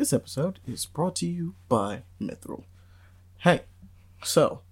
[0.00, 2.64] This episode is brought to you by Mithril.
[3.40, 3.64] Hey,
[4.24, 4.62] so,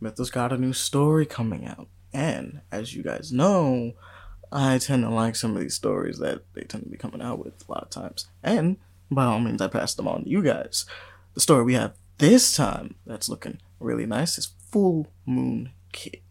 [0.00, 3.92] Mithril's got a new story coming out, and as you guys know,
[4.50, 7.44] I tend to like some of these stories that they tend to be coming out
[7.44, 8.28] with a lot of times.
[8.42, 8.78] And
[9.10, 10.86] by all means, I pass them on to you guys.
[11.34, 16.22] The story we have this time that's looking really nice is Full Moon King.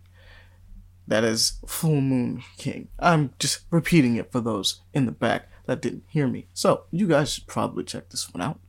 [1.08, 2.88] That is Full Moon King.
[2.98, 6.48] I'm just repeating it for those in the back that didn't hear me.
[6.54, 8.60] So, you guys should probably check this one out.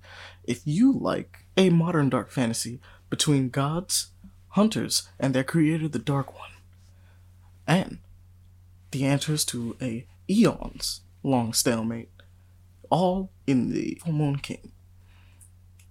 [0.45, 4.09] If you like a modern dark fantasy between gods,
[4.49, 6.51] hunters, and their creator, the Dark One,
[7.67, 7.99] and
[8.91, 12.11] the answers to a eons long stalemate,
[12.91, 14.73] all in the Full Moon King.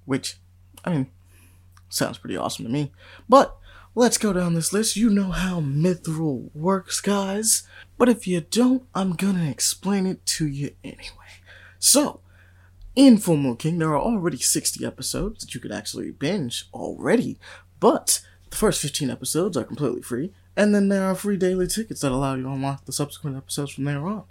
[0.06, 0.38] Which,
[0.86, 1.08] I mean,
[1.90, 2.92] sounds pretty awesome to me.
[3.28, 3.58] But
[3.96, 4.96] let's go down this list.
[4.96, 7.64] You know how Mithril works, guys.
[7.98, 11.42] But if you don't, I'm gonna explain it to you anyway.
[11.80, 12.22] So,
[12.96, 17.40] in Full Moon King, there are already 60 episodes that you could actually binge already,
[17.80, 22.02] but the first 15 episodes are completely free, and then there are free daily tickets
[22.02, 24.26] that allow you to unlock the subsequent episodes from there on.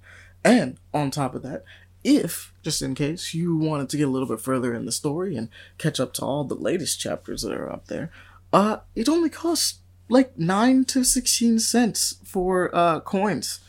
[0.45, 1.65] And on top of that,
[2.05, 5.37] if, just in case, you wanted to get a little bit further in the story
[5.37, 5.49] and
[5.79, 8.11] catch up to all the latest chapters that are up there,
[8.53, 13.61] uh, it only costs like 9 to 16 cents for uh, coins.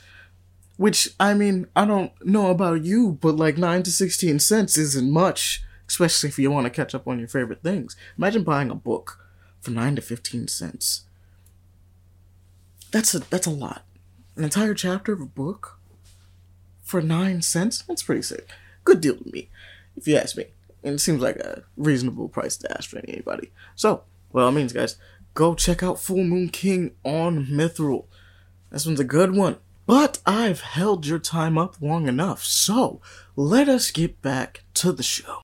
[0.75, 5.11] Which, I mean, I don't know about you, but like 9 to 16 cents isn't
[5.11, 7.95] much, especially if you want to catch up on your favorite things.
[8.17, 9.19] Imagine buying a book
[9.61, 11.03] for 9 to 15 cents.
[12.91, 13.85] That's a that's a lot.
[14.35, 15.79] An entire chapter of a book
[16.81, 17.83] for 9 cents?
[17.87, 18.49] That's pretty sick.
[18.83, 19.49] Good deal to me,
[19.95, 20.45] if you ask me.
[20.83, 23.51] And it seems like a reasonable price to ask for anybody.
[23.75, 24.97] So, well, it means, guys,
[25.33, 28.05] go check out Full Moon King on Mithril.
[28.71, 29.57] This one's a good one.
[29.85, 33.01] But I've held your time up long enough, so
[33.35, 35.42] let us get back to the show.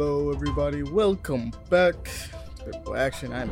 [0.00, 0.82] Hello, everybody.
[0.82, 2.08] Welcome back.
[2.86, 3.50] Well, actually, I'm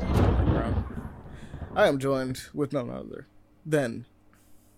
[1.76, 3.26] I am joined with none other
[3.66, 4.06] than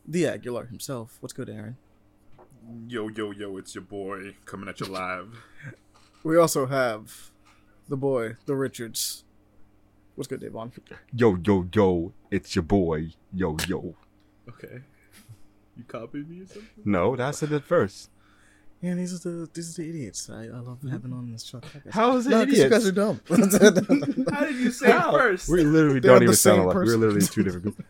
[0.04, 1.19] the Aguilar himself.
[1.20, 1.76] What's good, Aaron?
[2.88, 5.44] Yo, yo, yo, it's your boy coming at you live.
[6.25, 7.30] We also have
[7.88, 9.22] the boy, the Richards.
[10.16, 10.72] What's good, Davon?
[11.14, 13.10] Yo, yo, yo, it's your boy.
[13.32, 13.94] Yo, yo.
[14.48, 14.80] Okay.
[15.76, 16.64] You copied me or something?
[16.84, 18.10] No, that's it at first.
[18.82, 20.30] Yeah, these are the these are the idiots.
[20.30, 20.88] I, I love mm-hmm.
[20.88, 21.60] having on this show.
[21.91, 23.20] How is it No, 'cause you guys are dumb.
[23.28, 25.48] How did you say it first?
[25.50, 27.84] We literally don't even sound like we're literally two different people.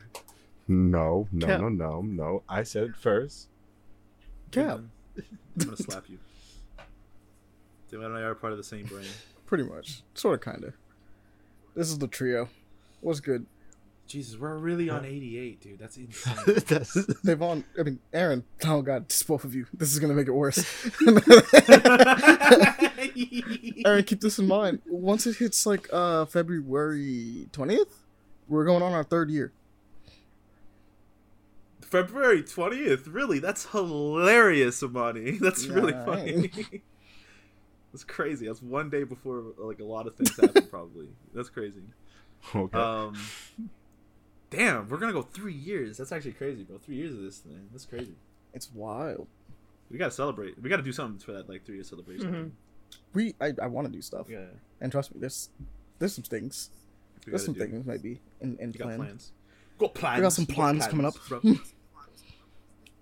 [0.66, 1.60] No, no, Cap.
[1.60, 2.42] no, no, no.
[2.48, 3.48] I said it first.
[4.50, 4.80] Cap,
[5.16, 5.24] I'm
[5.58, 6.18] gonna slap you.
[7.88, 9.06] Dude, I and I are part of the same brain.
[9.46, 10.74] pretty much, sort of, kind of.
[11.74, 12.48] This is the trio.
[13.00, 13.46] What's good,
[14.10, 15.78] Jesus, we're really on 88, dude.
[15.78, 16.34] That's insane.
[16.66, 16.96] That's-
[17.40, 17.64] on.
[17.78, 18.42] I mean, Aaron.
[18.66, 19.66] Oh God, just both of you.
[19.72, 20.58] This is gonna make it worse.
[23.86, 24.80] Aaron, keep this in mind.
[24.86, 28.02] Once it hits like uh February twentieth,
[28.48, 29.52] we're going on our third year.
[31.80, 33.12] February 20th?
[33.12, 33.40] Really?
[33.40, 35.32] That's hilarious, Amani.
[35.40, 36.50] That's really funny.
[37.92, 38.46] That's crazy.
[38.46, 40.66] That's one day before like a lot of things happen.
[40.68, 41.08] Probably.
[41.34, 41.82] That's crazy.
[42.54, 42.78] okay.
[42.78, 43.14] Um,
[44.50, 45.96] damn, we're gonna go three years.
[45.96, 46.78] That's actually crazy, bro.
[46.78, 47.68] Three years of this thing.
[47.72, 48.14] That's crazy.
[48.52, 49.28] It's wild.
[49.90, 50.60] We gotta celebrate.
[50.60, 52.32] We gotta do something for that like three year celebration.
[52.32, 52.48] Mm-hmm.
[53.14, 54.46] We I, I want to do stuff, Yeah,
[54.80, 55.50] and trust me, there's
[55.98, 56.70] there's some things.
[57.26, 57.60] we There's some do.
[57.60, 59.32] things maybe in in We got plan, plans.
[59.78, 60.16] Got plans.
[60.18, 61.14] We got some plans coming up.
[61.30, 61.44] but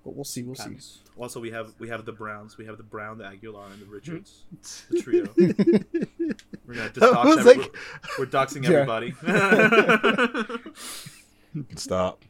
[0.05, 0.43] we'll see.
[0.43, 0.77] We'll see.
[1.17, 2.59] Also, we have we have the Browns.
[2.59, 3.93] We have the Brown, the Aguilar, and the hmm.
[3.93, 4.44] Richards.
[4.91, 5.27] the trio.
[5.37, 7.75] We're gonna just That dox every- like-
[8.19, 9.15] we're, we're doxing everybody.
[11.76, 12.25] Stop.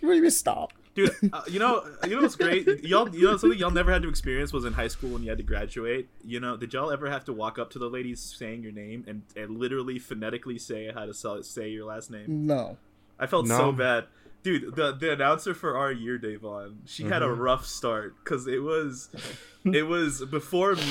[0.00, 0.72] What do you mean stop?
[0.94, 2.66] Dude, uh, you know, you know what's great?
[2.84, 5.28] Y'all, you know something y'all never had to experience was in high school when you
[5.28, 6.08] had to graduate.
[6.24, 9.04] You know, did y'all ever have to walk up to the ladies saying your name
[9.08, 12.46] and, and literally phonetically say how to sell, say your last name?
[12.46, 12.76] No.
[13.18, 13.56] I felt No.
[13.58, 14.04] so bad,
[14.44, 14.76] dude.
[14.76, 17.38] The the announcer for our year, Davon, she had a Mhm.
[17.40, 19.08] rough start because it was,
[19.64, 20.82] it was before me.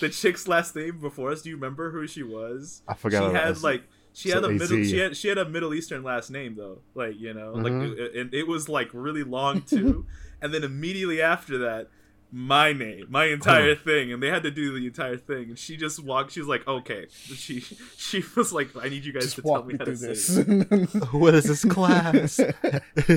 [0.00, 1.42] The chick's last name before us.
[1.42, 2.82] Do you remember who she was?
[2.88, 3.30] I forgot.
[3.30, 3.62] She had that.
[3.62, 3.84] like
[4.16, 4.84] She So had a middle.
[4.84, 6.78] She had she had a Middle Eastern last name though.
[6.94, 7.98] Like you know, like Mhm.
[7.98, 10.06] it, and it was like really long too.
[10.40, 11.88] and then immediately after that,
[12.30, 15.50] my name, my entire thing, and they had to do the entire thing.
[15.50, 16.32] And she just walked.
[16.32, 17.06] She was like, okay.
[17.10, 19.92] She she was like, I need you guys Just to tell me me how to
[19.92, 20.26] this.
[20.26, 20.44] say.
[20.46, 21.04] It.
[21.12, 22.38] what is this class?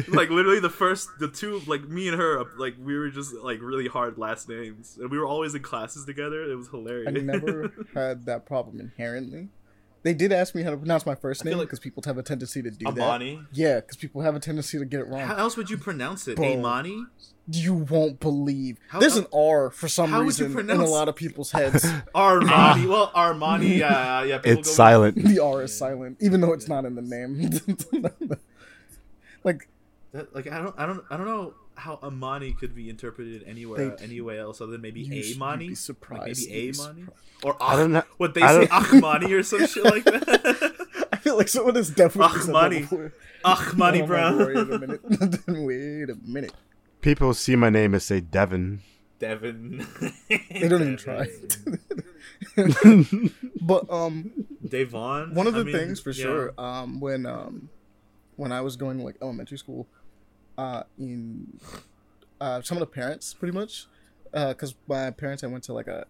[0.07, 3.59] like literally the first the two like me and her like we were just like
[3.61, 7.11] really hard last names and we were always in classes together it was hilarious I
[7.19, 9.49] never had that problem inherently.
[10.07, 12.01] They did ask me how to pronounce my first I feel name like- because people
[12.05, 13.45] have a tendency to do Amani that.
[13.51, 15.19] Yeah, because people have a tendency to get it wrong.
[15.27, 16.53] how else would you pronounce it Bro.
[16.53, 17.05] Amani
[17.51, 18.77] you won't believe.
[18.89, 21.51] How- There's an R for some how would you reason in a lot of people's
[21.51, 21.83] heads.
[22.15, 25.15] Armani well Armani yeah yeah people it's go- silent.
[25.21, 27.51] the R is silent, even though it's not in the name.
[29.43, 29.67] like
[30.13, 33.95] that- like I don't I don't I don't know how Amani could be interpreted anywhere
[33.95, 36.99] They- anywhere else other than maybe You should- you'd Amani be like maybe Amani surprised.
[37.43, 38.03] or I don't know.
[38.17, 38.69] what they I say don't-
[39.03, 42.79] Ahmani or some shit like that I feel like someone is definitely said that Ahmani.
[42.81, 43.13] before.
[43.45, 45.01] Ahmani Oh, Brown Wait a minute.
[45.47, 46.53] Wait a minute.
[47.01, 48.81] People see my name and say Devin.
[49.19, 49.85] Devin
[50.29, 51.27] They don't even try.
[53.61, 54.31] but um,
[54.67, 56.23] Devon one of I the mean, things for yeah.
[56.23, 57.69] sure um when um
[58.35, 59.87] when i was going to like elementary school
[60.57, 61.59] uh in
[62.41, 63.85] uh some of the parents pretty much.
[64.33, 66.05] Uh because my parents i went to like a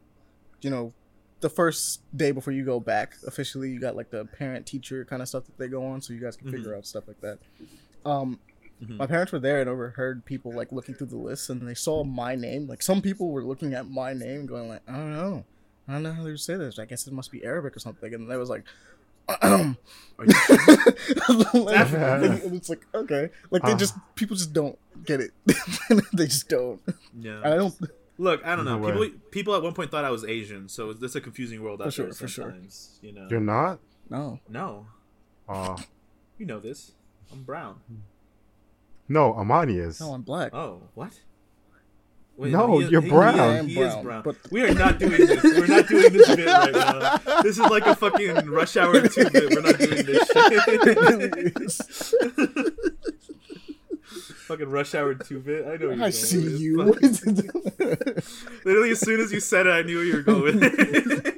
[0.61, 0.93] you know
[1.39, 5.21] the first day before you go back officially you got like the parent teacher kind
[5.21, 7.37] of stuff that they go on so you guys can figure out stuff like that.
[8.05, 8.39] Um
[8.83, 8.97] Mhm.
[8.97, 12.03] my parents were there and overheard people like looking through the list and they saw
[12.03, 12.67] my name.
[12.67, 15.45] Like some people were looking at my name going like i don't know.
[15.87, 16.77] I don't know how to say this.
[16.77, 18.13] I guess it must be arabic or something.
[18.13, 18.65] And they was like
[19.27, 20.29] like,
[21.75, 22.31] African.
[22.41, 23.77] and it's like okay, like they Ah.
[23.77, 25.31] just people just don't get it.
[26.13, 26.81] they just don't.
[27.19, 27.73] yeah I don't.
[28.19, 28.79] Look, I don't know.
[28.79, 29.09] No people way.
[29.31, 31.93] people at one point thought I was Asian, so this is a confusing world out
[31.93, 32.55] For there sure, for sure.
[33.01, 33.27] You know.
[33.29, 33.79] You're not?
[34.09, 34.87] No, No,
[35.47, 35.77] Uh,
[36.37, 36.93] you know this.
[37.31, 37.81] I'm brown.
[39.09, 39.99] no, Amani is.
[39.99, 40.53] no, I'm black.
[40.55, 41.19] Oh, what?
[42.39, 43.33] No, he- you're he- brown.
[43.33, 44.21] He, I am he is brown, brown.
[44.23, 45.43] but- We are not doing this.
[45.43, 47.17] We're not doing this bit right now.
[47.41, 49.49] This is like a fucking rush hour two bit.
[49.53, 50.27] We're not doing this
[51.87, 52.73] shit.
[54.47, 55.65] fucking rush hour two bit.
[55.67, 55.91] I know.
[55.91, 56.93] You're I see with you.
[56.93, 57.25] this.
[58.65, 60.59] Literally, as soon as you said it, I knew where you were going.
[60.59, 61.33] with it.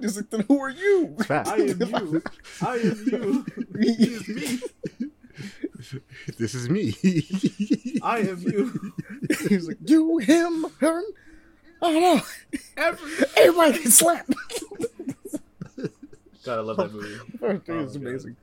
[0.00, 1.16] Just like, then who are you?
[1.30, 2.22] I am you.
[2.60, 3.46] I am you.
[3.76, 5.08] It is me.
[6.38, 6.94] this is me.
[8.02, 8.92] I am you.
[9.48, 11.02] He's like you, him, her.
[11.82, 12.22] I don't know.
[12.76, 13.10] Every.
[13.36, 14.26] Everybody can slap.
[16.44, 17.14] God, I love that oh, movie.
[17.38, 18.06] First thing Oh, is God.
[18.06, 18.36] amazing.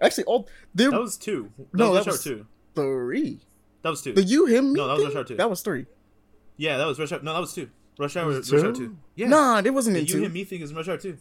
[0.00, 1.50] Actually, all there That was two.
[1.58, 2.46] That No, was that was- two.
[2.74, 3.40] three.
[3.82, 4.12] That was two.
[4.12, 4.78] The you, him, me.
[4.78, 5.06] No, that was thing?
[5.08, 5.36] Rush Hour two.
[5.36, 5.86] That was three.
[6.56, 7.20] Yeah, that was Rush Hour.
[7.22, 7.68] No, that was two.
[7.98, 8.26] Rush Hour.
[8.26, 8.78] Was Rush it Hour two?
[8.88, 8.96] two.
[9.16, 9.28] Yeah.
[9.28, 10.22] Nah, it wasn't The in you two.
[10.22, 11.18] him me thing is Rush Hour two.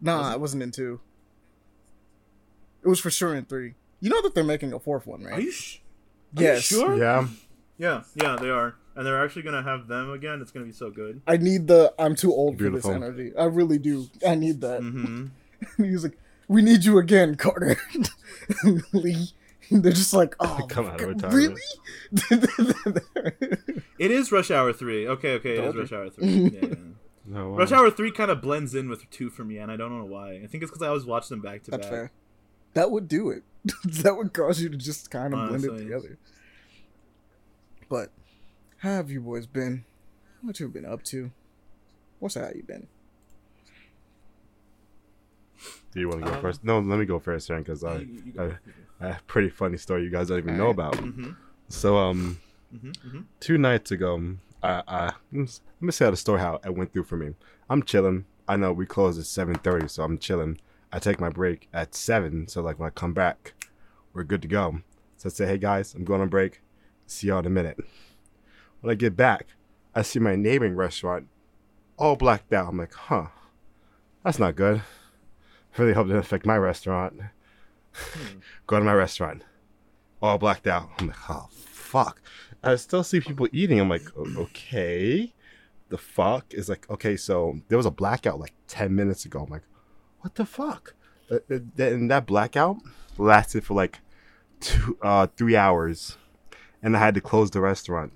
[0.00, 0.34] Nah, Was it?
[0.34, 1.00] it wasn't in two.
[2.84, 3.74] It was for sure in three.
[4.02, 5.38] You know that they're making a fourth one, right?
[5.38, 5.50] Are you?
[5.52, 5.78] Sh-
[6.36, 6.96] are you sure?
[6.98, 7.26] yeah.
[7.78, 10.40] Yeah, yeah, they are, and they're actually gonna have them again.
[10.42, 11.22] It's gonna be so good.
[11.26, 13.32] I need the I'm too old for this energy.
[13.38, 14.08] I really do.
[14.26, 14.80] I need that.
[14.82, 15.26] Mm-hmm.
[15.84, 16.18] He's like,
[16.48, 17.76] We need you again, Carter.
[18.92, 19.28] Lee.
[19.70, 21.34] They're just like, oh, Come out of fuck, retirement.
[21.34, 22.62] really?
[23.98, 25.06] It is Rush Hour three.
[25.06, 26.26] Okay, okay, it is Rush Hour three.
[26.28, 26.74] Yeah, yeah.
[27.24, 27.56] No, wow.
[27.58, 30.04] Rush Hour three kind of blends in with two for me, and I don't know
[30.04, 30.34] why.
[30.42, 31.90] I think it's because I always watch them back to That's back.
[31.90, 32.10] fair.
[32.74, 33.42] That would do it.
[34.02, 36.18] that would cause you to just kind of blend it together.
[37.88, 38.10] But
[38.78, 39.84] how have you boys been?
[40.40, 41.30] What you been up to?
[42.18, 42.88] What's how you been?
[45.92, 46.64] Do you want to go Um, first?
[46.64, 48.56] No, let me go first, Aaron, because I, You- you go.
[49.00, 50.94] I, I have a pretty funny story you guys don't even know about.
[50.94, 51.30] Mm-hmm.
[51.68, 52.38] So, um,
[52.74, 52.88] Mm-hmm.
[53.06, 53.20] Mm-hmm.
[53.38, 55.50] two nights ago, I, I let
[55.82, 57.34] me say how the story how it went through for me.
[57.68, 58.24] I'm chilling.
[58.48, 60.58] I know we close at seven thirty, so I'm chilling.
[60.92, 63.54] I take my break at seven, so like when I come back,
[64.12, 64.80] we're good to go.
[65.16, 66.60] So I say, hey guys, I'm going on break.
[67.06, 67.78] See y'all in a minute.
[68.80, 69.46] When I get back,
[69.94, 71.28] I see my neighboring restaurant
[71.96, 72.68] all blacked out.
[72.68, 73.28] I'm like, huh,
[74.22, 74.82] that's not good.
[75.78, 77.14] Really hope it didn't affect my restaurant.
[77.92, 78.38] Hmm.
[78.66, 79.42] Go to my restaurant,
[80.20, 80.90] all blacked out.
[80.98, 82.20] I'm like, oh fuck.
[82.62, 83.80] I still see people eating.
[83.80, 85.32] I'm like, okay,
[85.88, 89.44] the fuck is like, okay, so there was a blackout like ten minutes ago.
[89.44, 89.62] I'm like,
[90.22, 90.94] what the fuck?
[91.30, 92.78] Uh, uh, And that blackout
[93.18, 94.00] lasted for like
[94.60, 96.16] two, uh, three hours,
[96.82, 98.12] and I had to close the restaurant.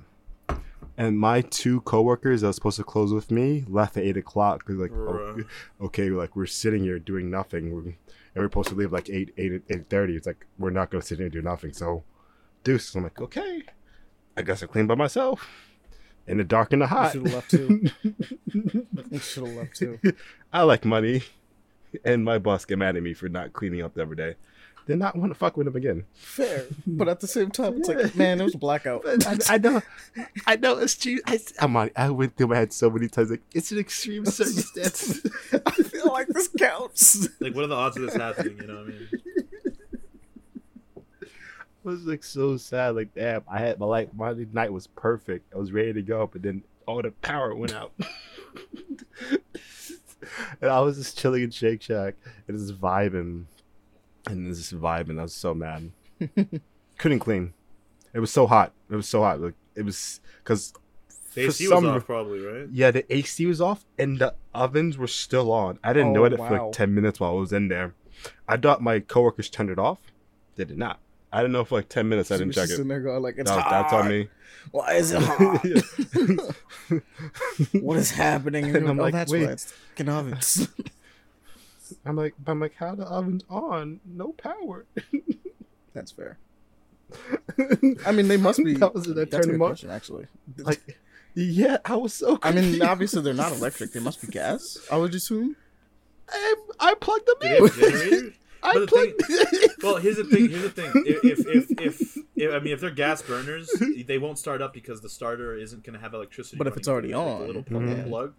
[0.99, 4.61] And my two coworkers that was supposed to close with me left at eight o'clock
[4.65, 5.43] because like, oh,
[5.83, 7.97] okay, like we're sitting here doing nothing, we're, and
[8.37, 10.17] we're supposed to leave like eight, eight, eight thirty.
[10.17, 11.75] It's like we're not gonna sit here and do nothing.
[11.75, 12.05] So,
[12.65, 12.95] deuce.
[12.95, 13.63] I'm like, okay,
[14.39, 15.47] I guess I clean by myself
[16.27, 17.13] in the dark and the hot.
[17.13, 17.87] should have left too.
[19.21, 19.99] Should have left too.
[20.53, 21.23] I like money.
[22.05, 24.35] And my boss get mad at me for not cleaning up every day,
[24.87, 26.05] then not want to fuck with him again.
[26.15, 27.97] Fair, but at the same time, it's Yeah.
[27.97, 29.03] like, man, it was a blackout.
[29.27, 29.83] I, I know,
[30.47, 31.19] I know it's true.
[31.27, 33.31] I, I'm on, I went through my head so many times.
[33.31, 35.21] Like it's an extreme circumstance.
[35.67, 37.29] I feel like this counts.
[37.41, 38.59] Like, what are the odds of this happening?
[38.61, 39.09] You know what I mean?
[41.85, 42.97] I was like so sad.
[42.97, 45.53] Like damn, I had my like my night was perfect.
[45.55, 47.93] I was ready to go, but then all the power went out.
[50.61, 52.15] And I was just chilling in Shake Shack
[52.49, 53.45] and just vibing,
[54.29, 55.19] and just vibing.
[55.19, 55.91] I was so mad.
[56.99, 57.53] Couldn't clean.
[58.15, 58.73] It was so hot.
[58.91, 59.41] It was so hot.
[59.41, 60.73] Like it was because
[61.35, 62.69] The AC was off, probably, right?
[62.73, 65.79] yeah, the AC was off and the ovens were still on.
[65.85, 67.95] I didn't know Oh, it for like ten minutes while I was in there.
[68.49, 69.99] I thought my coworkers turned it off.
[70.55, 70.99] They did not.
[71.33, 72.31] I didn't know for like ten minutes.
[72.31, 72.77] I didn't check just it.
[72.77, 73.71] sitting there going like, it's That was- hot.
[73.71, 74.29] that's on me.
[74.73, 76.55] Why is it hot?
[77.81, 78.65] What is happening?
[78.67, 79.47] And And I'm oh, like, that's wait.
[79.47, 80.69] why it's fucking ovens.
[82.05, 84.01] I'm like, I'm like, how the oven's on?
[84.05, 84.87] No power.
[85.95, 86.39] that's fair.
[88.05, 88.75] I mean, they must be.
[88.75, 90.27] That was that that's a good question, actually.
[90.59, 90.99] Like,
[91.35, 92.39] yeah, I was so.
[92.43, 93.93] I mean, obviously they're not electric.
[93.93, 94.79] They must be gas.
[94.91, 95.55] I would assume.
[96.29, 98.35] I, I plugged them in.
[98.75, 98.89] Have generators?
[98.93, 99.51] I But the plugged.
[99.61, 100.49] thing- Well, here's the thing.
[100.49, 100.91] Here's the thing.
[101.07, 103.71] If, if, if, if, if I mean, if they're gas burners,
[104.07, 106.57] they won't start up because the starter isn't going to have electricity.
[106.57, 108.09] But if it's already through it, like on, the little plug, Mhm.
[108.09, 108.35] plug.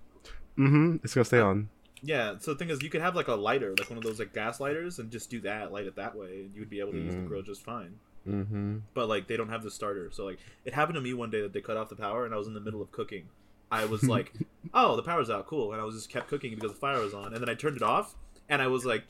[0.57, 0.96] mm-hmm.
[1.03, 1.69] It's gonna stay on.
[2.03, 2.36] Yeah.
[2.39, 4.34] So the thing is, you could have like a lighter, like one of those like
[4.34, 6.91] gas lighters, and just do that, light it that way, and you would be able
[6.91, 7.27] to use the Mhm.
[7.27, 7.96] grill just fine.
[8.27, 8.77] Mm-hmm.
[8.93, 10.10] But like, they don't have the starter.
[10.12, 12.34] So like, it happened to me one day that they cut off the power, and
[12.34, 13.29] I was in the middle of cooking.
[13.72, 14.31] I was like,
[14.74, 17.13] "Oh, the power's out, cool," and I was just kept cooking because the fire was
[17.13, 18.15] on, and then I turned it off,
[18.50, 19.04] and I was like,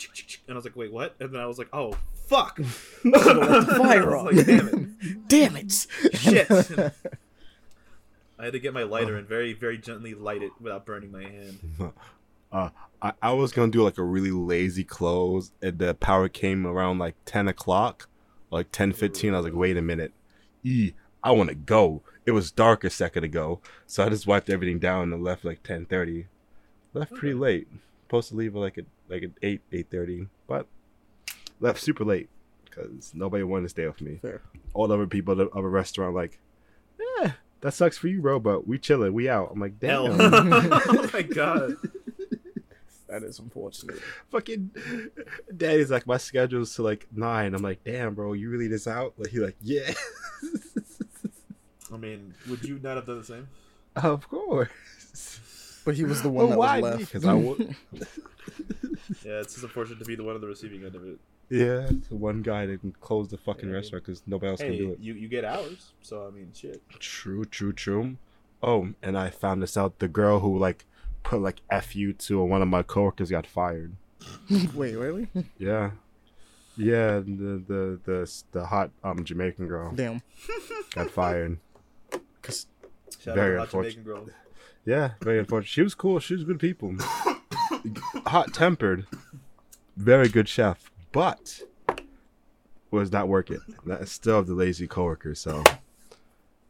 [0.47, 1.93] and I was like, "Wait, what?" And then I was like, "Oh,
[2.27, 5.87] fuck!" fire I was like, "Damn it!" Damn it!
[6.13, 6.49] Shit.
[8.39, 11.23] I had to get my lighter and very, very gently light it without burning my
[11.23, 11.59] hand.
[12.51, 12.69] Uh,
[13.01, 16.99] I, I was gonna do like a really lazy close, and the power came around
[16.99, 18.07] like ten o'clock,
[18.51, 19.33] like ten fifteen.
[19.33, 20.13] I was like, wait a minute,
[20.63, 22.03] e, I want to go.
[22.25, 25.63] It was dark a second ago, so I just wiped everything down and left like
[25.63, 26.27] ten thirty.
[26.93, 27.67] Left pretty late.
[28.05, 30.67] Supposed to leave at like at like at eight eight thirty, but
[31.59, 32.29] left super late
[32.65, 34.19] because nobody wanted to stay with me.
[34.21, 34.41] Fair.
[34.73, 36.39] All the other people at a restaurant like,
[36.99, 39.49] yeah, that sucks for you, bro, but we chilling, we out.
[39.51, 40.11] I'm like, damn.
[40.19, 41.77] oh my god.
[43.07, 43.99] That is unfortunate.
[44.31, 44.71] fucking
[45.55, 47.53] daddy's like my schedule's to like nine.
[47.53, 49.13] I'm like, damn, bro, you really this out?
[49.17, 49.93] Like he like, yeah,
[51.93, 53.47] I mean, would you not have done the same?
[53.95, 55.39] of course.
[55.87, 56.99] But he was the one Well, that why was me?
[56.99, 57.13] left.
[57.13, 57.33] 'Cause I
[59.23, 61.17] Yeah, it's just unfortunate to be the one on the receiving end of it.
[61.49, 63.75] Yeah, the one guy that closed the fucking Yeah.
[63.75, 64.99] restaurant because nobody else Hey, can do it.
[64.99, 66.81] you, you get hours, so I mean, shit.
[66.99, 68.17] True, true, true.
[68.61, 69.99] Oh, and I found this out.
[69.99, 70.83] The girl who like
[71.23, 73.95] put like "fu" to one of my coworkers got fired.
[74.75, 75.29] Wait, really?
[75.57, 75.91] Yeah,
[76.75, 77.19] yeah.
[77.19, 80.21] The the the the hot um Jamaican girl Damn.
[80.93, 81.59] got fired.
[82.41, 82.67] Because
[83.19, 84.33] Shout Very out to Hot unfortunate.
[84.87, 85.09] Jamaican girl.
[85.09, 85.67] Yeah, very unfortunate.
[85.69, 86.19] She was cool.
[86.19, 86.95] She was good people.
[88.27, 89.05] Hot tempered.
[89.95, 90.91] Very good chef.
[91.11, 91.61] But
[92.91, 93.59] was not working.
[93.85, 95.63] That still have the lazy coworker, so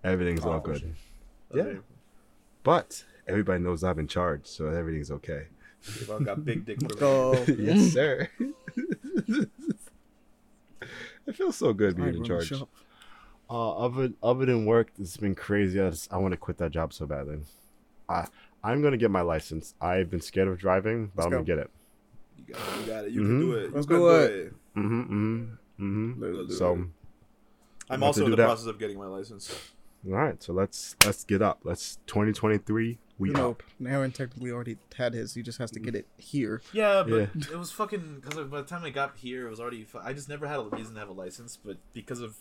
[0.04, 0.80] everything's all Oh, good.
[0.80, 0.90] shit.
[1.54, 1.62] Yeah.
[1.64, 1.78] Okay.
[2.64, 5.44] But everybody knows I'm in charge, so everything's okay.
[6.00, 7.48] We've all got big dick privilege.
[7.48, 7.54] go.
[7.58, 8.30] yes, sir.
[11.26, 12.48] it feels so good being Alright, in charge.
[12.48, 12.70] shop.
[13.50, 15.80] Uh, other other than work, it's been crazy.
[15.80, 17.40] I, just, I want to quit that job so badly.
[18.10, 18.28] I
[18.64, 19.76] I'm gonna get my license.
[19.82, 21.70] I've been scared of driving, but Let's I'm gonna get it.
[22.38, 22.80] You got it.
[22.82, 23.12] You got it.
[23.12, 23.26] You Mhm.
[23.26, 23.74] can do it.
[23.74, 24.32] Let's You can do it.
[24.32, 24.54] it.
[24.76, 25.44] Mm-hmm.
[25.80, 26.22] Mm-hmm.
[26.24, 26.54] Let's mm-hmm.
[26.54, 26.80] So, it.
[27.90, 28.46] I'm also in the that.
[28.46, 29.54] process of getting my license.
[30.06, 30.42] all right.
[30.42, 31.60] So let's let's get up.
[31.64, 32.98] Let's 2023.
[33.20, 33.64] We You know, up.
[33.84, 35.34] Aaron technically already had his.
[35.34, 36.62] He just has to get it here.
[36.72, 37.28] Yeah, but Yeah.
[37.52, 39.84] it was fucking because by the time I got here, it was already.
[39.86, 42.38] fu- I just never had a reason to have a license, but because of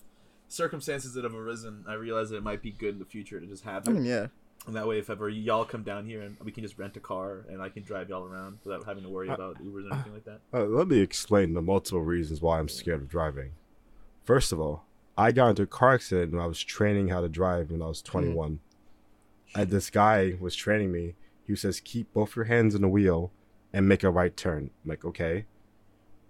[0.49, 3.47] circumstances that have arisen, I realized that it might be good in the future to
[3.47, 3.95] just have I it.
[3.95, 4.27] mean, yeah.
[4.67, 7.01] And that way, if ever y'all come down here and we can just rent a
[7.01, 10.13] car and I can drive y'all around without having to worry about Ubers or anything
[10.13, 10.41] like that.
[10.53, 13.53] Uh, let me explain the multiple reasons why I'm scared of driving.
[14.25, 14.85] First of all,
[15.17, 17.87] I got into a car accident when I was training how to drive when I
[17.87, 18.59] was 21.
[19.55, 21.15] And this guy was training me.
[21.47, 23.31] He says, keep both your hands on the wheel
[23.73, 24.71] and make a right turn.
[24.85, 25.47] I'm like, okay.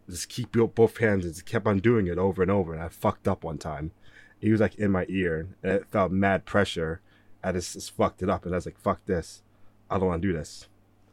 [0.09, 2.75] Just keep your both hands and just kept on doing it over and over.
[2.75, 3.93] And I fucked up one time.
[4.39, 7.01] He was like in my ear and it felt mad pressure.
[7.47, 9.43] I just, just fucked it up and I was like, fuck this.
[9.89, 10.67] I don't want to do this.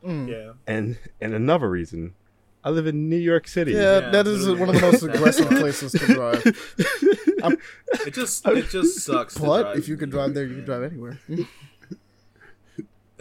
[0.03, 0.27] Mm.
[0.27, 2.15] Yeah, And and another reason,
[2.63, 3.71] I live in New York City.
[3.73, 6.43] Yeah, Yeah, that is one of the most aggressive places to drive.
[7.43, 7.57] I'm,
[8.05, 9.35] it just it just sucks.
[9.35, 11.19] to But drive if you in could drive there, you can drive anywhere.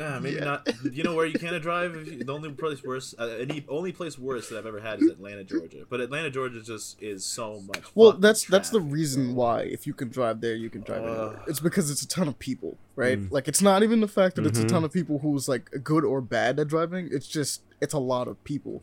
[0.02, 0.44] Uh, maybe Yeah.
[0.44, 0.68] not.
[0.92, 1.92] You know where you can't drive?
[2.26, 5.44] The only place worse, uh, any only place worse that I've ever had is Atlanta,
[5.44, 5.84] Georgia.
[5.88, 7.84] But Atlanta, Georgia, just is so much.
[7.94, 11.02] Well, fucking that's that's the reason why if you can drive there, you can drive
[11.02, 11.40] anywhere.
[11.46, 13.18] It's because it's a ton of people, right?
[13.20, 13.30] Mm.
[13.30, 16.04] Like it's not even the fact that it's a ton of people who's like good
[16.04, 17.08] or bad at driving.
[17.12, 18.82] It's just it's a lot of people.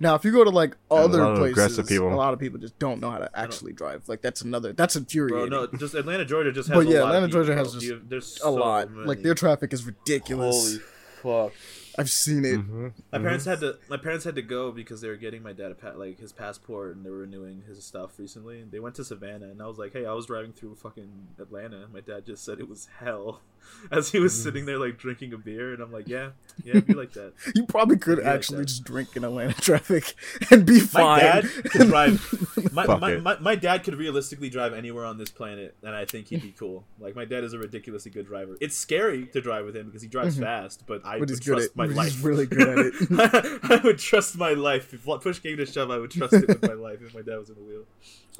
[0.00, 2.12] Now, if you go to like other lot of places, aggressive people.
[2.12, 4.08] a lot of people just don't know how to actually drive.
[4.08, 5.50] Like that's another that's Bro, infuriating.
[5.50, 7.64] no, just Atlanta, Georgia, just has But a yeah, lot Atlanta, of people, Georgia bro.
[7.64, 8.90] has just You- there's a so lot.
[8.90, 9.06] many.
[9.06, 10.78] Like their traffic is ridiculous.
[11.22, 11.52] Holy fuck!
[11.96, 12.58] I've seen it.
[12.60, 13.76] Mhm, My parents had to.
[13.88, 16.32] My parents had to go because they were getting my dad a pa- like his
[16.32, 18.64] passport and they were renewing his stuff recently.
[18.68, 21.86] They went to Savannah and I was like, "Hey, I was driving through fucking Atlanta."
[21.92, 23.42] My dad just said it was hell,
[23.92, 24.42] as he was Mm.
[24.42, 26.30] sitting there like drinking a beer, and I'm like, "Yeah,
[26.64, 28.66] yeah, be like that." You probably could Yeah, like actually that.
[28.68, 30.14] just drink in Atlanta traffic
[30.50, 31.20] and be My fine.
[31.20, 32.72] dad could drive.
[32.72, 36.28] My, my, my, my dad could realistically drive anywhere on this planet, and I think
[36.28, 36.84] he'd be cool.
[36.98, 38.56] Like my dad is a ridiculously good driver.
[38.60, 40.42] It's scary to drive with him because he drives Mhm.
[40.42, 42.24] fast, but I But would trust at- my but life.
[42.24, 43.60] really good at it.
[43.70, 44.92] I would trust my life.
[44.92, 47.38] If push came to shove, I would trust it with my life if my dad
[47.38, 47.84] was in the wheel.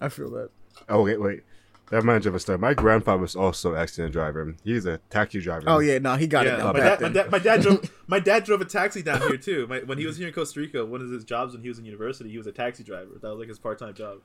[0.01, 0.51] I feel that.
[0.89, 1.43] Oh wait, wait.
[1.91, 2.59] That reminds me of a story.
[2.59, 4.57] My grandfather was also an accident driver.
[4.65, 5.67] He's a taxi driver.
[5.69, 7.13] Oh yeah, no, he got it yeah, down my back dad, my then.
[7.13, 7.91] dad, my dad drove.
[8.07, 9.67] My dad drove a taxi down here too.
[9.67, 11.79] My, when he was here in Costa Rica, one of his jobs when he was
[11.79, 13.13] in university, he was a taxi driver.
[13.23, 14.19] That was like his part-time job.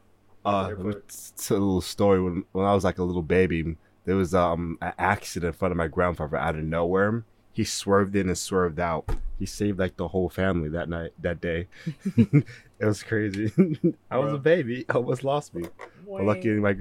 [0.43, 0.85] Uh, Airport.
[0.85, 1.01] let me
[1.37, 2.21] tell a little story.
[2.21, 5.71] When when I was like a little baby, there was um an accident in front
[5.71, 7.23] of my grandfather out of nowhere.
[7.59, 9.09] He swerved in and swerved out.
[9.37, 11.67] He saved like the whole family that night, that day.
[12.15, 12.45] it
[12.79, 13.51] was crazy.
[14.09, 14.35] I was Bro.
[14.35, 14.85] a baby.
[14.87, 15.65] I Almost lost me.
[16.09, 16.77] But lucky my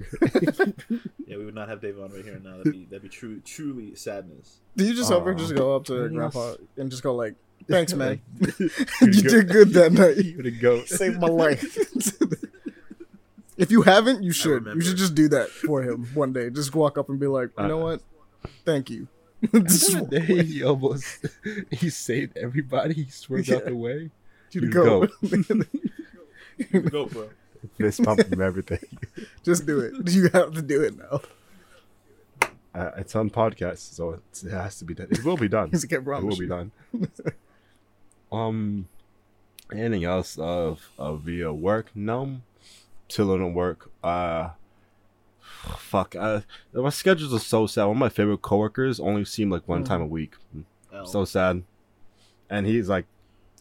[1.26, 2.58] Yeah, we would not have Davon right here now.
[2.58, 4.60] That'd be that'd be true, truly sadness.
[4.76, 5.36] Do you just ever Aw.
[5.36, 7.34] just go up to Anything grandpa and just go like,
[7.68, 8.20] "Thanks, man.
[8.40, 8.70] you
[9.00, 10.18] you did good that night.
[10.24, 10.86] You the goat.
[10.88, 11.76] Saved my life."
[13.56, 14.64] if you haven't, you should.
[14.66, 16.50] You should just do that for him one day.
[16.50, 18.02] Just walk up and be like, "You know Uh, what?
[18.64, 19.08] Thank you."
[19.52, 21.26] The Just other day, he almost
[21.70, 22.94] he saved everybody.
[22.94, 24.10] He swerved out the way.
[24.50, 25.06] you You to go.
[26.90, 27.28] Go, bro.
[27.76, 28.80] Fist pump from everything.
[29.44, 30.10] just do it.
[30.10, 31.20] You have to do it now.
[32.74, 35.08] Uh, it's on podcast, so it's, it has to be done.
[35.10, 35.70] It will be done.
[35.70, 36.70] He's like, "I it will be done.
[38.30, 38.88] um,
[39.72, 41.90] anything else of of via work?
[41.94, 42.40] No,
[43.08, 43.90] chilling at work.
[44.02, 44.50] Uh,
[45.78, 46.14] fuck.
[46.16, 46.40] Uh,
[46.72, 47.84] my schedules are so sad.
[47.84, 49.86] One of my favorite coworkers only see him like one Mm.
[49.86, 50.34] time a week.
[50.92, 51.06] L.
[51.06, 51.62] So sad.
[52.50, 53.06] And he's like,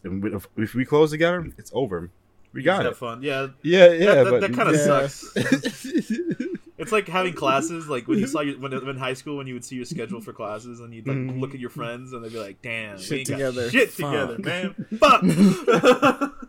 [0.04, 2.10] if if we close together, it's over.
[2.52, 2.96] We You got just it.
[2.98, 3.22] fun.
[3.22, 5.06] Yeah, Yeah, yeah, that, that, that kind of Yeah.
[5.08, 6.36] sucks.
[6.78, 9.54] It's like having classes, like when you saw your when in high school when you
[9.54, 11.40] would see your schedule for classes and you'd like Mhm.
[11.40, 13.70] look at your friends and they'd be like, "Damn, we Shit ain't got together.
[13.70, 16.34] shit Fuck." together, man, fuck."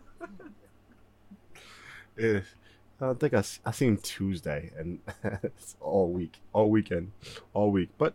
[2.16, 2.40] Yeah.
[3.00, 4.98] I think I, s- I seen Tuesday and
[5.42, 7.12] it's all week, all weekend,
[7.54, 7.88] all week.
[7.98, 8.14] But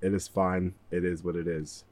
[0.00, 0.74] it is fine.
[0.90, 1.84] It is what it is.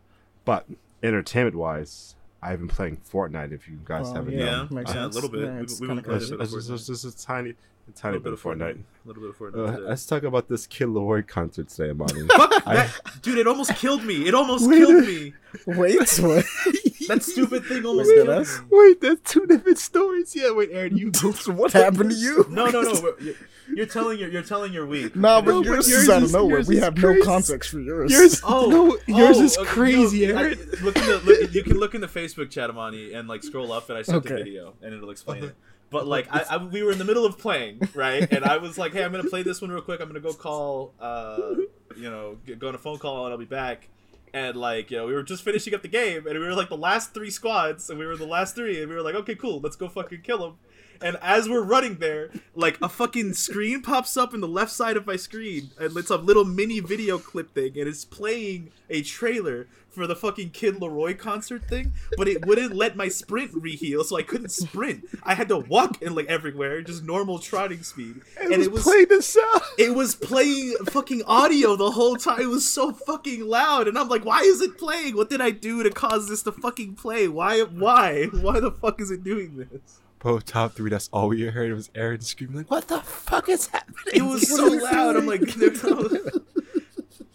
[0.44, 0.66] But
[1.02, 3.52] entertainment wise, I've been playing Fortnite.
[3.52, 5.40] If you guys Well, haven't yeah, known, makes Yeah, a little bit.
[5.42, 6.42] Yeah, it's we- kinda we- It's, crazy.
[6.42, 7.54] It's just, it's just a tiny, a
[7.88, 8.78] a tiny little bit of Fortnite.
[8.78, 9.76] A little bit of Fortnite.
[9.76, 12.26] Uh, let's talk about this Kid LAROI concert today, Monty.
[12.28, 13.38] Fuck I- that, dude!
[13.38, 14.26] It almost killed me.
[14.28, 15.32] It almost Wait killed me.
[15.66, 16.44] Wait, what?
[17.08, 18.66] That stupid thing almost Wait, killed that's- me.
[18.70, 20.34] Wait, that's two different stories.
[20.36, 21.10] Yeah, wait, Aaron, you.
[21.46, 22.46] what happened to you?
[22.48, 23.14] No, no, no.
[23.20, 23.34] You're,
[23.74, 25.14] you're telling your you're telling your week.
[25.16, 26.62] Nah, but No, it's- but yours yours is out of nowhere.
[26.66, 27.18] We have crazy.
[27.18, 28.10] no context for yours.
[28.12, 28.68] Yours, Oh,
[29.06, 30.58] no, yours oh, is okay, crazy, no, I- Aaron.
[30.82, 33.72] look in the look, you can look in the Facebook chat, Amani, and like scroll
[33.72, 35.54] up, and I sent the video, and it'll explain it.
[35.90, 38.30] But like, I, I we were in the middle of playing, right?
[38.30, 40.00] And I was like, "Hey, I'm gonna play this one real quick.
[40.02, 41.54] I'm gonna go call, uh,
[41.96, 43.88] you know, go on a phone call, and I'll be back."
[44.32, 46.68] And like, you know, we were just finishing up the game, and we were like
[46.68, 49.34] the last three squads, and we were the last three, and we were like, "Okay,
[49.34, 50.58] cool, let's go fucking kill them."
[51.00, 54.96] And as we're running there, like a fucking screen pops up in the left side
[54.96, 59.02] of my screen, and it's a little mini video clip thing, and it's playing a
[59.02, 64.04] trailer for the fucking Kid LAROI concert thing, but it wouldn't let my sprint reheal,
[64.04, 65.04] so I couldn't sprint.
[65.22, 68.72] I had to walk in like everywhere, just normal trotting speed, and, and it it
[68.72, 69.62] was playing the sound.
[69.78, 72.40] it was playing fucking audio the whole time.
[72.40, 75.16] It was so fucking loud, and I'm like, why is it playing?
[75.16, 77.28] What did I do to cause this to fucking play?
[77.28, 77.62] Why?
[77.62, 78.26] Why?
[78.26, 80.00] Why the fuck is it doing this?
[80.18, 80.90] Bro, top three.
[80.90, 84.48] That's all we heard was Aaron screaming like, "What the fuck is happening?" It was
[84.56, 85.16] so loud.
[85.16, 85.42] I'm like,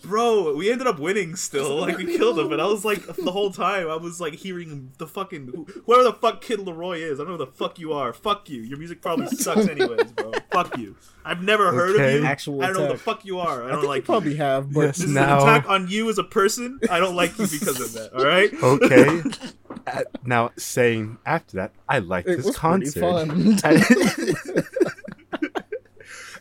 [0.03, 1.77] bro, we ended up winning still.
[1.83, 4.91] Like we killed him, but I was like, the whole time I was like hearing
[4.99, 7.19] the fucking whoever the fuck Kid LAROI is.
[7.19, 8.13] I don't know who the fuck you are.
[8.13, 8.61] Fuck you.
[8.61, 10.31] Your music probably sucks anyways, bro.
[10.51, 10.95] Fuck you.
[11.25, 12.25] I've never heard of you.
[12.25, 13.63] Actual I don't know who the fuck you are.
[13.63, 14.97] I I don't think like you probably have, but Yes.
[14.97, 16.79] This is an attack on you as a person.
[16.89, 18.13] I don't like you because of that.
[18.13, 18.53] All right.
[18.63, 19.21] okay.
[19.87, 22.99] Uh, now, saying after that, I like it this was pretty concert.
[23.01, 23.59] fun.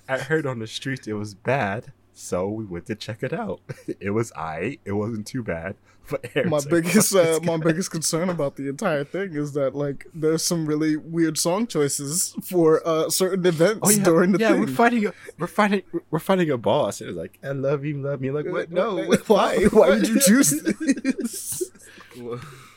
[0.09, 1.92] I, I heard on the street it was bad.
[2.14, 3.61] So we went to check it out.
[4.01, 4.79] It was I.
[4.85, 5.77] It wasn't too bad.
[6.11, 10.07] But my like, biggest uh, my biggest concern about the entire thing is that like
[10.12, 14.51] there's some really weird song choices for uh certain events Oh yeah, during the yeah.
[14.51, 14.61] thing.
[14.62, 15.07] We're fighting.
[15.07, 15.83] A, we're fighting.
[16.11, 17.01] We're fighting a boss.
[17.01, 18.31] It was like, I love you, love me.
[18.33, 18.70] Like, what?
[18.72, 19.05] No.
[19.29, 19.64] why?
[19.66, 21.70] Why would you choose this?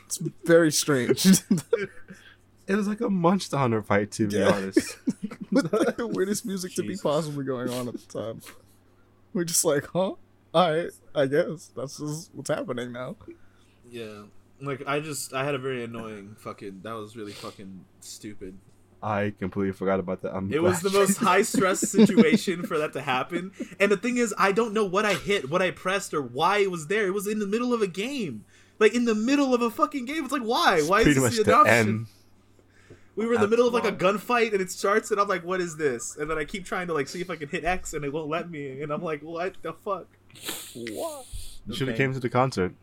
[0.06, 1.26] It's very strange.
[2.68, 4.50] It was like a Monster Hunter fight, to be Yeah.
[4.52, 4.98] honest.
[5.52, 8.42] With like the weirdest music to be possibly going on at the time.
[9.36, 10.14] We're just like, huh?
[10.56, 13.18] Alright, I guess that's just what's happening now.
[13.92, 14.24] Yeah.
[14.62, 18.58] Like I just I had a very annoying fucking that was really fucking stupid.
[19.04, 20.34] I completely forgot about that.
[20.34, 23.52] I'm It was the most high stress situation for that to happen.
[23.78, 26.60] And the thing is, I don't know what I hit, what I pressed, or why
[26.60, 27.06] it was there.
[27.06, 28.46] It was in the middle of a game.
[28.80, 30.24] Like in the middle of a fucking game.
[30.24, 30.82] It's like why?
[30.82, 32.08] Why is this much the the end.
[33.16, 35.44] We were in the middle of like a gunfight and it starts and I'm like,
[35.46, 36.18] what is this?
[36.18, 38.12] And then I keep trying to like see if I can hit X and it
[38.12, 38.82] won't let me.
[38.82, 40.08] And I'm like, what the fuck?
[40.74, 41.26] What?
[41.68, 42.04] You should have Okay.
[42.04, 42.74] came to the concert.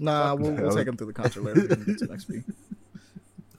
[0.00, 1.60] Nah, we'll, we'll take him through the concert later.
[1.62, 2.42] We get to next week.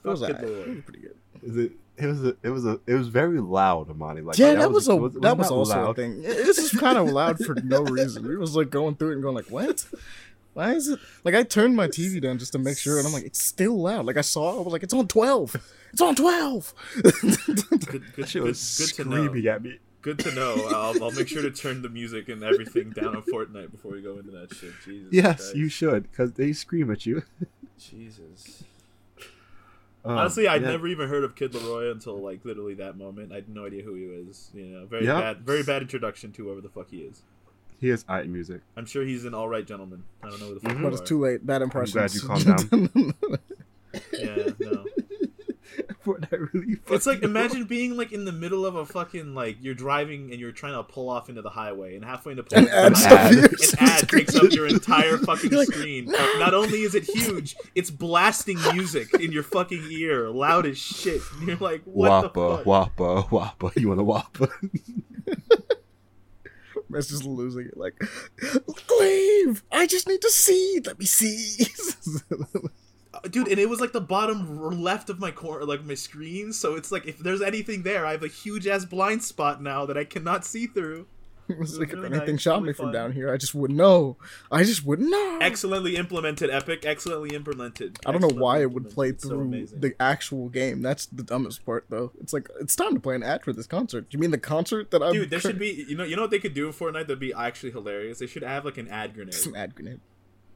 [0.02, 0.42] It was, Fuck alright.
[0.46, 1.16] Kid It was pretty good.
[1.42, 1.72] Is it?
[1.98, 4.22] It was a, it was a, it was very loud, Amani.
[4.22, 5.96] Like yeah, that, was, a was- that was not also a loud.
[5.96, 6.24] thing.
[6.24, 8.26] It- This is kind of loud for no reason.
[8.26, 9.84] We was like going through it and going like, what?
[10.54, 13.12] Why is it like I turned my TV down just to make sure, and I'm
[13.12, 14.06] like, it's still loud.
[14.06, 15.54] Like I saw, it, I was like, it's on twelve.
[15.92, 16.74] It's on twelve.
[16.94, 17.12] Good,
[17.86, 19.16] good, That shit good, was good to know.
[19.26, 19.78] screaming at me.
[20.02, 20.54] Good to know.
[20.70, 24.00] I'll, I'll make sure to turn the music and everything down on Fortnite before we
[24.00, 24.72] go into that shit.
[24.84, 25.12] Jesus.
[25.12, 25.56] Yes, Christ.
[25.56, 27.22] you should, because they scream at you.
[27.78, 28.64] Jesus.
[30.02, 30.70] Um, Honestly, I'd yeah.
[30.70, 33.32] never even heard of Kid LAROI until like literally that moment.
[33.32, 34.50] I had no idea who he was.
[34.54, 35.20] You know, very Yeah.
[35.20, 37.20] bad, very bad introduction to whoever the fuck he is.
[37.78, 38.62] He has art music.
[38.76, 40.04] I'm sure he's an all right gentleman.
[40.22, 40.72] I don't know who the fuck.
[40.76, 40.82] Mhm.
[40.82, 41.44] but it's too late.
[41.46, 41.92] Bad impression.
[41.98, 43.14] glad you calmed down.
[44.16, 44.84] Yeah, no.
[46.04, 46.78] Fortnite really.
[46.90, 50.30] It's like fucking- imagine being like in the middle of a fucking like you're driving
[50.30, 52.74] and you're trying to pull off into the highway and halfway into pulling An off
[52.74, 56.06] ad the highway, your an ad takes up your entire fucking like, screen.
[56.38, 61.20] Not only is it huge, it's blasting music in your fucking ear, loud as shit.
[61.38, 62.66] And you're like, what the Whopper, fuck?
[62.66, 63.70] Whopper, Whopper.
[63.76, 64.48] You want a Whopper?
[66.88, 67.76] Man's just losing it.
[67.76, 67.94] Like,
[68.98, 69.62] leave.
[69.70, 70.80] I just need to see.
[70.84, 71.66] Let me see.
[73.30, 76.76] Dude and it was like the bottom left of my corner like my screen so
[76.76, 79.98] it's like if there's anything there i have a huge ass blind spot now that
[79.98, 81.08] i cannot see through
[81.50, 83.76] it was like if anything nice, shot really me from down here, I just wouldn't
[83.76, 84.16] know.
[84.52, 85.38] I just wouldn't know.
[85.40, 89.66] excellently implemented epic excellently implemented I don't know why it would play It's so through
[89.66, 90.80] the actual game.
[90.80, 92.12] That's the dumbest part, though.
[92.20, 94.06] It's like it's time to play an ad for this concert.
[94.10, 95.12] You mean the concert that I'm?
[95.12, 97.18] dude there should be you know you know what they could do in fortnite that'd
[97.18, 100.00] be actually hilarious they should have like an ad grenade an ad grenade.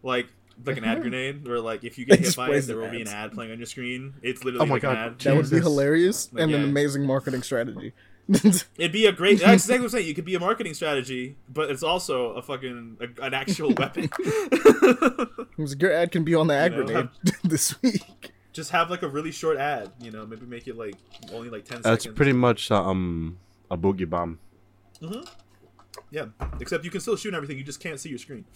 [0.02, 0.28] like
[0.64, 2.82] like an ad grenade where like if you get It hit by it there the
[2.82, 4.92] will be an ad playing on your screen it's literally Oh my like God.
[4.92, 7.92] an ad That would be hilarious Like, and an amazing marketing strategy.
[8.78, 9.40] It'd be a great.
[9.40, 10.06] That's exactly what I'm saying.
[10.06, 14.08] You could be a marketing strategy, but it's also a fucking a, an actual weapon.
[14.18, 17.08] It was like, your ad can be on the ad You know, grenade
[17.44, 18.32] this week.
[18.54, 19.92] Just have like a really short ad.
[20.00, 20.94] You know, maybe make it like
[21.34, 22.16] only like ten That's seconds.
[22.16, 23.38] pretty much uh, um
[23.70, 24.38] a boogie bomb.
[25.00, 25.20] hmm
[26.10, 26.26] Yeah,
[26.60, 27.58] except you can still shoot and everything.
[27.58, 28.46] You just can't see your screen.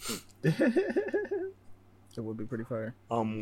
[2.19, 2.93] It would be pretty fire.
[3.09, 3.39] Um,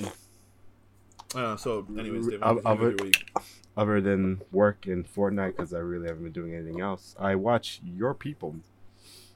[1.36, 3.42] Uh, so, anyways, David, I've- I've- you been doing your week?
[3.76, 7.16] other than work and Fortnite, because I really haven't been doing anything else.
[7.20, 8.56] I watch You People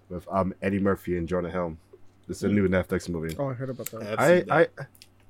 [0.08, 1.76] with um Eddie Murphy and Jonah Hill.
[2.30, 3.36] It's a new Netflix movie.
[3.38, 4.04] Oh, I heard about that.
[4.04, 4.52] have I that.
[4.80, 4.86] I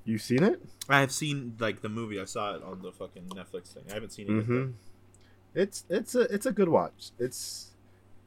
[0.05, 0.61] you seen it?
[0.89, 2.19] I have seen like the movie.
[2.19, 3.83] I saw it on the fucking Netflix thing.
[3.89, 4.31] I haven't seen it.
[4.45, 4.71] Mm-hmm.
[5.55, 7.11] It's it's a it's a good watch.
[7.17, 7.71] It's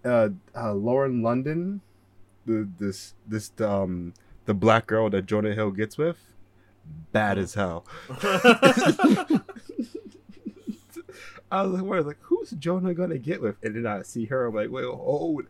[0.04, 1.82] uh, uh Lauren London,
[2.46, 4.12] the this this um
[4.46, 6.18] the black girl that Jonah Hill gets with,
[7.12, 7.84] bad as hell.
[11.50, 13.56] I was like, like, who's Jonah gonna get with?
[13.62, 14.46] And then I see her.
[14.46, 15.44] I'm like, wait, hold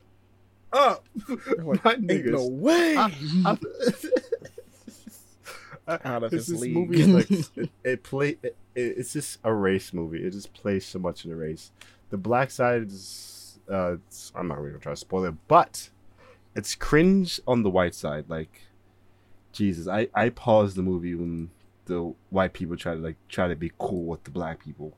[0.73, 2.33] up, Like, my niggas.
[2.33, 2.97] no way.
[2.97, 3.59] I-
[5.87, 6.75] I- Out of this, league.
[6.75, 10.25] movie is like it, it play it, it's just a race movie.
[10.27, 11.73] It just plays so much in a race.
[12.11, 13.97] The black side is uh
[14.35, 15.91] I'm not really gonna try to spoil it, but
[16.57, 18.25] it's cringe on the white side.
[18.29, 18.63] Like
[19.55, 21.51] Jesus, I I paused the movie when
[21.87, 24.97] the white people try to like try to be cool with the black people.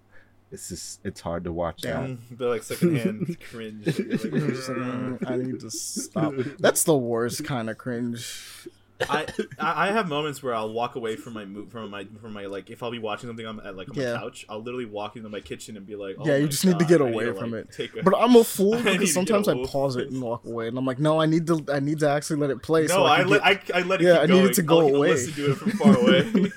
[0.53, 2.05] It's just it's hard to watch that.
[2.05, 3.87] Mm, They're like secondhand cringe.
[3.87, 6.35] Like, like, I need to stop.
[6.59, 8.69] That's the worst kind of cringe.
[9.11, 9.27] I
[9.59, 12.71] I have moments where I'll walk away from my mo- from my from my like
[12.71, 14.15] if I'll be watching something on like on Yeah.
[14.15, 16.65] my couch, I'll literally walk into my kitchen and be like, oh Yeah, you just
[16.65, 17.91] need to get away to, from like, it.
[17.99, 20.45] A, But I'm a fool I need to because sometimes I pause it and walk
[20.47, 22.83] away, and I'm like, no, I need to, I need to actually let it play.
[22.83, 24.41] no, so I, I, let get- I, I let it Yeah, I going.
[24.43, 25.09] needed to go I'll, away.
[25.11, 26.53] listen to it from far away.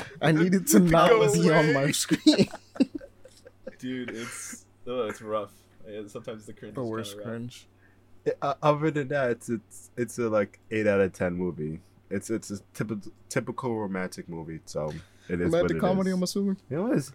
[0.20, 2.48] I needed to not be on my screen.
[3.78, 5.52] Dude, it's oh, it's rough.
[5.88, 6.74] Yeah, sometimes the cringe.
[6.74, 7.66] the worst kinda rough.
[8.24, 8.36] Cringe.
[8.42, 11.80] uh, other than that, it's it's it's a like eight out of ten movie.
[12.10, 14.60] It's it's a typical typical romantic movie.
[14.66, 14.92] So
[15.28, 16.16] it is what Romantic comedy, is.
[16.16, 16.56] I'm assuming.
[16.70, 17.12] You know, it's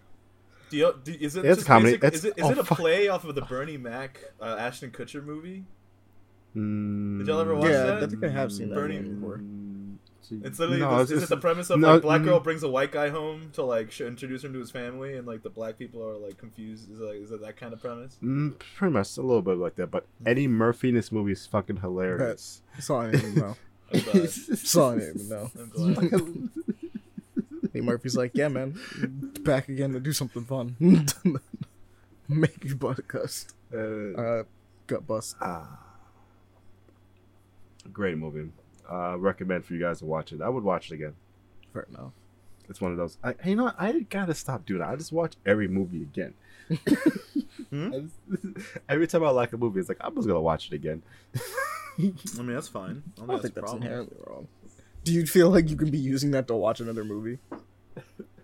[0.70, 1.96] Do you, do, is it It's just comedy.
[1.96, 2.78] basic- It's- is it, is oh, it a fuck.
[2.78, 5.64] play off of the Bernie Mac uh, Ashton Kutcher movie?
[6.56, 8.02] mm, Did y'all ever watch yeah, that?
[8.02, 9.40] I think I have seen that Bernie- movie before.
[10.30, 12.44] It's literally No, this, it's is it the premise of no, like black girl mm.
[12.44, 15.42] brings a white guy home to like sh- introduce him to his family and like
[15.42, 16.90] the black people are like confused.
[16.90, 18.16] Is it, like is it that kind of premise?
[18.22, 21.46] Mm, pretty much a little bit like that, but Eddie Murphy in this movie is
[21.46, 22.62] fucking hilarious.
[22.78, 23.56] Saw I didn't even know.
[23.92, 24.26] I'm.
[24.28, 25.50] Saw I didn't even know.
[25.58, 26.48] I'm glad.
[27.72, 28.74] Hey, Murphy's like, yeah, man,
[29.42, 30.74] back again to do something fun.
[32.28, 33.54] Make you butt cussed.
[33.72, 34.42] Uh, Uh,
[34.88, 35.36] gut bust.
[35.40, 35.78] ah,
[37.92, 38.50] great movie.
[38.90, 40.40] Uh, recommend for you guys to watch it.
[40.42, 41.14] I would watch it again.
[41.72, 42.10] Fair enough.
[42.68, 43.18] It's one of those.
[43.22, 43.76] I, you know, what?
[43.78, 44.88] I gotta stop doing that.
[44.88, 46.34] I just watch every movie again.
[47.70, 47.90] Hmm?
[47.92, 48.16] Just-
[48.88, 51.02] every time I like a movie, it's like I'm just gonna watch it again.
[51.98, 53.02] I mean that's fine.
[53.18, 53.82] I I don't, don't think think that's a that's problem.
[53.82, 54.48] inherently wrong.
[55.04, 57.38] Do you feel like you can be using that to watch another movie?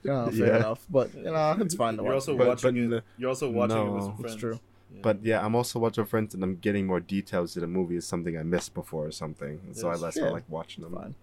[0.04, 0.56] Yeah, fair Yeah.
[0.58, 0.86] enough.
[0.90, 2.14] But you know, it's fine to You're watch.
[2.14, 3.04] also But- watching but it.
[3.18, 4.32] You're also watching it with some friends.
[4.34, 4.60] It's true.
[4.92, 5.00] Yeah.
[5.02, 7.96] But yeah, I'm also watching Friends, and I'm getting more details to the movie.
[7.96, 9.60] Is something I missed before or something.
[9.66, 10.00] And so I Yes.
[10.02, 10.26] less Yeah.
[10.26, 10.94] I like watching them.
[10.94, 11.14] Fine.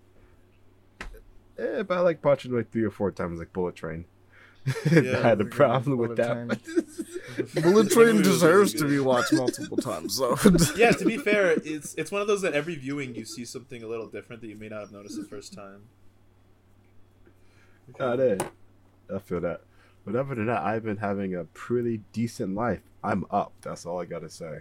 [1.58, 4.06] Eh, but I like watching like three or four times, like Bullet Train.
[4.92, 7.62] Yeah, I had a problem gonna- with Bullet that.
[7.64, 10.38] Bullet Train deserves to be watched multiple times, though.
[10.78, 13.84] yeah, to be fair, it's it's one of those that every viewing you see something
[13.84, 15.82] a little different that you may not have noticed the first time.
[17.98, 18.44] Got it.
[19.14, 19.62] I feel that.
[20.06, 22.82] But other than that, I've been having a pretty decent life.
[23.04, 23.52] I'm up.
[23.62, 24.60] That's all I gotta say.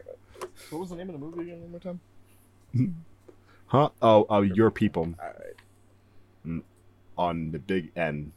[0.70, 1.60] what was the name of the movie again?
[1.62, 2.00] One more time.
[3.66, 3.90] Huh?
[4.00, 5.56] Oh, oh, your people All right.
[6.46, 6.62] Mm,
[7.16, 8.32] on the big N.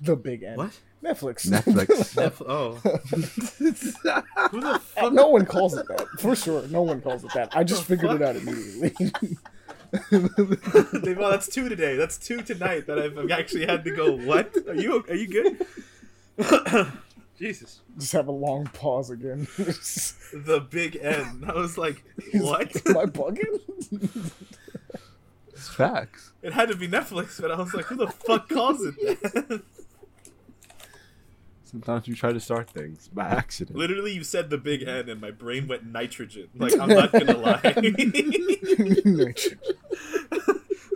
[0.00, 0.56] The Big N.
[0.56, 0.70] What?
[1.02, 1.46] Netflix.
[1.48, 2.16] Netflix.
[2.22, 2.74] F- oh,
[4.50, 5.12] who the fuck?
[5.12, 6.08] no one calls it that.
[6.18, 7.56] For sure, no one calls it that.
[7.56, 9.12] I just The figured it out immediately.
[11.14, 11.96] Well, that's two today.
[11.96, 14.12] That's two tonight that I've I've actually had to go.
[14.16, 14.56] What?
[14.66, 15.66] Are you are you good?
[17.42, 19.48] Jesus, just have a long pause again.
[19.56, 21.44] the big N.
[21.44, 22.70] I was like, what?
[22.86, 24.30] Am I bugging?
[25.48, 26.30] It's facts.
[26.40, 29.62] It had to be Netflix, but I was like, who the fuck calls it that?
[31.64, 33.76] Sometimes you try to start things by accident.
[33.76, 36.48] Literally, you said the big N, and my brain went nitrogen.
[36.54, 37.60] Like, I'm not gonna lie.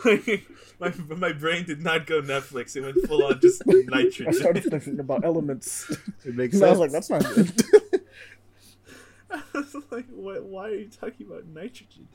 [0.04, 0.46] Like,
[0.78, 2.76] my, my brain did not go Netflix.
[2.76, 4.28] It went full on just nitrogen.
[4.28, 4.80] I started nitrogen.
[4.80, 5.90] thinking about elements.
[6.24, 7.62] It makes And I was like, that's not good.
[9.28, 12.06] I was like, what, why are you talking about nitrogen?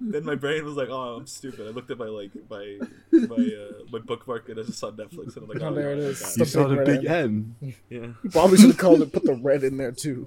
[0.00, 1.66] then my brain was like, oh, I'm stupid.
[1.66, 2.78] I looked at my like my
[3.12, 5.98] my uh, my bookmark and I just saw Netflix and I'm like, Oh, there it
[5.98, 6.20] yeah, I is.
[6.20, 7.54] got you saw the big N.
[7.88, 8.08] Yeah.
[8.30, 10.26] Probably should have called it, put the red in there too.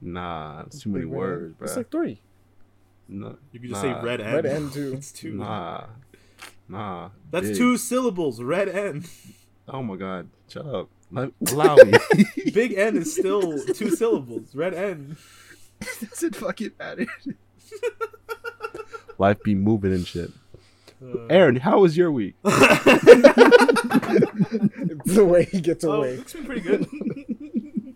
[0.00, 1.18] Nah, it's too many Big red.
[1.18, 1.66] words, bro.
[1.66, 2.20] It's like three.
[3.08, 4.34] No, You can just nah, say red N.
[4.34, 4.94] Red N too.
[4.94, 5.32] It's two.
[5.32, 5.86] Nah,
[6.68, 7.10] nah.
[7.30, 7.56] That's big.
[7.56, 8.42] two syllables.
[8.42, 9.04] Red N.
[9.68, 10.88] Oh my god, shut up.
[11.10, 11.92] Let, allow me.
[12.52, 14.54] Big N is still two syllables.
[14.54, 15.16] Red N.
[16.10, 17.06] doesn't fucking matter.
[19.18, 20.32] Life be moving and shit.
[21.02, 22.34] Uh, Aaron, how was your week?
[22.44, 22.54] It's
[25.14, 26.14] the way he gets oh, away.
[26.14, 26.86] it's been pretty good.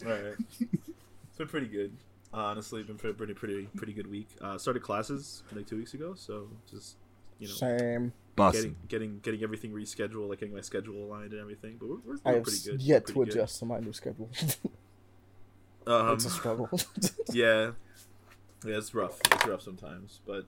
[0.07, 0.35] All right.
[0.61, 1.97] It's been pretty good.
[2.33, 4.29] Honestly, been pretty pretty pretty pretty good week.
[4.41, 6.97] Uh, started classes like two weeks ago, so just
[7.39, 8.13] you know Same.
[8.37, 8.63] Busting.
[8.63, 11.77] getting getting getting everything rescheduled, like getting my schedule aligned and everything.
[11.79, 12.83] But we're, we're I doing have pretty good.
[12.83, 13.39] yet to pretty good.
[13.39, 14.31] adjust to my new schedule.
[15.87, 16.69] Um, it's a struggle.
[17.33, 17.73] yeah,
[18.65, 19.19] yeah, it's rough.
[19.33, 20.45] It's rough sometimes, but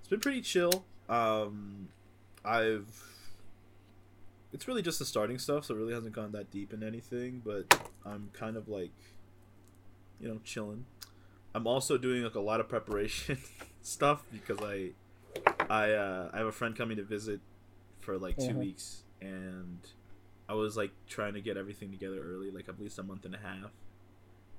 [0.00, 0.84] it's been pretty chill.
[1.08, 1.88] Um,
[2.44, 2.88] I've
[4.52, 7.42] it's really just the starting stuff, so it really hasn't gone that deep in anything.
[7.44, 7.66] But
[8.06, 8.92] I'm kind of like,
[10.20, 10.86] you know, chilling.
[11.56, 13.38] I'm also doing like a lot of preparation
[13.82, 14.90] stuff because I,
[15.70, 17.40] I, uh, I have a friend coming to visit
[18.00, 18.58] for like 2 Mhm.
[18.58, 19.78] weeks, and
[20.50, 23.34] I was like trying to get everything together early, like at least a month and
[23.34, 23.70] a half.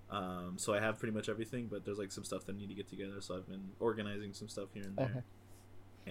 [0.09, 2.69] Um, so I have pretty much everything, but there's like some stuff that I need
[2.69, 3.21] to get together.
[3.21, 5.21] So I've been organizing some stuff here and there, Uh-huh.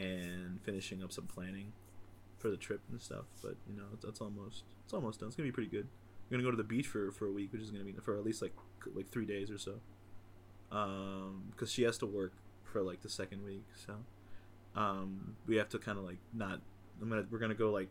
[0.01, 1.72] and finishing up some planning
[2.38, 3.25] for the trip and stuff.
[3.42, 5.27] But you know, it's almost it's almost done.
[5.31, 5.88] It's gonna be pretty good.
[5.88, 8.16] I'm gonna go to the beach for for a week, which is gonna be for
[8.16, 8.55] at least like
[8.94, 9.81] like three days or so.
[10.72, 12.33] Um, because she has to work
[12.64, 13.94] for like the second week, so
[14.74, 16.61] um, we have to kind of like not.
[17.00, 17.88] I'm gonna we're gonna go like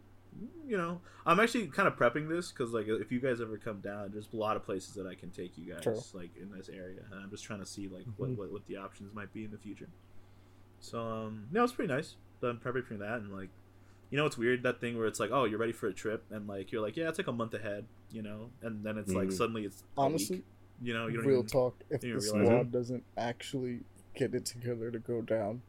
[0.68, 3.80] you know i'm actually kind of prepping this because like if you guys ever come
[3.80, 5.98] down there's a lot of places that i can take you guys True.
[6.14, 8.36] like in this area and i'm just trying to see like what, Mhm.
[8.38, 9.88] what what the options might be in the future
[10.82, 13.48] so um no it's pretty nice so i'm prepping for that and like
[14.10, 16.26] you know it's weird that thing where it's like oh you're ready for a trip
[16.30, 19.14] and like you're like yeah it's like a month ahead you know and then it's
[19.14, 19.34] like Mhm.
[19.34, 20.46] suddenly it's a Honestly, week,
[20.82, 21.76] you know you don't real even, talk.
[21.90, 23.82] If the don't realize squad doesn't actually
[24.16, 25.62] get it together to go down,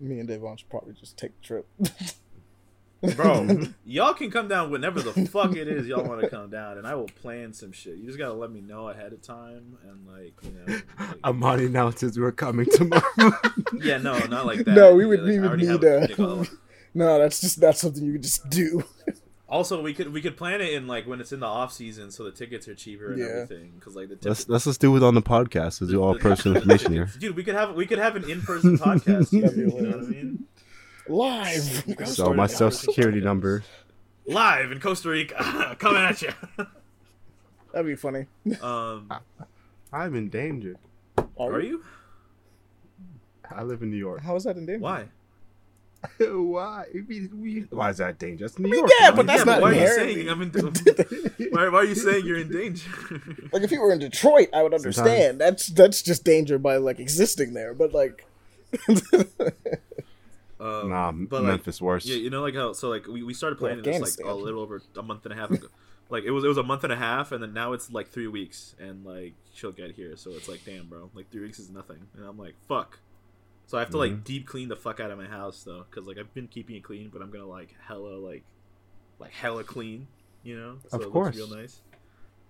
[0.00, 1.66] me and Devon should probably just take a trip.
[3.14, 6.78] Bro, y'all can come down whenever the fuck it is y'all want to come down,
[6.78, 7.96] and I will plan some shit.
[7.96, 10.80] You just gotta let me know ahead of time, and like, you know.
[10.98, 13.02] Like, Amani announces we're coming tomorrow.
[13.74, 14.74] yeah, no, not like that.
[14.74, 16.44] No, we would- Yeah, we I would already have need, a uh,
[16.94, 18.82] no, that's just not something you can just do.
[19.48, 22.10] Also, we could we could plan it in like when it's in the off season,
[22.10, 23.24] so the tickets are cheaper and Yeah.
[23.42, 23.72] everything.
[23.76, 24.26] Because like the tickets.
[24.40, 25.80] let's let's just do it on the podcast.
[25.80, 27.08] Let's do all personal information here.
[27.18, 29.30] Dude, we could have we could have an in person podcast.
[29.30, 30.44] That'd you know what I mean?
[31.08, 31.84] Live.
[32.06, 33.64] So my social security number.
[34.26, 36.28] live in Costa Rica, coming at you.
[37.72, 38.26] That'd be funny.
[38.60, 39.10] um,
[39.90, 40.76] I'm in danger.
[41.38, 41.82] are you?
[43.50, 44.20] I live in New York.
[44.20, 44.82] How is that in danger?
[44.82, 45.04] Why?
[46.18, 46.84] Why?
[47.08, 48.58] We, we, why is that dangerous?
[48.58, 48.90] New York.
[49.00, 51.50] yeah, but that's yeah, not why are you inherently- saying I'm in?
[51.52, 52.88] why, why are you saying you're in danger?
[53.52, 55.40] Like if you were in Detroit, I would understand.
[55.40, 57.74] That's that's just danger by like existing there.
[57.74, 58.26] But like,
[60.60, 62.04] um, Nah, but, like, Memphis worse.
[62.04, 64.60] Yeah, you know, like how so like we, we started planning this like a little
[64.60, 65.68] over a month and a half ago.
[66.10, 68.08] Like it was it was a month and a half, and then now it's like
[68.08, 71.58] three weeks, and like she'll get here, so it's like damn, bro, like three weeks
[71.58, 72.98] is nothing, and I'm like fuck.
[73.68, 74.24] So I have to like Mhm.
[74.24, 76.82] deep clean the fuck out of my house though, because like I've been keeping it
[76.82, 78.42] clean, but I'm gonna like hella like
[79.20, 80.08] like hella clean,
[80.42, 80.78] you know.
[80.88, 81.36] So Of it course.
[81.36, 81.80] looks real nice.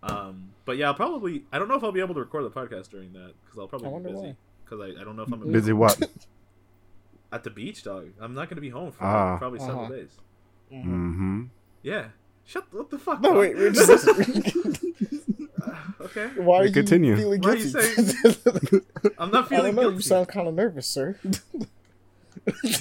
[0.01, 2.51] Um, but yeah, I'll probably I don't know if I'll be able to record the
[2.51, 5.23] podcast during that because I'll I probably wonder be busy because I, I don't know
[5.25, 6.01] if I'm gonna Busy what?
[7.33, 8.11] at the beach, dog.
[8.21, 9.93] I'm not gonna be home for like, probably several Uh-huh.
[9.93, 10.17] days.
[10.73, 11.45] mm-hmm.
[11.83, 12.11] Yeah.
[12.45, 12.65] Shut.
[12.73, 13.21] What the fuck?
[13.21, 13.39] no dog?
[13.39, 14.07] wait, we're just
[16.01, 16.27] okay.
[16.37, 17.17] why are you Continue.
[17.17, 18.81] feeling Why are you guilty?
[19.19, 19.91] I'm not I feeling don't know.
[19.91, 21.17] You sound kind of nervous, sir.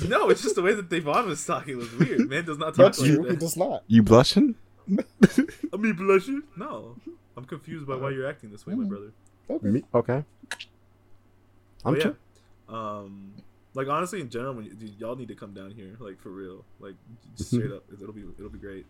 [0.08, 2.30] No, it's just the way that Davon was talking was weird.
[2.30, 3.24] Man does not talk That's like true.
[3.24, 3.40] He that.
[3.40, 3.84] does not.
[3.88, 4.56] You blushing?
[4.90, 6.44] I mean, blushing?
[6.56, 6.96] No.
[7.36, 8.90] I'm confused by why you're acting this way, my Mhm.
[8.90, 9.12] brother.
[9.50, 9.68] Okay.
[9.68, 9.84] Me?
[9.94, 10.24] Okay.
[11.84, 12.16] I'm But chill.
[12.70, 13.34] Um,
[13.74, 16.30] like honestly, in general, when you, dude, y'all need to come down here, like for
[16.30, 16.96] real, like
[17.36, 17.66] just Mm-hmm.
[17.66, 17.84] straight up.
[17.94, 18.86] It'll be it'll be great.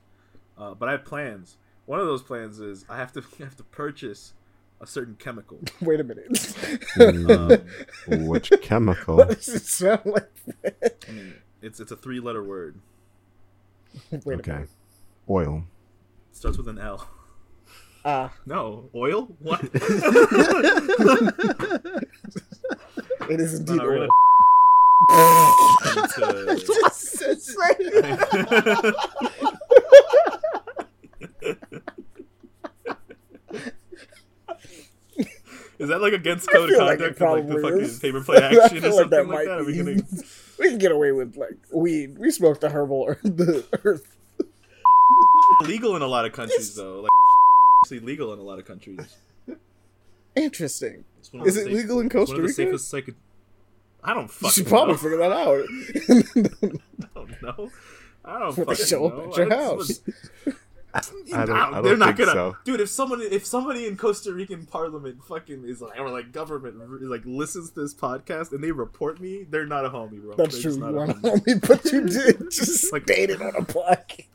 [0.57, 1.57] Uh, but I have plans.
[1.87, 4.33] One of those plans is I have to I have to purchase
[4.79, 5.59] a certain chemical.
[5.81, 6.29] Wait a minute.
[6.31, 7.63] Mm,
[8.11, 9.17] Um, Which chemical?
[9.17, 10.29] what does it sound like?
[11.09, 12.79] I mean, it's it's a three letter word.
[14.11, 14.51] Wait a Okay.
[14.51, 14.69] minute.
[15.29, 15.63] Oil.
[16.31, 17.07] It starts with an L.
[18.05, 19.25] Ah, No, oil?
[19.39, 19.59] What?
[23.29, 24.07] it is indeed no, we're oil.
[26.17, 26.97] gonna- into-
[35.79, 38.77] Is that like against code of like conduct it like the fucking paper play action
[38.77, 39.59] or like something that like that?
[39.59, 40.01] Are we gonna...
[40.59, 42.17] We can get away with like weed.
[42.17, 44.17] We smoke the herbal or the earth.
[45.61, 47.01] legal in a lot of countries though?
[47.01, 47.09] Like
[47.85, 49.17] actually legal in a lot of countries.
[50.35, 51.03] Interesting.
[51.19, 52.53] It's Is it safe- legal in it's Costa Rica?
[52.53, 53.13] safest psycho-
[54.03, 54.97] I don't You fucking should probably know.
[54.97, 55.65] figure that out.
[57.03, 57.69] I don't know.
[58.25, 60.01] I don't fucking show up at your house.
[61.33, 62.57] I don't, I don't they're not think gonna, so.
[62.63, 62.79] dude.
[62.81, 67.21] If someone, if somebody in Costa Rican Parliament fucking is like, or like government like
[67.25, 70.35] listens to this podcast and they report me, they're not a homie, bro.
[70.35, 70.79] That's They're true.
[70.79, 71.67] not You a want homie.
[71.67, 74.25] but you did just Like- state it on a plaque.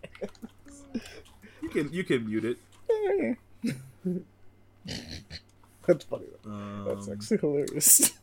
[1.62, 2.59] You can, you can mute it.
[5.87, 6.27] That's funny.
[6.44, 6.51] Though.
[6.51, 8.12] Um, That's actually hilarious.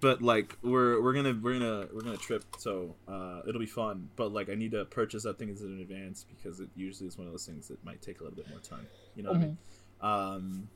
[0.00, 4.08] but like we're we're gonna we're gonna we're gonna trip so uh it'll be fun.
[4.16, 7.26] But like i need to purchase that thing in advance because it usually is one
[7.26, 9.40] of those things that might take a little bit more time you know what i
[9.40, 9.58] mean?
[10.00, 10.68] Um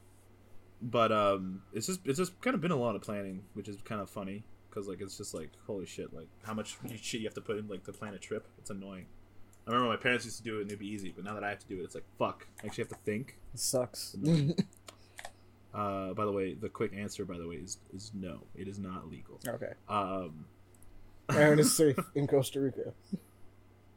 [0.83, 3.77] but um it's just it's just kind of been a lot of planning which is
[3.83, 7.27] kind of funny because like it's just like holy shit like how much shit you
[7.27, 8.46] have to put in like to plan a trip?
[8.59, 9.07] It's annoying.
[9.66, 11.44] I remember my parents used to do it and it'd be easy but now that
[11.44, 12.46] i have to do it it's like fuck.
[12.62, 13.37] I actually have to think.
[13.53, 14.16] It sucks.
[15.74, 18.78] uh by the way the quick answer by the way is is no it is
[18.78, 19.72] not legal okay.
[19.88, 20.44] um
[21.30, 22.92] Aaron is safe in Costa Rica.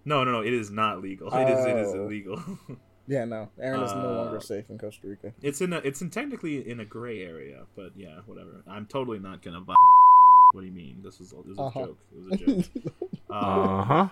[0.06, 0.42] No, no, no.
[0.42, 1.34] It is not legal.
[1.34, 1.66] It is.
[1.66, 2.04] It is Oh.
[2.06, 2.40] illegal.
[3.08, 3.50] Yeah, no.
[3.60, 5.34] Aaron is no longer Uh, safe in Costa Rica.
[5.42, 5.78] it's in a.
[5.80, 8.64] It's in technically in a gray area, but yeah, whatever.
[8.68, 9.60] I'm totally not gonna.
[9.62, 9.74] Buy
[10.54, 11.02] what do you mean?
[11.04, 11.32] This was.
[11.32, 11.80] This was Uh-huh.
[11.82, 11.98] a joke.
[12.12, 12.94] It was a joke.
[13.32, 14.08] Uh huh.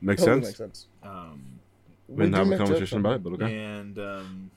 [0.00, 0.46] Makes Totally sense.
[0.46, 0.86] makes sense.
[1.02, 1.60] um,
[2.08, 3.54] We We didn't have a make conversation about it, but okay.
[3.58, 4.50] and um,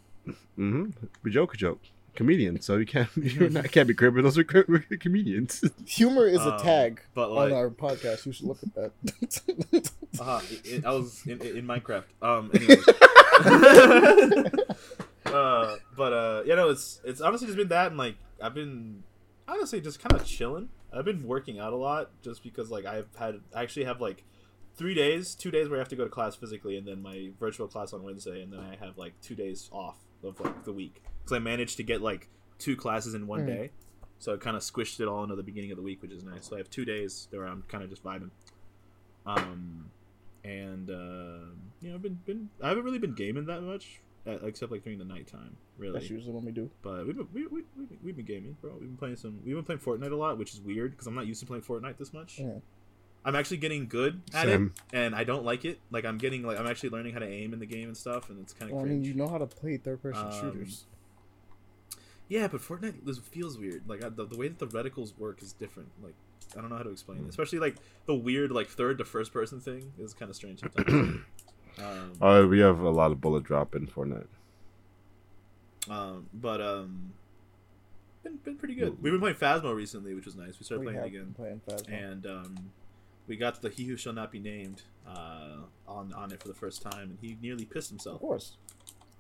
[0.58, 0.86] Mm-hmm.
[1.24, 1.82] We joke a joke.
[2.16, 4.38] Comedian, so you can't you can't be criminals.
[4.38, 5.64] We're, we're comedians.
[5.86, 8.26] Humor is a Um, tag but on our podcast.
[8.26, 8.92] You should look at that.
[10.22, 12.06] uh, it, it- I was in, in Minecraft.
[12.22, 12.88] Um, anyways.
[15.26, 19.04] uh, but uh, you know, it's it's honestly just been that, and like I've been
[19.48, 20.70] honestly just kind of chilling.
[20.94, 24.24] I've been working out a lot just because like I've had I actually have like
[24.78, 27.32] three days, two days where I have to go to class physically, and then my
[27.40, 30.74] virtual class on Wednesday, and then I have like two days off of like the
[30.74, 33.48] week because I managed to get like two classes in one Mm.
[33.48, 33.72] day,
[34.20, 36.24] so it kind of squished it all into the beginning of the week, which is
[36.24, 36.46] nice.
[36.48, 38.30] So I have two days where I'm kind of just vibing.
[39.26, 39.90] Um,
[40.44, 41.52] and uh,
[41.82, 44.84] you know, I've been been I haven't really been gaming that much, uh, except like
[44.84, 45.94] during the nighttime, really.
[46.00, 46.70] That's usually when we do.
[46.84, 48.72] But we've been, we, we, we've been, we've been gaming, bro.
[48.74, 49.40] We've been playing some.
[49.44, 51.64] We've been playing Fortnite a lot, which is weird because I'm not used to playing
[51.64, 52.38] Fortnite this much.
[52.40, 52.60] Yeah.
[53.28, 54.72] I'm actually getting good at Same.
[54.94, 55.80] it, and I don't like it.
[55.90, 58.30] Like I'm getting like I'm actually learning how to aim in the game and stuff,
[58.30, 60.86] and it's kind of Well, I mean, you know how to play third-person Um, shooters.
[62.28, 63.84] Yeah, but Fortnite is- feels weird.
[63.88, 65.90] Like the, the way that the reticles work is different.
[66.04, 66.16] Like
[66.58, 67.30] I don't know how to explain it.
[67.30, 70.90] Especially like the weird like third to first person thing is kind of strange sometimes.
[71.80, 74.28] um, Oh, we have a lot of bullet drop in Fortnite.
[75.90, 77.14] um, but um,
[78.24, 79.02] been been pretty good.
[79.02, 80.58] We've been playing Phasmo recently, which was nice.
[80.60, 81.24] We started We playing it again.
[81.26, 82.12] been playing Phasmo.
[82.12, 82.56] and um,
[83.28, 85.58] we got the He Who Shall Not Be Named uh,
[85.88, 88.16] on on it for the first time, and he nearly pissed himself.
[88.16, 88.58] Of course.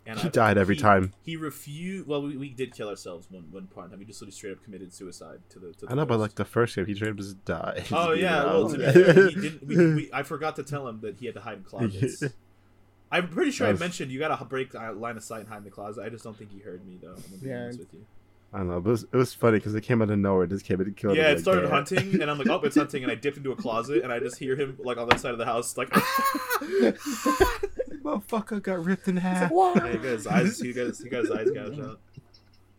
[0.07, 1.13] And He died every he- time.
[1.23, 2.05] He refused.
[2.07, 3.89] Well, we, we did kill ourselves one one part.
[3.89, 3.97] time.
[3.99, 5.73] We just sort of straight up committed suicide to the.
[5.73, 7.83] To the I know, but like the first game, he tried to just die.
[7.91, 9.67] Oh yeah, You well, to be fair, he didn't.
[9.67, 12.23] We, we, I forgot to tell him that he had to hide in closets.
[13.11, 15.59] I'm pretty sure I mentioned you got to break uh, line of sight and hide
[15.59, 16.03] in the closet.
[16.05, 17.09] I just don't think he heard me though.
[17.15, 17.61] I'm gonna be Yeah.
[17.63, 18.05] honest with you.
[18.53, 20.43] I don't know, but it was, it was funny because it came out of nowhere.
[20.45, 21.23] It just came in and killed him.
[21.23, 21.71] Yeah, it like, started damn.
[21.71, 24.19] hunting, and I'm like, oh, it's hunting, and I dipped into a closet, and I
[24.19, 25.89] just hear him like on the side of the house, like.
[28.05, 29.51] Motherfucker got ripped in half.
[29.51, 30.59] Yeah, he got his eyes.
[30.59, 31.99] He got his, he got his eyes gouged out.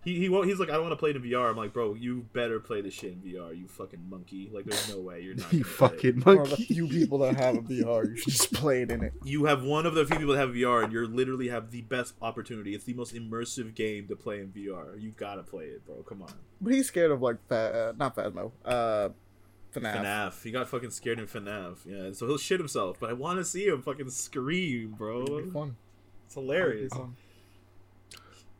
[0.05, 0.47] He he won't.
[0.47, 1.51] He's like, I don't want to play it in VR.
[1.51, 3.59] I'm like, bro, you better play this shit in VR.
[3.59, 4.49] You fucking monkey.
[4.53, 5.53] Like, there's no way you're not.
[5.53, 5.93] You gonna play it.
[6.15, 6.65] fucking One of the monkey.
[6.67, 9.15] few people that have a VR, you should just play it in it.
[9.25, 11.83] You have one of the few people that have VR, and you literally have the
[11.83, 12.73] best opportunity.
[12.73, 15.01] It's the most immersive game to play in VR.
[15.03, 15.97] You gotta play it, bro.
[16.05, 16.33] Come on.
[16.61, 19.09] But he's scared of like fa- uh, not Phasmo, uh,
[19.83, 20.03] FNAF.
[20.03, 20.43] FNAF.
[20.43, 21.79] He got fucking scared in FNAF.
[21.87, 22.99] Yeah, so he'll shit himself.
[23.01, 25.23] But I want to see him fucking scream, bro.
[25.25, 25.77] It'd be fun.
[26.27, 26.93] It's hilarious.
[26.93, 27.17] Be fun.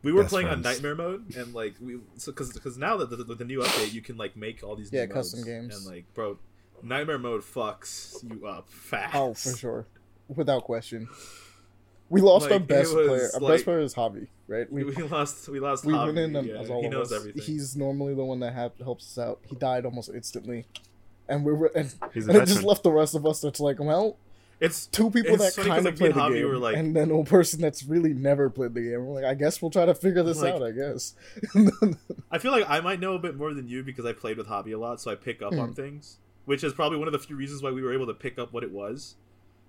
[0.03, 3.09] We were Best playing on nightmare mode, and like we, so because because now that
[3.09, 5.75] the, the, the new update, you can like make all these Yeah, new custom games.
[5.75, 6.37] and like bro,
[6.83, 9.15] nightmare mode fucks you up fast.
[9.15, 9.87] Oh, for sure,
[10.29, 11.09] without question.
[12.09, 13.29] We lost our Like, it best player.
[13.33, 14.71] Our like- best player is Javi, right?
[14.71, 15.83] We, We we lost we lost.
[15.83, 17.19] we Javi, went in and, yeah, as all he knows us.
[17.19, 17.41] everything.
[17.43, 19.39] He's normally the one that ha- helps us out.
[19.49, 20.67] He died almost instantly,
[21.29, 24.17] and we were and, and it just left the rest of us that's like, well,
[24.59, 27.25] it's two people It's that kind of play the game, were, like- and then one
[27.25, 29.05] person that's really never played the game.
[29.05, 30.63] We're like, I guess we'll try to figure this Like- out.
[30.63, 31.13] I guess.
[32.31, 34.47] I feel like I might know a bit more than you because I played with
[34.47, 35.59] Javi a lot, so I pick up Hmm.
[35.59, 38.13] on things, which is probably one of the few reasons why we were able to
[38.13, 39.15] pick up what it was.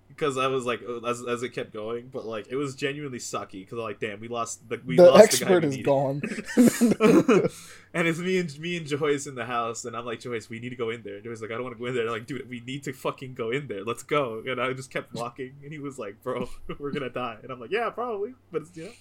[0.09, 3.19] Because I was like, uh, as, as it kept going, but like it was genuinely
[3.19, 3.61] sucky.
[3.61, 5.85] Because I'm like, damn, we lost the we the lost expert the guy we is
[5.85, 7.51] gone.
[7.95, 10.59] and it's me and me and Joyce in the house, and I'm like, Joyce, we
[10.59, 11.17] need to go in there.
[11.17, 12.03] And Joyce is like, I don't want to go in there.
[12.03, 13.85] And I'm like, dude, we need to fucking go in there.
[13.85, 14.43] Let's go.
[14.47, 16.49] And I just kept walking, and he was like, bro,
[16.79, 17.39] we're gonna die.
[17.43, 18.93] And I'm like, yeah, probably, but it's, you know,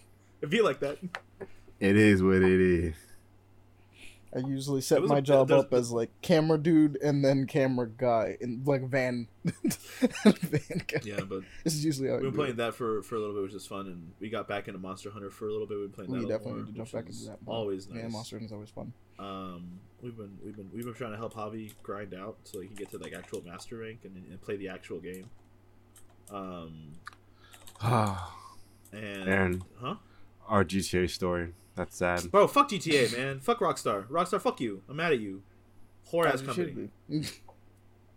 [0.41, 0.97] it be like that.
[1.79, 2.95] It is what it is.
[4.35, 8.37] I usually set my a- job up as like camera dude and then camera guy
[8.41, 9.27] and like van.
[9.43, 10.99] van guy.
[11.03, 12.41] Yeah, but This is usually how I We've been do it.
[12.41, 14.79] playing that for, for a little bit, which is fun, and we got back into
[14.79, 15.77] Monster Hunter for a little bit.
[15.79, 16.27] We've been playing that.
[16.27, 17.41] We definitely more, need to jump back into that.
[17.45, 17.55] more.
[17.55, 17.97] Always nice.
[18.03, 18.93] Yeah, Monster Hunter is always fun.
[19.19, 22.67] Um, we've been we've been we've been trying to help Javi grind out so he
[22.67, 25.29] can get to like actual master rank and, and play the actual game.
[26.29, 26.91] Um,
[27.81, 29.63] and Aaron.
[29.79, 29.95] huh?
[30.47, 31.53] Our GTA story.
[31.77, 32.29] That's sad.
[32.31, 33.39] Bro, fuck GTA, man.
[33.39, 34.07] fuck Rockstar.
[34.07, 34.81] Rockstar, fuck you.
[34.89, 35.43] I'm mad at you.
[36.11, 36.89] Whore ass company.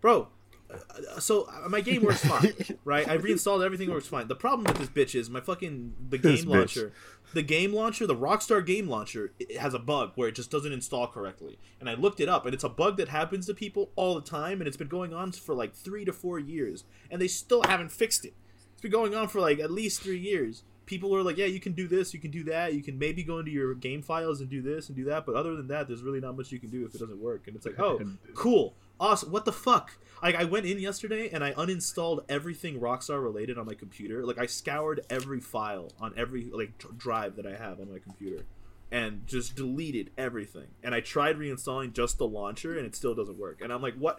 [0.00, 0.28] Bro,
[0.72, 2.54] uh, so uh, my game works fine,
[2.84, 3.06] right?
[3.06, 4.28] I reinstalled everything works fine.
[4.28, 6.56] The problem with this bitch is my fucking the This game bitch.
[6.56, 6.92] launcher,
[7.34, 10.72] the game launcher, the Rockstar game launcher, it has a bug where it just doesn't
[10.72, 11.58] install correctly.
[11.80, 14.22] And I looked it up, and it's a bug that happens to people all the
[14.22, 17.62] time, and it's been going on for like three to four years, and they still
[17.64, 18.32] haven't fixed it.
[18.72, 20.62] It's been going on for like at least three years.
[20.90, 23.22] People are like, yeah, you can do this, you can do that, you can maybe
[23.22, 25.86] go into your game files and do this and do that, but other than that,
[25.86, 27.46] there's really not much you can do if it doesn't work.
[27.46, 28.00] And it's like, oh,
[28.34, 29.30] cool, awesome.
[29.30, 29.96] What the fuck?
[30.20, 34.26] Like, I went in yesterday and I uninstalled everything Rockstar related on my computer.
[34.26, 38.00] Like, I scoured every file on every like dr- drive that I have on my
[38.00, 38.44] computer,
[38.90, 40.66] and just deleted everything.
[40.82, 43.60] And I tried reinstalling just the launcher, and it still doesn't work.
[43.62, 44.18] And I'm like, what?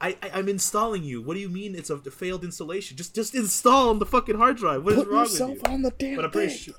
[0.00, 1.22] I, I I'm installing you.
[1.22, 2.96] What do you mean it's a failed installation?
[2.96, 4.84] Just just install on the fucking hard drive.
[4.84, 5.72] What is Put wrong with yourself you?
[5.72, 6.74] on the damn But I'm pretty thing.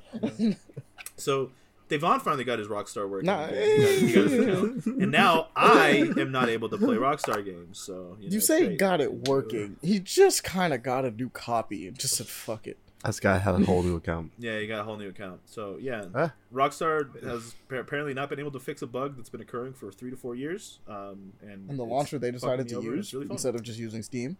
[0.49, 0.53] sure.
[1.17, 1.51] So
[1.87, 3.27] Davon finally got his Rockstar working.
[3.27, 3.47] Nah.
[3.47, 3.59] He got-
[3.99, 4.85] he got his account.
[4.85, 7.79] and now I am not able to play Rockstar games.
[7.79, 8.79] So you, know, You say great.
[8.79, 9.77] got it working.
[9.81, 13.38] He just kind of got a new copy and just said, "Fuck it." This guy
[13.39, 14.32] had a whole new account.
[14.39, 15.41] Yeah, he got a whole new account.
[15.45, 16.30] So yeah, Huh?
[16.54, 20.12] Rockstar has apparently not been able to fix a bug that's been occurring for three
[20.12, 20.80] to four years.
[20.88, 24.38] Um, and And the launcher they decided to use really instead of just using Steam.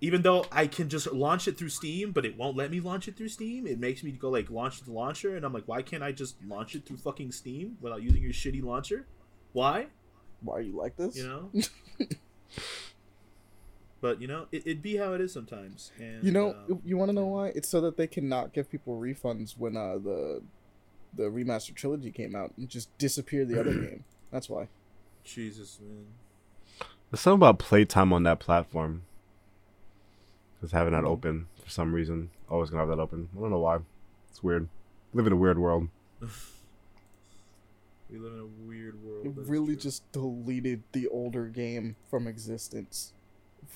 [0.00, 3.08] even though I can just launch it through Steam, but it won't let me launch
[3.08, 3.66] it through Steam.
[3.66, 6.36] It makes me go like launch the launcher, and I'm like, why can't I just
[6.46, 9.06] launch it through fucking Steam without using your shitty launcher?
[9.52, 9.86] Why?
[10.42, 11.16] Why are you like this?
[11.16, 11.50] You know.
[14.06, 15.90] but you know, it, it'd be how it is sometimes.
[15.98, 17.48] And You know, um, you want to know why?
[17.48, 20.42] It's so that they cannot give people refunds when uh, the
[21.14, 24.04] the remastered trilogy came out and just disappear the other game.
[24.30, 24.68] That's why.
[25.24, 26.06] Jesus, man.
[27.10, 29.02] There's something about playtime on that platform.
[30.60, 31.08] Just having that Mhm.
[31.08, 32.30] open for some reason.
[32.48, 33.28] Always gonna have that open.
[33.36, 33.78] I don't know why.
[34.30, 34.68] It's weird.
[35.14, 35.88] live in a weird world.
[38.08, 39.26] We live in a weird world.
[39.26, 39.82] It really true.
[39.82, 43.12] just deleted the older game from existence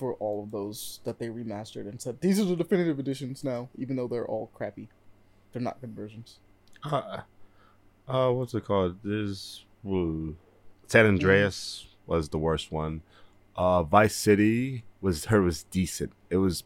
[0.01, 3.69] for all of those that they remastered and said these are the definitive editions now,
[3.77, 4.89] even though they're all crappy.
[5.53, 6.39] They're not good versions.
[6.83, 7.19] Uh,
[8.07, 8.97] uh what's it called?
[9.03, 10.35] This ooh,
[10.87, 13.03] San Andreas was the worst one.
[13.55, 16.13] Uh, Vice City was her was decent.
[16.31, 16.63] It was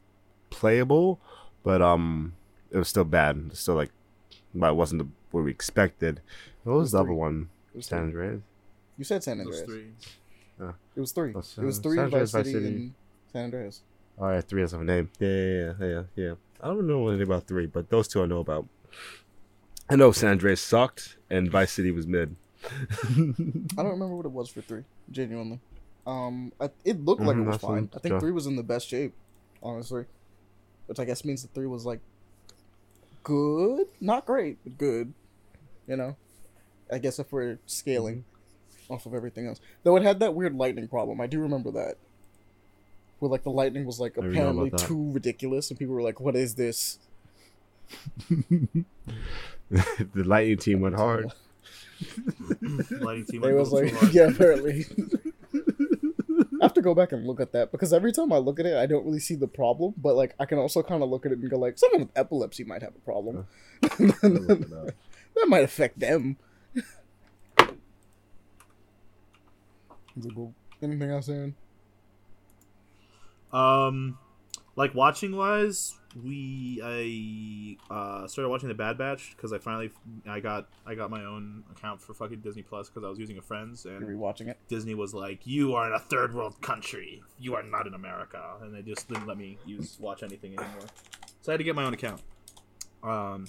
[0.50, 1.20] playable,
[1.62, 2.36] but um,
[2.72, 3.48] it was still bad.
[3.48, 3.92] It's still like,
[4.54, 6.22] but it wasn't the, what we expected.
[6.64, 7.50] What was the other one?
[7.74, 8.04] Was San.
[8.04, 8.42] Andreas.
[8.98, 9.66] You said San Those Andreas.
[9.66, 10.68] three.
[10.96, 11.34] It was three.
[11.36, 12.68] Oh, it was three San in Andreas, Vice City, City.
[12.68, 12.94] and
[13.36, 13.82] San Andreas.
[14.18, 15.10] All right, three has a name.
[15.20, 16.34] Yeah, yeah, yeah, yeah, yeah.
[16.62, 18.66] I don't know anything about three, but those two I know about.
[19.90, 22.38] I know San Andreas sucked and Vice City was mid.
[22.64, 22.72] I
[23.76, 24.84] don't remember what it was for three.
[25.12, 25.60] Genuinely,
[26.08, 27.90] um, I, it looked like Mhm, it was fine.
[27.94, 28.20] I think yeah.
[28.22, 29.14] three was in the best shape,
[29.62, 30.06] honestly.
[30.86, 32.00] Which I guess means that three was like
[33.24, 35.14] good, not great, but good.
[35.88, 36.16] You know,
[36.90, 38.24] I guess if we're scaling
[38.90, 41.20] off of everything else, though it had that weird lightning problem.
[41.20, 41.98] I do remember that.
[43.20, 46.55] Where like the lightning was like apparently too ridiculous, and people were like, "What is
[46.55, 46.99] this?"
[48.30, 51.32] the Lightning team went hard.
[52.91, 54.86] Lighting team They was like, too yeah, apparently.
[56.61, 58.66] I have to go back and look at that because every time I look at
[58.66, 61.26] it, I don't really see the problem, but like I can also kind of look
[61.26, 63.45] at it and go like, someone with epilepsy might have a problem.
[63.82, 64.93] that
[65.47, 66.38] might affect them.
[70.82, 71.55] Anything else, Aaron?
[73.56, 74.18] Um,
[74.76, 79.91] like watching wise, we I uh started watching the Bad Batch because I finally
[80.28, 83.38] I got I got my own account for fucking Disney Plus because I was using
[83.38, 84.58] a friend's and rewatching it.
[84.68, 87.24] Disney was like, "You are in a third world country.
[87.39, 90.88] You are not in America," and they just didn't let me use watch anything anymore.
[91.41, 92.22] So I had to get my own account.
[93.03, 93.45] Um,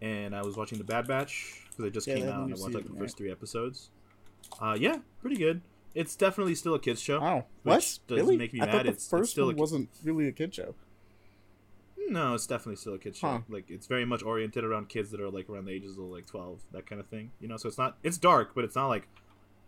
[0.00, 2.42] and I was watching the Bad Batch because it just Yeah, came they have a
[2.42, 3.90] out and I watched like the first three episodes.
[4.60, 5.60] Uh, yeah, pretty good.
[6.00, 7.18] It's definitely still a kids show.
[7.18, 7.98] Which what?
[8.08, 8.36] doesn't Really?
[8.36, 8.72] make me I mad.
[8.72, 10.74] thought the It's- it's first still one a wasn't really a kid show.
[12.10, 13.28] No, it's definitely still a kids show.
[13.28, 13.38] Huh.
[13.50, 16.26] Like it's very much oriented around kids that are like around the ages of like
[16.26, 17.32] twelve, that kind of thing.
[17.40, 19.08] You know, so it's not it's dark, but it's not like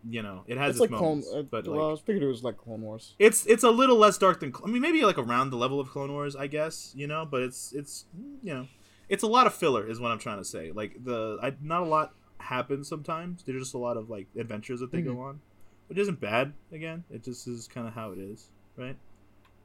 [0.09, 1.01] you know it has It's its, like Clone.
[1.19, 1.29] moments.
[1.31, 3.13] Uh, but well, I like figured it was like Clone Wars.
[3.19, 5.89] it's it's a little less dark than I mean maybe like around the level of
[5.89, 6.93] Clone Wars, I guess.
[6.95, 8.05] You know, but it's it's
[8.41, 8.67] you know
[9.07, 10.71] it's a lot of filler is what I'm trying to say.
[10.71, 13.43] Like the I, not a lot happens sometimes.
[13.43, 15.19] There's just a lot of like adventures that they go Mm-hmm.
[15.21, 15.41] on,
[15.91, 16.53] which isn't bad.
[16.71, 18.95] Again, it just is kind of how it is, right?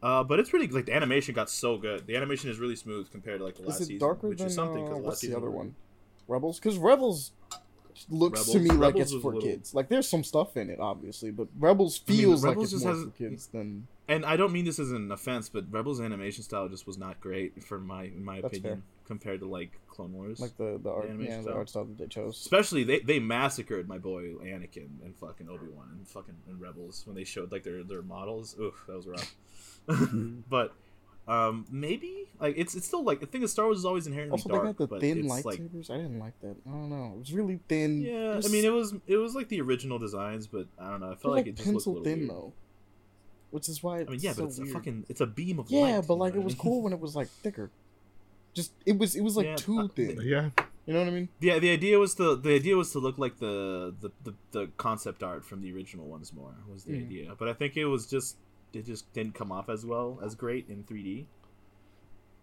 [0.03, 2.05] Uh, but it's pretty like the animation got so good.
[2.05, 4.39] The animation is really smooth compared to like the last Is it season, darker which
[4.39, 5.77] than is something uh, because what's the other one?
[6.27, 7.31] Rebels, because Rebels
[8.11, 9.73] looks to Rebels- me like it's for little- kids.
[9.73, 12.93] Like there's some stuff in it, obviously, but Rebels I mean, feels like it's more
[12.93, 13.87] has- for kids than.
[14.09, 17.21] And I don't mean this as an offense, but Rebels animation style just was not
[17.21, 20.41] great for my in my That's opinion compared to like Clone Wars.
[20.41, 21.57] Like the the art, animation yeah, the style.
[21.57, 22.39] art style that they chose.
[22.41, 27.03] Especially they, they massacred my boy Anakin and fucking Obi Wan and fucking and Rebels
[27.07, 28.57] when they showed like their their models.
[28.61, 29.35] Oof, that was rough.
[30.51, 30.75] but
[31.29, 34.33] um maybe like it's it's still like the thing is Star Wars is always inherently
[34.33, 34.65] Also, dark.
[34.65, 35.91] they got the thin it's, like, lightsabers.
[35.91, 36.57] I didn't like that.
[36.67, 37.13] I don't know.
[37.17, 38.01] It was really thin.
[38.03, 41.01] yeah, It I mean it was it was like the original designs, but I don't
[41.01, 41.11] know.
[41.11, 42.31] I felt like, like, it just looked a little thin weird.
[42.31, 42.53] though,
[43.51, 43.99] which is why.
[44.01, 44.71] It's I mean, yeah, so but it's weird.
[44.71, 46.05] a fucking it's a beam of yeah, light.
[46.07, 47.71] but like it was cool when it was like thicker.
[48.57, 50.19] Just it was it was like Yeah, too uh, thin.
[50.25, 50.49] Yeah.
[50.87, 51.29] You know what I mean?
[51.41, 54.67] Yeah, the idea was to the idea was to look like the the, the, the
[54.79, 57.07] concept art from the original ones more was the Mm.
[57.07, 58.37] idea, but I think it was just
[58.73, 61.27] it just didn't come off as well as great in 3D.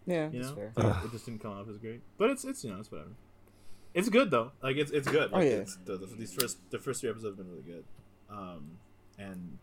[0.06, 0.72] Yeah, You that's know, fair.
[0.76, 2.02] Like, it just didn't come off as great.
[2.18, 3.12] But it's it's you know it's whatever.
[3.96, 4.52] It's good though.
[4.62, 5.30] Like it's it's good.
[5.34, 5.58] Oh, Like, yeah.
[5.64, 7.86] It's, the, the, these first the first three episodes have been really good.
[8.30, 8.78] Um,
[9.18, 9.58] and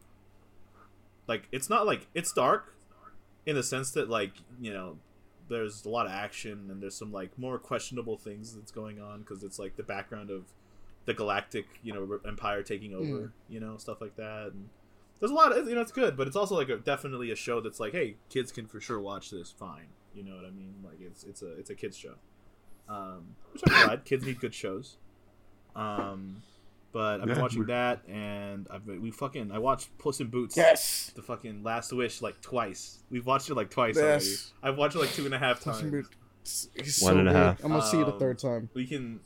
[1.29, 2.75] like it's not like it's dark,
[3.47, 4.97] in the sense that like you know
[5.51, 9.21] there's a lot of action and there's some like more questionable things that's going on
[9.21, 10.45] because it's like the background of
[11.05, 13.31] the galactic you know empire taking over Mm.
[13.49, 14.69] you know stuff like that and
[15.19, 17.37] there's a lot of you know it's good but it's also like a, definitely a
[17.37, 20.51] show that's like hey kids can for sure watch this fine you know what i
[20.51, 20.75] mean?
[20.85, 22.15] Like it's it's a it's a kids show.
[22.89, 24.05] Um which i'm glad.
[24.05, 24.97] Kids need good shows.
[25.77, 26.43] Um
[26.93, 27.43] But I've been Yeah.
[27.43, 30.57] watching that, and I've been, we fucking I watched Puss in Boots.
[30.57, 31.13] Yes.
[31.15, 32.99] The fucking Last Wish like twice.
[33.11, 34.53] We've watched it like twice Yes.
[34.63, 34.75] already.
[34.75, 36.09] I've watched it like two and a half Puss in times.
[36.43, 36.69] Boots.
[37.03, 37.37] So and a good.
[37.37, 37.63] half.
[37.65, 38.71] I'm gonna see it a Um, third time.
[38.75, 39.21] We can.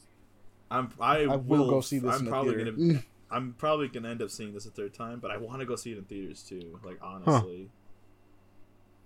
[0.70, 0.90] I'm.
[1.00, 2.72] I, I will go see this I'm in the probably theater.
[2.72, 3.02] gonna.
[3.30, 5.74] I'm probably gonna end up seeing this a third time, but I want to go
[5.76, 6.78] see it in theaters too.
[6.84, 7.70] Like honestly.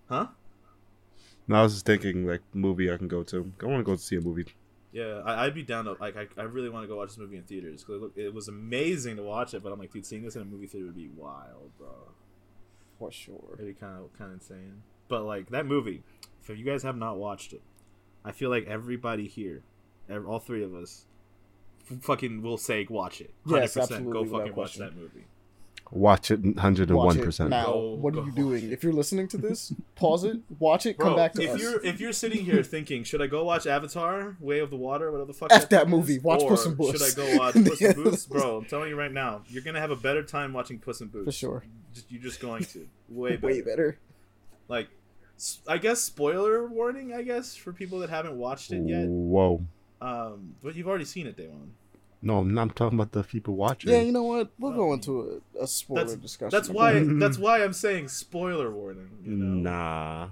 [0.08, 0.28] Huh?
[1.46, 3.52] No, I was just thinking like movie I can go to.
[3.62, 4.46] I want to go see a movie.
[4.92, 6.16] Yeah, I, I'd be down to like.
[6.16, 8.48] I, I really want to go watch this movie in theaters because it, it was
[8.48, 9.62] amazing to watch it.
[9.62, 11.88] But I'm like, dude, seeing this in a movie theater would be wild, bro.
[12.98, 13.50] For sure.
[13.54, 14.82] It'd be kind of kind of insane.
[15.08, 16.02] But like that movie,
[16.42, 17.62] if you guys have not watched it,
[18.24, 19.62] I feel like everybody here,
[20.08, 21.04] ev- all three of us,
[21.90, 23.32] f- fucking will say watch it.
[23.46, 23.82] Yes, 100%.
[23.82, 24.80] absolutely, Go fucking watch question.
[24.84, 25.24] that movie.
[25.90, 27.50] Watch it, hundred and Watch one it percent.
[27.50, 27.74] now.
[27.74, 28.70] What are you doing?
[28.70, 31.60] If you're listening to this, pause it, watch it, come back to if us.
[31.60, 35.10] you're if you're sitting here thinking, should I go watch Avatar, Way of the Water,
[35.10, 35.50] whatever the fuck?
[35.50, 36.18] F that movie.
[36.18, 36.92] Watch or Puss in Boots.
[36.92, 37.34] Should I Boots.
[37.34, 38.58] go watch Puss in Boots, bro?
[38.58, 41.24] I'm telling you right now, you're gonna have a better time watching Puss in Boots.
[41.24, 41.64] For sure.
[42.10, 43.46] You're just going to way better.
[43.46, 43.98] Way better.
[44.68, 44.88] Like,
[45.66, 47.14] I guess spoiler warning.
[47.14, 49.06] I guess for people that haven't watched it yet.
[49.08, 49.64] Whoa.
[50.00, 51.72] Um, but you've already seen it, day one.
[52.20, 53.90] No, I'm not talking about the people watching.
[53.92, 54.50] Yeah, you know what?
[54.58, 56.50] We'll go into a, a spoiler That's discussion.
[56.50, 59.08] that's why that's why I'm saying spoiler warning.
[59.24, 59.70] You know.
[59.70, 60.28] Nah.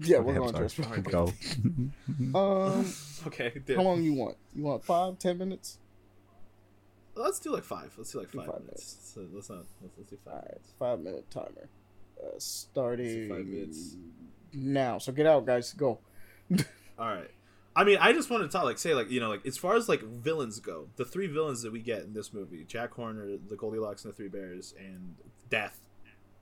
[0.00, 1.00] Yeah, Okay, we're I'm going to a spoiler.
[1.02, 1.32] Go.
[2.38, 2.92] Um,
[3.26, 3.52] Okay.
[3.66, 3.76] dude.
[3.76, 4.36] how long you want?
[4.54, 5.78] You want five, ten minutes?
[7.14, 7.92] Let's do like five.
[7.98, 8.96] Let's do like Do five, five minutes.
[9.14, 9.64] So let's not.
[9.82, 11.68] Let's, let's do five All right, five minute timer.
[12.22, 13.96] Uh, starting five minutes.
[14.52, 14.98] now.
[14.98, 15.72] So get out, guys.
[15.72, 15.98] Go.
[16.98, 17.30] All right.
[17.78, 19.76] I mean, I just want to talk, like, say, like, you know, like, as far
[19.76, 23.36] as like villains go, the three villains that we get in this movie: Jack Horner,
[23.36, 25.14] the Goldilocks and the Three Bears, and
[25.48, 25.78] Death.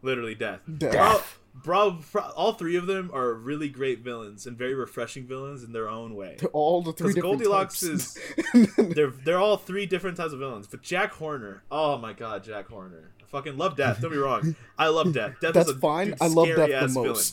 [0.00, 0.60] Literally, Death.
[0.78, 1.38] Death.
[1.52, 5.72] Bro, bro, all three of them are really great villains and very refreshing villains in
[5.72, 6.38] their own way.
[6.54, 8.18] All the three Goldilocks types.
[8.78, 10.66] They're they're all three different types of villains.
[10.66, 13.10] But Jack Horner, oh my god, Jack Horner.
[13.22, 14.00] I fucking love Death.
[14.00, 14.54] Don't be wrong.
[14.78, 15.34] I love Death.
[15.40, 16.08] Death That's is a fine.
[16.08, 17.24] dude, I love Death the villain.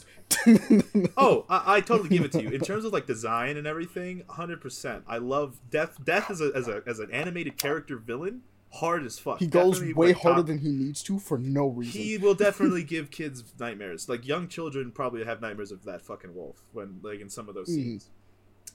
[1.18, 2.50] Oh, I, I totally give it to you.
[2.50, 5.04] In terms of like design and everything, hundred percent.
[5.08, 5.98] I love Death.
[6.04, 8.42] Death as a as a as an animated character villain,
[8.74, 9.40] hard as fuck.
[9.40, 12.02] he goes Definitely, way harder top- than he needs to for no reason.
[12.02, 14.10] He will definitely give kids nightmares.
[14.10, 17.56] Like young children probably have nightmares of that fucking wolf when like in some of
[17.56, 17.76] those Mhm.
[17.76, 18.10] scenes.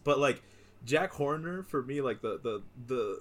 [0.04, 0.42] But like
[0.84, 3.20] Jack Horner for me, like the the the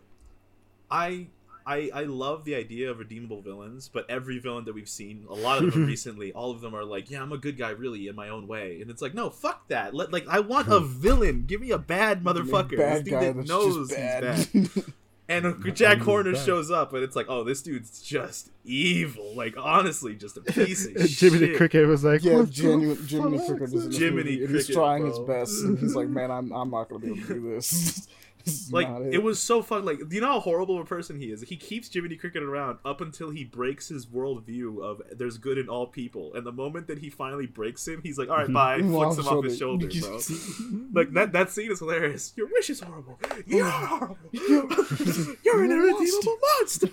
[0.89, 1.27] I.
[1.67, 5.33] I, I love the idea of redeemable villains, but every villain that we've seen, a
[5.33, 8.07] lot of them recently, all of them are like, yeah, I'm a good guy, really,
[8.07, 9.93] in my own way, and it's like, no, fuck that.
[9.93, 11.43] Let like I want a villain.
[11.45, 12.77] Give me a bad motherfucker.
[12.77, 14.23] Bad this dude guy that knows just he's bad.
[14.53, 14.69] bad.
[15.29, 19.35] And Jack Horner shows up, and it's like, oh, this dude's just evil.
[19.35, 21.17] Like, honestly, just a piece of And shit.
[21.17, 24.15] Jimmy the Cricket was like, yeah, "What the genuine, Jiminy fuck?" Cricket is in Jiminy
[24.15, 25.65] movie, and he's Cricket, trying his best.
[25.65, 28.07] And he's like, man, I'm, I'm not gonna be able to do this.
[28.47, 29.85] This Like, not it was so fun.
[29.85, 31.41] Like, you know how horrible of a person he is?
[31.41, 35.69] He keeps Jiminy Cricket around up until he breaks his worldview of there's good in
[35.69, 36.33] all people.
[36.33, 38.53] And the moment that he finally breaks him, he's like, all right, mm-hmm.
[38.53, 38.79] bye.
[38.79, 40.19] Flicks him off his shoulder, bro.
[40.93, 42.33] Like, that, that scene is hilarious.
[42.35, 43.19] Your wish is horrible.
[43.45, 43.69] You're oh.
[43.69, 44.17] horrible.
[44.31, 46.89] You're an You're a irredeemable monster.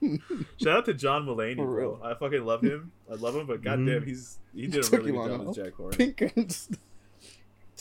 [0.62, 2.00] Shout out to John Mulaney, bro.
[2.02, 2.92] I fucking love him.
[3.10, 3.86] I love him, but mm-hmm.
[3.86, 5.96] goddamn, he's he did a Took really you good long job as Jack Horner.
[5.96, 6.16] Pink.
[6.18, 6.87] Took, whoa,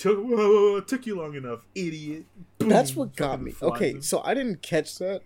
[0.05, 0.15] whoa,
[0.73, 2.25] whoa, took you long enough, idiot.
[2.59, 3.53] That's what got me.
[3.61, 4.01] Okay, him.
[4.01, 5.21] so I didn't catch that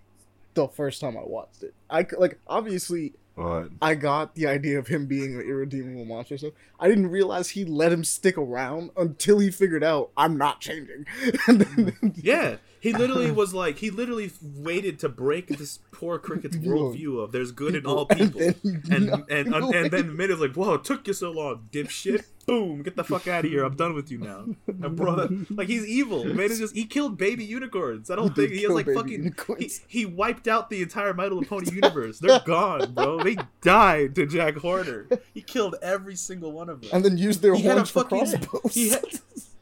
[0.53, 1.73] the first time I watched it.
[1.89, 3.69] I c- like obviously What?
[3.81, 6.37] I got the idea of him being an irredeemable monster.
[6.37, 10.59] So I didn't realize he let him stick around until he figured out I'm not
[10.59, 11.05] changing.
[11.47, 16.57] And then- Yeah, he literally was like, he literally waited to break this poor cricket's
[16.57, 18.41] worldview of there's good in all And people.
[18.63, 19.87] then And knocked and, him and, away.
[19.89, 22.25] then Mid is like, whoa, it took you so long, dipshit.
[22.47, 23.63] Boom, get the fuck out of here.
[23.63, 24.45] I'm done with you now.
[24.83, 26.25] And bro, that, like he's evil.
[26.25, 28.07] Mid is just he killed baby unicorns.
[28.09, 28.49] He did thing.
[28.51, 32.17] He has like fucking he, he wiped out the entire My Little Pony universe.
[32.17, 33.21] They're gone, bro.
[33.23, 35.07] They died to Jack Horner.
[35.35, 36.89] He killed every single one of them.
[36.93, 38.73] and then used their He had a horns for fucking- crossbows.
[38.73, 39.03] he had-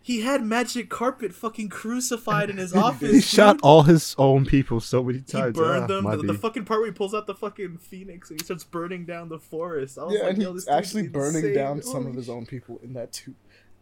[0.09, 3.11] He had Magic Carpet fucking crucified in his office.
[3.11, 5.31] He shot all his own people so many times.
[5.31, 5.55] He times.
[5.55, 6.03] burned Ah, them.
[6.25, 9.05] The, the fucking part where he pulls out the fucking phoenix and he starts burning
[9.05, 9.99] down the forest.
[9.99, 11.53] I was yeah, like, and he's actually burning insane.
[11.53, 13.35] down some of his own people in that too.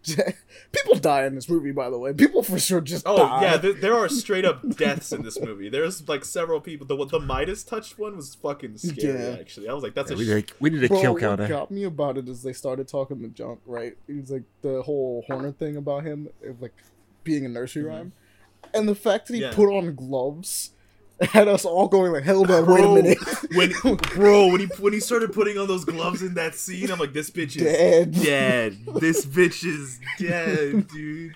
[0.71, 2.13] People die in this movie, by the way.
[2.13, 3.41] People for sure just Oh die.
[3.41, 5.69] yeah, th- there are straight up deaths in this movie.
[5.69, 6.87] There's like several people.
[6.87, 9.19] The the Midas touched one was fucking scary.
[9.19, 9.37] Yeah.
[9.39, 11.13] Actually, I was like, that's Yeah, a we, sh- did, we did a Bro, kill
[11.13, 11.47] what counter.
[11.47, 13.97] got me about it is they started talking the junk, right?
[14.07, 16.29] It was like the whole Horner thing about him,
[16.59, 16.73] like
[17.23, 17.87] being a nursery Mhm.
[17.87, 18.13] rhyme,
[18.73, 19.53] and the fact that he Yeah.
[19.53, 20.71] put on gloves
[21.31, 23.17] had us all going like, "Hold on, wait a minute."
[23.55, 23.71] when
[24.15, 27.13] bro when he when he started putting on those gloves in that scene, I'm like,
[27.13, 28.11] this bitch is Dead.
[28.13, 28.77] dead.
[28.99, 31.33] This bitch is dead, dude.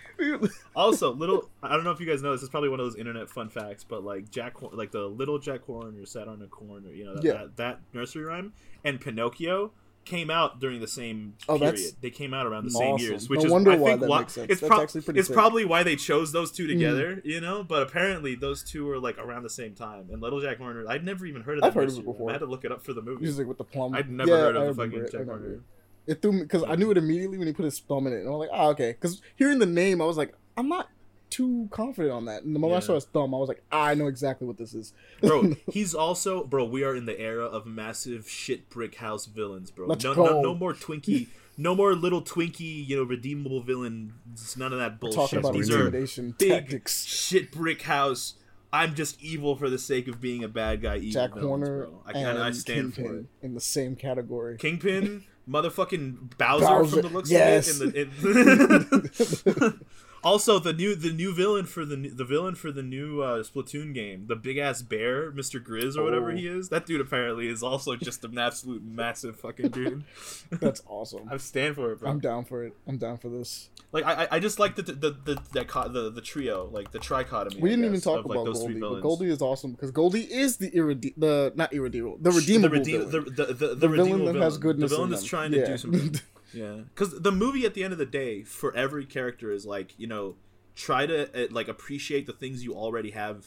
[0.75, 2.41] Also, little I don't know if you guys know this.
[2.41, 5.63] It's probably one of those internet fun facts, but like Jack, like the little Jack
[5.63, 7.33] Horner sat on a corner, you know that, Yeah.
[7.33, 8.53] that, that nursery rhyme,
[8.83, 9.71] and Pinocchio
[10.03, 11.79] came out during the same Oh, period.
[12.01, 14.09] They came out around the same years, which No is wonder I why think that
[14.09, 14.49] why- makes sense.
[14.49, 16.69] it's That's prob- actually pretty it's probably why they chose those two Mm.
[16.69, 17.63] together, you know.
[17.63, 20.07] But apparently those two were like around the same time.
[20.11, 21.63] And Little Jack Horner, I'd never even heard of.
[21.63, 22.29] I've that heard of it before.
[22.29, 23.21] I had to look it up for the movie.
[23.21, 23.93] music with the plum.
[23.93, 25.59] I'd never Yeah, heard I of the fucking it, Jack Horner.
[26.07, 26.21] it.
[26.21, 28.27] Threw me because I knew it immediately when he put his thumb in it, and
[28.27, 30.89] I was like, "Ah, okay." Because hearing the name, I was like, "I'm not
[31.31, 33.95] too confident on that." And the moment I saw his thumb, I was like, "I
[33.95, 37.65] know exactly what this is." bro he's also bro we are in the era of
[37.65, 40.25] massive shit brick house villains bro Let's no, go.
[40.25, 41.27] no no more twinkie
[41.57, 44.11] no more little twinkie you know redeemable villains
[44.57, 47.05] none of that We're bullshit talking about these intimidation big tactics.
[47.05, 48.35] shit brick house
[48.73, 52.11] i'm just evil for the sake of being a bad guy evil Jack Horner i,
[52.17, 54.57] and I, stand for it in the same category.
[54.57, 57.79] Kingpin, motherfucking Bowser, Bowser, from the looks yes.
[57.79, 58.07] of it.
[58.07, 59.73] And the, it-
[60.23, 63.93] also, the new the new villain for the the villain for the new uh, Splatoon
[63.93, 66.35] game, the big ass bear, Mister Grizz or whatever Oh.
[66.35, 66.69] he is.
[66.69, 70.03] That dude apparently is also just an absolute massive fucking dude.
[70.49, 71.27] That's awesome.
[71.29, 72.09] I stand for it, bro.
[72.09, 72.73] I'm down for it.
[72.87, 73.69] I'm down for this.
[73.91, 75.11] like I, I- just like the the the
[75.53, 77.59] the, the, the trio, like the trichotomy.
[77.59, 79.01] We didn't even talk of, like, about three Goldie, but.
[79.01, 83.09] Goldie is awesome because Goldie is the irrede- the not irredeemable, the the redeemable villain.
[83.11, 85.29] the, the, the, the, The villain redeemable that has goodness The villain in that's them.
[85.29, 85.65] trying to Yeah.
[85.67, 86.15] do something.
[86.53, 89.93] Yeah, because the movie at the end of the day, for every character, is like
[89.97, 90.35] you know,
[90.75, 93.45] try to uh, like appreciate the things you already have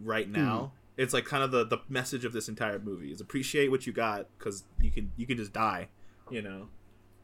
[0.00, 0.72] right now.
[0.96, 3.92] It's like kind of the the message of this entire movie is appreciate what you
[3.92, 5.88] got because you can you can just die,
[6.30, 6.68] you know,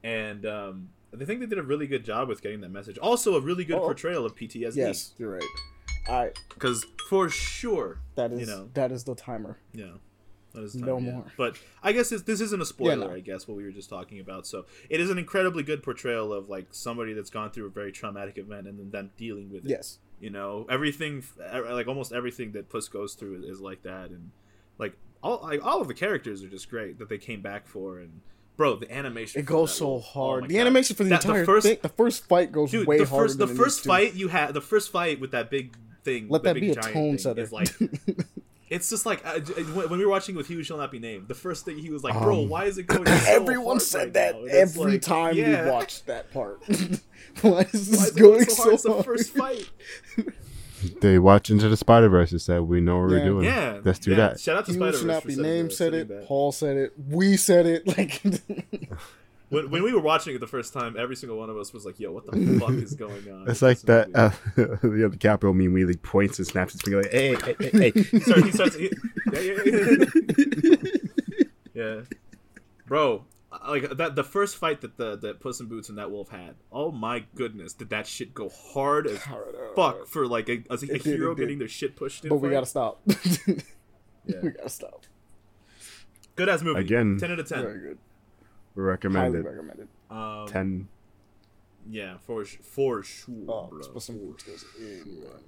[0.04, 2.98] and um, I think they did a really good job with getting that message.
[2.98, 3.80] Also, a really good Oh.
[3.80, 4.76] portrayal of PTSD.
[4.76, 5.42] yes, you're right.
[6.08, 8.70] Right, because for sure, that is You know.
[8.74, 9.58] that is the timer.
[9.72, 9.92] yeah.
[10.54, 11.10] No yeah.
[11.12, 11.24] more.
[11.36, 13.08] But I guess this, this isn't a spoiler.
[13.08, 13.12] no.
[13.14, 14.46] I guess what we were just talking about.
[14.46, 17.90] So it is an incredibly good portrayal of like somebody that's gone through a very
[17.92, 19.70] traumatic event and then them dealing with it.
[19.70, 24.10] Yes, You know, everything, like almost everything that Puss goes through is, is like that,
[24.10, 24.30] and
[24.78, 27.98] like all like all of the characters are just great that they came back for,
[27.98, 28.20] and
[28.56, 30.40] bro, the animation it goes so was- oh hard.
[30.42, 30.60] my the God.
[30.60, 33.06] animation for the That- the entire first- thing, the first fight goes Dude, way the
[33.06, 36.28] harder first than the first fight you had, the first fight with that big thing,
[36.28, 37.40] Let the that big be a giant tone setter.
[37.42, 37.68] Is like
[38.70, 39.40] It's just like uh,
[39.74, 41.28] when when we were watching with Hugh shall not be named.
[41.28, 43.82] The first thing he was like, "Bro, Um, why is it going?" So Everyone hard
[43.82, 45.64] said right that now?" And it's every like, time yeah.
[45.64, 46.62] we watched that part.
[46.68, 48.74] Why is Why this is going so hard?
[48.74, 49.68] It's so the first fight.
[51.00, 53.18] They watch into the Spider Verse and said, "We know what Yeah.
[53.18, 53.44] we're doing.
[53.46, 54.16] Yeah, Let's do yeah.
[54.18, 55.72] that." Shout out to You Spider should not for be named.
[55.72, 56.08] Said it.
[56.08, 56.26] that.
[56.26, 56.92] Paul said it.
[57.08, 57.86] We said it.
[57.96, 58.20] Like
[59.54, 61.86] When, when we were watching it the first time, every single one of us was
[61.86, 64.08] like, "Yo, what the fuck is going on?" It's like this that.
[64.56, 64.72] movie?
[64.72, 67.34] Uh, the other Caprio meme where he like, points and snaps his finger like, "Hey,
[67.36, 68.44] hey, hey, hey." he starts.
[68.44, 68.90] He starts he,
[69.32, 70.04] yeah, yeah,
[70.62, 70.76] yeah.
[71.74, 72.00] yeah,
[72.86, 73.24] bro.
[73.68, 76.56] Like that, the first fight that the that Puss in Boots and that wolf had.
[76.72, 79.20] Oh my goodness, did that shit go hard as
[79.76, 82.30] fuck for like a, as a, It did, hero getting their shit pushed in?
[82.30, 83.00] But we gotta stop.
[84.26, 84.38] Yeah.
[84.42, 85.04] We gotta stop.
[86.34, 86.80] good ass movie.
[86.80, 87.18] Again.
[87.20, 87.60] ten out of ten.
[87.60, 87.98] Very good.
[88.74, 89.44] We Highly it.
[89.44, 89.88] recommended.
[90.10, 90.88] Um, Ten.
[91.88, 93.82] Yeah, for for sure, Oh, bro.
[93.82, 94.44] For Boots
[94.76, 95.40] sure.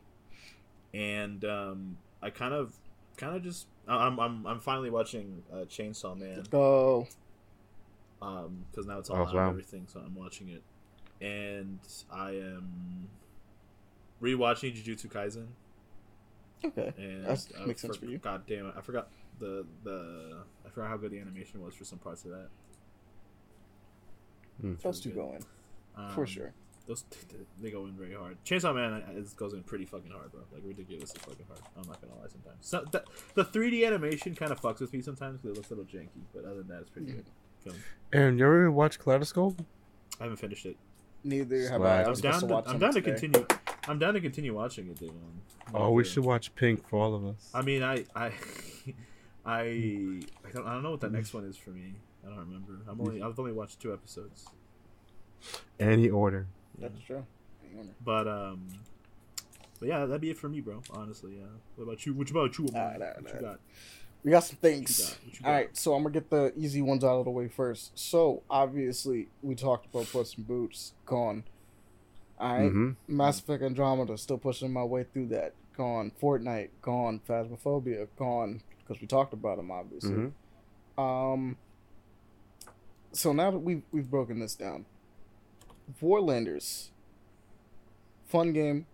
[0.94, 2.74] And um, I kind of,
[3.16, 6.44] kind of just, I- I'm, I'm, I'm finally watching uh, Chainsaw Man.
[6.50, 7.06] Go.
[8.22, 9.40] um because now it's all Oh, out wow.
[9.42, 10.62] and everything so i'm watching it
[11.22, 11.78] and
[12.10, 13.08] i am
[14.22, 15.48] rewatching jujutsu kaisen
[16.64, 16.94] okay.
[16.96, 18.16] and That I makes sense for you.
[18.16, 19.08] god damn it i forgot
[19.38, 22.48] the the i forgot how good the animation was for some parts of that
[24.60, 24.74] Hmm.
[24.82, 26.14] Those two really go in good.
[26.14, 26.52] for Um, sure.
[26.86, 27.04] those
[27.60, 30.62] they go in very hard chainsaw man is, goes in pretty fucking hard bro like
[30.64, 33.02] ridiculously fucking hard i'm not gonna lie sometimes so the,
[33.34, 36.22] the 3d animation kind of fucks with me sometimes because it looks a little janky
[36.34, 37.24] but other than that it's pretty good
[37.64, 37.76] film
[38.12, 39.60] Aaron, you ever watch Kaleidoscope?
[40.20, 40.76] i haven't finished it
[41.24, 41.82] Neither have Slack.
[41.82, 41.98] I.
[41.98, 42.34] I I'm was down.
[42.34, 43.46] to To, watch I'm some down to continue.
[43.88, 45.40] I'm down to continue watching it, Davon.
[45.74, 47.50] Oh, we should watch Pink for all of us.
[47.52, 48.26] I mean, I, I,
[49.44, 51.94] I, I don't, I don't know what the next one is for me.
[52.26, 52.80] I don't remember.
[52.88, 54.46] I'm only, I've only watched two episodes.
[55.78, 56.46] Any order.
[56.78, 57.24] That's true.
[58.04, 58.68] But um,
[59.78, 60.82] but yeah, that'd be it for me, bro.
[60.90, 61.44] Honestly, yeah.
[61.76, 62.14] What about you?
[62.14, 62.66] What about you?
[62.68, 62.80] Amon?
[62.82, 63.60] Alright, alright, what you got?
[64.24, 64.98] We got some What you things.
[64.98, 65.18] got?
[65.24, 65.50] What you got?
[65.50, 67.92] right, so I'm gonna get the easy ones out of the way first.
[67.98, 71.44] So obviously, we talked about Puss in Boots gone.
[72.38, 75.54] All right, hmm Mass Effect Andromeda still pushing my way through that.
[75.76, 76.12] Gone.
[76.20, 77.20] Fortnite gone.
[77.28, 80.30] Phasmophobia gone because we talked about them obviously.
[80.96, 81.56] hmm Um.
[83.16, 84.84] So now that we've we've broken this down,
[86.02, 86.90] Warlanders,
[88.26, 88.86] fun game,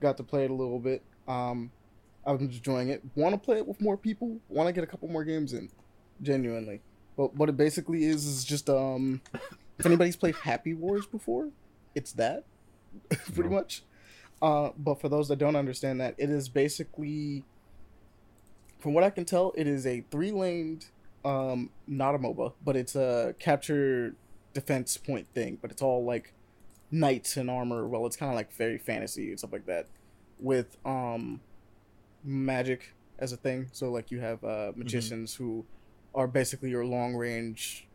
[0.00, 1.02] got to play it a little bit.
[1.26, 1.72] Um,
[2.24, 3.02] I'm enjoying it.
[3.16, 4.38] Want to play it with more people?
[4.48, 5.68] Want to get a couple more games in?
[6.22, 6.80] Genuinely,
[7.16, 9.20] but what it basically is is just um,
[9.78, 11.48] if anybody's played Happy Wars before,
[11.94, 12.44] it's that,
[13.34, 13.56] pretty No.
[13.56, 13.82] much.
[14.40, 17.42] Uh, but for those that don't understand that, it is basically,
[18.78, 20.86] from what I can tell, it is a three-laned,
[21.26, 24.14] um, not a MOBA, but it's a capture
[24.54, 25.58] defense point thing.
[25.60, 26.32] But it's all like
[26.90, 27.86] knights in armor.
[27.86, 29.86] Well, it's kind of like very fantasy and stuff like that,
[30.38, 31.40] with um,
[32.24, 33.68] magic as a thing.
[33.72, 35.64] So like you have uh, magicians who
[36.14, 37.86] are basically your long range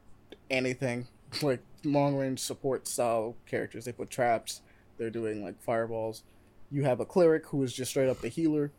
[0.50, 1.08] anything
[1.42, 3.86] like long range support style characters.
[3.86, 4.62] They put traps.
[4.98, 6.24] They're doing like fireballs.
[6.70, 8.72] You have a cleric who is just straight up the healer,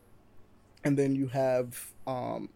[0.84, 2.48] and then you have um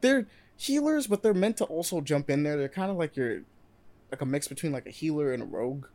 [0.00, 0.26] they're
[0.60, 2.56] healers, but they're meant to also jump in there.
[2.56, 3.42] They're kind of like your
[4.10, 5.86] like a mix between like a healer and a rogue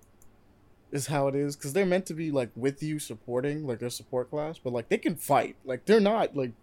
[0.91, 1.55] is how it is.
[1.55, 4.89] Because they're meant to be like with you supporting like their support class but like
[4.89, 5.55] they can fight.
[5.65, 6.53] Like they're not like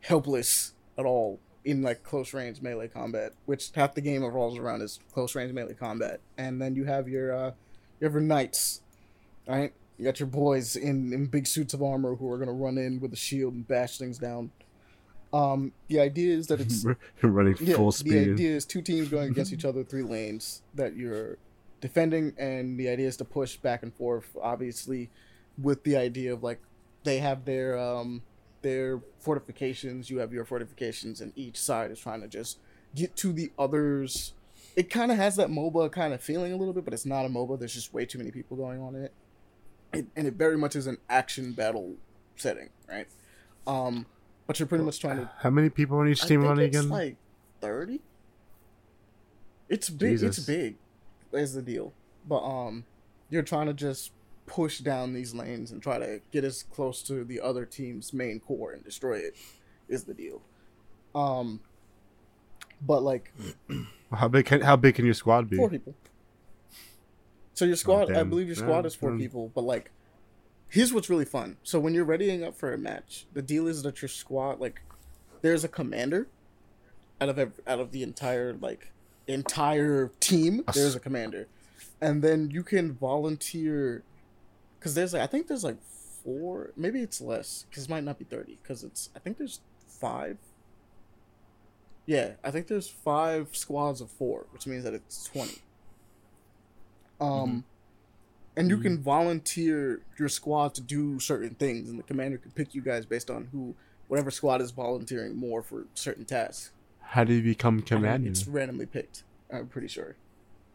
[0.00, 4.80] helpless at all in like close range melee combat which half the game revolves around
[4.80, 6.20] is close range melee combat.
[6.36, 7.52] And then you have your uh
[8.00, 8.82] you have your knights
[9.46, 9.72] right?
[9.98, 13.00] You got your boys in in big suits of armor who are gonna run in
[13.00, 14.50] with a shield and bash things down
[15.32, 16.84] um the idea is that it's
[17.22, 18.12] running yeah, full speed.
[18.12, 21.38] The idea is two teams going against each other, three lanes that you're
[21.80, 24.36] defending, and the idea is to push back and forth.
[24.42, 25.10] Obviously,
[25.60, 26.60] with the idea of like
[27.04, 28.22] they have their um
[28.62, 32.58] their fortifications, you have your fortifications, and each side is trying to just
[32.94, 34.34] get to the others.
[34.76, 37.24] It kind of has that MOBA kind of feeling a little bit, but it's not
[37.24, 37.58] a MOBA.
[37.58, 39.12] There's just way too many people going on in it,
[39.92, 41.96] it and it very much is an action battle
[42.36, 43.06] setting, right?
[43.66, 44.06] Um,
[44.50, 46.76] but you're pretty much trying to How many people on each team think running it's
[46.76, 46.88] again?
[46.88, 47.16] like
[47.60, 48.00] thirty.
[49.68, 50.20] It's big.
[50.20, 50.74] It's big.
[51.32, 51.92] Is the deal.
[52.28, 52.84] But um,
[53.28, 54.10] you're trying to just
[54.46, 58.40] push down these lanes and try to get as close to the other team's main
[58.40, 59.36] core and destroy it.
[59.88, 60.42] Is the deal.
[61.14, 61.60] Um,
[62.84, 63.32] but like
[64.12, 64.46] how big?
[64.46, 65.58] Can, how big can your squad be?
[65.58, 65.94] four people.
[67.54, 69.92] So your squad, I believe your squad Yeah, is four people, but like,
[70.70, 71.56] here's what's really fun.
[71.62, 74.80] So when you're readying up for a match, the deal is that your squad, like,
[75.42, 76.28] there's a commander
[77.20, 78.92] out of ev- out of the entire like
[79.26, 80.64] entire team.
[80.72, 81.48] There's a commander,
[82.00, 84.02] and then you can volunteer.
[84.78, 85.76] Because there's, like, I think there's like
[86.24, 87.66] four, maybe it's less.
[87.68, 88.58] Because it might not be thirty.
[88.62, 90.38] Because it's, I think there's five.
[92.06, 95.58] Yeah, I think there's five squads of four, which means that it's twenty.
[97.20, 97.64] Um,
[98.56, 102.74] and you can volunteer your squad to do certain things, and the commander can pick
[102.74, 103.74] you guys based on who,
[104.08, 106.72] whatever squad is volunteering more for certain tasks.
[107.00, 108.28] How do you become commander?
[108.28, 109.24] It's randomly picked.
[109.52, 110.16] I'm pretty sure.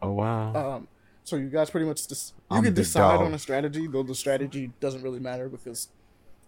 [0.02, 0.54] Oh wow.
[0.54, 0.88] Um,
[1.24, 3.22] so you guys pretty much just you I'm can decide dog.
[3.22, 5.88] on a strategy, though the strategy doesn't really matter because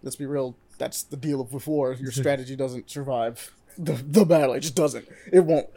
[0.02, 1.92] let's be real, that's the deal of before.
[2.00, 4.54] Your strategy doesn't survive the the battle.
[4.54, 5.08] It just doesn't.
[5.32, 5.68] It won't.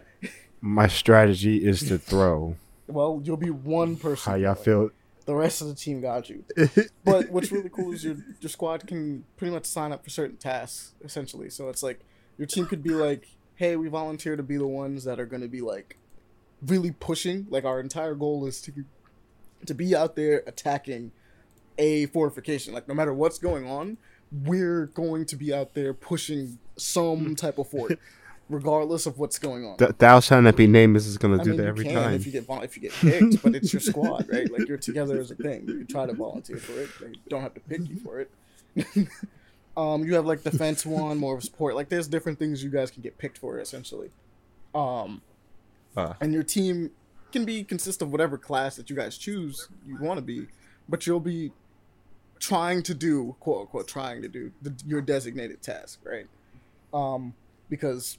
[0.59, 2.55] My strategy is to throw.
[2.87, 4.31] Well, you'll be one person.
[4.33, 4.89] How y'all feel?
[5.25, 6.43] The rest of the team got you.
[7.03, 10.37] But what's really cool is your your squad can pretty much sign up for certain
[10.37, 11.49] tasks essentially.
[11.49, 11.99] So it's like
[12.37, 15.41] your team could be like, "Hey, we volunteer to be the ones that are going
[15.41, 15.97] to be like
[16.65, 17.47] really pushing.
[17.49, 18.85] Like our entire goal is to
[19.65, 21.11] to be out there attacking
[21.77, 22.73] a fortification.
[22.73, 23.97] Like no matter what's going on,
[24.31, 27.99] we're going to be out there pushing some type of fort,
[28.51, 30.95] regardless of what's going on." Th- Thou shall not be named.
[30.95, 32.13] This is gonna I do mean, that you every can time.
[32.13, 34.51] if you get if you get picked, but it's your squad, right?
[34.51, 35.65] Like you're together as a thing.
[35.67, 36.89] You try to volunteer for it.
[36.99, 38.29] They don't have to pick you for it.
[39.77, 41.75] um, you have like defense one, more of support.
[41.75, 44.11] Like there's different things you guys can get picked for essentially.
[44.75, 45.21] Um,
[45.97, 46.15] Ah.
[46.21, 46.91] and your team
[47.33, 50.47] can be consist of whatever class that you guys choose you want to be,
[50.87, 51.51] but you'll be
[52.39, 56.27] trying to do quote unquote trying to do the, your designated task, right?
[56.93, 57.33] Um,
[57.69, 58.17] because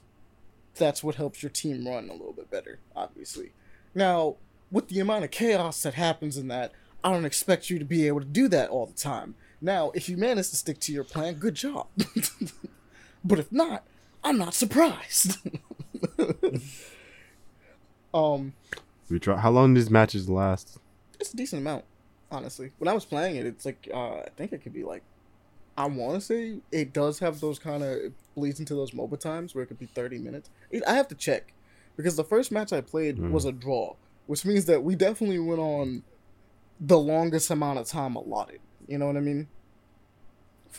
[0.75, 3.51] that's what helps your team run a little bit better, obviously.
[3.93, 4.37] Now,
[4.71, 6.71] with the amount of chaos that happens in that,
[7.03, 9.35] I don't expect you to be able to do that all the time.
[9.61, 11.87] Now, if you manage to stick to your plan, good job.
[13.23, 13.83] but if not,
[14.23, 15.37] I'm not surprised.
[18.13, 18.53] um,
[19.09, 19.37] We try.
[19.37, 20.77] How long do these matches last?
[21.19, 21.85] it's a decent amount,
[22.31, 22.71] honestly.
[22.79, 25.03] When I was playing it, it's like uh, I think it could be like
[25.77, 27.99] I want to say it does have those kind of
[28.35, 30.49] bleeds into those MOBA times where it could be thirty minutes.
[30.71, 31.53] It, I have to check
[31.97, 33.31] because the first match I played Mhm.
[33.31, 33.95] was a draw,
[34.27, 36.03] which means that we definitely went on
[36.79, 38.59] the longest amount of time allotted.
[38.87, 39.47] You know what I mean?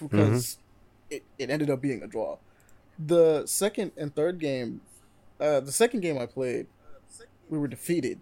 [0.01, 0.59] Because
[1.11, 2.39] it, it ended up being a draw.
[2.99, 4.81] The second and third game,
[5.41, 6.67] uh, the second game I played,
[7.49, 8.21] we were defeated,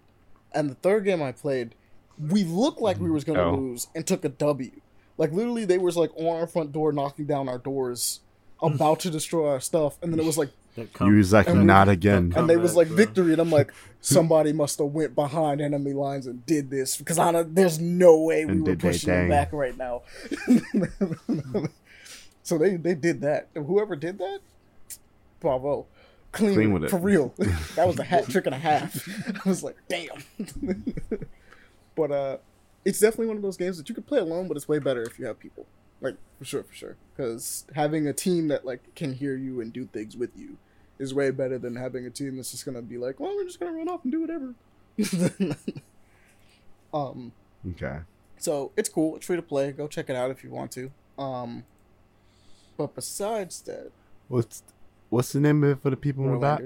[0.53, 1.75] and the third game I played,
[2.19, 3.55] we looked like we was gonna Oh.
[3.57, 4.71] lose and took a W.
[5.19, 8.21] Like literally, they was like on our front door, knocking down our doors,
[8.63, 11.59] about to destroy our stuff, and then it was like, You come- was like, and
[11.61, 12.33] we- not again.
[12.35, 12.97] and they was like bro.
[12.97, 17.19] victory, and I'm like, somebody must have went behind enemy lines and did this because
[17.19, 20.01] I don't, there's no way we And were pushing them back right now.
[22.43, 23.49] so they they did that.
[23.55, 24.41] And whoever did that,
[25.41, 25.87] bravo,
[26.33, 26.91] clean, Clean with it.
[26.91, 27.35] for real.
[27.77, 29.07] that was a hat trick and a half.
[29.45, 30.23] I was like, damn.
[31.95, 32.37] but uh,
[32.85, 35.03] it's definitely one of those games that you could play alone, but it's way better
[35.03, 35.67] if you have people.
[36.01, 36.97] Like for sure, for sure.
[37.15, 40.57] Because having a team that like can hear you and do things with you
[40.99, 43.61] is way better than having a team that's just gonna be like, well, we're just
[43.61, 44.55] gonna run off and do whatever.
[46.95, 47.33] um.
[47.71, 47.99] Okay.
[48.39, 49.17] So it's cool.
[49.17, 49.71] It's free to play.
[49.73, 50.91] Go check it out if you want to.
[51.19, 51.65] Um.
[52.77, 53.93] But besides that,
[54.33, 54.63] What's
[55.11, 56.63] what's the name of it for the people in the back?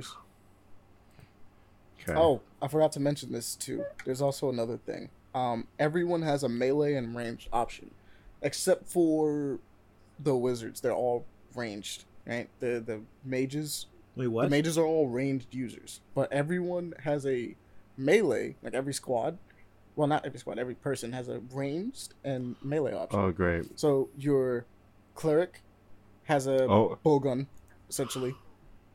[2.00, 2.14] Okay.
[2.14, 3.84] Oh, I forgot to mention this too.
[4.04, 5.08] There's also another thing.
[5.36, 7.90] Um, everyone has a melee and ranged option,
[8.40, 9.58] except for
[10.18, 10.80] the wizards.
[10.80, 12.48] They're all ranged, right?
[12.60, 13.84] The the mages,
[14.16, 14.44] Wait, what?
[14.44, 17.54] the mages are all ranged users, but everyone has a
[17.98, 18.56] melee.
[18.62, 19.36] Like every squad,
[19.94, 20.58] well, not every squad.
[20.58, 23.20] Every person has a ranged and melee option.
[23.20, 23.78] Oh, great.
[23.78, 24.64] So your
[25.14, 25.60] cleric
[26.24, 26.98] has a Oh.
[27.04, 27.46] bowgun,
[27.90, 28.34] essentially.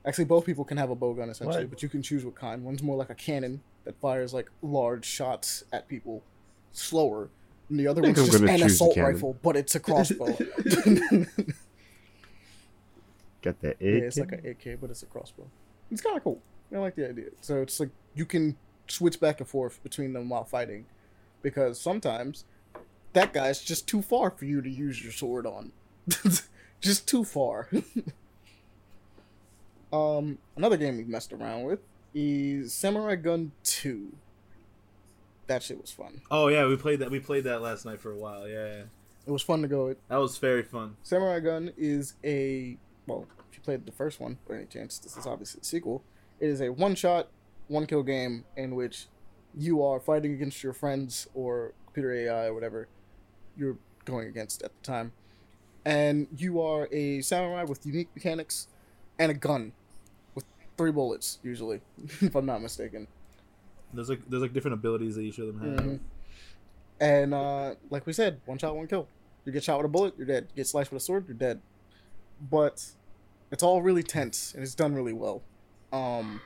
[0.07, 1.69] Actually, both people can have a bowgun essentially, What?
[1.69, 2.63] but you can choose what kind.
[2.63, 6.23] One's more like a cannon that fires like large shots at people,
[6.71, 7.29] slower.
[7.69, 10.37] And the other one's I'm just an assault rifle, but it's a crossbow.
[13.41, 14.03] Got that yeah, egg.
[14.03, 15.47] it's like an AK, but it's a crossbow.
[15.89, 16.41] It's kind of cool.
[16.73, 17.29] I like the idea.
[17.41, 18.57] So it's like you can
[18.87, 20.85] switch back and forth between them while fighting,
[21.41, 22.45] because sometimes
[23.13, 25.71] that guy's just too far for you to use your sword on.
[26.81, 27.69] just too far.
[29.93, 31.79] um, another game we messed around with
[32.13, 34.13] is Samurai Gun Two.
[35.47, 36.21] That shit was fun.
[36.29, 37.11] Oh yeah, we played that.
[37.11, 38.47] We played that last night for a while.
[38.47, 38.83] Yeah, yeah.
[39.25, 39.87] It was fun to go.
[39.87, 40.07] With.
[40.07, 40.95] that was very fun.
[41.03, 42.77] Samurai Gun is a
[43.07, 46.03] well, if you played the first one by any chance, this is obviously the sequel.
[46.39, 47.29] It is a one shot,
[47.67, 49.07] one kill game in which
[49.53, 52.87] you are fighting against your friends or computer AI or whatever
[53.55, 55.11] you're going against at the time.
[55.85, 58.67] And you are a samurai with unique mechanics
[59.19, 59.73] and a gun
[60.35, 60.45] with
[60.77, 61.81] three bullets, usually,
[62.21, 63.07] if I'm not mistaken.
[63.93, 65.85] There's like there's like different abilities that each of them have.
[65.85, 65.99] Mhm.
[66.99, 69.07] And uh, like we said, one shot, one kill.
[69.45, 70.47] You get shot with a bullet, you're dead.
[70.51, 71.61] You get sliced with a sword, you're dead.
[72.49, 72.85] But
[73.51, 75.41] it's all really tense and it's done really well.
[75.91, 76.41] Um,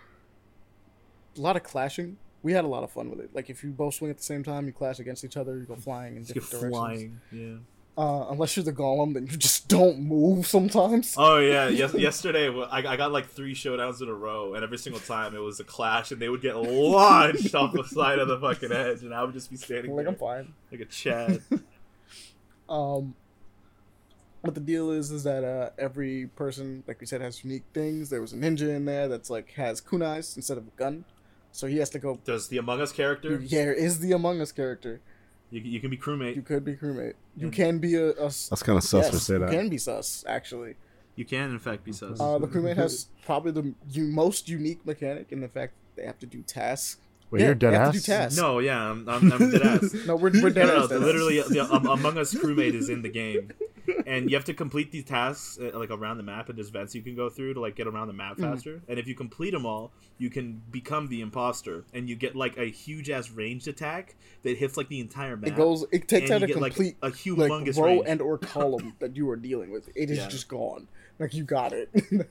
[1.38, 2.18] a lot of clashing.
[2.42, 3.32] We had a lot of fun with it.
[3.34, 5.58] Like if you both swing at the same time, you clash against each other.
[5.58, 6.72] You go flying in different directions.
[6.72, 7.22] flying.
[7.32, 7.56] Yeah.
[7.98, 11.16] Uh, unless you're the golem, then you just don't move sometimes.
[11.18, 11.70] Oh yeah.
[11.76, 11.94] Yes.
[11.94, 15.40] yesterday, I, I got like three showdowns in a row, and every single time it
[15.40, 19.04] was a clash, and they would get launched off the side of the fucking edge,
[19.04, 20.54] and I would just be standing like I'm fine.
[20.72, 21.42] like a Chad.
[22.68, 23.14] Um,
[24.44, 28.10] but the deal is, is that uh, every person, like we said, has unique things.
[28.10, 31.06] There was a ninja in there that's like has kunais instead of a gun,
[31.52, 32.20] so he has to go.
[32.26, 33.40] There's the Among Us character.
[33.40, 35.02] Yeah, is the Among Us character.
[35.56, 36.36] You, you can be crewmate.
[36.36, 37.14] You could be crewmate.
[37.38, 38.14] You can be a.
[38.14, 40.76] That's kind of sus to yes, say you can be sus actually.
[41.16, 42.20] You can in fact be sus.
[42.20, 46.20] Uh, the crewmate has probably the u- most unique mechanic in the fact they have
[46.20, 46.98] to do tasks.
[47.32, 48.06] Wait, Yeah, you're dead they have to ass.
[48.06, 48.38] do tasks.
[48.40, 49.94] no, yeah, I'm, I'm, I'm dead ass.
[50.08, 51.04] No, we're we're dead No, no, ass, dead ass.
[51.04, 53.50] literally, the um, Among Us crewmate is in the game,
[54.08, 56.96] and you have to complete these tasks uh, like around the map, and there's vents
[56.96, 58.52] you can go through to like get around the map Mhm.
[58.52, 58.82] faster.
[58.88, 62.58] And if you complete them all, you can become the imposter, and you get like
[62.58, 65.50] a huge ass ranged attack that hits like the entire map.
[65.50, 65.86] It goes.
[65.92, 68.04] It takes out a get, complete like a like humongous row range.
[68.08, 69.90] and or column that you are dealing with.
[69.96, 70.28] It is Yeah.
[70.28, 70.88] just gone.
[71.20, 71.90] Like you got it.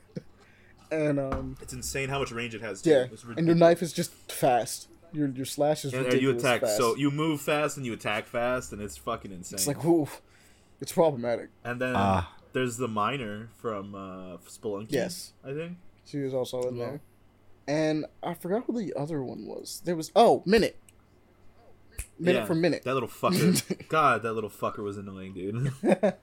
[0.91, 2.81] and um It's insane how much range it has.
[2.81, 2.89] Too.
[2.91, 3.05] yeah,
[3.37, 4.87] and your knife is just fast.
[5.11, 6.77] Your your slash is And, and you attack fast.
[6.77, 9.55] so you move fast and you attack fast, and it's fucking insane.
[9.57, 10.07] it's like ooh,
[10.81, 11.49] it's problematic.
[11.63, 12.33] and then Ah.
[12.53, 14.91] there's the miner from uh, Spelunky.
[14.91, 15.33] Yes.
[15.43, 15.77] I think.
[16.05, 16.85] She was also in Yeah.
[16.85, 17.01] there.
[17.67, 19.81] And I forgot who the other one was.
[19.85, 20.77] There was oh minute.
[22.19, 22.83] Minute Yeah, for minute.
[22.83, 23.87] That little fucker.
[23.89, 25.71] God, that little fucker was annoying, dude.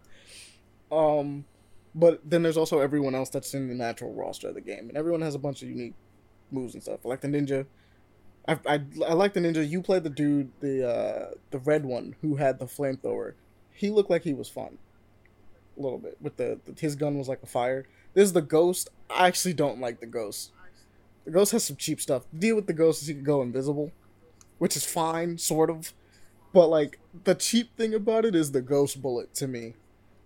[0.90, 1.46] Um,
[1.94, 4.96] but then there's also everyone else that's in the natural roster of the game, and
[4.96, 5.94] everyone has a bunch of unique
[6.50, 7.00] moves and stuff.
[7.05, 7.66] I like the ninja.
[8.46, 9.66] I, I, I like the ninja.
[9.66, 13.34] You played the dude, the uh, the red one who had the flamethrower.
[13.74, 14.78] He looked like he was fun,
[15.78, 16.16] a little bit.
[16.20, 17.86] With the, the his gun was like a fire.
[18.14, 18.90] This is the ghost.
[19.10, 20.52] I actually don't like the ghost.
[21.24, 22.24] The ghost has some cheap stuff.
[22.32, 23.92] The deal with the ghost is he can go invisible,
[24.58, 25.92] which is fine, sort of.
[26.52, 29.74] But like the cheap thing about it is the ghost bullet to me.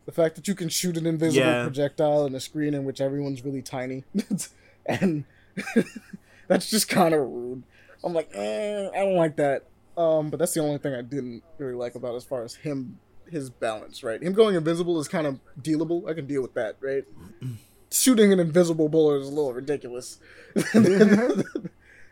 [0.07, 1.63] The fact that you can shoot an invisible Yeah.
[1.65, 4.05] projectile in a screen in which everyone's really tiny,
[4.87, 5.25] and
[6.49, 7.63] that's just kind of rude.
[8.05, 9.65] I'm like, eh, I don't like that.
[9.97, 12.99] Um, but that's the only thing I didn't really like about as far as him,
[13.31, 14.23] his balance, right?
[14.23, 16.09] Him going invisible is kind of dealable.
[16.09, 17.05] I can deal with that, right?
[17.91, 20.19] shooting an invisible bullet is a little ridiculous.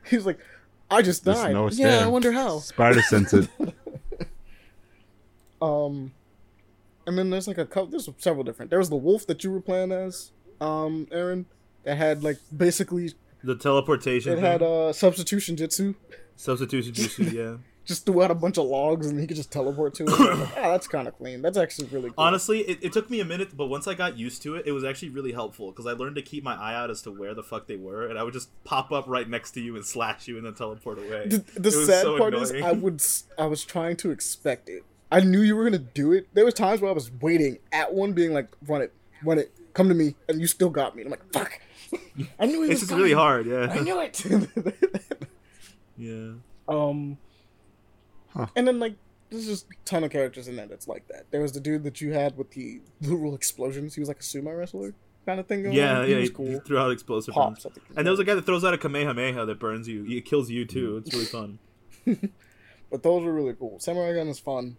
[0.07, 0.39] He's like,
[0.91, 1.53] I just Just died.
[1.53, 2.59] know it's yeah, I wonder how.
[2.61, 3.49] Spider sense it.
[5.62, 6.12] Um,
[7.07, 7.87] and then there's like a couple.
[7.87, 8.69] There's several different.
[8.71, 11.47] There was the wolf that you were playing as, um, Aaron.
[11.85, 13.12] That had like basically
[13.43, 14.33] The teleportation.
[14.33, 14.45] it thing.
[14.45, 15.95] had uh substitution jitsu.
[16.37, 17.33] substitution jutsu.
[17.33, 17.57] Yeah.
[17.87, 20.09] Just threw out a bunch of logs and he could just teleport to it.
[20.09, 21.43] I was like, ah, that's kind of clean.
[21.43, 22.14] That's actually really cool.
[22.16, 24.72] Honestly, it, it took me a minute, but once I got used to it, it
[24.72, 27.35] was actually really helpful because I learned to keep my eye out as to where
[27.35, 29.85] the fuck they were, and I would just pop up right next to you and
[29.85, 31.28] slash you and then teleport away.
[31.28, 32.53] the, the sad so part is.
[32.53, 34.82] I would s- I was trying to expect it.
[35.12, 36.28] I knew you were gonna do it.
[36.32, 39.53] There was times where I was waiting at one, being like, "Run it, run it,
[39.74, 41.03] come to me," and you still got me.
[41.03, 41.61] And I'm like, "Fuck!"
[42.41, 43.45] I knew it It's was just really hard.
[43.47, 44.24] Yeah, I knew it.
[45.99, 46.32] yeah.
[46.68, 47.18] um,
[48.37, 48.47] Huh.
[48.57, 48.95] and then like
[49.30, 51.24] there's just a ton of characters in there that's like that.
[51.30, 53.95] There was the dude that you had with the literal explosions.
[53.95, 54.95] He was like a sumo wrestler
[55.26, 56.11] kind of thing going Yeah, on.
[56.11, 56.18] Yeah.
[56.18, 56.47] He, cool.
[56.47, 57.64] he threw out explosive Pops.
[57.64, 57.78] bombs.
[57.97, 60.05] And there was a guy that throws out a kamehameha that burns you.
[60.07, 60.99] It kills you too.
[61.05, 61.59] It's really fun.
[62.91, 63.80] But those were really cool.
[63.80, 64.76] Samurai Gun is fun.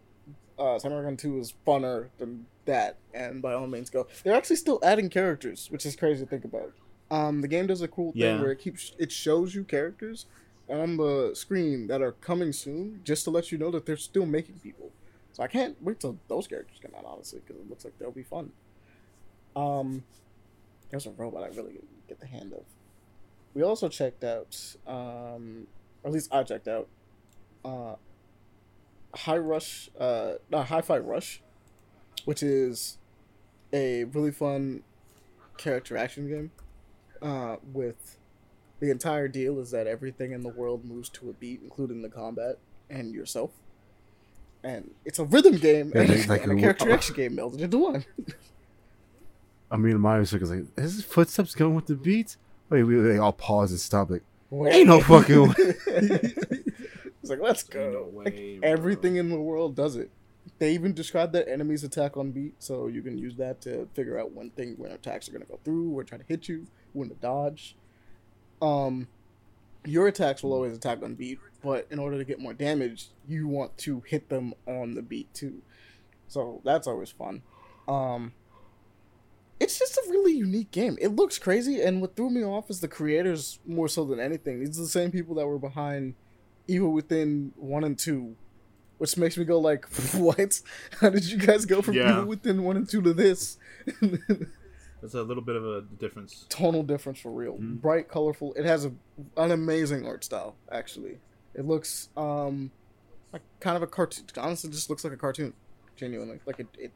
[0.58, 4.08] Uh, Samurai Gun 2 is funner than that, and by all means go.
[4.24, 6.72] They're actually still adding characters, which is crazy to think about.
[7.12, 8.40] Um, the game does a cool thing Yeah.
[8.40, 10.28] where it keeps it shows you characters
[10.70, 14.26] on the screen that are coming soon, just to let you know that they're still
[14.26, 14.92] making people.
[15.32, 18.12] So I can't wait till those characters come out, honestly, because it looks like they'll
[18.12, 18.52] be fun.
[19.56, 20.04] Um,
[20.90, 22.64] there's a robot I really get the hand of.
[23.54, 25.68] We also checked out, um,
[26.04, 26.88] or at least I checked out,
[27.64, 27.96] uh,
[29.14, 31.42] High Rush, uh, no, Hi-Fi Rush,
[32.26, 32.98] which is
[33.72, 34.84] a really fun
[35.58, 36.52] character action game.
[37.22, 38.18] Uh, with
[38.80, 42.10] the entire deal is that everything in the world moves to a beat, including the
[42.10, 42.58] combat
[42.90, 43.52] and yourself.
[44.64, 47.38] And it's a rhythm game Yeah, and, they- like and a a- character action game
[47.38, 48.06] melded into one.
[49.72, 50.42] I mean, Mario was like,
[50.78, 52.38] "Is his footsteps going with the beats?"
[52.70, 54.10] Wait, we they all pause and stop.
[54.10, 54.74] Like, Wait.
[54.74, 55.54] ain't no fucking way.
[55.58, 57.92] it's like let's go.
[57.92, 58.70] No way, bro.
[58.70, 60.10] everything in the world does it.
[60.60, 64.20] They even describe that enemies attack on beat, so you can use that to figure
[64.20, 67.10] out when thing when attacks are gonna go through, or try to hit you, when
[67.10, 67.76] to dodge.
[68.62, 69.08] Um,
[69.86, 73.48] your attacks will always attack on beat, but in order to get more damage, you
[73.48, 75.62] want to hit them on the beat too.
[76.28, 77.42] So that's always fun.
[77.88, 78.34] Um,
[79.60, 80.98] it's just a really unique game.
[81.00, 84.60] It looks crazy, and what threw me off is the creators more so than anything.
[84.60, 86.16] These are the same people that were behind
[86.68, 88.36] Evil Within one and two,
[88.98, 90.62] which makes me go like, "What?
[91.00, 92.12] How did you guys go from Yeah.
[92.12, 93.58] Evil Within one and two to this?"
[95.06, 96.48] That's a little bit of a difference.
[96.50, 97.60] Tonal difference for real.
[97.60, 97.80] Mhm.
[97.80, 98.54] Bright, colorful.
[98.56, 98.94] It has a
[99.38, 100.56] an amazing art style.
[100.72, 101.20] Actually,
[101.54, 102.72] it looks um
[103.32, 104.26] like kind of a cartoon.
[104.38, 105.54] Honestly, it just looks like a cartoon.
[105.96, 106.92] Genuinely, like it, it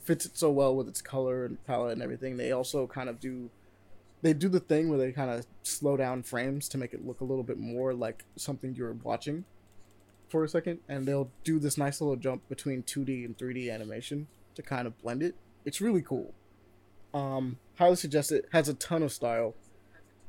[0.00, 2.38] fits it so well with its color and palette and everything.
[2.38, 3.50] They also kind of do
[4.22, 7.20] they do the thing where they kind of slow down frames to make it look
[7.20, 9.44] a little bit more like something you're watching
[10.30, 14.28] for a second, and they'll do this nice little jump between 2D and 3D animation
[14.54, 15.34] to kind of blend it.
[15.66, 16.32] It's really cool.
[17.12, 18.46] Um, highly suggest it.
[18.52, 19.54] Has a ton of style,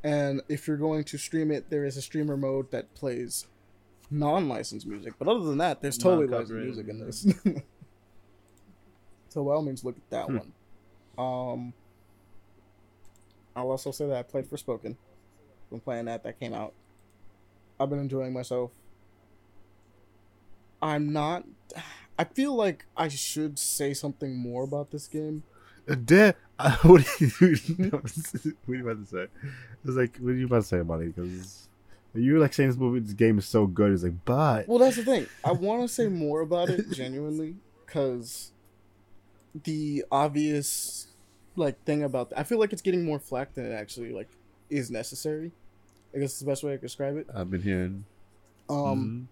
[0.04, 3.48] and if you're going to stream it, there is a streamer mode that plays
[4.10, 5.14] non-licensed music.
[5.20, 7.26] But other than that, there's totally licensed music in this.
[9.30, 10.38] so by all means, look at that Hmm.
[10.38, 10.54] one.
[11.18, 11.74] Um,
[13.56, 14.96] I'll also say that I played Forspoken.
[15.70, 16.24] Been playing that.
[16.24, 16.74] That came out.
[17.80, 18.72] I've been enjoying myself.
[20.82, 21.46] I'm not.
[22.20, 25.44] I feel like I should say something more about this game.
[25.96, 27.30] Dad, uh, what are you?
[27.90, 29.28] what are you about to say?
[29.86, 31.16] It's like, what are you about to say about it?
[31.16, 31.68] Because
[32.14, 33.92] you were like saying this movie, this game is so good.
[33.92, 35.28] It's like, but Well, that's the thing.
[35.44, 38.52] I want to say more about it genuinely because
[39.64, 41.08] the obvious
[41.56, 44.30] like thing about I feel like it's getting more flack than it actually like
[44.70, 45.52] is necessary.
[46.14, 47.28] I guess it's the best way I could describe it.
[47.34, 48.06] I've been hearing.
[48.70, 49.28] Um,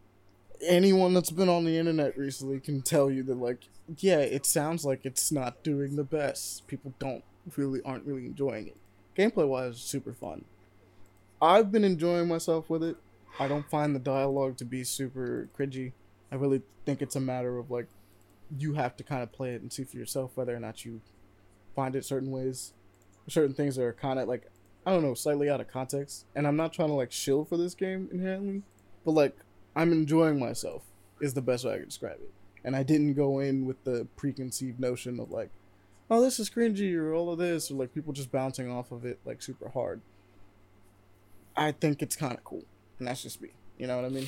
[0.67, 3.67] anyone that's been on the internet recently can tell you that like
[3.97, 6.67] yeah it sounds like it's not doing the best.
[6.67, 7.23] People don't
[7.55, 8.77] really aren't really enjoying it.
[9.17, 10.45] Gameplay wise super fun.
[11.41, 12.97] I've been enjoying myself with it.
[13.39, 15.93] I don't find the dialogue to be super cringy.
[16.31, 17.87] I really think it's a matter of like
[18.57, 21.01] you have to kind of play it and see for yourself whether or not you
[21.75, 22.73] find it certain ways.
[23.27, 24.49] Certain things that are kind of like
[24.85, 26.25] i don't know slightly out of context.
[26.35, 28.63] And i'm not trying to like shill for this game inherently
[29.05, 29.37] but like
[29.75, 30.83] I'm enjoying myself
[31.21, 32.31] is the best way I could describe it.
[32.63, 35.49] And I didn't go in with the preconceived notion of like,
[36.09, 39.05] oh, this is cringy or all of this or like people just bouncing off of
[39.05, 40.01] it like super hard.
[41.55, 42.63] I think it's kind of cool,
[42.99, 43.49] and that's just me.
[43.77, 44.27] You know what I mean?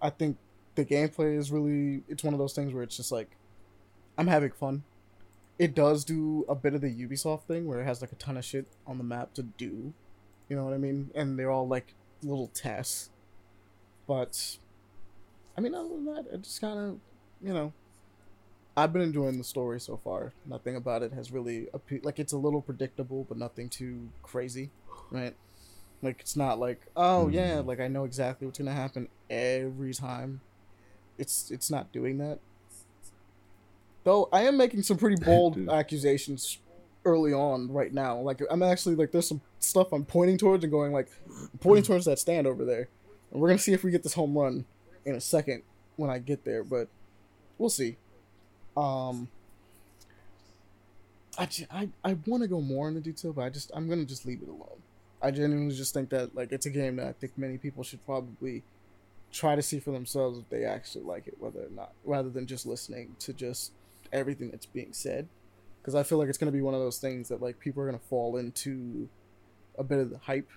[0.00, 0.38] I think
[0.74, 3.30] the gameplay is really it's one of those things where it's just like
[4.16, 4.84] I'm having fun.
[5.58, 8.36] it does do a bit of the Ubisoft thing where it has like a ton
[8.36, 9.94] of shit on the map to do.
[10.48, 11.10] You know what I mean?
[11.14, 13.10] And they're all like little tests.
[14.06, 14.58] But
[15.56, 16.98] I mean, other than that, it just kind of,
[17.42, 17.72] you know,
[18.76, 20.32] I've been enjoying the story so far.
[20.46, 24.70] Nothing about it has really appe- like it's a little predictable, but nothing too crazy,
[25.10, 25.34] right?
[26.02, 27.68] Like it's not like oh yeah, mm-hmm.
[27.68, 30.40] like I know exactly what's gonna happen every time.
[31.18, 32.38] It's it's not doing that.
[34.04, 36.58] Though I am making some pretty bold accusations
[37.04, 38.18] early on right now.
[38.18, 41.84] Like I'm actually like there's some stuff I'm pointing towards and going like I'm pointing
[41.88, 42.88] towards that stand over there.
[43.32, 44.64] And we're gonna see if we get this home run
[45.04, 45.62] in a second
[45.96, 46.88] when I get there, but
[47.58, 47.96] we'll see.
[48.76, 49.28] Um
[51.38, 54.26] I, I, I want to go more into detail, but I just I'm gonna just
[54.26, 54.82] leave it alone.
[55.22, 58.04] I genuinely just think that like it's a game that I think many people should
[58.04, 58.62] probably
[59.32, 62.46] try to see for themselves if they actually like it, whether or not, rather than
[62.46, 63.72] just listening to just
[64.12, 65.26] everything that's being said.
[65.80, 67.86] Because I feel like it's gonna be one of those things that like people are
[67.86, 69.08] gonna fall into
[69.78, 70.50] a bit of the hype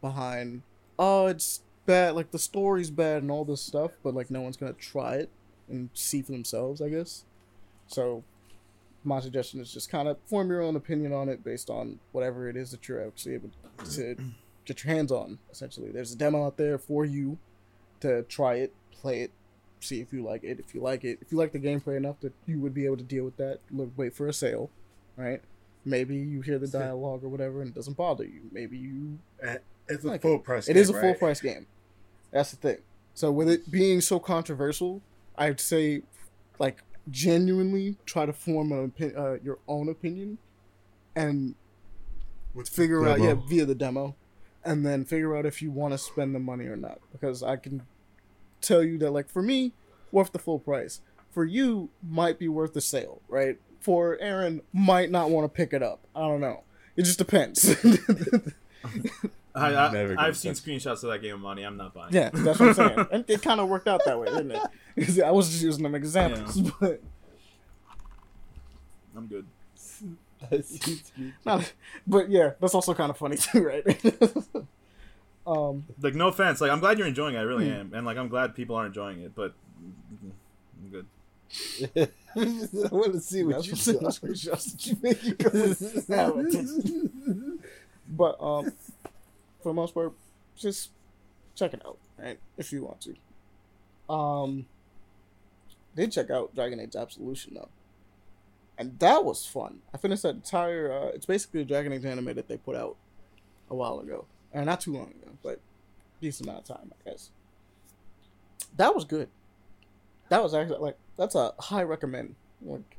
[0.00, 0.62] behind.
[0.96, 2.14] Oh, it's bad.
[2.14, 5.30] Like the story's bad and all this stuff, but like no one's gonna try it
[5.68, 6.80] and see for themselves.
[6.80, 7.24] I guess.
[7.86, 8.24] So
[9.04, 12.48] my suggestion is just kind of form your own opinion on it based on whatever
[12.48, 13.50] it is that you're actually able
[13.90, 14.16] to
[14.64, 15.38] get your hands on.
[15.52, 17.36] Essentially, there's a demo out there for you
[18.00, 19.30] to try it, play it,
[19.80, 20.58] see if you like it.
[20.58, 22.96] If you like it, if you like the gameplay enough that you would be able
[22.96, 24.70] to deal with that, look, wait for a sale,
[25.18, 25.42] right?
[25.84, 28.40] Maybe you hear the dialogue or whatever and it doesn't bother you.
[28.52, 29.18] Maybe you
[29.86, 30.66] It's a Like full price.
[30.66, 31.66] it is a full price game.
[32.34, 32.78] That's the thing.
[33.14, 35.00] So with it being so controversial,
[35.38, 36.02] I'd say,
[36.58, 40.38] like, genuinely try to form an opi- uh, your own opinion,
[41.14, 41.54] and
[42.52, 44.16] with figure out yeah via the demo,
[44.64, 46.98] and then figure out if you want to spend the money or not.
[47.12, 47.82] Because I can
[48.60, 49.72] tell you that like for me,
[50.10, 51.00] worth the full price.
[51.30, 53.58] For you, might be worth the sale, right?
[53.80, 56.00] For Aaron, might not want to pick it up.
[56.16, 56.62] I don't know.
[56.96, 57.74] It just depends.
[59.54, 61.62] I, I, Never I've seen touch screenshots of that game of money.
[61.62, 62.12] I'm not buying.
[62.12, 63.06] Yeah, that's what I'm saying.
[63.12, 64.50] And it kind of worked out that way, didn't
[64.96, 65.20] it?
[65.24, 67.00] I was just using them examples, but
[69.16, 69.46] I'm good.
[71.46, 71.72] not,
[72.06, 73.86] but yeah, that's also kind of funny too, right?
[75.46, 76.60] um, Like, no offense.
[76.60, 77.38] Like, I'm glad you're enjoying it.
[77.38, 77.72] I really Hmm.
[77.80, 79.34] am, and like, I'm glad people are enjoying it.
[79.34, 79.54] But
[80.82, 81.06] I'm good.
[81.94, 83.92] I want to see what that's you what saw.
[84.00, 85.74] that's what just you make you go.
[88.08, 88.72] But um,
[89.64, 90.12] for the most part,
[90.56, 90.90] just
[91.56, 92.38] check it out, right?
[92.58, 94.14] If you want to.
[94.14, 94.66] Um,
[95.96, 97.70] did check out Dragon Age Absolution though,
[98.76, 99.80] and that was fun.
[99.94, 100.92] I finished that entire.
[100.92, 102.96] Uh, it's basically a Dragon Age anime that they put out
[103.70, 105.60] a while ago, and not too long ago, but
[106.20, 107.30] decent amount of time, I guess.
[108.76, 109.28] That was good.
[110.28, 112.34] That was actually like that's a high recommend.
[112.60, 112.98] Like,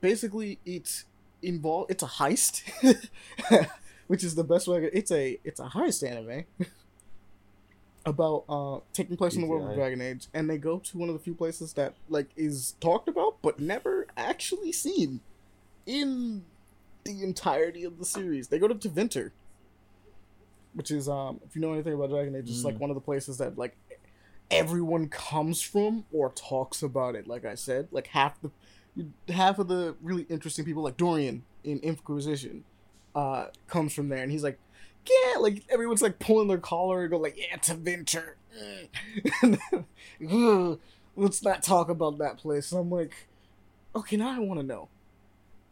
[0.00, 1.04] basically, it's
[1.42, 1.92] involved.
[1.92, 2.62] It's a heist,
[4.10, 4.78] which is the best way.
[4.78, 6.44] I could- It's a it's a heist anime
[8.06, 11.08] about uh taking place in the world of Dragon Age, and they go to one
[11.08, 15.20] of the few places that like is talked about but never actually seen
[15.86, 16.44] in
[17.04, 18.48] the entirety of the series.
[18.48, 19.30] They go to Tevinter,
[20.74, 23.00] which is um if you know anything about Dragon Age, it's like one of the
[23.00, 23.76] places that like
[24.50, 27.28] everyone comes from or talks about it.
[27.28, 28.50] Like I said, like half the
[29.32, 32.64] half of the really interesting people, like Dorian in Inquisition,
[33.14, 34.58] uh, comes from there, and he's like,
[35.08, 38.34] yeah, like everyone's like pulling their collar and go like, yeah, Tevinter.
[39.42, 39.58] Mm.
[40.30, 40.78] Ugh,
[41.16, 42.72] Let's not talk about that place.
[42.72, 43.12] And I'm like,
[43.94, 44.88] okay, now I want to know.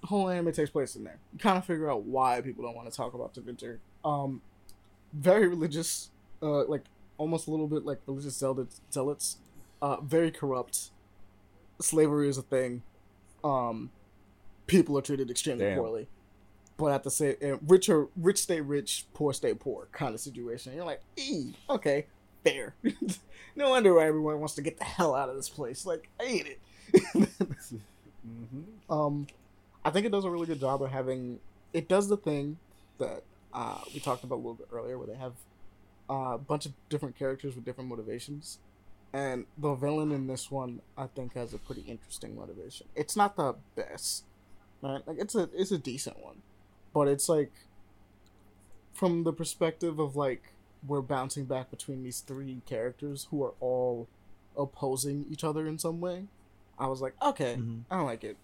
[0.00, 1.18] The whole anime takes place in there.
[1.32, 3.78] You kind of figure out why people don't want to talk about Tevinter.
[4.04, 4.42] Um,
[5.12, 6.10] very religious,
[6.42, 6.82] uh, like
[7.16, 8.80] almost a little bit like religious zealots.
[8.92, 9.38] zealots.
[9.80, 10.90] Uh, very corrupt.
[11.80, 12.82] Slavery is a thing.
[13.44, 13.90] Um,
[14.66, 15.78] people are treated extremely Damn.
[15.78, 16.08] poorly.
[16.78, 17.90] But at the same, uh, rich
[18.38, 20.74] stay rich, poor stay poor kind of situation.
[20.74, 22.06] You're like, ee, okay,
[22.44, 22.74] fair.
[23.56, 25.84] no wonder why everyone wants to get the hell out of this place.
[25.84, 27.28] Like, I hate it.
[28.28, 28.92] Mm-hmm.
[28.92, 29.26] Um,
[29.84, 31.40] I think it does a really good job of having.
[31.72, 32.58] It does the thing
[32.98, 33.22] that
[33.52, 35.32] uh, we talked about a little bit earlier, where they have
[36.10, 38.58] uh, a bunch of different characters with different motivations,
[39.12, 42.86] and the villain in this one, I think, has a pretty interesting motivation.
[42.94, 44.24] It's not the best,
[44.82, 45.06] right?
[45.06, 46.42] Like it's a it's a decent one,
[46.98, 47.52] but it's like
[48.92, 50.42] from the perspective of like
[50.86, 54.08] we're bouncing back between these three characters who are all
[54.56, 56.24] opposing each other in some way.
[56.78, 57.82] I was like, okay, Mhm.
[57.90, 58.36] I don't like it.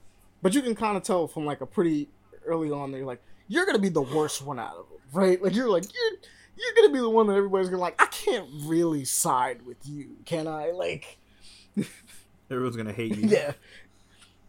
[0.42, 2.08] But you can kind of tell from like a pretty
[2.46, 5.42] early on that you're like, you're gonna be the worst one out of them, right?
[5.42, 6.12] Like you're like you're
[6.56, 8.00] you're gonna be the one that everybody's gonna like.
[8.00, 10.70] I can't really side with you, can I?
[10.70, 11.18] Like,
[12.50, 13.28] Everyone's gonna hate you.
[13.28, 13.52] yeah.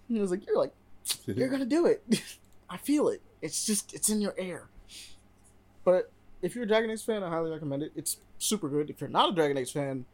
[0.10, 0.74] And I was like, you're like
[1.26, 2.04] you're gonna do it.
[2.70, 3.22] I feel it.
[3.46, 4.68] It's just it's in your air.
[5.84, 6.12] But
[6.42, 7.92] if you're a Dragon Age fan, I highly recommend it.
[7.96, 8.90] It's super good.
[8.90, 10.06] If you're not a Dragon Age fan,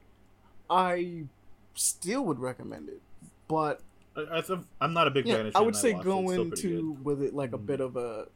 [0.70, 1.24] I
[1.74, 3.02] still would recommend it.
[3.48, 3.82] But
[4.18, 4.44] I,
[4.82, 6.98] I'm not a big yeah, Dragon Age I would say go It's still pretty into
[7.04, 7.66] with it like a Mm.
[7.66, 8.28] bit of a.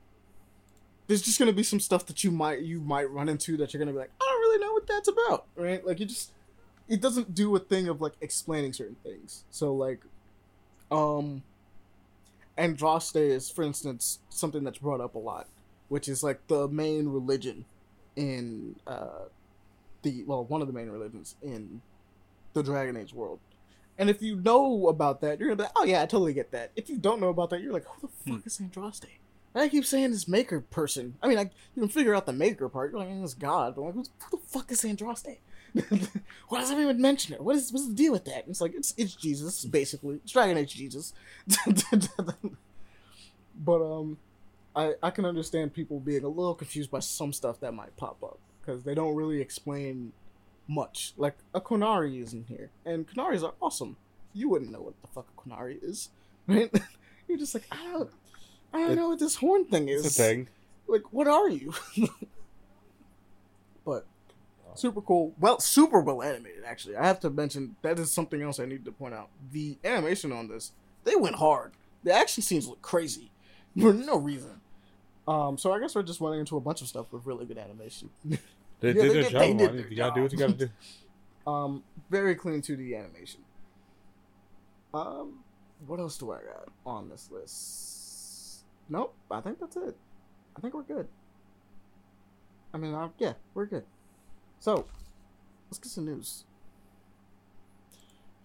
[1.07, 3.79] There's just gonna be some stuff that you might you might run into that you're
[3.79, 5.85] gonna be like, I don't really know what that's about, right?
[5.85, 6.31] Like you just,
[6.87, 9.43] it doesn't do a thing of like explaining certain things.
[9.51, 9.99] So like,
[10.89, 11.43] um,
[12.57, 15.47] Andraste is, for instance, something that's brought up a lot,
[15.89, 17.65] which is like the main religion
[18.15, 19.25] in uh,
[20.03, 21.81] the well, one of the main religions in
[22.53, 23.39] the Dragon Age world.
[23.97, 26.51] And if you know about that, you're gonna be like, oh yeah, I totally get
[26.51, 26.71] that.
[26.75, 29.09] If you don't know about that, you're like, who the fuck is Andraste?
[29.53, 31.15] And I keep saying this maker person.
[31.23, 31.43] I mean, I,
[31.75, 32.91] you can figure out the maker part.
[32.91, 33.75] You're like, it's God.
[33.75, 35.37] But I'm like, who the fuck is Andraste?
[36.49, 37.41] Why does everyone mention it?
[37.41, 38.43] What is what's the deal with that?
[38.43, 40.15] And it's like it's it's Jesus basically.
[40.23, 41.13] It's Dragon Age Jesus.
[43.57, 44.17] but um,
[44.75, 48.21] I I can understand people being a little confused by some stuff that might pop
[48.23, 50.11] up because they don't really explain
[50.67, 51.13] much.
[51.17, 53.97] Like a Qunari is in here, and Qunaris are awesome.
[54.33, 56.09] You wouldn't know what the fuck a Qunari is,
[56.47, 56.71] right?
[57.27, 58.09] You're just like I don't
[58.73, 60.05] I don't It- know what this horn thing is.
[60.05, 60.47] It's a thing.
[60.87, 61.73] Like what are you?
[64.75, 65.33] Super cool.
[65.39, 66.63] Well, super well animated.
[66.65, 69.29] Actually, I have to mention that is something else I need to point out.
[69.51, 70.71] The animation on this,
[71.03, 71.71] they went hard.
[72.03, 73.31] The action scenes look crazy
[73.79, 74.61] for no reason.
[75.27, 77.57] Um, so I guess we're just running into a bunch of stuff with really good
[77.57, 78.09] animation.
[78.81, 79.41] They Yeah, did they their did- job.
[79.41, 80.69] they did their You gotta do what you gotta do.
[81.47, 83.39] Um, very clean 2D animation.
[84.93, 85.39] Um,
[85.87, 88.63] what else do I got on this list?
[88.89, 89.95] Nope, I think that's it.
[90.57, 91.07] I think we're good.
[92.73, 93.83] I mean, uh, yeah, we're good.
[94.65, 94.83] So,
[95.69, 96.43] let's get some news.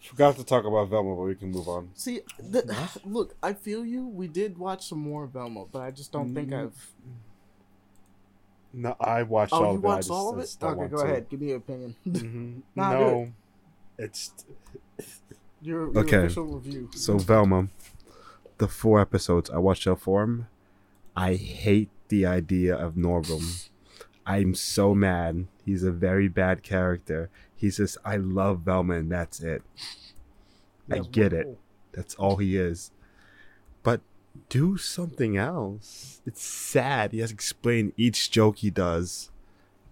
[0.02, 1.88] Forgot to talk about Velma, but we can move on.
[1.94, 2.62] See, the,
[3.06, 4.06] look, I feel you.
[4.06, 6.92] We did watch some more of Velma, but I just don't think Mm, I've.
[8.74, 9.86] No, I watched Oh, all you of it.
[9.86, 10.56] Watched just- all I of it?
[10.62, 11.04] Okay, go to.
[11.04, 11.28] ahead.
[11.30, 11.96] Give me your opinion.
[12.06, 12.62] Mhm.
[12.76, 13.32] Nah, do no,
[13.98, 14.34] it's
[15.62, 16.18] your, your Okay.
[16.18, 16.90] official review.
[16.94, 17.68] so Velma.
[18.58, 20.22] The four episodes I watched all four.
[20.24, 20.48] of 'em,
[21.16, 23.40] I hate the idea of Norville.
[24.30, 25.46] I'm so mad.
[25.64, 27.30] He's a very bad character.
[27.56, 29.62] He says, "I love Velma," and that's it.
[30.90, 31.58] I get it.
[31.92, 32.92] That's all he is.
[33.82, 34.00] But
[34.48, 36.22] do something else.
[36.26, 37.12] It's sad.
[37.12, 39.30] He has to explain each joke he does.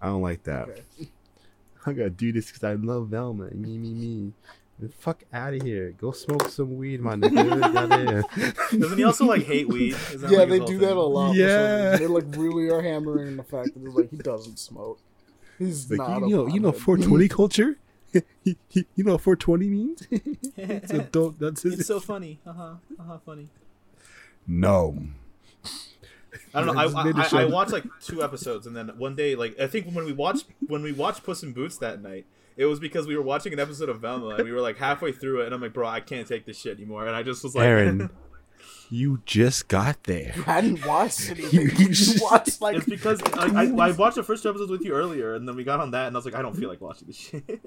[0.01, 0.69] I don't like that.
[0.69, 0.83] Okay.
[1.85, 3.51] I gotta do this because I love Velma.
[3.51, 4.33] Me, me, me.
[4.79, 5.91] The fuck out of here.
[5.91, 8.23] Go smoke some weed, my nigga.
[8.79, 9.93] Doesn't he also like hate weed?
[9.93, 10.79] That, Yeah, like, they do thing?
[10.79, 11.35] that a lot.
[11.35, 11.91] Yeah.
[11.91, 14.99] Yeah, they like really are hammering the fact that like he doesn't smoke.
[15.57, 16.27] He's Like, not.
[16.29, 17.77] you a know, you know, 420 culture.
[18.13, 20.07] you you know what 420 means?
[20.57, 21.37] it's a dope.
[21.39, 21.79] That's his.
[21.79, 22.39] It's so funny.
[22.45, 22.73] Uh huh.
[22.97, 23.17] Uh huh.
[23.25, 23.49] Funny.
[24.47, 24.97] no.
[26.53, 26.79] I don't know.
[26.81, 27.37] I, Just made a I, I, show.
[27.37, 30.45] I watched like two episodes, and then one day, like I think when we watched
[30.67, 32.25] when we watched Puss in Boots that night,
[32.59, 35.11] it was because we were watching an episode of Velma, and we were like halfway
[35.11, 37.43] through it, and I'm like, bro, I can't take this shit anymore, and I just
[37.43, 38.09] was like, Aaron,
[38.89, 40.33] you just got there.
[40.35, 41.87] You hadn't watched You- anything.
[41.87, 44.83] You just watched like it's because I, I, I watched the first two episodes with
[44.83, 46.69] you earlier, and then we got on that, and I was like, I don't feel
[46.69, 47.43] like watching this shit.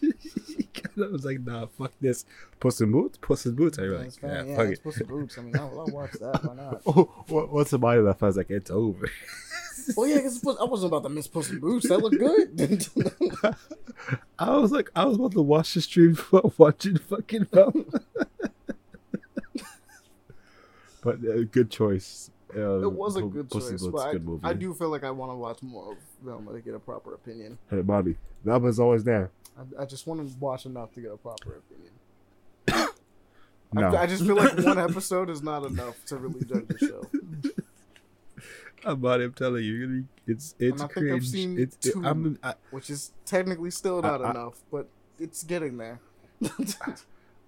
[1.00, 2.24] I was like, nah, fuck this.
[2.58, 3.18] Puss in Boots?
[3.20, 3.78] Puss in Boots.
[3.78, 4.46] I was That's like, fine.
[4.46, 4.82] yeah, Yeah, fuck it's it.
[4.82, 5.38] Puss in Boots.
[5.38, 6.40] I mean, I'll, I'll watch that.
[6.44, 6.82] Why not?
[6.86, 8.22] Oh, what, what's the body left?
[8.22, 9.08] I was like, it's over.
[9.96, 11.88] Well, yeah, because I wasn't about to miss Puss in Boots.
[11.88, 12.86] That looked good.
[14.38, 17.84] I was like, I was about to watch the stream while watching fucking Velma.
[21.02, 22.30] but uh, good choice.
[22.54, 24.40] Uh, it was a good Puss choice, but I, good movie.
[24.44, 27.14] I do feel like I want to watch more of Velma to get a proper
[27.14, 27.58] opinion.
[27.70, 29.30] Hey, Bobby, Velma's always there.
[29.58, 31.92] I, I just want to watch enough to get a proper opinion.
[33.70, 36.78] No, I, I just feel like one episode is not enough to really judge the
[36.78, 37.04] show.
[38.84, 39.24] About it.
[39.24, 41.28] I'm telling you, you're gonna be, it's it's I think I've cringe.
[41.28, 42.02] seen it's it, two.
[42.04, 44.88] I'm I, which is technically still not I- enough, but
[45.18, 46.00] it's getting there.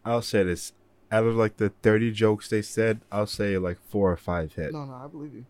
[0.05, 0.73] I'll say this.
[1.13, 4.73] Out of like the 30 jokes they said, I'll say like four or five hit.
[4.73, 5.45] no, no, I believe you.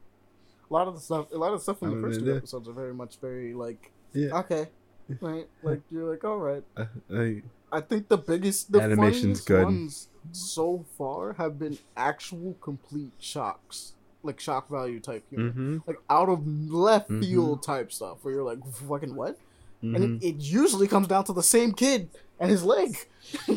[0.70, 2.36] A lot of the stuff, a lot of the stuff in I the first two
[2.36, 4.69] episodes are very much very like Yeah, okay,
[5.20, 5.47] right?
[5.62, 6.62] Like you're like all right.
[6.77, 7.43] I, I,
[7.73, 9.65] I think the biggest, the Animation's good.
[9.65, 15.98] ones so far have been actual complete shocks, like shock value type humor, mm-hmm, like
[16.10, 17.20] out of left Mhm.
[17.24, 19.36] field type stuff, where you're like, fucking what?
[19.82, 19.94] mm-hmm.
[19.97, 22.97] And it, it usually comes down to the same kid and his leg.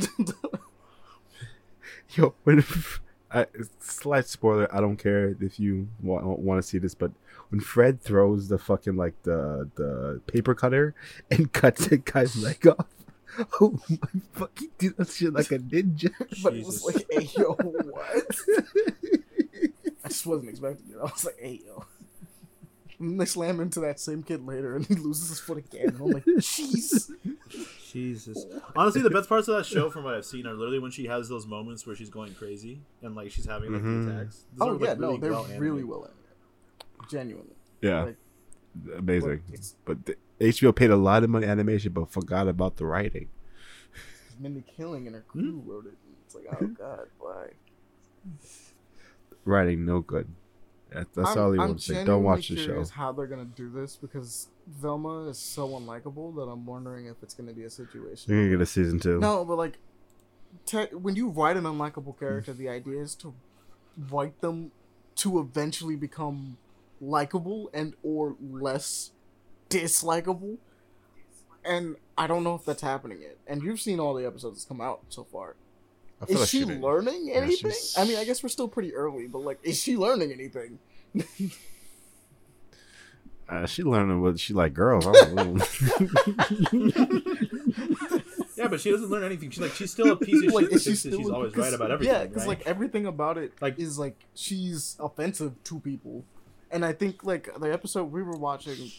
[2.16, 2.64] Yo, when
[3.32, 3.48] I,
[3.80, 7.12] slight spoiler, I don't care if you want, want to see this, but
[7.50, 10.94] when Fred throws the fucking like the the paper cutter
[11.32, 12.86] and cuts the guy's leg off,
[13.60, 13.98] oh my
[14.34, 16.12] fucking dude, that shit like a ninja.
[16.44, 18.36] but it was like, hey, yo, what?
[20.14, 20.98] Just wasn't expecting it.
[21.00, 21.86] I was like, hey yo.
[23.00, 25.90] And they slam into that same kid later, and he loses his foot again.
[25.90, 27.10] And I'm like, jeez.
[27.92, 28.46] Jesus.
[28.76, 31.06] Honestly, the best parts of that show, from what I've seen, are literally when she
[31.08, 34.08] has those moments where she's going crazy and like she's having like Mhm.
[34.16, 34.46] attacks.
[34.56, 35.88] Those Oh are, like, yeah, no, they're well really animated.
[35.90, 37.10] well animated.
[37.10, 37.56] Genuinely.
[37.82, 38.18] Yeah, Like,
[38.98, 39.42] amazing.
[39.86, 40.16] but But the,
[40.54, 43.28] HBO paid a lot of money animation, but forgot about the writing.
[44.40, 45.94] Mindy Kaling and her crew wrote it.
[46.06, 47.48] and It's like, oh god, why?
[49.46, 50.28] Writing no good.
[50.92, 52.06] That, that's I'm, all he I'm wants to say.
[52.06, 52.84] Don't watch the show.
[52.86, 57.34] how they're gonna do this because Velma is so unlikable that I'm wondering if it's
[57.34, 58.32] gonna be a situation.
[58.32, 59.20] You're gonna get a season two.
[59.20, 59.80] No, but like,
[60.66, 63.34] te- when you write an unlikable character, the idea is to
[64.12, 64.72] write them
[65.16, 66.58] to eventually become
[67.02, 69.12] likable and or less
[69.70, 70.58] dislikable.
[71.66, 73.38] And I don't know if that's happening yet.
[73.48, 75.56] And you've seen all the episodes that's come out so far.
[76.24, 76.82] I feel Is like she didn't.
[76.82, 77.72] learning anything?
[77.72, 80.80] she's- I mean, I guess we're still pretty early, but like, is she learning anything?
[83.50, 85.06] Uh, she learning what she like girls.
[85.06, 85.66] I don't know.
[88.56, 89.50] Yeah, but she doesn't learn anything.
[89.50, 90.72] She's like she's still a piece of like, shit.
[90.72, 92.14] that is she thinks that still she's always right about everything.
[92.16, 92.60] Yeah, because right?
[92.60, 96.24] like everything about it Like- is like she's offensive to people,
[96.72, 98.92] and I think like the episode we were watching,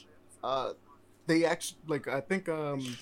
[0.43, 0.73] uh,
[1.27, 2.97] they actually like I think um,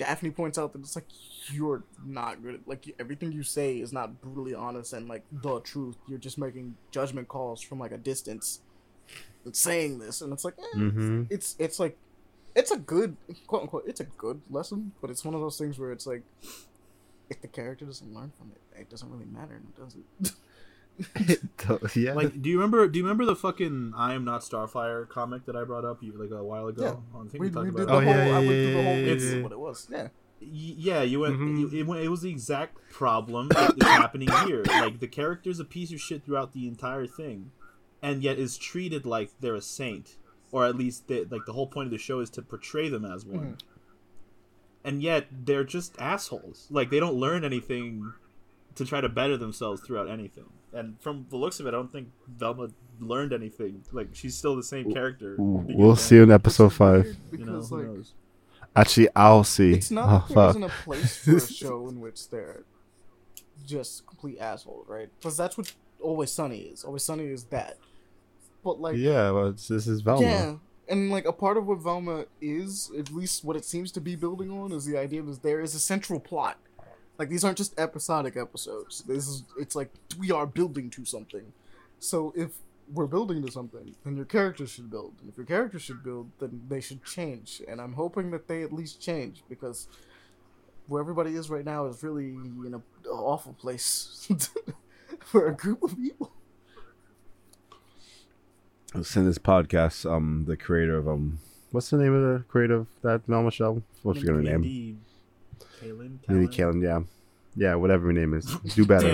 [0.00, 1.04] Daphne points out that it's like
[1.52, 2.54] you're not good.
[2.54, 5.96] At, like everything you say is not brutally honest and like the truth.
[6.08, 8.60] You're just making judgment calls from like a distance,
[9.44, 11.98] and saying this, and it's like eh, hmm it's it's like
[12.56, 13.14] it's a good
[13.46, 16.22] quote unquote it's a good lesson, but it's one of those things where it's like
[17.28, 20.32] if the character doesn't learn from it, it doesn't really matter, and it does it?
[21.96, 22.12] yeah.
[22.14, 22.86] Like, do you remember?
[22.88, 26.12] Do you remember the fucking "I Am Not Starfire" comic that I brought up you
[26.12, 26.82] like a while ago?
[27.14, 27.20] Yeah.
[27.20, 27.92] I think we, we, talked we did about the.
[27.94, 28.14] Oh, whole.
[28.14, 28.96] yeah, I went yeah, through the whole.
[28.96, 29.42] yeah, It's yeah.
[29.42, 29.88] what it was.
[29.90, 30.08] Yeah.
[30.42, 31.38] Yeah, you went.
[31.38, 31.72] Mhm.
[31.72, 34.62] It, went- it was the exact problem that is happening here.
[34.68, 37.52] Like the character's a piece of shit throughout the entire thing,
[38.02, 40.16] and yet is treated like they're a saint,
[40.50, 43.04] or at least they, like the whole point of the show is to portray them
[43.04, 43.40] as one.
[43.56, 43.58] Mhm.
[44.82, 46.66] And yet they're just assholes.
[46.70, 48.14] Like they don't learn anything
[48.76, 50.46] to try to better themselves throughout anything.
[50.72, 52.68] And from the looks of it, I don't think Velma
[53.00, 53.82] learned anything.
[53.92, 55.34] Like she's still the same character.
[55.38, 57.04] we'll see end, in episode five.
[57.04, 58.12] weird You know, who like knows?
[58.76, 59.72] Actually, I'll see.
[59.72, 60.50] it's not oh that there fuck.
[60.50, 62.62] isn't a place for a show in which they're
[63.66, 65.08] just complete assholes, right?
[65.18, 66.84] Because that's what Always Sunny is.
[66.84, 67.76] Always Sunny is that.
[68.62, 70.22] But like Yeah, well, it's- this is Velma.
[70.22, 70.54] Yeah,
[70.88, 74.14] and like a part of what Velma is, at least what it seems to be
[74.16, 76.58] building on, is the idea that there is a central plot.
[77.20, 79.02] Like these aren't just episodic episodes.
[79.02, 81.52] This is it's like we are building to something.
[81.98, 82.52] So if
[82.90, 85.16] we're building to something, then your characters should build.
[85.20, 87.60] And if your characters should build, then they should change.
[87.68, 89.86] And I'm hoping that they at least change because
[90.86, 94.26] where everybody is right now is really in a awful place
[95.26, 96.32] for a group of people.
[98.94, 100.10] Let's send this podcast.
[100.10, 101.38] Um, the creator of um,
[101.70, 103.82] what's the name of the creator of that Mel Michelle?
[104.04, 105.02] What's your name?
[105.82, 106.28] Mindy Kaling?
[106.28, 106.74] Mindy Kaling?
[106.74, 106.82] Kaling.
[106.82, 107.00] Yeah,
[107.56, 107.74] yeah.
[107.74, 109.10] Whatever her name is, do better.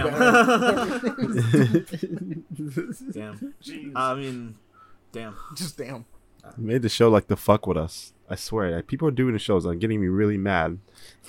[3.13, 3.55] Damn.
[3.65, 3.93] damn.
[3.97, 4.55] I mean,
[5.13, 5.37] damn.
[5.55, 6.05] Just damn.
[6.45, 8.13] Uh, made the show like the fuck with us.
[8.29, 10.79] I swear, like, people are doing the shows and getting me really mad.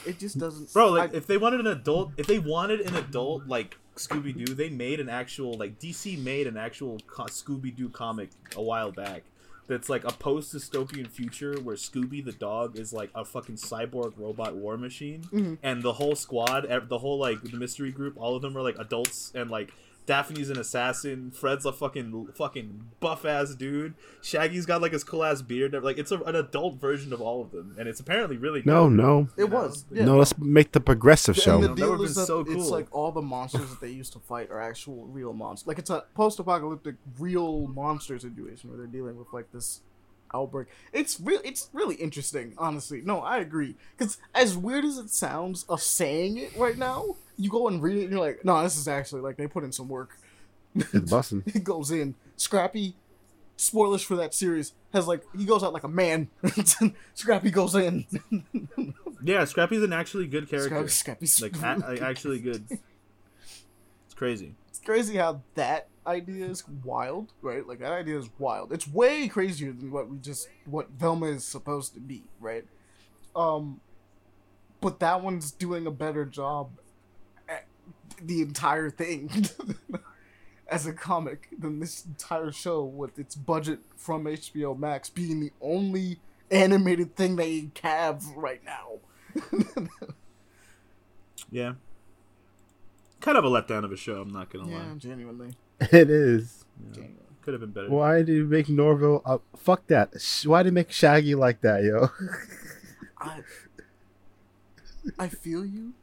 [0.05, 0.73] It just doesn't.
[0.73, 4.35] Bro, like I- if they wanted an adult, if they wanted an adult like Scooby
[4.45, 8.61] Doo, they made an actual like DC made an actual co- Scooby Doo comic a
[8.61, 9.23] while back.
[9.67, 14.13] That's like a post dystopian future where Scooby the dog is like a fucking cyborg
[14.17, 15.57] robot war machine, Mhm.
[15.61, 18.77] and the whole squad, the whole like the mystery group, all of them are like
[18.79, 19.73] adults, and like
[20.07, 23.93] Daphne's an assassin, Fred's a fucking fucking buff ass dude,
[24.23, 27.41] Shaggy's got like his cool ass beard, like it's a, an adult version of all
[27.41, 28.97] of them, and it's apparently really No, good.
[28.97, 29.85] no, It was.
[29.91, 30.05] Yeah.
[30.05, 30.17] no.
[30.17, 31.61] Let's make the progressive And show.
[31.61, 34.19] the deal would've is that so it's like all the monsters that they used to
[34.19, 35.67] fight are actual real monsters.
[35.67, 39.81] Like it's a post-apocalyptic real monster situation where they're dealing with like this
[40.33, 40.67] outbreak.
[40.93, 41.41] It's real.
[41.43, 43.01] It's really interesting, honestly.
[43.01, 43.75] No, I agree.
[43.97, 47.97] Because as weird as it sounds of saying it right now, you go and read
[47.97, 50.17] it and you're like, no, this is actually like they put in some work.
[50.75, 51.43] It's busting.
[51.53, 52.15] He goes in.
[52.35, 52.95] Scrappy.
[53.59, 56.29] Spoilers for that series has like he goes out like a man.
[57.15, 58.05] Scrappy goes in.
[59.23, 60.87] Yeah, Scrappy's an actually good character.
[60.87, 62.65] Scrappy, Scrappy's like, a- like actually good.
[62.69, 64.53] It's crazy.
[64.69, 67.67] it's crazy how that idea is wild, right?
[67.67, 68.71] Like that idea is wild.
[68.71, 72.65] It's way crazier than what we just what Velma is supposed to be, right?
[73.35, 73.81] Um,
[74.81, 76.86] but that one's doing a better job at
[78.21, 79.29] the entire thing
[80.67, 85.51] as a comic than this entire show with its budget from HBO Max being the
[85.61, 86.19] only
[86.51, 88.99] animated thing they have right now.
[91.51, 91.73] Yeah.
[93.21, 94.21] Kind of a letdown of a show.
[94.21, 94.97] I'm not gonna yeah, lie.
[94.97, 95.53] genuinely.
[95.79, 96.65] It is.
[96.91, 97.15] Genuine.
[97.41, 97.89] Could have been better.
[97.89, 99.21] Why did you make Norville?
[99.25, 100.13] Uh, fuck that.
[100.45, 102.09] Why did you make Shaggy like that, yo?
[103.17, 103.41] I
[105.17, 105.93] I feel you,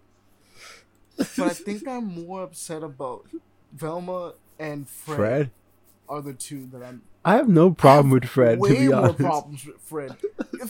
[1.17, 3.27] but I think I'm more upset about
[3.73, 5.51] Velma and Fred, Fred?
[6.09, 8.97] are the two that I'm I have no problem with Fred, way to be more
[8.97, 9.19] honest.
[9.19, 10.17] problems with Fred.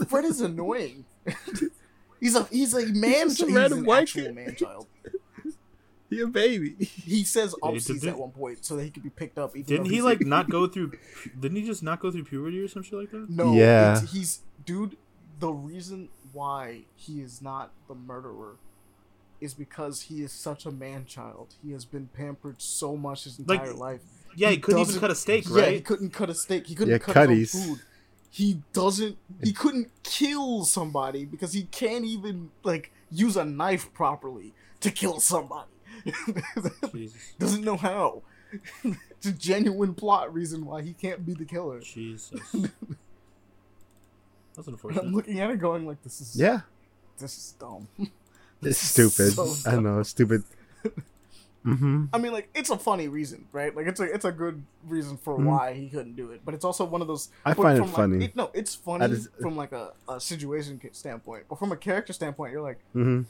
[0.08, 1.04] Fred is annoying.
[2.20, 3.28] he's a he's a man.
[3.28, 4.34] just a He's, random an white actual kid.
[4.34, 4.86] man child.
[6.10, 6.74] He a baby.
[6.78, 9.56] He says Yeah, at one point so that he could be picked up.
[9.56, 10.92] Even Didn't he he's- like not go through?
[11.40, 13.28] Didn't he just not go through puberty or some shit like that?
[13.28, 13.92] No, Yeah.
[13.96, 14.96] it's- he's dude.
[15.40, 18.56] The reason why he is not the murderer
[19.44, 21.54] is because he is such a man child.
[21.64, 24.00] He has been pampered so much his Like, entire life.
[24.36, 26.66] Yeah, he, couldn't even cut a steak, Yeah, he couldn't cut a steak.
[26.66, 27.52] He couldn't Yeah, cut cutties.
[27.52, 27.84] his own food.
[28.30, 29.16] He doesn't.
[29.44, 35.20] He couldn't kill somebody because he can't even like use a knife properly to kill
[35.20, 35.70] somebody.
[36.92, 38.22] Jesus, doesn't know how.
[38.82, 41.80] it's a genuine plot reason why he can't be the killer.
[41.80, 42.40] Jesus.
[44.56, 46.60] That's And I'm looking at it going like, this is Yeah,
[47.18, 47.88] this is dumb.
[48.70, 49.32] it's stupid.
[49.32, 50.42] so I know, stupid.
[51.66, 52.04] Mm-hmm.
[52.12, 53.74] I mean, like it's a funny reason, right?
[53.74, 55.44] Like it's a it's a good reason for Mhm.
[55.46, 57.30] why he couldn't do it, but it's also one of those.
[57.42, 58.32] I find it from, like, funny.
[58.34, 62.52] no, it's funny is- from like a, a situation standpoint, but from a character standpoint,
[62.52, 63.22] you're like, Mm-hmm.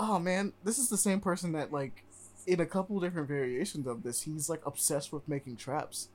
[0.00, 2.02] oh man, this is the same person that like
[2.46, 6.08] in a couple different variations of this, he's like obsessed with making traps,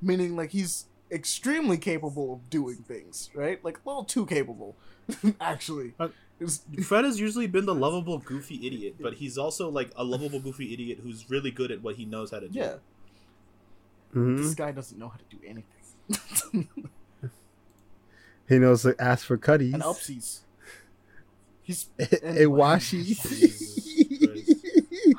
[0.00, 3.62] meaning like he's extremely capable of doing things, right?
[3.62, 4.74] Like a little too capable,
[5.40, 5.92] actually.
[6.00, 6.08] Uh,
[6.84, 10.72] Fred has usually been the lovable, goofy idiot, but he's also like a lovable, goofy
[10.72, 12.58] idiot who's really good at what he knows how to do.
[12.58, 12.74] yeah,
[14.14, 14.36] Mm-hmm.
[14.38, 16.68] this guy doesn't know how to do anything.
[18.48, 19.72] He knows to ask for cutties.
[19.72, 20.40] and upsies.
[21.62, 22.58] He's a anyway.
[22.60, 23.22] washies.
[23.22, 23.78] Jesus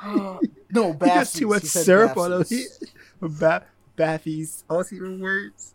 [0.04, 0.48] no, He
[0.92, 1.40] got bassies.
[1.40, 2.38] too much He syrup on him.
[2.40, 2.78] bassies.
[2.80, 2.86] He,
[3.28, 3.64] ba-
[3.96, 4.62] bathies.
[4.70, 5.74] All even words.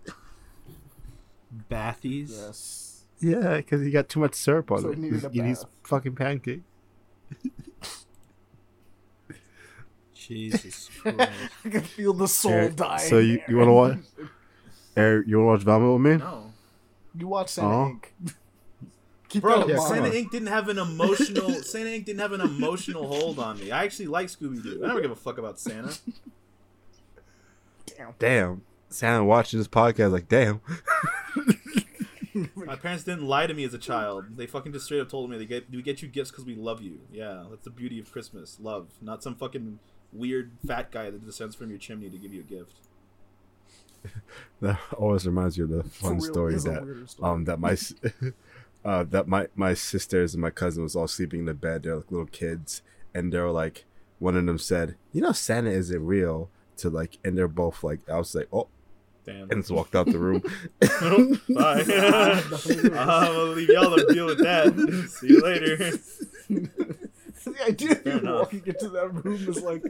[1.69, 2.31] Bathies.
[2.31, 2.88] Yes.
[3.21, 5.01] Yeah, because he got too much syrup on So he him.
[5.01, 6.61] needed He's a eating his fucking pancake.
[10.13, 11.19] Jesus Christ.
[11.65, 13.09] I can feel the soul Eric, dying.
[13.09, 13.97] so you- you wanna watch-
[14.95, 16.17] Eric, you want to watch Velma with me?
[16.17, 16.53] No.
[17.17, 17.95] You watch Santa Oh.
[18.23, 18.33] Inc.
[19.29, 20.11] Keep Bro, Yeah, Santa on.
[20.11, 20.31] Inc.
[20.31, 22.05] didn't have an emotional Santa Inc.
[22.05, 23.71] didn't have an emotional hold on me.
[23.71, 24.81] I actually like Scooby Doo.
[24.83, 25.97] I never give a fuck about Santa.
[27.85, 28.13] Damn.
[28.19, 28.61] Damn.
[28.89, 30.61] Santa watching this podcast like, damn.
[32.55, 34.37] My parents didn't lie to me as a child.
[34.37, 36.55] They fucking just straight up told me they get we get you gifts because we
[36.55, 36.99] love you.
[37.11, 38.57] Yeah, that's the beauty of Christmas.
[38.61, 39.79] Love, not some fucking
[40.11, 42.73] weird fat guy that descends from your chimney to give you a gift.
[44.61, 47.31] That always reminds you of the fun real, story that story.
[47.31, 47.77] um that my
[48.85, 51.83] uh that my my sisters and my cousin was all sleeping in the bed.
[51.83, 52.81] They're like little kids,
[53.13, 53.85] and they're like
[54.19, 57.99] one of them said, "You know, Santa isn't real." To like, and they're both like,
[58.09, 58.69] I was like, oh,
[59.31, 59.51] Damn.
[59.51, 60.41] and just walked out the room.
[60.79, 61.83] Bye.
[62.99, 64.73] I'm gonna leave y'all to deal with that.
[65.19, 65.77] See you later.
[66.49, 68.39] the idea of Fair you enough.
[68.39, 69.83] walking into that room is like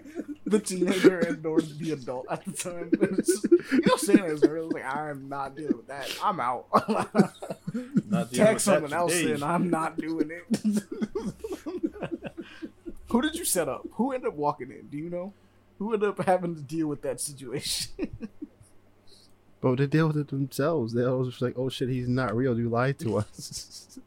[0.46, 2.90] the teenager and or the adult at the time.
[3.02, 4.70] It's just, you know, Santa is real.
[4.70, 6.14] Like, I'm not dealing with that.
[6.24, 6.66] I'm out.
[6.74, 9.34] Not dealing Tag with someone that else today.
[9.36, 9.44] in.
[9.44, 10.84] I'm not doing it.
[13.08, 13.88] Who did you set up?
[13.94, 14.88] Who ended up walking in?
[14.88, 15.34] Do you know?
[15.80, 17.92] Who ended up having to deal with that situation?
[19.62, 20.94] But they deal with it themselves.
[20.94, 22.58] They're always just like, oh shit, he's not real.
[22.58, 24.00] You lied to us.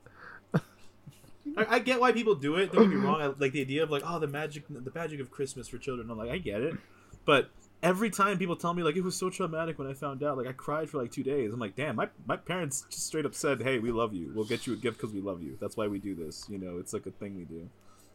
[0.54, 2.72] I, I get why people do it.
[2.72, 3.20] Don't get me wrong.
[3.20, 6.10] I, like the idea of like, oh, the magic, the magic of Christmas for children.
[6.10, 6.76] I'm like, I get it,
[7.24, 7.50] but
[7.82, 10.46] every time people tell me like it was so traumatic when I found out, like
[10.46, 11.52] I cried for like two days.
[11.52, 14.32] I'm like, damn, my my parents just straight up said, hey, we love you.
[14.34, 15.58] We'll get you a gift because we love you.
[15.60, 16.46] That's why we do this.
[16.48, 17.68] You know, it's like a thing we do.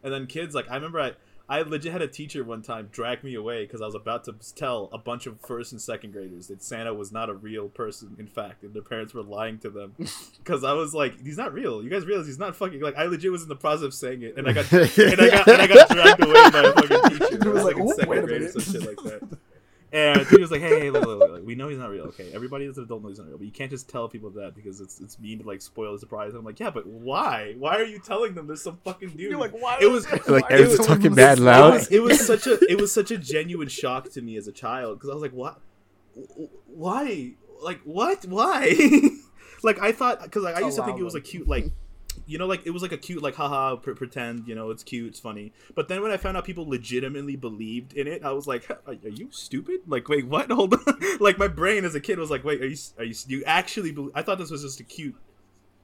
[0.03, 1.11] And then kids, like I remember I.
[1.49, 4.35] I legit had a teacher one time drag me away because I was about to
[4.55, 8.17] tell a bunch of first and second graders that Santa was not a real person,
[8.19, 9.93] in fact, and their parents were lying to them.
[10.47, 11.83] Because I was like, he's not real.
[11.83, 14.21] You guys realize he's not fucking like I legit was in the process of saying
[14.21, 17.09] it, and I got and I got and I got dragged away by a fucking
[17.19, 17.27] teacher.
[17.33, 19.03] It was was like, like in second wait a grade or minute." some shit like
[19.03, 19.37] that.
[19.93, 22.05] And he was like, "Hey, hey, look, look, look, look, we know he's not real.
[22.07, 24.29] Okay, everybody that's an adult knows he's not real, but you can't just tell people
[24.31, 26.85] that because it's it's mean to like spoil the surprise." And I'm like, "Yeah, but
[26.85, 27.55] why?
[27.57, 29.77] Why are you telling them there's some fucking dude?" You're like, why?
[29.81, 31.69] It was- like why are Eric's you telling talking bad loud.
[31.69, 34.47] it was, it was such a it was such a genuine shock to me as
[34.47, 35.59] a child because I was like, what?
[36.67, 37.31] Why?
[37.61, 38.25] Like what?
[38.25, 38.75] Why?
[39.63, 41.71] like I thought because like I used to think it was a cute like.
[42.25, 44.47] You know, like it was like a cute, like haha, pre- pretend.
[44.47, 45.53] You know, it's cute, it's funny.
[45.75, 48.79] But then when I found out people legitimately believed in it, I was like, "Are,
[48.87, 49.81] are you stupid?
[49.87, 50.51] Like, wait, what?
[50.51, 50.81] Hold on.
[51.19, 53.91] like my brain as a kid was like, wait, are you are you you actually?
[53.91, 54.11] Believe?
[54.15, 55.15] I thought this was just a cute,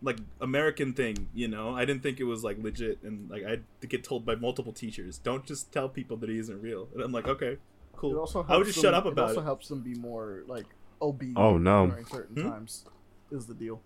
[0.01, 1.29] like American thing.
[1.33, 2.99] You know, I didn't think it was like legit.
[3.03, 6.29] And like I had to get told by multiple teachers, don't just tell people that
[6.29, 6.87] he isn't real.
[6.93, 7.59] And I'm like, okay, It
[7.95, 8.17] cool.
[8.17, 9.45] also I would helps just them- shut up about It also it.
[9.45, 10.65] helps them be more like
[11.01, 11.37] obedient.
[11.37, 11.87] Oh, no.
[11.87, 12.49] During certain Hmm?
[12.49, 12.85] times,
[13.31, 13.81] is the deal.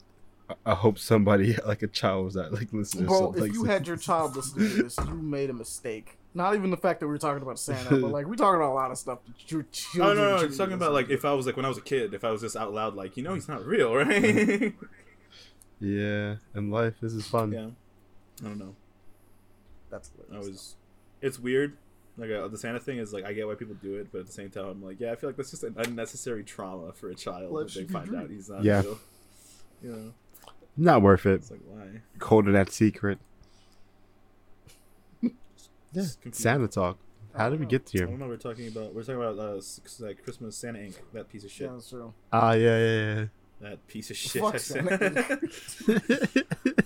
[0.49, 3.03] I- I hope somebody like a child was that like listening.
[3.05, 6.17] to Bro, if like you had your child listening to this, you made a mistake.
[6.33, 8.71] Not even the fact that we were talking about Santa, but like we're talking about
[8.71, 10.17] a lot of stuff that your Oh children.
[10.17, 12.13] no, no, it's talking about like if I was like when I was a kid,
[12.13, 14.73] if I was just out loud like, you know, he's not real, right?
[15.79, 17.51] yeah, and life this is fun.
[17.51, 17.67] yeah.
[18.41, 18.65] I don't know.
[18.67, 18.75] to.
[19.89, 20.75] That's I hilarious, was.
[21.21, 21.77] It's weird.
[22.17, 24.27] Like uh, the Santa thing is like I get why people do it, but at
[24.27, 27.09] the same time I'm like, yeah, I feel like that's just an unnecessary trauma for
[27.09, 28.21] a child Life if they find dream.
[28.21, 28.81] out he's not Yeah.
[28.81, 28.99] real.
[29.83, 30.13] You know,
[30.77, 31.33] Not worth it.
[31.35, 32.01] it's like why?
[32.21, 33.19] Holding that secret.
[35.93, 36.97] Yeah, Santa talk.
[37.35, 38.07] How did we get I here?
[38.07, 38.27] don't know.
[38.27, 39.61] We're talking about we're talking about uh,
[39.99, 40.95] like Christmas Santa Inc.
[41.13, 41.71] That piece of Yeah, shit.
[41.73, 42.13] that's true.
[42.31, 43.25] Ah, yeah, yeah, yeah,
[43.59, 44.41] That piece of shit.
[44.41, 44.87] Fuck I said.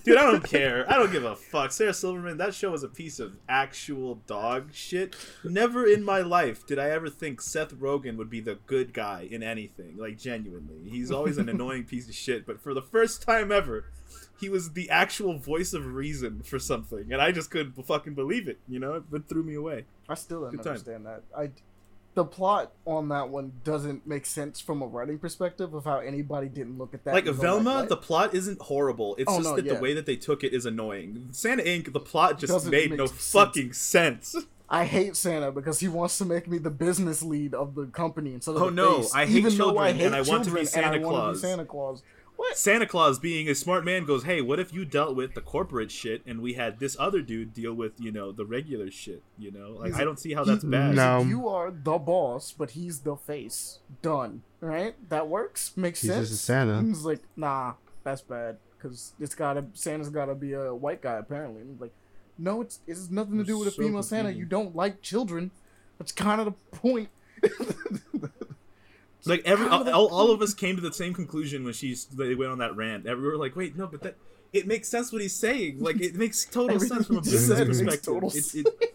[0.04, 0.90] Dude, I don't care.
[0.90, 1.70] I don't give a fuck.
[1.70, 5.14] Sarah Silverman, that show was a piece of actual dog shit.
[5.44, 9.28] Never in my life did I ever think Seth Rogen would be the good guy
[9.30, 9.98] in anything.
[9.98, 10.88] Like, genuinely.
[10.88, 13.84] He's always an annoying piece of shit, but for the first time ever,
[14.40, 17.12] he was the actual voice of reason for something.
[17.12, 18.58] And I just couldn't fucking believe it.
[18.66, 19.04] You know?
[19.12, 19.84] It threw me away.
[20.08, 21.22] I still don't understand that.
[21.36, 21.50] I,
[22.14, 26.48] the plot on that one doesn't make sense from a writing perspective of how anybody
[26.48, 27.14] didn't look at that.
[27.14, 29.14] like Velma, the plot isn't horrible.
[29.16, 29.74] It's Oh, just no, that yeah.
[29.74, 31.28] the way that they took it is annoying.
[31.32, 31.92] Santa Inc.
[31.92, 33.32] The plot just Doesn't made no sense.
[33.32, 34.36] fucking sense.
[34.68, 38.32] I hate Santa because he wants to make me the business lead of the company
[38.34, 40.44] instead of Oh, no, face, I hate even though I children, hate and I want
[40.44, 41.36] to be children, Santa I want to Claus.
[41.36, 42.02] be Santa Claus.
[42.42, 42.58] What?
[42.58, 45.92] Santa Claus, being a smart man, goes, "Hey, what if you dealt with the corporate
[45.92, 49.22] shit, and we had this other dude deal with, you know, the regular shit?
[49.38, 51.22] You know, like He's I a- don't see how he- that's bad." No.
[51.22, 53.78] You are the boss, but he's the face.
[54.02, 54.42] Done.
[54.60, 54.96] Right?
[55.08, 55.76] That works.
[55.76, 56.28] Makes He's sense.
[56.30, 56.82] just a Santa.
[56.82, 61.60] He's like, nah, that's bad because it's gotta Santa's gotta be a white guy apparently.
[61.60, 61.92] And like,
[62.38, 64.30] no, it's it has nothing to It's do with a so female Santa.
[64.32, 65.52] You don't like children.
[65.98, 67.08] That's kind of the point.
[69.24, 72.50] Like every all, all of us came to the same conclusion when she's they went
[72.50, 73.04] on that rant.
[73.04, 74.16] We were like, "Wait, no, but that
[74.52, 75.80] it makes sense what he's saying.
[75.80, 78.22] Like it makes total sense from a business perspective.
[78.34, 78.92] It, it,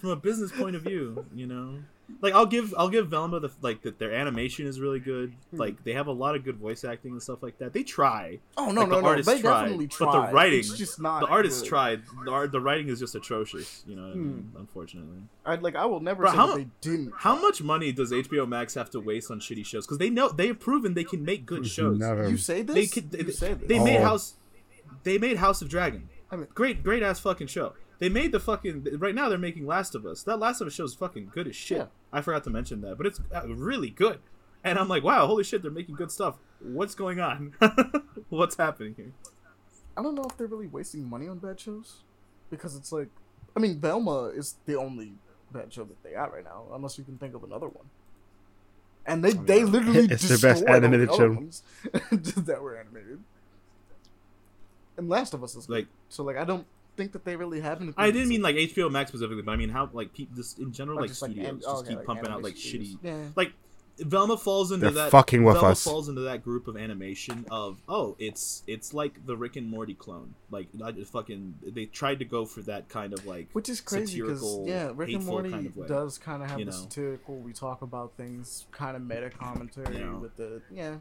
[0.00, 1.78] from a business point of view, you know.
[2.20, 5.34] Like I'll give I'll give Velma the like that their animation is really good.
[5.50, 5.56] Hmm.
[5.56, 7.72] Like they have a lot of good voice acting and stuff like that.
[7.72, 8.38] They try.
[8.56, 9.06] Oh no, Like, the no, no!
[9.08, 11.20] artists They tried, definitely but the writing- it's just not.
[11.20, 11.68] the artists good.
[11.68, 12.02] tried.
[12.24, 13.82] The, art, the writing is just atrocious.
[13.86, 14.48] You know what I mean?
[14.52, 14.56] Hmm.
[14.58, 15.18] Unfortunately.
[15.46, 15.74] I like.
[15.76, 17.12] I will never Bro, say how that they didn't.
[17.16, 19.86] How much money does HBO Max have to waste on shitty shows?
[19.86, 21.98] Because they know they've proven they can make good shows.
[21.98, 22.28] Never.
[22.28, 22.74] You say this?
[22.74, 23.12] They could.
[23.16, 23.68] You They, say this?
[23.68, 24.04] they made Oh.
[24.04, 24.34] House.
[25.04, 26.08] They made House of Dragon.
[26.30, 27.72] I mean- great, great ass fucking show.
[27.98, 28.86] They made the fucking.
[28.98, 30.22] Right now they're making Last of Us.
[30.24, 31.78] That Last of Us show is fucking good as shit.
[31.78, 31.86] Yeah.
[32.12, 34.20] I forgot to mention that, but it's uh, really good.
[34.64, 36.36] And I'm like, wow, holy shit, they're making good stuff.
[36.60, 37.54] What's going on?
[38.28, 39.12] What's happening here?
[39.96, 42.02] I don't know if they're really wasting money on bad shows,
[42.50, 43.08] because it's like,
[43.56, 45.14] I mean, Velma is the only
[45.50, 47.86] bad show that they got right now, unless you can think of another one.
[49.04, 51.32] And they they literally It's their best destroyed all the animated show.
[51.32, 51.62] ones
[52.12, 53.18] that were animated.
[54.96, 56.66] And Last of Us is Like, so like I don't
[56.96, 57.94] think that they really have anything.
[57.96, 60.72] I didn't mean like HBO Max specifically, but I mean how like people just in
[60.72, 62.98] general like just, like, studios an- just okay, keep like pumping out like animation shitty.
[63.02, 63.28] Yeah.
[63.36, 63.52] like
[63.98, 65.84] Velma falls into They're that fucking with Velma us.
[65.84, 69.92] falls into that group of animation of oh it's it's like the Rick and Morty
[69.94, 73.68] clone like I just fucking they tried to go for that kind of like Which
[73.68, 76.64] is crazy because yeah, Rick and Morty kind of way, does kind of have you
[76.64, 76.76] the know?
[76.76, 77.36] satirical.
[77.36, 80.18] We talk about things, kind of meta commentary You know?
[80.18, 80.96] with the yeah.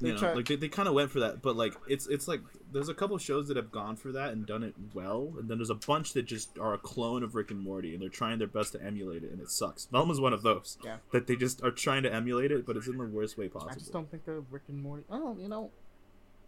[0.00, 2.06] You They know try- like they, they kind of went for that but like it's
[2.08, 2.40] it's like
[2.72, 5.58] there's a couple shows that have gone for that and done it well and then
[5.58, 8.38] there's a bunch that just are a clone of Rick and Morty and they're trying
[8.38, 10.96] their best to emulate it and it sucks Velma's one of those Yeah.
[11.12, 13.70] that they just are trying to emulate it but it's in the worst way possible
[13.72, 15.04] I just don't think of Rick and Morty.
[15.10, 15.70] I don't, you know.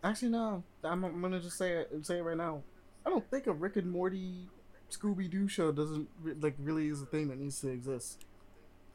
[0.05, 0.62] Actually, no.
[0.85, 1.90] I'm, I'm gonna just say it.
[2.06, 2.62] Say it right now.
[3.05, 4.48] I don't think a Rick and Morty
[4.90, 6.09] Scooby Doo show doesn't
[6.40, 8.24] like really is a thing that needs to exist.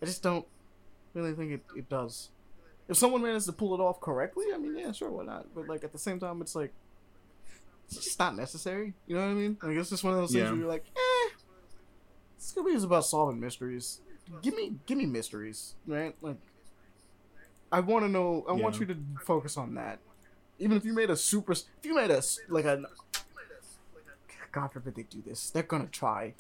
[0.01, 0.45] I just don't
[1.13, 2.29] really think it, it does.
[2.91, 5.45] If someone manages to pull it off correctly, I mean, yeah, sure, why not?
[5.55, 6.73] But like at the same time, it's like
[7.85, 8.93] it's just not necessary.
[9.07, 9.57] You know what I mean?
[9.63, 10.49] Like it's just one of those things Yeah.
[10.51, 11.30] where you're like, eh.
[12.38, 14.01] Scooby is about solving mysteries.
[14.41, 16.13] Give me, give me mysteries, right?
[16.22, 16.35] Like,
[17.72, 18.43] I want to know.
[18.49, 19.99] I want you to focus on that.
[20.59, 22.84] Even if you made a super, if you made a like a,
[24.51, 26.34] God forbid they do this, they're gonna try.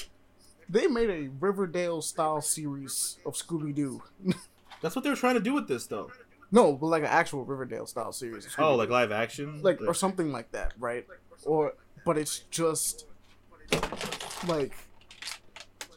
[0.67, 4.03] They made a Riverdale style series of Scooby Doo.
[4.81, 6.11] that's what they were trying to do with this though
[6.51, 8.47] no, but like an actual Riverdale style series.
[8.57, 11.05] oh like live action like or something like that, right?
[11.45, 11.73] Or
[12.05, 13.05] but it's just
[14.47, 14.73] like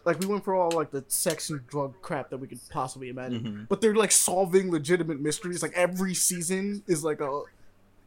[0.05, 3.09] like we went for all like the sex and drug crap that we could possibly
[3.09, 3.43] imagine.
[3.43, 3.68] Mhm.
[3.68, 5.62] But they're like solving legitimate mysteries.
[5.62, 7.43] Like every season is like a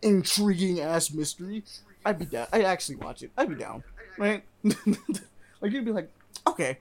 [0.02, 1.64] intriguing ass mystery.
[2.06, 2.48] I'd be down.
[2.54, 3.32] I'd actually watch it.
[3.38, 3.84] I'd be down,
[4.18, 4.44] right?
[4.64, 6.10] like you'd be like,
[6.46, 6.78] okay,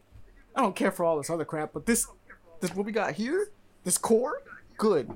[0.55, 2.07] I don't care for all this other crap, but this
[2.61, 3.51] this what we got here,
[3.85, 4.43] this core,
[4.77, 5.11] good.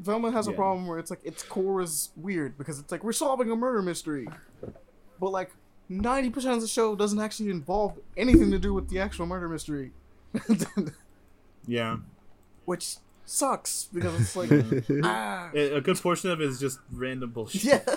[0.00, 3.12] Velma has a problem where it's like its core is weird because it's like we're
[3.12, 4.28] solving a murder mystery,
[5.20, 5.50] but like
[5.88, 9.48] ninety percent of the show doesn't actually involve anything to do with the actual murder
[9.48, 9.90] mystery,
[11.66, 11.96] Yeah.
[12.64, 12.96] which
[13.26, 14.50] sucks because it's like
[15.04, 17.64] ah A a good portion of it is just random bullshit.
[17.64, 17.96] yeah,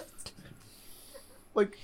[1.53, 1.77] like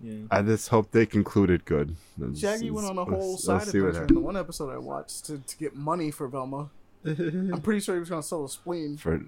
[0.00, 0.20] Yeah.
[0.30, 1.96] I just hope they concluded good.
[2.16, 4.70] Let's- Shaggy went on a whole let's side see what adventure in the one episode
[4.72, 6.70] I watched to, to get money for Velma.
[7.04, 8.96] I'm pretty sure he was gonna sell a spleen.
[8.96, 9.20] For,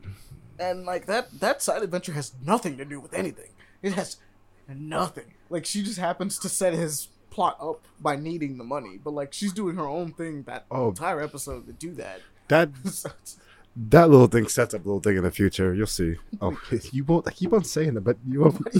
[0.59, 3.51] and like that that side adventure has nothing to do with anything
[3.83, 4.17] it has
[4.69, 9.11] nothing like she just happens to set his plot up by needing the money but
[9.13, 10.89] like she's doing her own thing that Oh.
[10.89, 12.71] entire episode to do that that
[13.77, 15.75] that little thing sets up a little thing in the future.
[15.75, 16.17] You'll see.
[16.41, 16.59] Oh,
[16.93, 17.29] you won't.
[17.29, 18.57] I keep on saying it, but you won't.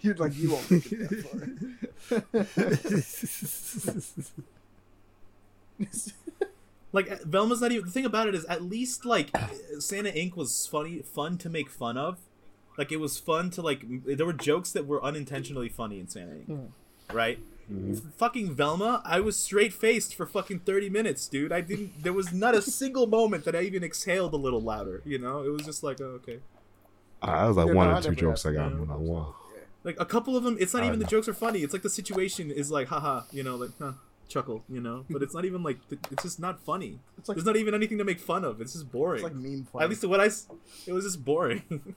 [0.00, 1.46] You're like you won't make it that far.
[6.92, 9.48] Like uh, Velma's not even the thing about it is at least like uh,
[9.78, 12.18] Santa Inc was funny fun to make fun of.
[12.78, 16.32] Like it was fun to like there were jokes that were unintentionally funny in Santa
[16.32, 16.68] Inc.
[17.12, 17.38] Right?
[17.70, 18.08] Mm-hmm.
[18.18, 21.52] Fucking Velma, I was straight faced for fucking 30 minutes, dude.
[21.52, 25.00] I didn't there was not a single moment that I even exhaled a little louder,
[25.04, 25.42] you know?
[25.44, 26.40] It was just like, oh, okay.
[27.22, 28.72] Uh, I was like Yeah, one no, or two jokes I got.
[28.72, 28.78] you.
[28.78, 29.26] One on one.
[29.84, 31.60] Like a couple of them, it's not I even the jokes are funny.
[31.60, 33.92] It's like the situation is like, haha, you know, like, huh,
[34.32, 35.04] chuckle, you know?
[35.10, 36.98] But it's not even like, the, it's just not funny.
[37.18, 38.60] It's like There's not even anything to make fun of.
[38.60, 39.24] It's just boring.
[39.24, 39.84] it's like meme funny.
[39.84, 40.26] At least what I
[40.86, 41.94] it was just boring.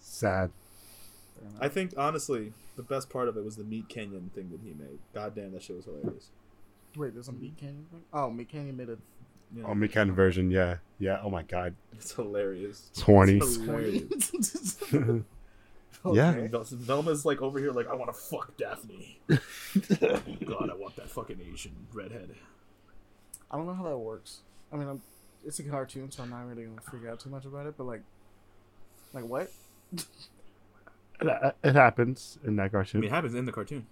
[0.00, 0.50] Sad.
[1.60, 4.74] I think honestly, the best part of it was the Meat Canyon thing that he
[4.74, 4.98] made.
[5.14, 6.28] God damn, that shit was hilarious.
[6.96, 8.98] wait there's a meat canyon thing oh meat canyon made a
[9.54, 10.50] Yeah, Oh, me kind of version.
[10.50, 10.76] Yeah.
[10.98, 11.20] Yeah.
[11.22, 11.74] Oh my god.
[11.92, 12.88] it's hilarious.
[12.90, 13.38] It's horny.
[13.38, 14.76] It's hilarious.
[16.12, 16.30] Yeah.
[16.30, 16.46] Okay.
[16.46, 19.18] Vel- Velma's like over here, like I want to fuck Daphne.
[19.28, 22.30] God, I want that fucking Asian redhead.
[23.50, 24.40] I don't know how that works.
[24.72, 25.02] I mean, I'm,
[25.44, 27.74] it's a cartoon, so I'm not really gonna freak out too much about it.
[27.76, 28.02] But like,
[29.12, 29.50] like what?
[31.20, 33.00] It, uh, it happens in that I cartoon.
[33.02, 33.86] mean, it happens in the cartoon.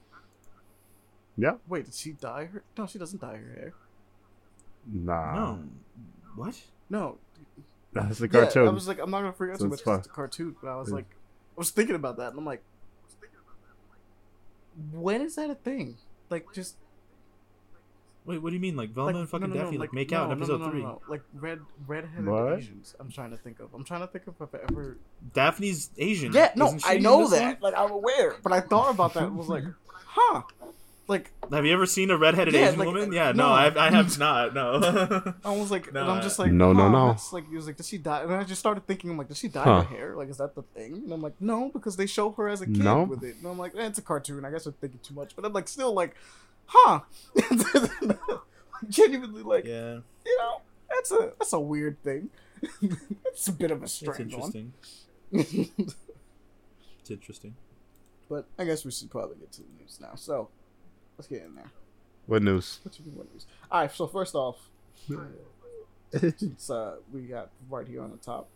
[1.36, 1.54] Yeah.
[1.68, 2.62] Wait, did she dye her?
[2.76, 3.72] No, she doesn't dye her hair.
[4.90, 5.34] Nah.
[5.34, 5.58] no,
[6.36, 6.58] what?
[6.88, 7.18] No,
[7.92, 8.68] That's the yeah, cartoon.
[8.68, 9.80] I was like, I'm not gonna figure out So too much.
[9.80, 10.56] much 'cause it's a cartoon.
[10.62, 10.94] But I was Yeah.
[10.94, 11.17] like, I
[11.58, 12.62] was thinking about that, and I'm like,
[14.92, 15.96] when is that a thing?
[16.30, 16.76] Like, just
[18.28, 18.76] Wait, what do you mean?
[18.76, 20.60] Like Velma like, and fucking no, no, no, Daphne like, make no, out in episode
[20.60, 20.82] no, no, three?
[20.82, 22.58] no, like red, red-headed What?
[22.58, 22.94] Asians.
[23.00, 23.72] I'm trying to think of.
[23.72, 24.98] I'm trying to think of if I ever.
[25.32, 26.34] Daphne's Asian.
[26.34, 27.62] Yeah, no, I know this that.
[27.62, 29.22] Like, I'm aware, but I thought about that.
[29.22, 29.64] and was like,
[29.94, 30.42] huh?
[31.08, 31.32] Like.
[31.50, 33.08] Have you ever seen a redheaded Yeah, Asian like, woman?
[33.08, 33.52] uh, Yeah, no, no.
[33.54, 34.52] I, I have not.
[34.54, 34.74] No.
[35.44, 37.08] I was like, No, and I'm just like, No, no, no.
[37.08, 38.22] That's like, he was like, does she dye?
[38.22, 39.80] And I just started thinking, I'm like, does she dye Huh.
[39.82, 40.14] her hair?
[40.14, 40.92] Like, is that the thing?
[40.96, 43.04] And I'm like, no, because they show her as a kid No.
[43.04, 43.36] with it.
[43.36, 44.44] And I'm like, eh, it's a cartoon.
[44.44, 45.34] I guess I'm thinking too much.
[45.34, 46.14] But I'm like, still like,
[46.66, 47.00] huh?
[48.88, 52.30] Genuinely, like, yeah, you know, that's a that's a weird thing.
[53.24, 54.72] it's a bit of a strange it's strange interesting.
[55.30, 55.44] one.
[57.00, 57.54] It's interesting.
[58.28, 60.12] but I guess we should probably get to the news now.
[60.14, 60.50] So
[61.18, 61.70] let's get in there.
[62.26, 62.78] What news?
[62.82, 63.46] What you what news?
[63.70, 63.92] All right.
[63.92, 64.56] So first off,
[66.12, 68.48] it's uh we got right here on the top.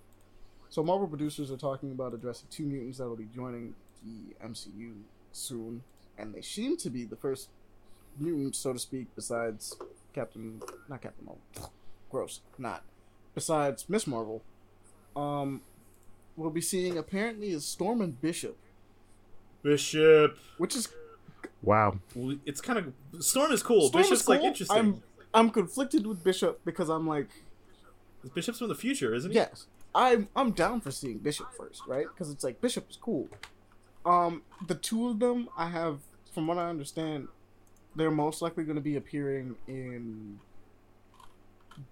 [0.69, 3.75] So Marvel producers are talking about addressing two mutants that will be joining
[4.05, 4.95] the MCU
[5.33, 5.83] soon,
[6.17, 7.49] and they seem to be the first
[8.19, 9.77] mutants, so to speak, besides
[10.15, 11.73] Captain, not Captain Marvel,
[12.11, 12.85] gross, not
[13.35, 14.43] besides Miss Marvel.
[15.15, 15.61] Um,
[16.37, 18.57] we'll be seeing apparently is Storm and Bishop,
[19.63, 20.39] Bishop.
[20.57, 20.89] which is
[21.63, 21.99] Wow.
[22.15, 22.93] Well, it's kind of
[23.25, 23.89] Storm is cool.
[23.89, 24.77] Storm is Bishop's like interesting.
[24.77, 25.03] I'm
[25.35, 27.29] I'm conflicted with Bishop because I'm like
[28.35, 29.37] Bishop's from the future, isn't he?
[29.37, 32.07] Yes, I'm I'm down for seeing Bishop first, right?
[32.13, 33.29] Because it's like Bishop is cool.
[34.05, 36.01] Um, the two of them, I have,
[36.35, 37.29] from what I understand,
[37.95, 40.41] they're most likely going to be appearing in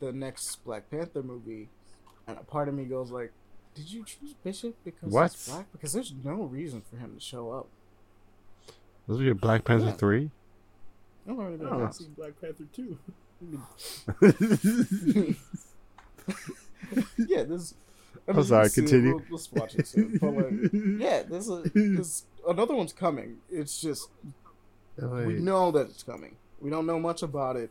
[0.01, 1.69] the next Black Panther movie,
[2.27, 3.33] and a part of me goes like,
[3.75, 5.31] "Did you choose Bishop because What?
[5.33, 5.71] he's black?
[5.73, 7.69] Because there's no reason for him to show up."
[9.11, 9.93] Those are your Black Panther Yeah.
[9.93, 10.31] 3?
[11.29, 12.97] I've already been Oh, seen Black Panther two.
[17.19, 17.75] yeah, this.
[18.29, 19.15] I I'm mean, sorry, continue.
[19.17, 20.17] We'll, let's watch it soon.
[20.19, 20.71] But like,
[21.01, 23.39] yeah, there's a there's another one's coming.
[23.51, 24.11] It's just
[24.97, 26.37] we know that it's coming.
[26.61, 27.71] We don't know much about it.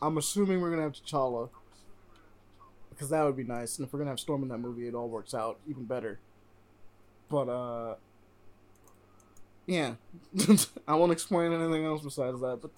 [0.00, 1.50] I'm assuming we're gonna have T'Challa
[2.90, 3.78] because that would be nice.
[3.78, 6.18] And if we're gonna have Storm in that movie, it all works out even better.
[7.28, 7.94] But uh,
[9.68, 9.94] yeah,
[10.88, 12.60] I won't explain anything else besides that.
[12.62, 12.70] But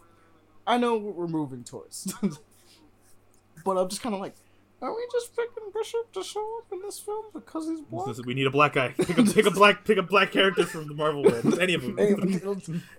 [0.66, 2.12] I know what we're moving towards.
[3.64, 4.34] but I'm just kind of like,
[4.82, 8.08] are we just picking Bishop to show up in this film because he's black?
[8.08, 8.88] Listen, We need a black guy.
[8.98, 11.60] Pick a, pick a black pick a black character from the Marvel world.
[11.60, 11.94] Any of them.
[11.94, 12.14] They,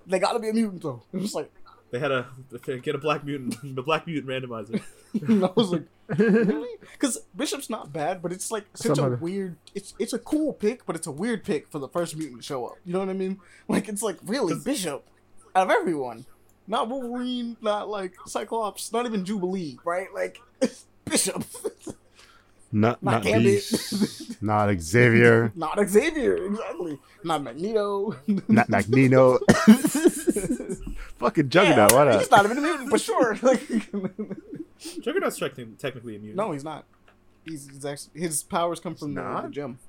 [0.07, 1.03] they gotta be a mutant though.
[1.11, 1.51] It was like,
[1.91, 2.25] They had a
[2.65, 4.81] they get a black mutant, the black mutant randomizer.
[5.43, 5.83] I was like,
[6.17, 6.69] really?
[6.93, 9.57] Because Bishop's not bad, but it's like such Somebody- a weird.
[9.75, 12.43] It's it's a cool pick, but it's a weird pick for the first mutant to
[12.45, 12.75] show up.
[12.85, 13.39] You know what I mean?
[13.67, 15.05] Like it's like really Bishop
[15.53, 16.25] out of everyone,
[16.65, 20.07] not Wolverine, not like Cyclops, not even Jubilee, right?
[20.13, 20.39] Like
[21.03, 21.43] Bishop,
[22.71, 23.43] Not Not not Gambit.
[23.43, 28.15] Beast, not Xavier, not Xavier, exactly, not Magneto,
[28.47, 29.39] not Magneto.
[31.21, 31.93] Fucking Juggernaut.
[31.93, 32.19] why not?
[32.19, 32.43] He's not?
[32.43, 33.37] not even a mutant, but sure.
[33.41, 33.61] Like,
[35.01, 36.35] Juggernaut's technically, technically a mutant.
[36.37, 36.85] no, he's not.
[37.45, 39.79] He's, he's actually his powers come from the, the gem.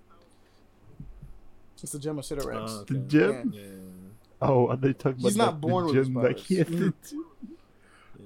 [1.83, 2.69] It's the gem of Cyttorak.
[2.69, 3.53] Oh, The gem.
[3.55, 3.63] Yeah.
[4.41, 6.15] Oh, are they talking about He's not like, born the with his gem?
[6.15, 6.47] Like powers.
[6.47, 6.95] he hit the.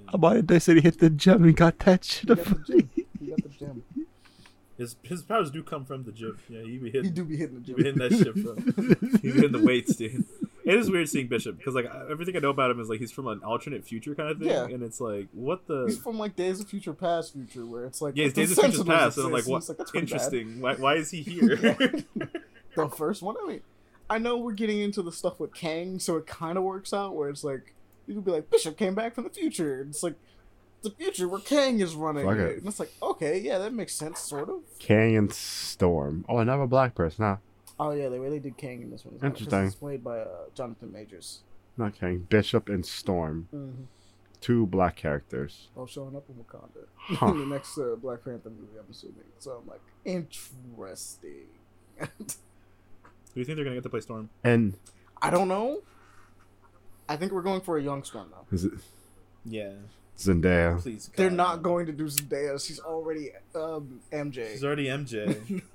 [0.09, 2.29] About it, they said he hit the gem and got that shit.
[2.29, 2.91] He got the gem.
[3.21, 3.83] He got the gem.
[4.77, 6.39] His his powers do come from the gym.
[6.49, 9.19] Yeah, he be He do be hitting the he be hitting that shit from.
[9.23, 10.25] He be hitting the weights, dude.
[10.67, 13.13] It is weird seeing Bishop because like everything I know about him is like he's
[13.13, 14.65] from an alternate future kind of thing, Yeah.
[14.65, 15.85] and it's like what the.
[15.87, 18.65] He's from like Days of Future Past future, where it's like Yeah, it's Days of
[18.65, 19.59] Future Past, and I'm like, exist, what?
[19.59, 20.13] it's that's pretty bad.
[20.13, 20.61] Interesting.
[20.61, 22.05] Why, why is he here?
[22.75, 23.61] The first one, I mean,
[24.11, 27.15] I know we're getting into the stuff with Kang, so it kind of works out
[27.15, 27.75] where it's like
[28.07, 29.81] you could be like Bishop came back from the future.
[29.81, 30.15] And it's like
[30.83, 32.41] the future where Kang is running Fuck it.
[32.41, 32.59] it.
[32.59, 34.61] and it's like okay, yeah, that makes sense, sort of.
[34.79, 36.25] Kang and Storm.
[36.29, 37.25] Oh, another black person.
[37.25, 37.37] Huh?
[37.79, 39.15] Oh yeah, they really did Kang in this one.
[39.17, 39.67] as well, 'cause Interesting.
[39.67, 41.41] It's played by uh, Jonathan Majors.
[41.77, 42.27] Not Kang.
[42.29, 43.49] Bishop and Storm.
[43.55, 43.83] Mm-hmm.
[44.41, 45.69] Two black characters.
[45.77, 47.27] All showing up in Wakanda Huh.
[47.33, 48.79] in the next uh, Black Panther movie.
[48.79, 49.25] I'm assuming.
[49.39, 51.47] So I'm like, interesting.
[51.99, 52.07] Do
[53.35, 54.31] you think they're gonna get to play Storm?
[54.45, 54.75] And
[55.21, 55.83] I don't know.
[57.09, 58.47] I think we're going for a young Storm though.
[58.55, 58.73] is it
[59.45, 59.73] Yeah,
[60.19, 60.81] Zendaya?
[60.81, 61.11] please.
[61.15, 62.65] They're not going to do Zendaya.
[62.65, 64.53] She's already um, MJ.
[64.53, 65.63] She's already MJ.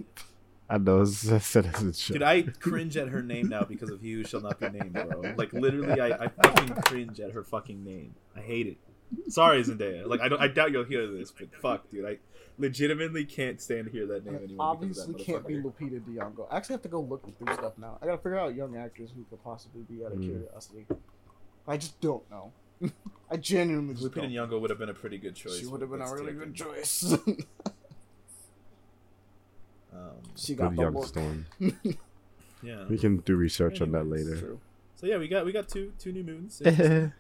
[0.74, 2.14] I know it's a citizenship.
[2.14, 4.94] Dude, I cringe at her name now because of He Who Shall Not Be Named,
[4.94, 5.34] bro.
[5.36, 8.16] Like literally, I, I fucking cringe at her fucking name.
[8.38, 8.78] I hate it.
[9.30, 10.08] Sorry, Zendaya.
[10.08, 12.20] Like I don't, I doubt you'll hear this, but fuck, dude, I
[12.58, 14.78] legitimately can't stand to hear that name And anymore.
[14.78, 15.56] because obviously can't be.
[15.56, 16.48] Lupita Nyong'o.
[16.50, 17.98] I actually have to go look through stuff now.
[18.02, 20.24] I gotta figure out young actors who could possibly be out of Mm.
[20.24, 20.86] curiosity.
[21.68, 22.54] I just don't know.
[23.30, 24.32] I genuinely just Lupita don't.
[24.32, 25.60] Nyong'o would have been a pretty good choice.
[25.60, 27.14] She would have been a really take good choice.
[29.94, 31.08] Um, she got Good the young work.
[31.08, 31.46] Storm.
[32.64, 32.86] yeah.
[32.90, 34.38] We can do research on that later.
[34.38, 34.60] True.
[34.96, 36.62] So yeah, we got we got two two new moons.
[36.66, 37.14] Interesting.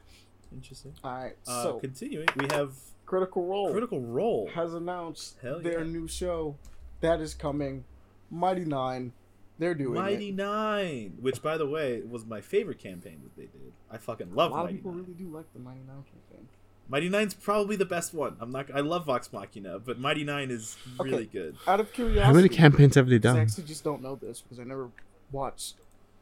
[0.53, 0.93] Interesting.
[1.03, 1.35] All right.
[1.47, 2.73] Uh, so continuing, we have
[3.05, 4.49] Critical Role Critical Role.
[4.53, 5.91] has announced Hell their yeah.
[5.91, 6.55] new show
[7.01, 7.83] that is coming.
[8.29, 9.13] Mighty Nine.
[9.59, 10.35] They're doing Mighty it.
[10.35, 13.73] Nine, which by the way was my favorite campaign that they did.
[13.91, 14.51] I fucking love.
[14.51, 15.01] A love lot of Mighty people Nine.
[15.01, 16.47] really do like the Mighty Nine campaign.
[16.91, 18.35] Mighty Nine's probably the best one.
[18.41, 18.69] I'm not.
[18.75, 21.09] I love Vox Machina, but Mighty Nine is Okay.
[21.09, 21.55] really good.
[21.65, 23.41] Out of curiosity, How many campaigns have they 'cause I done?
[23.43, 24.89] actually just don't know this because I never
[25.31, 25.75] watched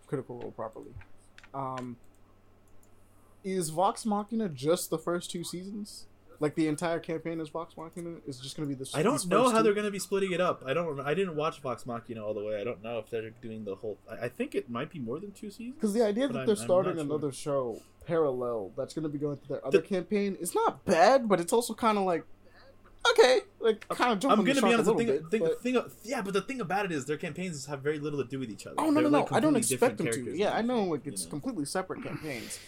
[0.05, 0.93] Critical Role properly.
[1.55, 1.97] Um,
[3.43, 6.05] is Vox Machina just the first two seasons?
[6.41, 8.17] Like the entire campaign is Vox Machina?
[8.27, 8.89] Is just going to be the?
[8.97, 9.63] I don't know how two?
[9.63, 10.63] they're going to be splitting it up.
[10.65, 10.85] I don't.
[10.95, 12.61] Rem- I didn't watch Vox Machina all the way.
[12.61, 13.97] I don't know if they're doing the whole.
[14.09, 15.75] I, I think it might be more than two seasons.
[15.75, 17.15] Because the idea that I'm- they're starting not sure.
[17.15, 20.83] another show parallel that's going to be going through their other The- campaign is not
[20.85, 22.23] bad, but it's also kind of like
[23.11, 24.79] okay, like kind of jumping I'm gonna be shark honest.
[24.81, 25.31] a The little thing, bit.
[25.31, 25.61] thing, but-
[25.93, 28.39] thing, yeah, but the thing about it is their campaigns have very little to do
[28.39, 28.75] with each other.
[28.77, 29.19] Oh no no They're, no!
[29.19, 30.37] like, I don't completely expect them different to.
[30.37, 30.81] Yeah, I know.
[30.83, 31.29] shit, Like you it's know?
[31.29, 32.59] completely separate campaigns.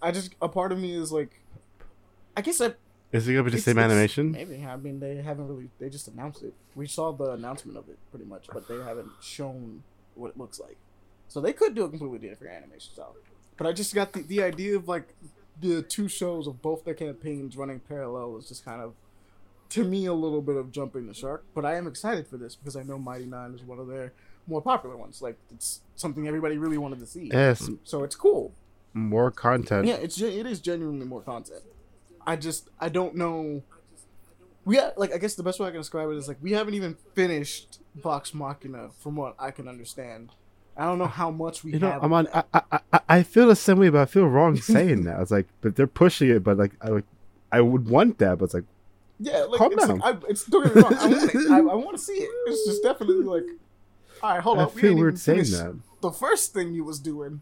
[0.00, 1.32] I just a part of me is like,
[2.36, 2.74] I guess I
[3.12, 4.32] Is it gonna be the same animation?
[4.32, 4.64] Maybe.
[4.64, 5.68] I mean, they haven't really.
[5.78, 6.54] They just announced it.
[6.74, 9.82] We saw the announcement of it pretty much, but they haven't shown
[10.14, 10.78] what it looks like.
[11.28, 13.14] So they could do a completely different animation style.
[13.56, 15.14] But I just got the the idea of like
[15.60, 18.94] the two shows of both their campaigns running parallel is just kind of
[19.70, 21.44] to me a little bit of jumping the shark.
[21.54, 24.12] But I am excited for this because I know Mighty Nine is one of their
[24.46, 25.22] more popular ones.
[25.22, 27.30] Like it's something everybody really wanted to see.
[27.32, 28.52] Yes, So it's cool.
[28.92, 29.86] more content.
[29.86, 31.62] Yeah, it's it is genuinely more content.
[32.26, 33.62] I just I don't know.
[34.64, 36.52] We ha- like I guess the best way I can describe it is like we
[36.52, 40.30] haven't even finished Vox Machina from what I can understand.
[40.76, 42.04] I don't know how much we You know, have.
[42.04, 42.28] I'm on.
[42.32, 42.42] I.
[42.52, 45.20] I I I feel the same way, but I feel wrong saying that.
[45.20, 47.04] It's like, but they're pushing it, but like I would,
[47.52, 48.64] I would want that, but it's like,
[49.20, 49.98] yeah, like calm it's, down.
[49.98, 50.94] Like, I, it's don't get me wrong.
[50.94, 51.50] I want it.
[51.50, 52.30] I, I want to see it.
[52.46, 53.44] It's just definitely like,
[54.22, 54.74] all right, hold I on.
[54.74, 55.76] we feel ain't weird saying that.
[56.00, 57.40] The first thing you was doing.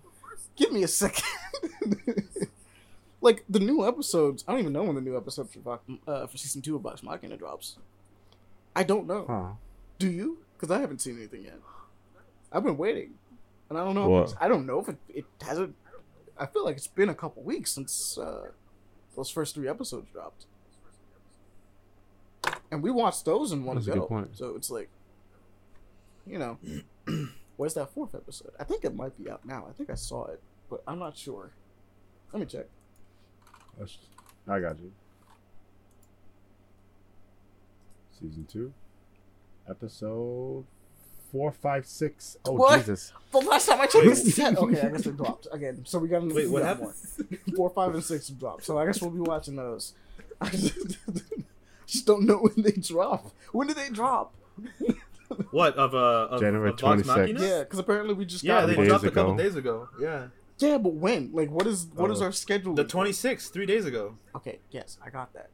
[0.54, 1.24] Give me a second.
[3.22, 4.44] like the new episodes.
[4.46, 7.02] I don't even know when the new episodes for uh, for season two of Vox
[7.02, 7.78] Machina drops.
[8.76, 9.24] I don't know.
[9.26, 9.52] Huh.
[9.98, 10.38] Do you?
[10.54, 11.58] Because I haven't seen anything yet.
[12.52, 13.14] I've been waiting,
[13.72, 14.22] and I don't know.
[14.22, 15.74] If I don't know if it, it hasn't.
[16.38, 18.50] I feel like it's been a couple weeks since uh,
[19.16, 20.44] those first three episodes dropped,
[22.70, 24.00] and we watched those in one That's a go.
[24.00, 24.36] good point.
[24.36, 24.88] So it's like,
[26.26, 26.58] you know,
[27.56, 28.50] where's that fourth episode?
[28.60, 29.66] I think it might be out now.
[29.68, 31.52] I think I saw it, but I'm not sure.
[32.32, 32.66] Let me check.
[33.78, 33.96] That's-
[34.48, 34.90] I got you.
[38.20, 38.72] Season two,
[39.68, 40.64] episode
[41.32, 42.36] four, five, six.
[42.44, 42.78] Oh What?
[42.78, 43.12] Jesus!
[43.32, 44.18] The last time I checked, Wait.
[44.18, 44.56] it's ten.
[44.56, 45.82] Okay, I guess they dropped again.
[45.86, 46.92] So we got Wait, we what got happened?
[47.46, 47.56] more.
[47.56, 48.64] Four, five, and six dropped.
[48.64, 49.94] So I guess we'll be watching those.
[50.40, 50.76] I just,
[51.86, 53.32] just don't know when they drop.
[53.52, 54.34] When did they drop?
[55.50, 57.38] What of uh of, January of 26th.
[57.40, 59.42] Yeah, because apparently we just Yeah, got they Days dropped a couple ago.
[59.42, 59.88] days ago.
[59.98, 60.26] Yeah,
[60.58, 61.30] Yeah, but when?
[61.32, 62.26] Like, what is what is Oh.
[62.26, 62.74] our schedule?
[62.74, 63.14] the look twenty like?
[63.16, 64.16] sixth, three days ago.
[64.36, 65.48] Okay, yes, I got that.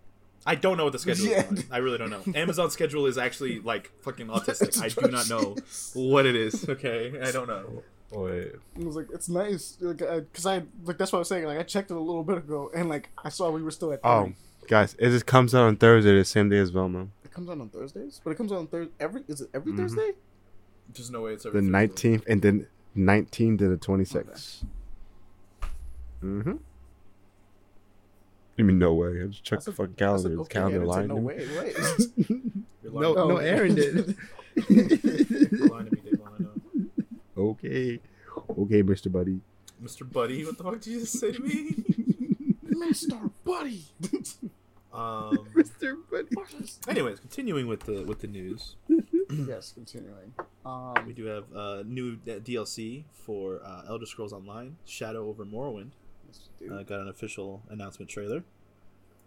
[0.50, 1.42] I don't know what the schedule Yeah.
[1.42, 1.46] is.
[1.50, 1.64] on.
[1.70, 2.22] I really don't know.
[2.34, 4.80] Amazon's schedule is actually like fucking autistic.
[4.82, 5.56] I do not know
[5.94, 6.66] what it is.
[6.68, 7.82] Okay, I don't know.
[8.10, 11.44] Wait, It was like it's nice, like, because I like that's what I was saying.
[11.44, 13.92] Like I checked it a little bit ago, and like I saw we were still
[13.92, 14.00] at.
[14.02, 14.32] oh,
[14.66, 17.60] guys, it just comes out on Thursday, the same day as Velma, It comes out
[17.60, 18.92] on Thursdays, but it comes out on Thursday.
[18.98, 19.76] Every is it every Mhm.
[19.76, 20.12] Thursday?
[20.94, 21.70] There's no way it's the every Thursday.
[21.70, 24.64] nineteenth, and then nineteen to the twenty sixth.
[26.24, 26.54] Mm-hmm.
[28.58, 29.22] I mean, no way.
[29.22, 30.22] I just checked the fucking calendar.
[30.22, 31.08] said, It's okay, calendar Aaron said, line.
[31.08, 32.92] no way, right?
[32.92, 33.36] No, no, Oh.
[33.36, 33.96] Aaron did.
[34.68, 36.20] Lying to me, Dave.
[36.26, 36.52] I know.
[37.36, 38.00] okay,
[38.58, 39.40] okay, Mister Buddy.
[39.82, 40.10] Mr.
[40.10, 41.84] Buddy, what the fuck did you just say to me?
[42.66, 43.30] Mr.
[43.44, 43.84] Buddy.
[44.92, 45.46] Um.
[45.54, 46.34] Mister Buddy.
[46.88, 48.74] Anyways, continuing with the with the news,
[49.30, 50.32] yes, continuing.
[50.36, 55.90] we Um, do have uh, new DLC for uh, Elder Scrolls Online: Shadow over Morrowind.
[56.58, 58.44] Dude, Uh, got an official announcement trailer.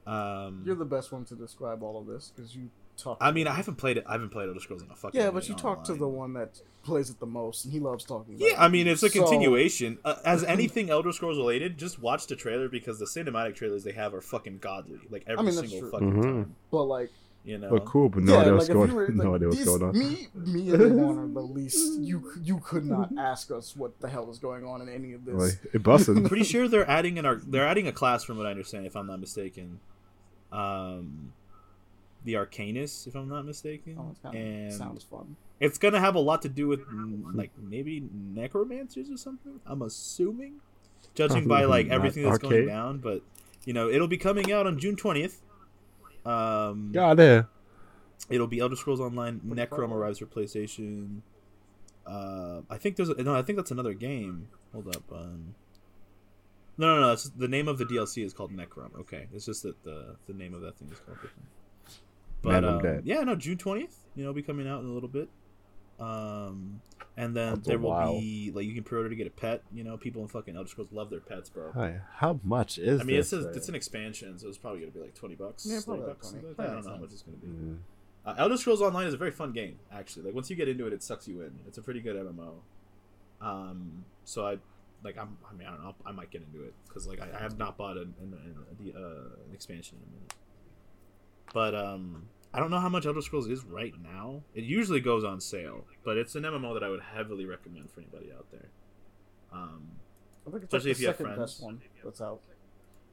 [0.08, 3.18] Um, you're the best one to describe all of this because you talk.
[3.22, 4.04] I mean, I haven't played it.
[4.08, 5.20] I haven't played Elder Scrolls in a fucking.
[5.20, 7.80] yeah, but minute you talk to the one that plays it the most, and he
[7.80, 8.34] loves talking.
[8.36, 8.60] About Yeah, it.
[8.60, 10.00] I mean, it's a So- continuation.
[10.04, 13.92] Uh, as anything Elder Scrolls related, just watch the trailer because the cinematic trailers they
[13.92, 15.00] have are fucking godly.
[15.12, 15.92] Like every mean, single true.
[15.92, 16.22] fucking Mhm.
[16.24, 16.56] time.
[16.72, 17.12] But like,
[17.44, 17.70] You know.
[17.72, 18.90] But cool, but no yeah, idea like what's if going.
[18.90, 19.98] we were, like, no idea what's these- going on.
[19.98, 22.00] Me, me and Davon are the least.
[22.00, 25.26] You, you could not ask us what the hell is going on in any of
[25.26, 25.36] this.
[25.36, 26.18] Like, it busted.
[26.18, 28.86] I'm pretty sure they're adding an ar- they're adding a class from what I understand,
[28.86, 29.80] if I'm not mistaken.
[30.52, 31.34] Um,
[32.24, 35.36] the Arcanist, if I'm not mistaken, Oh, it kind and sounds fun.
[35.60, 36.82] it's gonna have a lot to do with
[37.34, 39.60] like maybe necromancers or something.
[39.66, 40.56] I'm assuming,
[41.16, 43.00] judging by like everything that's going down.
[43.00, 43.24] But
[43.66, 45.38] you know, it'll be coming out on June 20th.
[46.26, 47.48] Um, God damn.
[48.30, 49.42] It'll be Elder Scrolls Online.
[49.46, 51.22] Necrom arrives for PlayStation.
[52.06, 53.36] Uh, I think there's a, no.
[53.36, 54.48] I think that's another game.
[54.74, 55.04] Hold up.
[55.12, 55.56] Um,
[56.78, 57.16] no, no, no.
[57.16, 58.96] The name of the DLC is called Necrom.
[59.00, 61.48] Okay, it's just that the the name of that thing is called different.
[62.42, 63.02] But Man, I'm um, dead.
[63.06, 63.98] yeah, no, June twentieth.
[64.16, 65.30] You know, it'll be coming out in a little bit.
[66.02, 66.82] Um,
[67.16, 68.20] and then That's there will while.
[68.20, 69.62] be like you can pre-order to get a pet.
[69.74, 71.72] You know, people in fucking Elder Scrolls love their pets, bro.
[71.74, 73.46] Hi, how much is I mean, it's this?
[73.46, 75.66] a, it's an expansion, so it's probably gonna be like twenty bucks.
[75.70, 76.32] Yeah, probably bucks.
[76.32, 76.48] 20.
[76.48, 76.70] like that.
[76.70, 77.48] I don't know how much it's gonna be.
[77.48, 77.78] Mm.
[78.26, 80.24] Uh, Elder Scrolls Online is a very fun game, actually.
[80.24, 81.60] Like once you get into it, it sucks you in.
[81.68, 82.54] It's a pretty good MMO.
[83.42, 84.58] Um, so I
[85.04, 87.28] like I'm, I mean I don't know I might get into it because like I,
[87.38, 90.34] I have not bought an, an, an, uh, an expansion in a minute.
[91.54, 94.42] But um, I don't know how much Elder Scrolls is right now.
[94.54, 98.02] It usually goes on sale, but it's an MMO that I would heavily recommend for
[98.02, 98.68] anybody out there.
[99.54, 99.88] Um,
[100.48, 101.40] I think it's Especially like if the you have second friends.
[101.54, 102.42] best one that's out.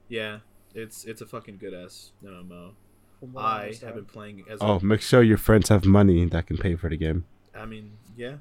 [0.09, 0.39] yeah,
[0.75, 2.73] it's it's a fucking good ass MMO.
[3.21, 6.47] from what I have been playing as Oh, make sure your friends have money that
[6.47, 7.25] can pay for the game.
[7.55, 8.37] I mean, yeah.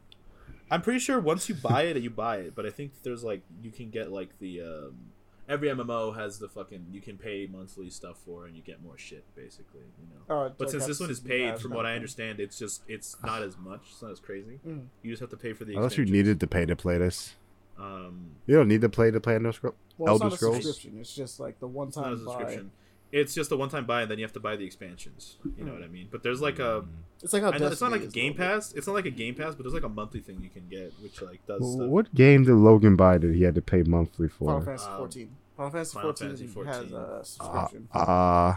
[0.70, 2.56] I'm pretty sure once you buy it, you buy it.
[2.56, 4.96] But I think there's like you can get like the um,
[5.48, 8.98] every MMO has the fucking you can pay monthly stuff for and you get more
[8.98, 9.82] shit basically.
[10.00, 10.22] You know.
[10.36, 12.84] Oh, But like since this one is paid, pass from what I understand, it's just
[12.88, 13.82] it's not as much.
[13.92, 14.60] It's not as crazy.
[14.68, 14.86] Mm.
[15.04, 15.76] You just have to pay for the.
[15.76, 17.36] Unless you needed to pay to play this.
[17.80, 19.76] Um, You don't need to play to play Elder Scrolls.
[19.98, 20.64] Well, it's Elder not a Scrolls?
[20.66, 21.00] subscription.
[21.00, 22.60] It's just like the one it's not a time buy.
[23.10, 23.22] Subscription.
[23.22, 25.38] It's just a one-time buy, and then you have to buy the expansions.
[25.58, 26.08] You know what I mean?
[26.12, 26.86] But there's like a.
[27.24, 28.54] It's like how know it's not like a is Game little bit.
[28.56, 28.74] Pass.
[28.74, 30.94] It's not like a Game Pass, but there's like a monthly thing you can get,
[31.02, 31.88] which like does Well, stuff.
[31.90, 34.46] What game did Logan buy that he had to pay monthly for?
[34.48, 34.66] Final for?
[34.66, 35.36] Fantasy Um, 14.
[35.58, 36.94] Final Fantasy Final 14 has 14.
[36.94, 37.88] a Uh, subscription.
[37.94, 38.54] uh,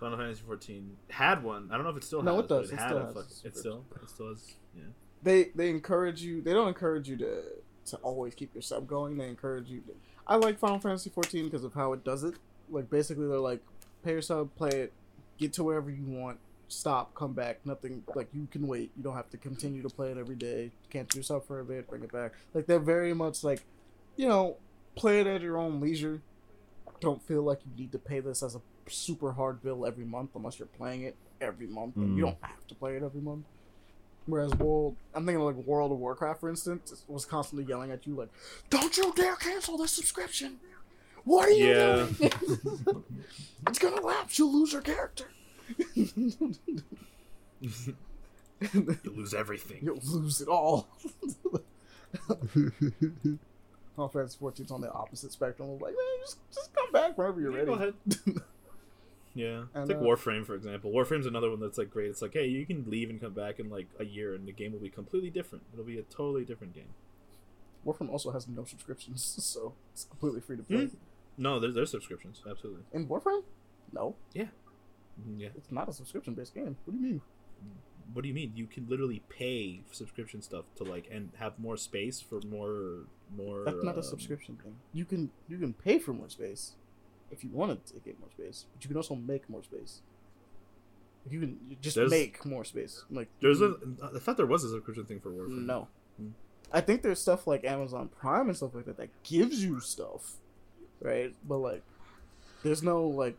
[0.00, 1.68] Final Fantasy 14 had one.
[1.70, 2.44] I don't know if it still No, has.
[2.44, 2.70] it does.
[2.70, 3.84] But It it, still a has fuck- a it still.
[4.02, 4.54] It still has.
[4.76, 4.82] Yeah.
[5.22, 6.40] they they encourage you.
[6.42, 7.42] They don't encourage you to
[7.84, 9.16] to always keep your sub going.
[9.16, 9.80] They encourage you.
[9.82, 9.92] To,
[10.26, 12.34] I like Final Fantasy 14 because of how it does it.
[12.70, 13.60] Like basically, they're like,
[14.02, 14.92] pay your sub, play it,
[15.38, 16.38] get to wherever you want,
[16.68, 17.60] stop, come back.
[17.64, 18.90] Nothing like you can wait.
[18.96, 20.70] You don't have to continue to play it every day.
[20.90, 22.32] Cancel yourself for a bit, bring it back.
[22.54, 23.62] Like they're very much like,
[24.16, 24.56] you know,
[24.94, 26.20] play it at your own leisure.
[27.00, 30.30] Don't feel like you need to pay this as a super hard bill every month
[30.34, 31.96] unless you're playing it every month.
[31.96, 32.26] And you Mm.
[32.28, 33.44] don't have to play it every month.
[34.26, 38.14] Whereas World, I'm thinking like World of Warcraft, for instance, was constantly yelling at you
[38.14, 38.28] like,
[38.70, 40.60] "Don't you dare cancel the subscription!
[41.24, 42.06] What are you Yeah.
[42.18, 42.32] doing?
[43.68, 44.38] it's gonna lapse.
[44.38, 45.26] You'll lose your character.
[48.74, 49.80] You lose everything.
[49.82, 50.86] You'll lose it all."
[53.96, 55.68] Final Fantasy 14's on the opposite spectrum.
[55.70, 57.66] I'm like, man, just just come back whenever you're Yeah, ready.
[57.66, 57.94] go ahead.
[59.34, 60.90] Yeah, And, it's like uh, Warframe, for example.
[60.92, 62.10] Warframe's another one that's like great.
[62.10, 64.52] It's like, hey, you can leave and come back in like a year, and the
[64.52, 65.64] game will be completely different.
[65.72, 66.90] It'll be a totally different game.
[67.86, 70.84] Warframe also has no subscriptions, so it's completely free to play.
[70.86, 70.96] Hmm.
[71.42, 72.84] No, there's there's subscriptions, absolutely.
[72.92, 73.42] In Warframe,
[73.92, 74.48] no, Mhm,
[75.42, 75.48] Yeah.
[75.58, 76.76] it's not a subscription-based game.
[76.84, 77.20] What do you mean?
[78.14, 78.52] What do you mean?
[78.54, 83.06] You can literally pay subscription stuff to like and have more space for more
[83.36, 83.64] more.
[83.64, 84.76] That's not a um, subscription thing.
[84.92, 86.76] You can you can pay for more space
[87.30, 90.02] if you want to get more space, but you can also make more space.
[91.30, 93.04] You can just There's- make more space.
[93.10, 93.76] Like There's a.
[94.02, 95.64] I thought there was a subscription thing for Warframe.
[95.66, 95.88] No.
[96.18, 96.30] Hmm.
[96.72, 100.38] I think there's stuff like Amazon Prime and stuff like that that gives you stuff,
[101.02, 101.34] right?
[101.46, 101.82] But like,
[102.62, 103.36] there's no like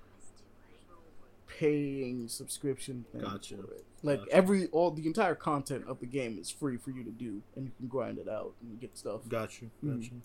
[1.48, 3.22] paying subscription thing.
[3.22, 3.58] Gotcha.
[3.58, 3.86] For it.
[4.02, 4.34] Like Gotcha.
[4.34, 7.66] every all the entire content of the game is free for you to do, and
[7.66, 9.22] you can grind it out and get stuff.
[9.28, 9.66] Gotcha.
[9.82, 10.22] you.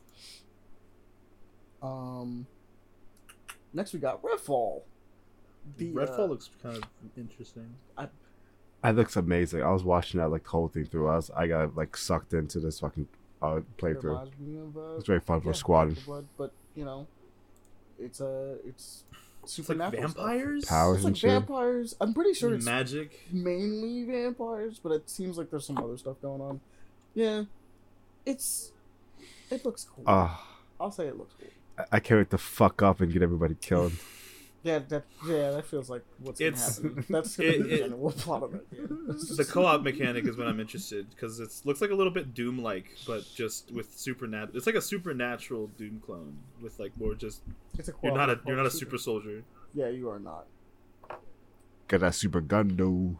[1.80, 1.86] Hmm.
[1.86, 2.46] Um.
[3.72, 4.82] Next we got Redfall.
[5.76, 6.84] The, Redfall uh, looks kind of
[7.16, 7.74] interesting.
[7.96, 8.08] I,
[8.82, 9.62] that looks amazing.
[9.62, 11.08] I was watching that like the whole thing through.
[11.08, 13.06] I was I got like sucked into this fucking
[13.42, 14.04] uh, playthrough.
[14.04, 15.94] reminds me of, uh, It's very fun for yeah, squatting.
[15.94, 17.06] Back 4 Blood, but you know,
[17.98, 19.04] it's a it's
[19.42, 20.16] It's like supernatural stuff.
[20.16, 21.30] vampires, Powers It's and like shit.
[21.30, 21.96] vampires.
[22.00, 23.20] I'm pretty sure it's magic.
[23.32, 26.60] mainly vampires, but it seems like there's some other stuff going on.
[27.14, 27.44] Yeah,
[28.26, 28.72] it's
[29.50, 30.04] it looks cool.
[30.06, 30.46] Ah,
[30.80, 31.48] I'll say it looks cool.
[31.78, 33.92] I- I can't wait to fuck up and get everybody killed.
[34.64, 37.04] Yeah, that yeah, that feels like what's gonna It's- happen.
[37.10, 39.06] That's gonna it- be the it- general plot of that game.
[39.36, 42.86] the co-op mechanic is what I'm interested because it looks like a little bit Doom-like,
[43.06, 44.56] but just with supernatural.
[44.56, 47.42] It's like a supernatural Doom clone with like more just.
[47.78, 49.44] It's a You're not a you're not a super soldier.
[49.74, 50.46] Yeah, you are not.
[51.86, 53.16] Get that super gun though.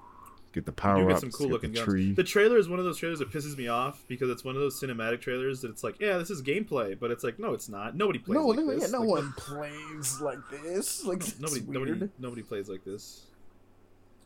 [0.59, 1.21] Get the You power do get ups.
[1.21, 1.85] some cool get looking the guns.
[1.89, 2.13] tree.
[2.15, 4.61] The trailer is one of those trailers that pisses me off because it's one of
[4.61, 7.69] those cinematic trailers that it's like, yeah, this is gameplay, but it's like, no, it's
[7.69, 7.95] not.
[7.97, 8.83] Nobody plays no, like no, this.
[8.83, 11.05] yeah, no Like, one plays like this.
[11.07, 11.89] Like it's Nobody, weird.
[12.01, 13.23] nobody, nobody plays like this.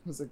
[0.07, 0.29] It's like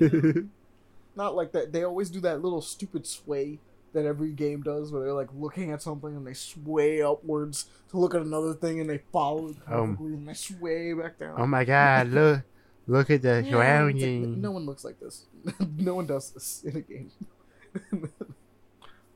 [0.00, 0.42] Yeah.
[1.16, 1.72] not like that.
[1.72, 3.60] They always do that little stupid sway
[3.92, 7.96] that every game does, where they're like looking at something and they sway upwards to
[7.98, 11.36] look at another thing and they follow it Um, and they sway back down.
[11.38, 12.08] oh my god!
[12.08, 12.42] Look,
[12.86, 15.26] look at the Yeah, it's like, no one looks like this.
[15.78, 17.10] no one does this in a game.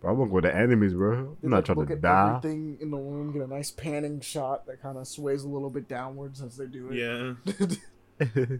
[0.00, 1.36] Bro, I won't go to enemies, bro.
[1.42, 2.36] I'm not like, trying look to at die.
[2.36, 5.70] everything in the room, get a nice panning shot that kind of sways a little
[5.70, 6.94] bit downwards as they do it.
[8.20, 8.26] Yeah,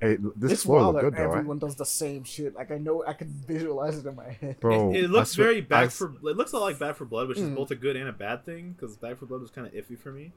[0.00, 1.22] hey, this it's floor wild look good though.
[1.22, 2.54] everyone does the same shit.
[2.56, 4.58] Like I know, I can visualize it in my head.
[4.60, 6.06] Bro, it, it looks swear- very I bad s- for.
[6.28, 7.54] It looks a lot like Back 4 Blood, which is Mm.
[7.54, 9.96] both a good and a bad thing because Back 4 Blood was kind of iffy
[9.98, 10.32] for me.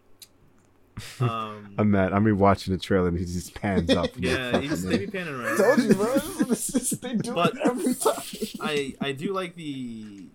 [1.21, 2.11] Um, I'm mad.
[2.13, 4.09] I'm rewatching the trailer and he just pans up.
[4.17, 5.61] yeah, he just, they be panning around.
[5.61, 6.15] I told you, bro.
[6.47, 8.23] This is- they do But- it every time.
[8.61, 10.25] I I do like the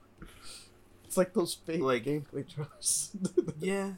[1.04, 3.10] It's like those fake Like- gameplay trailers.
[3.60, 3.92] yeah.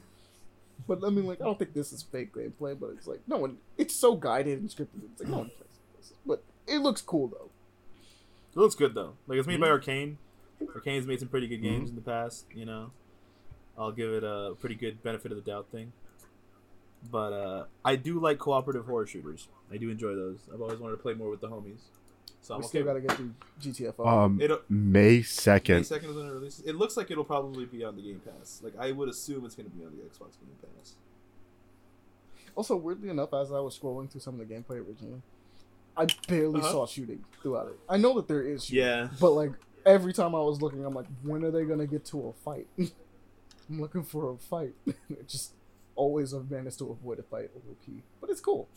[0.87, 3.37] but I mean, like, I don't think this is fake gameplay, but it's like no
[3.37, 3.57] one.
[3.77, 5.03] It's so guided and scripted.
[5.11, 6.13] It's like no one plays this.
[6.25, 7.49] But it looks cool though.
[8.55, 9.13] It looks good though.
[9.27, 9.89] Like it's made by Mm-hmm.
[9.91, 10.15] Arkane.
[10.77, 12.45] Arkane's made some pretty good games in the past.
[12.53, 12.91] You know,
[13.77, 15.93] I'll give it a pretty good benefit of the doubt thing.
[17.09, 19.47] But uh, I do like cooperative horror shooters.
[19.71, 20.39] I do enjoy those.
[20.53, 21.79] I've always wanted to play more with the homies.
[22.43, 22.69] So I'm we okay.
[22.79, 24.07] still with gotta get through GTFO.
[24.07, 25.83] Um, It'll- May May second.
[25.85, 26.65] second is when it releases.
[26.65, 28.61] It looks like it'll probably be on the Game Pass.
[28.63, 30.95] Like I would assume it's going to be on the Xbox Game Pass.
[32.55, 35.21] also, weirdly enough, as I was scrolling through some of the gameplay originally,
[35.95, 36.71] I barely Uh-huh.
[36.71, 37.79] saw shooting throughout it.
[37.87, 39.09] I know that there is shooting, Yeah.
[39.19, 39.51] but like
[39.85, 42.67] every time I was looking, I'm like, when are they gonna get to a fight?
[42.77, 44.73] I'm looking for a fight.
[45.09, 45.53] it just
[45.95, 47.93] always have managed to avoid a fight OP.
[48.19, 48.67] But it's cool.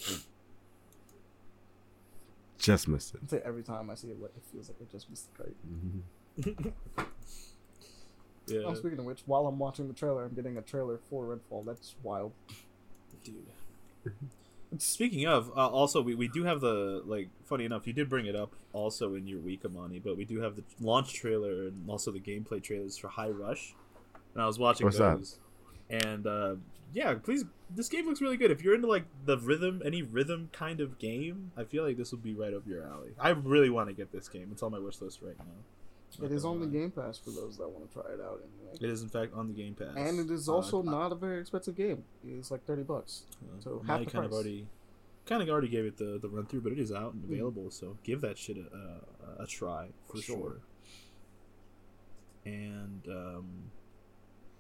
[2.59, 3.21] Just missed it.
[3.23, 5.45] I'd say every time I see it, like, it feels like I just missed the
[5.45, 6.75] kite.
[8.47, 8.61] Yeah.
[8.67, 11.65] Oh, speaking of which, while I'm watching the trailer, I'm getting a trailer for Redfall.
[11.65, 12.33] That's wild.
[13.23, 13.47] Dude.
[14.79, 17.29] Speaking of, uh, also we, we do have the like.
[17.45, 20.41] Funny enough, you did bring it up also in your week, Amani, but we do
[20.41, 23.75] have the launch trailer and also the gameplay trailers for Hi-Fi Rush.
[24.35, 25.27] And I was watching What's that?
[26.03, 26.55] And uh,
[26.93, 27.45] yeah, please.
[27.75, 28.51] This game looks really good.
[28.51, 32.13] If you're into like the rhythm, any rhythm kind of game, I feel like this
[32.13, 33.11] will be right up your alley.
[33.19, 34.49] I really want to get this game.
[34.53, 36.25] It's on my wish list right now.
[36.25, 36.67] It is on the.
[36.67, 38.77] Game Pass for those that want to try it out anyway.
[38.81, 41.11] It is in fact on the Game Pass, And it is Uh, also I- not
[41.11, 42.05] a very expensive game.
[42.25, 43.25] It's like thirty bucks.
[43.43, 44.69] Uh, So I half the kind of already,
[45.27, 47.33] kind of already gave it the, the run through, but it is out and Mhm.
[47.33, 47.71] available.
[47.73, 49.01] So give that shit a,
[49.41, 50.37] a, a try for For sure.
[50.37, 50.61] sure.
[52.45, 53.47] And um,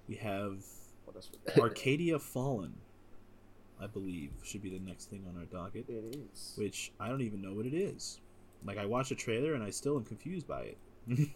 [0.09, 0.65] we have
[1.15, 1.31] What else?
[1.47, 1.63] we got?
[1.63, 2.75] Arcadia Fallen.
[3.81, 6.55] I believe should be the next thing on our docket, It is.
[6.57, 8.21] which I don't even know what it is.
[8.65, 10.79] Like I watched a trailer and I still am confused by it.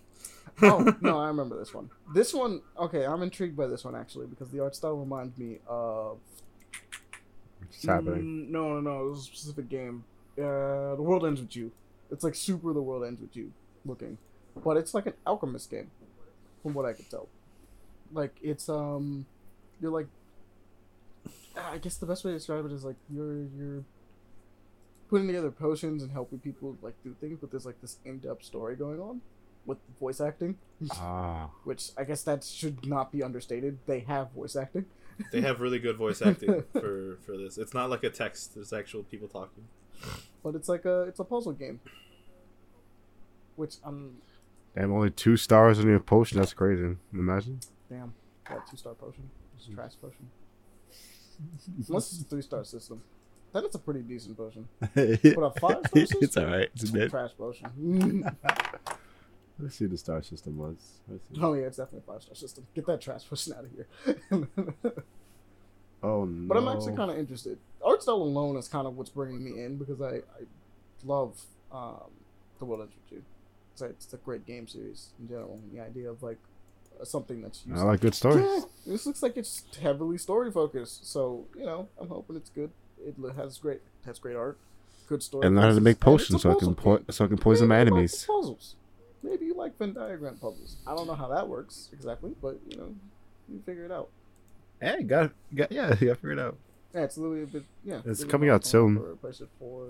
[0.62, 1.90] oh no, I remember this one.
[2.14, 5.58] This one, okay, I'm intrigued by this one actually because the art style reminds me
[5.66, 6.18] of.
[7.60, 8.22] What's happening?
[8.22, 9.06] Mm, no, no, no.
[9.06, 10.04] It was a specific game.
[10.38, 11.70] Uh, the world ends with you.
[12.10, 12.72] It's like super.
[12.72, 13.52] The world ends with you,
[13.84, 14.16] looking,
[14.64, 15.90] but it's like an alchemist game,
[16.62, 17.28] from what I could tell.
[18.12, 19.26] Like it's um,
[19.80, 20.06] you're like.
[21.56, 23.84] I guess the best way to describe it is like you're you're
[25.10, 28.76] putting together potions and helping people like do things, but there's like this in-depth story
[28.76, 29.20] going on
[29.66, 30.56] with voice acting,
[30.92, 33.78] Ah, which I guess that should not be understated.
[33.86, 34.86] They have voice acting.
[35.32, 37.58] They have really good voice acting for for this.
[37.58, 38.54] It's not like a text.
[38.54, 39.64] There's actual people talking.
[40.44, 41.80] but it's like a it's a puzzle game.
[43.56, 44.18] Which I'm
[44.76, 46.38] damn, only two stars on your potion.
[46.38, 46.96] That's crazy.
[47.12, 47.58] Imagine.
[47.90, 48.14] damn
[48.48, 49.28] that two star potion,
[49.58, 50.28] it's a trash potion.
[51.88, 53.02] Unless it's a three star system,
[53.52, 54.68] then it's a pretty decent potion.
[54.80, 56.70] But a five star system, it's alright.
[56.74, 57.10] It's it's a a bit.
[57.10, 58.24] trash potion.
[59.60, 60.76] Let's see what the star system was.
[61.40, 62.66] Oh yeah, it's definitely a five star system.
[62.74, 65.02] Get that trash potion out of here.
[66.02, 66.46] Oh no.
[66.48, 67.58] But I'm actually kind of interested.
[67.84, 70.44] Art style alone is kind of what's bringing me in because I, I
[71.04, 71.40] love
[71.72, 72.10] um,
[72.58, 73.24] the World Ends With You.
[73.72, 75.58] It's a, it's a great game series in general.
[75.62, 76.38] And the idea of like
[77.04, 77.78] something that's used.
[77.78, 78.44] I like good stories.
[78.44, 81.10] Yeah, this looks like it's heavily story focused.
[81.10, 82.70] So you know, I'm hoping it's good.
[83.04, 84.58] It has great has great art,
[85.08, 85.46] good story.
[85.46, 87.28] And learn how to make and it's a potions so I can po- so I
[87.28, 88.20] can poison my Maybe you like enemies.
[88.26, 88.74] the puzzles.
[89.22, 90.76] Maybe you like Venn diagram puzzles.
[90.86, 92.94] I don't know how that works exactly, but you know,
[93.48, 94.08] you figure it out.
[94.80, 96.56] Hey, got got yeah, you got figured out.
[96.94, 97.64] Yeah, it's literally a bit.
[97.84, 98.96] Yeah, It's coming out soon.
[99.20, 99.86] For, for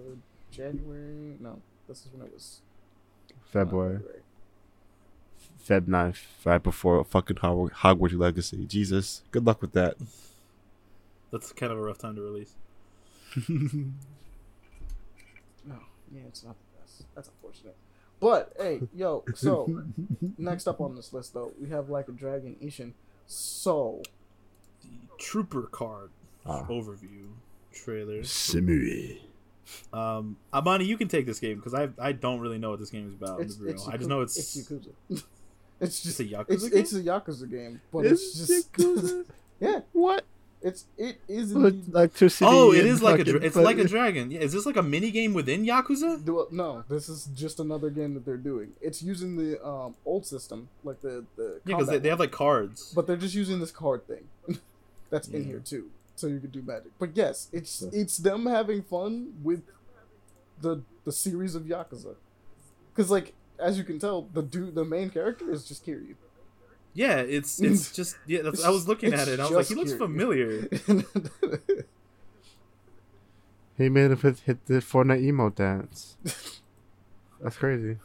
[0.50, 1.36] January.
[1.40, 2.60] No, this is when it was.
[3.30, 4.00] uh, February,
[5.66, 8.64] Feb 9th, right before a fucking Hogwarts, Hogwarts Legacy.
[8.66, 9.96] Jesus, good luck with that.
[11.30, 12.54] That's kind of a rough time to release.
[13.48, 13.50] No,
[16.14, 17.02] yeah, it's not the best.
[17.14, 17.76] That's unfortunate.
[18.20, 19.82] But hey, yo, so
[20.38, 22.92] next up on this list though, we have like a Dragon Ishin.
[23.26, 24.02] So
[24.82, 26.10] The Trooper card
[26.46, 26.64] Ah.
[26.68, 27.28] overview
[27.72, 28.22] trailer.
[28.22, 29.18] Simui.
[29.92, 32.88] Um, Amani, you can take this game because I I don't really know what this
[32.90, 33.40] game is about.
[33.42, 33.86] it's, it's.
[33.86, 35.22] I just know it's it's Yakuza.
[35.80, 36.78] it's just a Yakuza it's game?
[36.80, 38.70] it's a Yakuza game, but it's, just
[39.60, 40.24] yeah, what?
[40.60, 41.94] it's it is Like indeed.
[41.94, 42.44] electricity.
[42.48, 44.30] Oh, it and is like a dra- it's like a dragon.
[44.32, 46.24] Yeah, is this like a mini game within Yakuza?
[46.24, 48.72] Do- No, this is just another game that they're doing.
[48.80, 52.32] It's using the um, old system, like the the Yeah, because they, they have like
[52.32, 52.92] cards.
[52.94, 54.24] but they're just using this card thing
[55.10, 58.00] that's in here too so you can do magic but yes it's Yeah.
[58.00, 59.62] it's them having fun with
[60.60, 62.16] the the series of yakuza
[62.92, 66.14] because like as you can tell the dude the main character is just kiryu
[66.94, 68.42] Yeah, it's it's just yeah.
[68.42, 69.34] That's, I was looking at it.
[69.34, 69.98] and I was like, he looks Kiryu.
[69.98, 70.68] familiar.
[73.76, 76.16] He made it hit, hit the Fortnite emo dance.
[77.40, 77.98] That's crazy.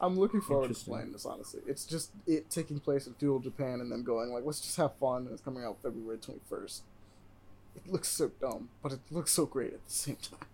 [0.00, 0.92] i'm looking forward to Interesting.
[0.94, 4.44] playing this honestly it's just it taking place in Dual japan and then going like
[4.44, 6.80] let's just have fun and it's coming out february 21st
[7.76, 10.49] it looks so dumb but it looks so great at the same time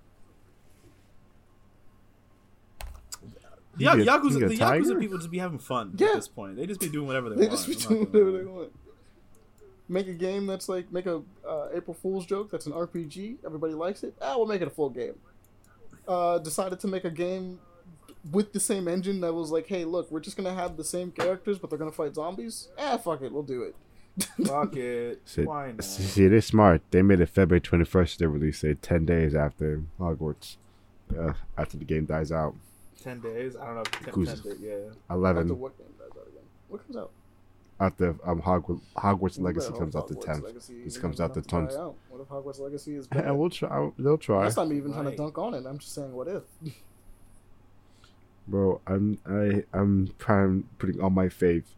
[3.79, 4.57] Yeah, You get- Yakuza, the?
[4.57, 6.09] Yakuza people just be having fun Yeah.
[6.09, 6.57] at this point.
[6.57, 7.53] They just be doing whatever they, They want.
[7.67, 8.73] just be doing whatever they want.
[9.89, 13.37] Make a game that's like make a uh, April Fool's joke that's an RPG.
[13.45, 14.15] Everybody likes it.
[14.21, 15.15] Ah, we'll make it a full game.
[16.09, 17.61] Uh, decided to make a game
[18.33, 21.13] with the same engine that was like, hey, look, we're just gonna have the same
[21.13, 22.69] characters, but they're gonna fight zombies.
[22.79, 23.77] Ah, fuck it, we'll do it.
[24.47, 25.21] Fuck it.
[25.27, 25.85] See, Why not?
[25.85, 26.81] see, they're smart.
[26.91, 28.17] They made it February 21st.
[28.17, 30.57] They released it 10 days after Hogwarts.
[31.15, 32.55] Uh, after the game dies out.
[33.03, 33.57] Ten days?
[33.57, 33.83] I don't know.
[33.85, 34.43] Ten, Yakuza.
[34.43, 35.15] ten days, yeah.
[35.15, 36.43] 11 what game does that again?
[36.69, 37.11] What comes out?
[37.79, 40.43] after um, Hogwarts, Hogwarts Legacy comes hope out the 10th.
[40.43, 41.95] Legacy This comes out the enough to die 10th.
[42.09, 43.27] What if Hogwarts Legacy is bad?
[43.27, 43.91] And we'll try.
[43.99, 44.45] They'll try.
[44.45, 45.19] That's not me even trying to Right.
[45.19, 45.67] dunk on it.
[45.67, 46.43] I'm just saying, what if?
[48.49, 51.75] Bro, I'm I I'm trying putting all my faith.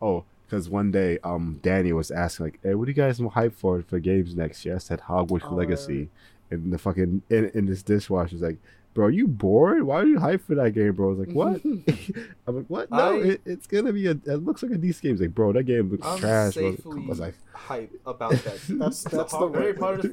[0.00, 3.54] Oh, because one day um Danny was asking like, "Hey, what do you guys hype
[3.54, 6.10] for for games next year?" I said Hogwarts Oh, Legacy,
[6.50, 8.58] and the fucking in, in this dishwasher's like,
[8.94, 9.82] "Bro, are you bored?
[9.84, 11.60] Why are you hype for that game, bro?" I was like, "What?"
[12.46, 12.90] I'm like, "What?
[12.90, 14.12] No, I- it, it's gonna be a.
[14.12, 16.76] It looks like a decent game." He's like, "Bro, that game looks I'm trash." Bro.
[16.76, 18.60] safely I was like, hype about that.
[18.68, 20.10] That's that's the hard, very right hard way.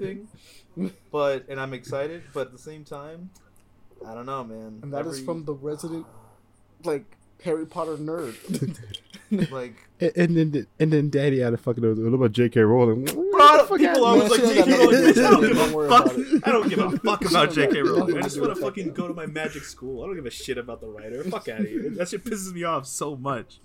[0.75, 3.29] thing, but and I'm excited, but at the same time,
[4.05, 4.79] I don't know, man.
[4.83, 6.05] And that is Every- from the resident,
[6.83, 7.05] like
[7.43, 8.35] Harry Potter nerd.
[9.51, 12.61] like and, and then and then Danny had a fucking what about J.K.
[12.61, 13.07] Rowling?
[13.49, 14.59] Bro, I don't- people always like she J.K.
[14.59, 15.01] ain't got Rowling.
[15.01, 16.05] nothing to bitch, I don't give a fuck.
[16.05, 16.43] about it.
[16.47, 17.81] I don't give a fuck about J.K.
[17.83, 18.17] Rowling.
[18.17, 20.03] I just want to fucking go to my magic school.
[20.03, 21.23] I don't give a shit about the writer.
[21.25, 21.89] Fuck out of here.
[21.91, 23.59] That shit pisses me off so much,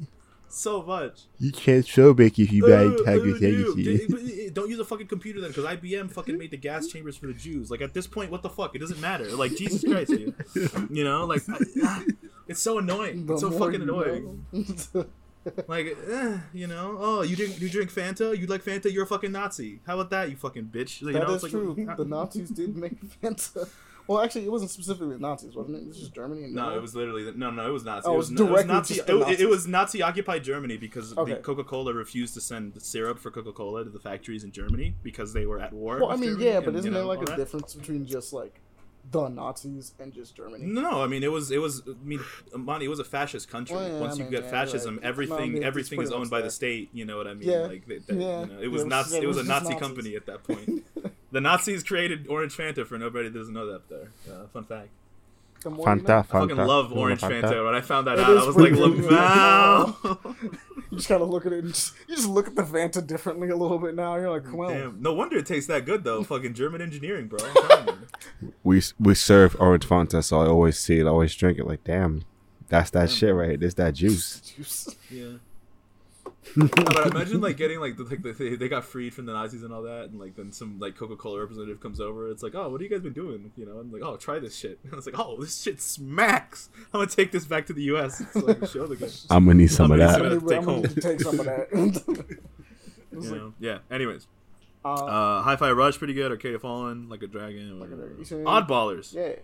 [0.48, 1.22] so much.
[1.38, 4.06] You can't show back if you Uh, buy uh, Hogwarts dude, Legacy.
[4.08, 7.16] but, uh, Don't use a fucking computer then, because IBM fucking made the gas chambers
[7.16, 7.70] for the Jews.
[7.70, 8.74] Like at this point, what the fuck?
[8.74, 9.24] It doesn't matter.
[9.36, 10.34] Like Jesus Christ, dude.
[10.90, 11.42] You know, like
[11.82, 12.04] I,
[12.46, 13.26] It's so annoying.
[13.26, 14.46] The It's so fucking you annoying.
[15.44, 15.52] know.
[15.68, 19.06] Like, eh, you know, oh, you drink you drink Fanta, you like Fanta, you're a
[19.06, 19.80] fucking Nazi.
[19.86, 21.00] How about that, you fucking bitch?
[21.00, 21.94] You That know, is it's like, true.
[21.96, 23.68] The Nazis did make Fanta.
[24.06, 25.80] Well, actually, it wasn't specifically with Nazis, wasn't it?
[25.80, 26.44] It was just Germany.
[26.44, 27.66] And No, it was literally no, no.
[27.66, 28.06] It was Nazi.
[28.06, 28.94] Oh, it was, was it was directly Nazi.
[29.00, 31.36] It, the it- it was Nazi occupied Germany because Okay.
[31.36, 35.32] Coca Cola refused to send syrup for Coca Cola to the factories in Germany because
[35.32, 36.00] they were at war.
[36.00, 37.36] Well, I mean, Germany yeah, but and, isn't you there like a that.
[37.38, 38.60] difference between just like
[39.10, 40.64] the Nazis and just Germany?
[40.66, 42.20] No, I mean it was it was I mean
[42.56, 43.76] Monty, it was a fascist country.
[43.76, 45.02] Well, yeah, Once I you mean, get yeah, fascism, right.
[45.02, 46.44] No, I everything mean, everything is owned by that.
[46.46, 46.90] the state.
[46.92, 47.48] You know what I mean?
[47.48, 48.40] Yeah, Like that, yeah.
[48.40, 49.18] you know, it was Nazi.
[49.18, 49.80] It was a it was just Nazi Nazis.
[49.80, 50.84] company at that point.
[51.32, 53.88] the Nazis created Orange Fanta for nobody that doesn't know that.
[53.88, 54.88] There, uh, fun fact.
[55.64, 56.02] The more you.
[56.02, 57.42] Fanta, I fucking love You Orange a Fanta?
[57.42, 57.64] Fanta.
[57.64, 59.10] When I found that It out, I was like, pretty good.
[59.10, 60.36] Laval.
[60.90, 61.64] You just gotta look at it.
[61.64, 64.14] And just, you just look at the Fanta differently a little bit now.
[64.14, 66.22] You're like, well, Damn, no wonder it tastes that good though.
[66.24, 67.40] Fucking German engineering, bro.
[67.42, 67.98] I'm telling
[68.40, 68.54] you.
[68.62, 71.66] We we serve orange Fanta, so I always see it, I always drink it.
[71.66, 72.22] Like, damn,
[72.68, 73.60] that's that shit right.
[73.60, 74.40] It's that juice.
[74.40, 74.94] juice.
[75.10, 75.38] Yeah.
[76.56, 79.32] No, but imagine like getting like the, like the, they, they got freed from the
[79.32, 82.30] Nazis and all that, and like then some like Coca Cola representative comes over.
[82.30, 83.50] It's like, oh, what have you guys been doing?
[83.56, 84.78] You know, and like, oh, try this shit.
[84.84, 86.68] And it's like, oh, this shit smacks.
[86.92, 88.22] I'm gonna take this back to the U.S.
[88.32, 89.26] So like, show the guys.
[89.30, 90.18] I'm gonna need some of I'm that.
[90.18, 90.82] gonna I'm take home.
[91.00, 92.38] take some of that.
[93.12, 93.54] You know?
[93.60, 93.78] Yeah.
[93.92, 94.26] Anyways,
[94.84, 96.32] uh, uh, Hi-Fi Rush pretty good.
[96.32, 97.78] Arcadia Fallen, like a dragon.
[97.78, 97.94] Like a.
[97.94, 98.44] Dragon.
[98.44, 99.14] Oddballers.
[99.14, 99.36] yeah.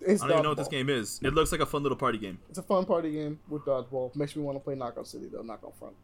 [0.00, 1.18] It's I don't even know what this game is.
[1.22, 2.38] It looks like a fun little party game.
[2.48, 4.14] It's a fun party game with dodgeball.
[4.14, 5.42] Makes me want to play Knockout City though.
[5.42, 5.94] Knockout Front.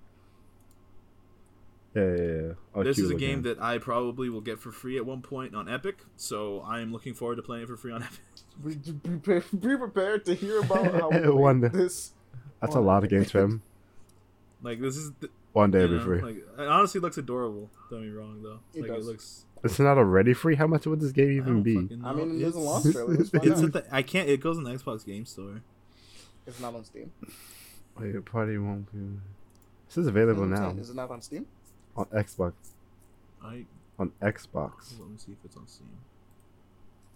[1.94, 2.52] Yeah, yeah, yeah.
[2.74, 3.54] Oh, this is a game looking.
[3.56, 6.90] that I probably will get for free at one point on Epic, so I am
[6.90, 8.18] looking forward to playing it for free on Epic.
[8.64, 11.68] Be, be, be be prepared to hear about how we One day.
[11.68, 12.12] this.
[12.62, 13.62] That's a lot of games for him.
[14.64, 16.20] Like this is, th- One day you know, be free.
[16.22, 17.68] like it honestly looks adorable.
[17.90, 18.60] Don't get me wrong though.
[18.74, 19.06] It like does.
[19.08, 19.44] it looks.
[19.64, 20.56] It's not already free.
[20.56, 21.76] How much would this game even don't be?
[22.04, 23.14] I mean, there's a It's- launch trailer.
[23.14, 24.28] Let's It's at the, I can't.
[24.28, 25.60] It goes in the Xbox Game Store.
[26.46, 27.12] It's not on Steam.
[27.98, 29.20] Wait, party won't be.
[29.88, 31.46] This is available Is it- now Is it not on Steam?
[31.96, 32.52] on Xbox.
[33.44, 33.64] I
[33.98, 34.98] On Xbox.
[34.98, 35.86] let me see if it's on Steam.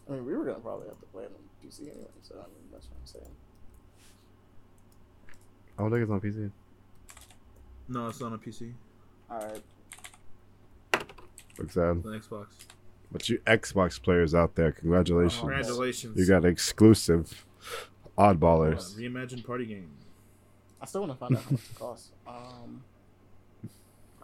[0.09, 2.07] I mean, we were gonna probably have to play it on PC anyway.
[2.23, 3.35] So I mean, that's what I'm saying.
[5.79, 6.51] I don't think it's on PC.
[7.89, 8.73] No, it's not on PC.
[9.31, 9.63] All right.
[11.59, 12.03] Looks sad.
[12.05, 12.47] It's Xbox.
[13.13, 15.39] But you Xbox players out there, congratulations.
[15.43, 16.19] Oh, Congratulations.
[16.19, 17.47] You got exclusive
[18.19, 18.97] oddballers.
[18.97, 19.91] Reimagined party game.
[20.81, 22.11] I still want to find out how much it costs.
[22.27, 22.83] Um,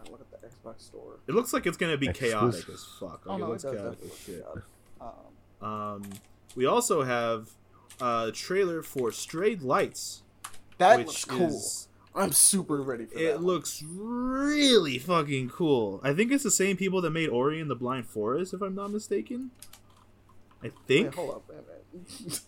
[0.05, 1.19] I look at the Xbox store.
[1.27, 2.73] It looks like it's gonna be chaotic Exclusive.
[2.75, 3.21] as fuck.
[3.25, 4.45] Oh Like, no, it it looks does chaotic as shit.
[5.01, 6.03] Um, Um,
[6.55, 7.49] we also have
[8.01, 10.23] a trailer for Strayed Lights,
[10.77, 11.47] that which looks cool.
[11.47, 13.33] is I'm super ready for that.
[13.35, 15.99] it looks really fucking cool.
[16.03, 18.75] I think it's the same people that made Ori and the Blind Forest, if I'm
[18.75, 19.49] not mistaken.
[20.61, 20.71] I think.
[20.87, 21.15] Wait, think.
[21.15, 21.57] hold up, man.
[21.67, 22.05] man.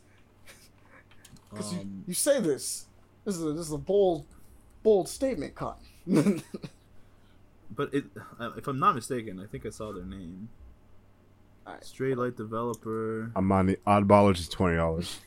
[1.54, 2.86] 'Cause you, Um, you say this.
[3.24, 4.26] This is a, this is a bold,
[4.84, 5.76] bold statement, Con.
[7.72, 8.06] but it,
[8.40, 10.50] uh, if I'm not mistaken, I think I saw their name.
[11.66, 11.84] Alright.
[11.84, 13.32] Strayed Light Developer.
[13.36, 15.20] I'm on the oddballers is twenty dollars.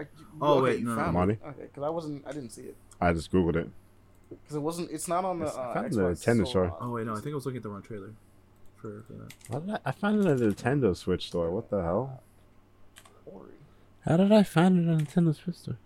[0.00, 0.08] Like,
[0.40, 1.22] Oh, okay, wait, you no, found no.
[1.28, 1.38] it.
[1.46, 3.68] Okay, because I wasn't, I didn't see it I just googled it.
[4.30, 4.90] because it wasn't.
[4.90, 5.94] It's not on the Yes, I uh, found Xbox.
[6.24, 6.66] the Nintendo so, store.
[6.66, 8.12] uh, Oh wait, no, I think I was looking at the wrong trailer.
[8.76, 9.34] For, for that.
[9.48, 11.50] Why did I, I found it at the Nintendo Switch store.
[11.50, 12.22] What the hell?
[13.26, 13.50] Ori.
[14.06, 15.76] How did I find it on the Nintendo Switch store?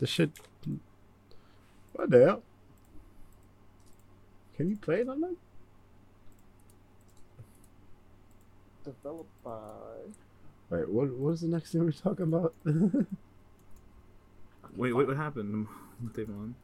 [0.00, 0.30] The shit.
[1.92, 2.42] What the hell?
[4.56, 5.36] Can you play it on that?
[8.84, 9.50] Developed by.
[10.70, 11.10] Wait, what?
[11.10, 12.54] What is the next thing we're talking about?
[14.76, 15.66] Wait, wait, what happened?
[16.14, 16.54] Davon?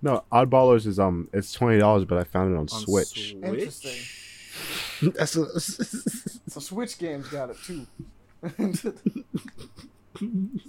[0.00, 3.36] no, Oddballers is um, it's twenty dollars, but I found it on, On Switch.
[3.42, 5.12] Interesting.
[5.14, 7.86] That's a, So Switch games got it too.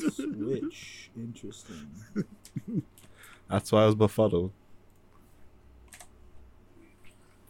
[0.10, 1.10] Switch.
[1.16, 1.88] Interesting.
[3.50, 4.52] that's why I was befuddled.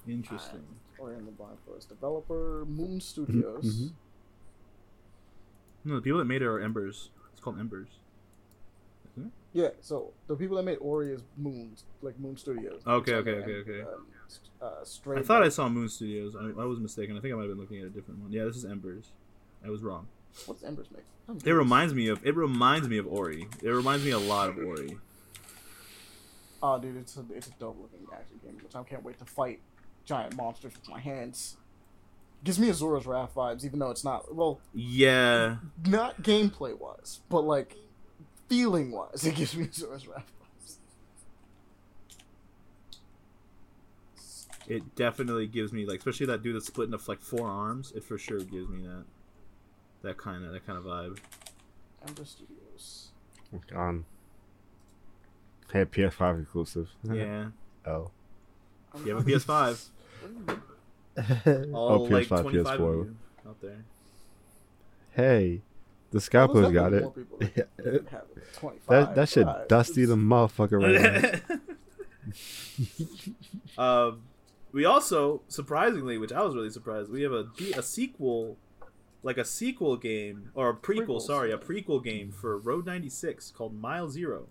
[0.07, 0.63] Interesting.
[0.99, 3.65] Ori and the Blind Forest developer Moon Studios.
[3.65, 3.91] mhm.
[5.83, 7.09] No, the people that made it are Embers.
[7.31, 7.89] It's called Embers.
[9.53, 12.81] Yeah, so the people that made Ori is Moon, like Moon Studios.
[12.87, 13.81] Okay, okay, okay, okay.
[13.81, 14.05] um,
[14.61, 16.35] uh, Stray I thought I saw Moon Studios.
[16.35, 17.17] I, I was mistaken.
[17.17, 18.31] I think I might have been looking at a different one.
[18.31, 19.11] Yeah, this is Embers.
[19.65, 20.07] I was wrong.
[20.45, 21.03] What's Embers make?
[21.27, 23.47] I'm It reminds me of it reminds me of Ori.
[23.61, 24.97] It reminds me a lot of Ori.
[26.63, 29.25] Oh, dude, it's a it's a dope looking action game, which I can't wait to
[29.25, 29.59] fight
[30.05, 31.57] giant monsters with my hands.
[32.43, 37.41] Gives me Asura's Wrath vibes, even though it's not well, Yeah, not gameplay wise, but
[37.41, 37.75] like
[38.49, 40.75] feeling wise, it gives me Asura's Wrath vibes.
[44.67, 47.91] it definitely gives me like, especially that dude that's split into like four arms.
[47.95, 49.05] It for sure gives me that.
[50.03, 51.17] that kind of that kind of vibe.
[52.07, 53.09] Ember Studios.
[53.75, 54.05] On.
[55.73, 56.89] Hey, PS5 exclusive.
[57.03, 57.47] Yeah,
[57.85, 58.11] Oh.
[59.05, 59.89] you have a PS5.
[61.73, 62.79] All Oh, like PS5, 25 PS4.
[62.79, 63.15] you
[63.47, 63.85] out there.
[65.11, 65.61] Hey,
[66.11, 67.03] the scalpers there's got it.
[67.03, 67.63] more that Yeah.
[67.85, 68.05] it.
[68.87, 69.67] That that shit right.
[69.67, 71.41] dusty the motherfucker right
[73.77, 73.77] now.
[74.07, 74.21] um,
[74.71, 78.57] we also surprisingly, which I was really surprised, we have a a sequel,
[79.23, 81.05] like a sequel game or a prequel.
[81.07, 81.21] Prequels.
[81.23, 84.47] Sorry, a prequel game for Road 96 called Mile Zero,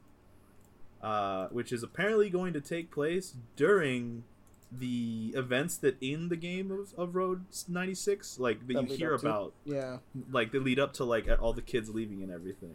[1.02, 4.24] uh, which is apparently going to take place during
[4.72, 9.14] the events that in the game of, of Road 96, like that That you hear
[9.14, 9.98] up to- about Yeah.
[10.30, 12.74] like they lead up to like all the kids leaving and everything.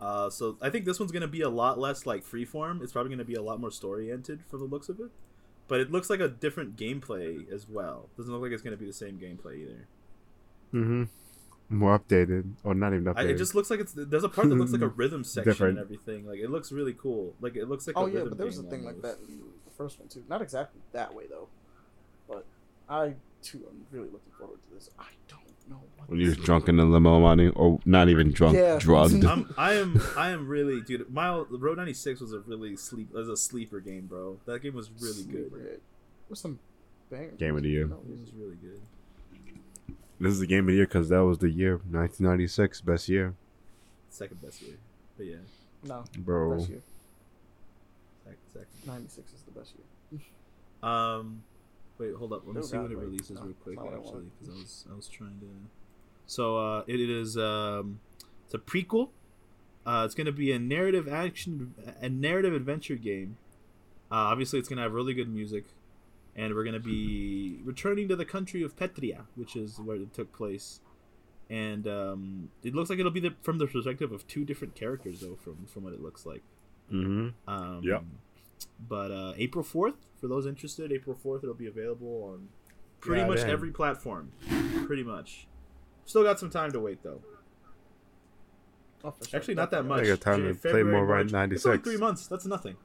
[0.00, 2.82] Uh, so I think this one's gonna be a lot less like freeform.
[2.82, 5.10] It's probably gonna be a lot more story oriented from the looks of it,
[5.68, 8.10] but it looks like a different gameplay as well.
[8.16, 9.88] Doesn't look like it's gonna be the same gameplay either.
[10.74, 11.04] mm-hmm.
[11.68, 13.16] More updated, or not even updated.
[13.16, 15.50] I, it just looks like it's there's a part that looks like a rhythm section
[15.50, 15.78] Different.
[15.78, 16.26] and everything.
[16.26, 17.34] Like it looks really cool.
[17.40, 19.02] Like it looks like Oh a yeah, rhythm but there was a game thing like
[19.02, 20.24] that in the first one too.
[20.28, 21.48] Not exactly that way though,
[22.28, 22.44] but
[22.88, 24.90] I too am really looking forward to this.
[24.98, 26.08] I don't know what.
[26.10, 28.78] when you're drunk in the limo money, or not even drunk, Yeah.
[28.78, 29.24] drugged.
[29.24, 31.12] I'm I am I am really dude.
[31.12, 34.38] Mile the Road 96 was a really sleep was a sleeper game, bro.
[34.46, 35.50] That game was really good.
[35.50, 35.82] Sleeper hit.
[36.28, 36.58] With some
[37.10, 37.38] bangers.
[37.38, 37.86] Game of the year.
[37.86, 38.80] No, It was really good.
[40.18, 43.34] This is the game of the year because that was the year 1996, best year,
[44.08, 44.76] Second best year,
[45.18, 45.36] but yeah,
[45.84, 46.66] no, bro.
[48.58, 48.74] Best year.
[48.74, 48.78] second.
[48.80, 48.92] second.
[48.94, 50.20] Ninety six is the best year.
[50.82, 51.42] Um,
[51.98, 52.42] wait, hold up.
[52.46, 53.04] Let me No, see when God, it wait.
[53.04, 55.46] releases No, real quick, not what I actually, because I was I was trying to.
[56.26, 58.00] So uh, it, it is um,
[58.44, 59.10] it's a prequel.
[59.86, 63.36] Uh, it's gonna be a narrative action, a narrative adventure game.
[64.10, 65.64] Uh, obviously, it's gonna have really good music,
[66.34, 70.32] and we're gonna be returning to the country of Petria, which is where it took
[70.32, 70.80] place.
[71.48, 75.20] And um, it looks like it'll be the, from the perspective of two different characters,
[75.20, 76.42] though, from from what it looks like.
[76.92, 77.28] Mm-hmm.
[77.48, 78.02] Um, Yep.
[78.88, 82.48] But uh, April 4th, for those interested, April 4th, it'll be available on
[83.00, 83.50] pretty God much damn.
[83.50, 84.32] every platform.
[84.86, 85.46] Pretty much.
[86.04, 87.22] Still got some time to wait, though.
[89.04, 89.38] Oh, sure.
[89.38, 90.02] Actually, not that much.
[90.02, 91.52] I got time Jan- to play February, more right March.
[91.52, 92.26] It's only three months.
[92.26, 92.76] That's nothing.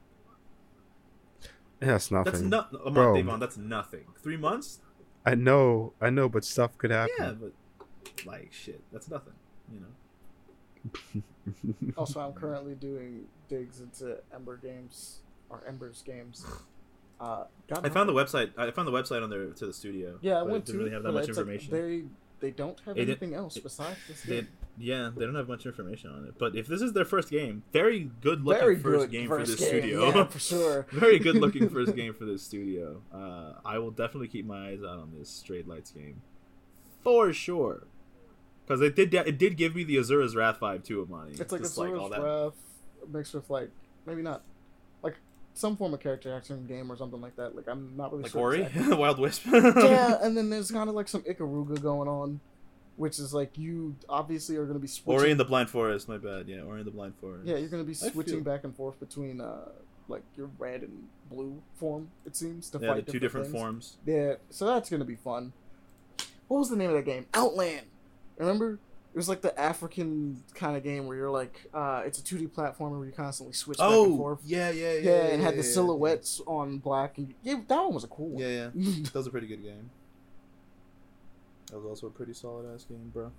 [1.80, 2.32] Yeah, that's nothing.
[2.32, 3.16] That's not a month, Bro.
[3.16, 3.40] Davon.
[3.40, 4.04] That's nothing.
[4.22, 4.80] Three months?
[5.26, 7.14] I know, I know, but stuff could happen.
[7.18, 7.52] Yeah, but
[8.24, 9.34] like shit, that's nothing.
[9.72, 11.22] You know.
[11.96, 16.44] Also, I'm currently doing digs into Ember games or Ember's games.
[17.20, 18.50] Uh, I found the website.
[18.58, 20.18] I found the website on their to the studio.
[20.22, 20.84] Yeah, I went didn't to.
[20.84, 21.70] really have that much it's like information.
[22.40, 24.48] they they don't have They didn't- anything else it- besides this They, game.
[24.76, 26.34] yeah, they don't have much information on it.
[26.38, 29.52] But if this is their first game, very good looking Very first good game first
[29.52, 30.06] for this game, studio.
[30.08, 30.86] Yeah, for sure.
[30.90, 33.00] very good looking first game for this studio.
[33.14, 36.22] Uh, I will definitely keep my eyes out on this Strayed Lights game,
[37.04, 37.84] for sure.
[38.66, 41.32] Because it did it did give me the Asura's Wrath vibe too, Amani.
[41.38, 42.20] It's like a Just sort all that.
[42.20, 42.54] Wrath
[43.12, 43.70] mixed with like
[44.06, 44.42] maybe not like
[45.54, 47.54] some form of character action game or something like that.
[47.54, 48.40] Like I'm not really like sure.
[48.40, 48.96] Ori, exactly.
[48.96, 49.42] Wild Wisp.
[49.46, 52.40] yeah, and then there's kind of like some Ikaruga going on,
[52.96, 55.20] which is like you obviously are going to be switching.
[55.20, 56.08] Ori in the Blind Forest.
[56.08, 56.48] My bad.
[56.48, 57.46] Yeah, Ori in the Blind Forest.
[57.46, 59.68] yeah, you're going to be switching feel- back and forth between uh
[60.08, 62.08] like your red and blue form.
[62.26, 63.56] It seems to yeah, fight the two different things.
[63.56, 63.96] forms.
[64.04, 65.52] Yeah, so that's going to be fun.
[66.48, 67.26] What was the name of that game?
[67.32, 67.86] Outland.
[68.36, 68.78] Remember?
[69.14, 72.48] It was like the African kind of game where you're like, uh, it's a 2D
[72.48, 74.40] platformer where you constantly switch back and Oh, forth.
[74.46, 74.98] yeah, yeah, yeah.
[75.00, 77.18] Yeah, and had the silhouettes on black.
[77.18, 78.42] And yeah, that one was a cool one.
[78.42, 78.92] Yeah, yeah.
[79.04, 79.90] That was a pretty good game.
[81.70, 83.30] That was also a pretty solid ass game, bro.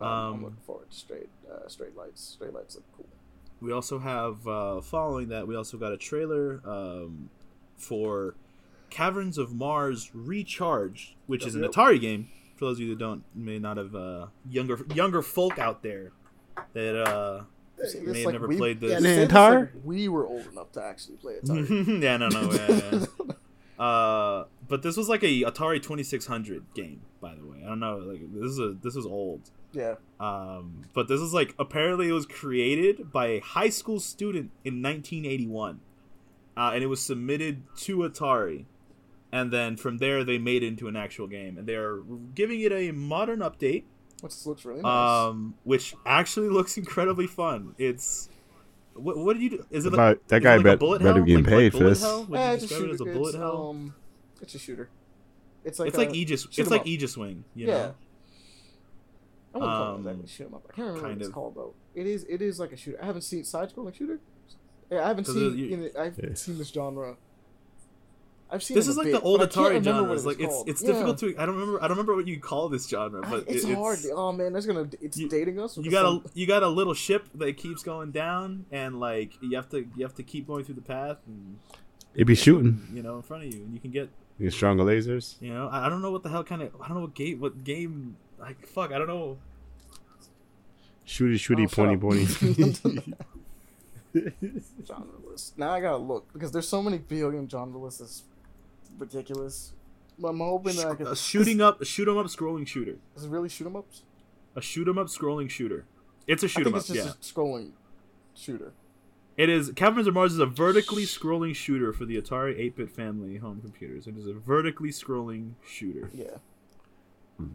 [0.00, 2.22] Um, Um, I'm looking forward to straight, uh, Strayed Lights.
[2.22, 3.06] Strayed Lights look cool.
[3.60, 7.30] We also have uh, following that we also got a trailer um,
[7.76, 8.34] for
[8.90, 11.72] Caverns of Mars Recharged, which is an Yep.
[11.72, 12.28] Atari game.
[12.58, 16.10] For those of you that don't may not have uh, younger younger folk out there
[16.74, 17.44] that uh,
[17.86, 18.90] See, may it's have never we, played this.
[18.90, 19.68] Yeah, An it's like Atari?
[19.84, 22.02] we were old enough to actually play Atari.
[22.02, 23.06] yeah, no, no, yeah, yeah.
[23.78, 27.58] Uh, but this was like a Atari Twenty Six Hundred game, by the way.
[27.64, 29.50] I don't know, like this is a this is old.
[29.72, 34.50] yeah, Um, but this is like apparently it was created by a high school student
[34.64, 35.78] in 1981,
[36.56, 38.64] uh, and it was submitted to Atari,
[39.32, 42.02] and then from there they made it into an actual game, and they are
[42.34, 43.84] giving it a modern update,
[44.20, 45.28] which looks really nice.
[45.30, 47.74] um, which actually looks incredibly fun.
[47.78, 48.28] It's
[48.94, 49.66] what, what did you do?
[49.70, 51.14] Is it About- like, that is it guy like bet- better hell?
[51.14, 52.02] be getting Like- paid like for this.
[52.02, 52.24] hell?
[52.24, 53.10] Would Eh, it's a describe it shooter.
[53.10, 53.68] as a It's, hell?
[53.70, 53.94] um,
[54.42, 54.88] it's a shooter.
[55.64, 56.42] It's like it's like Aegis.
[56.42, 56.86] shoot It's 'em like up.
[56.86, 57.44] Aegis Wing.
[57.54, 57.72] You yeah.
[57.74, 57.94] know?
[59.54, 60.66] I wouldn't call it Um, exactly shoot 'em up.
[60.68, 61.34] I can't remember what it's of.
[61.34, 61.74] called though.
[61.94, 62.24] It is.
[62.28, 62.98] It is like a shooter.
[63.02, 64.20] I haven't seen side scrolling shooter.
[64.90, 65.56] I haven't seen.
[65.58, 66.34] you- in it, I've Yeah.
[66.34, 67.16] seen this genre
[68.50, 68.74] I've seen.
[68.76, 70.04] This is like bit, the old but Atari genre.
[70.08, 70.92] what It's like it's it's Yeah.
[70.92, 71.34] difficult to.
[71.38, 71.78] I don't remember.
[71.82, 73.98] I don't remember what you call this genre, I- but it's it- hard.
[74.14, 74.88] Oh man, that's gonna.
[75.02, 75.76] It's You- dating us.
[75.76, 79.32] You because got a you got a little ship that keeps going down, and like
[79.42, 81.58] you have to you have to keep going through the path, and
[82.14, 82.88] It be shooting.
[82.92, 84.08] you know in front of you, and you can get
[84.38, 85.34] You get stronger lasers.
[85.40, 87.14] you know I, I don't know what the hell kind of I don't know what
[87.14, 89.36] game what game like fuck I don't know
[91.06, 92.00] Shooty, shooty, Oh, shut pointy, up.
[92.02, 93.14] pointy.
[94.86, 95.56] genre list.
[95.58, 98.24] Now I gotta look because there's so many video game genre lists.
[99.00, 99.72] It's ridiculous.
[100.24, 101.06] I'm hoping that I can.
[101.06, 104.02] a shooting up a shoot 'em up scrolling shooter Is it really shoot 'em ups?
[104.56, 105.84] a shoot 'em up scrolling shooter.
[106.26, 106.80] It's a shoot 'em think up.
[106.80, 107.14] it's just Yeah, a
[107.44, 107.70] scrolling
[108.34, 108.72] shooter.
[109.36, 109.70] it is.
[109.76, 114.08] Caverns of Mars is a vertically scrolling shooter for the Atari 8-bit family home computers.
[114.08, 116.10] It is a vertically scrolling shooter.
[116.12, 116.38] Yeah.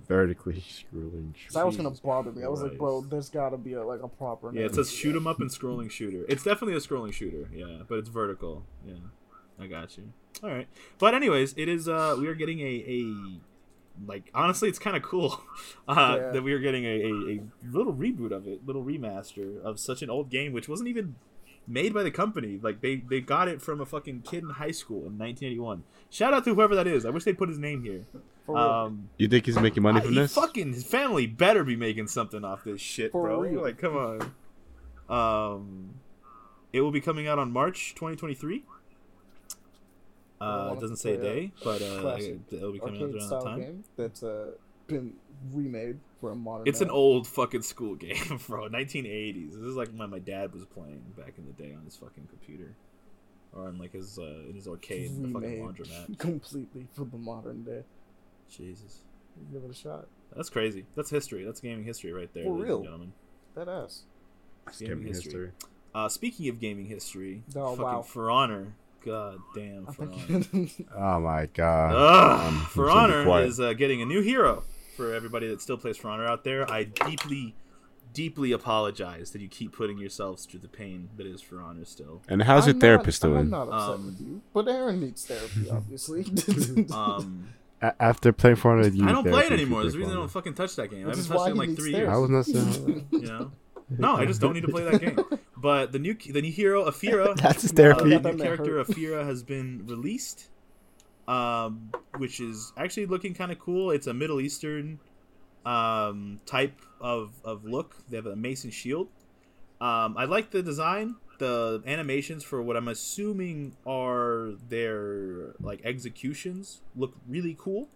[0.08, 1.34] Vertically scrolling.
[1.50, 2.44] So that was gonna bother me.
[2.44, 3.12] I was like, bro, Christ.
[3.12, 4.48] there's gotta be a, like a proper.
[4.54, 5.18] Yeah, name it says for shoot that.
[5.18, 6.24] 'em up and scrolling shooter.
[6.30, 8.66] It's definitely a scrolling shooter, yeah, but it's vertical.
[8.88, 8.94] Yeah,
[9.64, 10.12] I got you.
[10.44, 10.68] All right,
[11.00, 11.88] but anyways, it is.
[11.88, 13.40] Uh, we are getting a a
[14.08, 15.40] like honestly, it's kind of cool
[15.88, 16.32] uh, Yeah.
[16.32, 17.40] that we are getting a, a, a
[17.72, 21.16] little reboot of it, little remaster of such an old game, which wasn't even
[21.68, 22.60] made by the company.
[22.62, 25.84] Like they they got it from a fucking kid in high school in 1981.
[26.10, 27.06] Shout out to whoever that is.
[27.06, 28.04] I wish they put his name here.
[28.54, 30.34] Um, You think he's making money from he this?
[30.36, 33.40] Fucking his family better be making something off this shit, For bro.
[33.42, 33.62] real.
[33.62, 34.34] Like, come on.
[35.10, 35.94] Um,
[36.74, 38.64] it will be coming out on March 2023.
[40.44, 42.18] I Uh, it doesn't say a day, but uh,
[42.52, 43.60] it'll be coming out around style that time.
[43.60, 44.52] game that's uh,
[44.88, 45.14] been
[45.52, 46.68] remade for a modern.
[46.68, 46.96] It's an era.
[46.98, 48.70] old fucking school game, bro.
[48.70, 49.52] 1980s.
[49.52, 52.28] This is like when my dad was playing back in the day on his fucking
[52.30, 52.76] computer,
[53.54, 56.18] or on like his uh, in his arcade in the fucking laundromat.
[56.20, 57.84] completely for the modern day.
[58.50, 59.00] Jesus,
[59.52, 60.08] Give it a shot.
[60.36, 60.86] that's crazy.
[60.96, 61.44] That's history.
[61.44, 62.76] That's gaming history right there, For ladies real.
[62.78, 63.14] and gentlemen.
[63.56, 64.04] That ass.
[64.80, 65.32] Gaming gaming history.
[65.32, 65.52] history.
[65.96, 68.02] Uh, speaking of gaming history, Oh, fucking wow.
[68.02, 68.76] For Honor.
[69.06, 70.68] God damn, For Honor.
[70.96, 71.94] Oh my god.
[71.96, 74.64] Ugh, Um, For I'm gonna be Honor is uh, getting a new hero
[74.96, 76.70] for everybody that still plays For Honor out there.
[76.72, 77.56] I deeply,
[78.14, 82.22] deeply apologize that you keep putting yourselves through the pain that is For Honor still.
[82.30, 83.50] And how's your I'm therapist not, I'm doing?
[83.50, 86.26] not upset Um, with you, but Aaron needs therapy, obviously.
[86.94, 87.50] Um,
[88.00, 89.80] after playing for honor, you I don't play it anymore.
[89.80, 91.00] you There's a reason I don't fucking touch that game.
[91.06, 92.14] I haven't is touched it in like three therapy.
[92.14, 93.08] I was not saying.
[93.12, 93.52] You know?
[93.90, 95.20] No, I just don't need to play that game.
[95.56, 98.18] But the new the new hero Afeera, That's his uh, therapy.
[98.18, 98.84] the new character.
[98.84, 100.50] Afeera has been released,
[101.26, 103.92] um, which is actually looking kind of cool.
[103.92, 105.00] It's a Middle Eastern
[105.66, 107.96] um, type of, of look.
[108.10, 109.08] They have a mason shield.
[109.80, 111.16] Um, I like the design.
[111.40, 117.88] The animations for what I'm assuming are their like executions look really cool,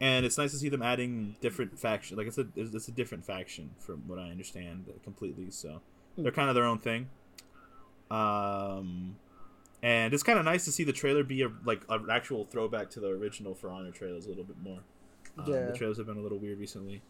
[0.00, 2.16] and it's nice to see them adding different faction.
[2.16, 5.50] Like it's a it's a different faction from what I understand completely.
[5.50, 5.80] So
[6.16, 7.08] they're kind of their own thing.
[8.10, 9.16] Um,
[9.82, 12.90] and it's kind of nice to see the trailer be a, like an actual throwback
[12.90, 14.80] to the original For Honor trailers a little bit more.
[15.38, 15.66] Um, Yeah.
[15.66, 17.02] The trailers have been a little weird recently.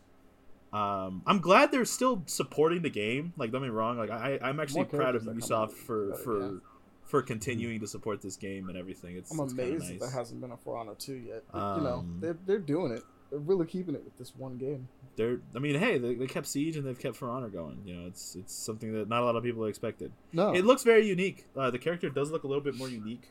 [0.72, 3.32] Um, I'm glad they're still supporting the game.
[3.36, 3.96] Like, don't get me wrong.
[3.98, 6.60] Like, I, I'm actually proud of Ubisoft for for.
[7.06, 9.16] For continuing to support this game and everything.
[9.16, 10.00] It's I'm amazed that nice.
[10.00, 11.44] there hasn't been a For Honor 2 yet.
[11.52, 13.02] But, you know, Um, they're, they're doing it.
[13.30, 14.88] They're really keeping it with this one game.
[15.16, 17.80] They're, I mean, hey, they, they kept Siege and they've kept For Honor going.
[17.84, 20.12] You know, it's it's something that not a lot of people expected.
[20.32, 20.52] No.
[20.54, 21.46] It looks very unique.
[21.56, 23.30] Uh, the character does look a little bit more unique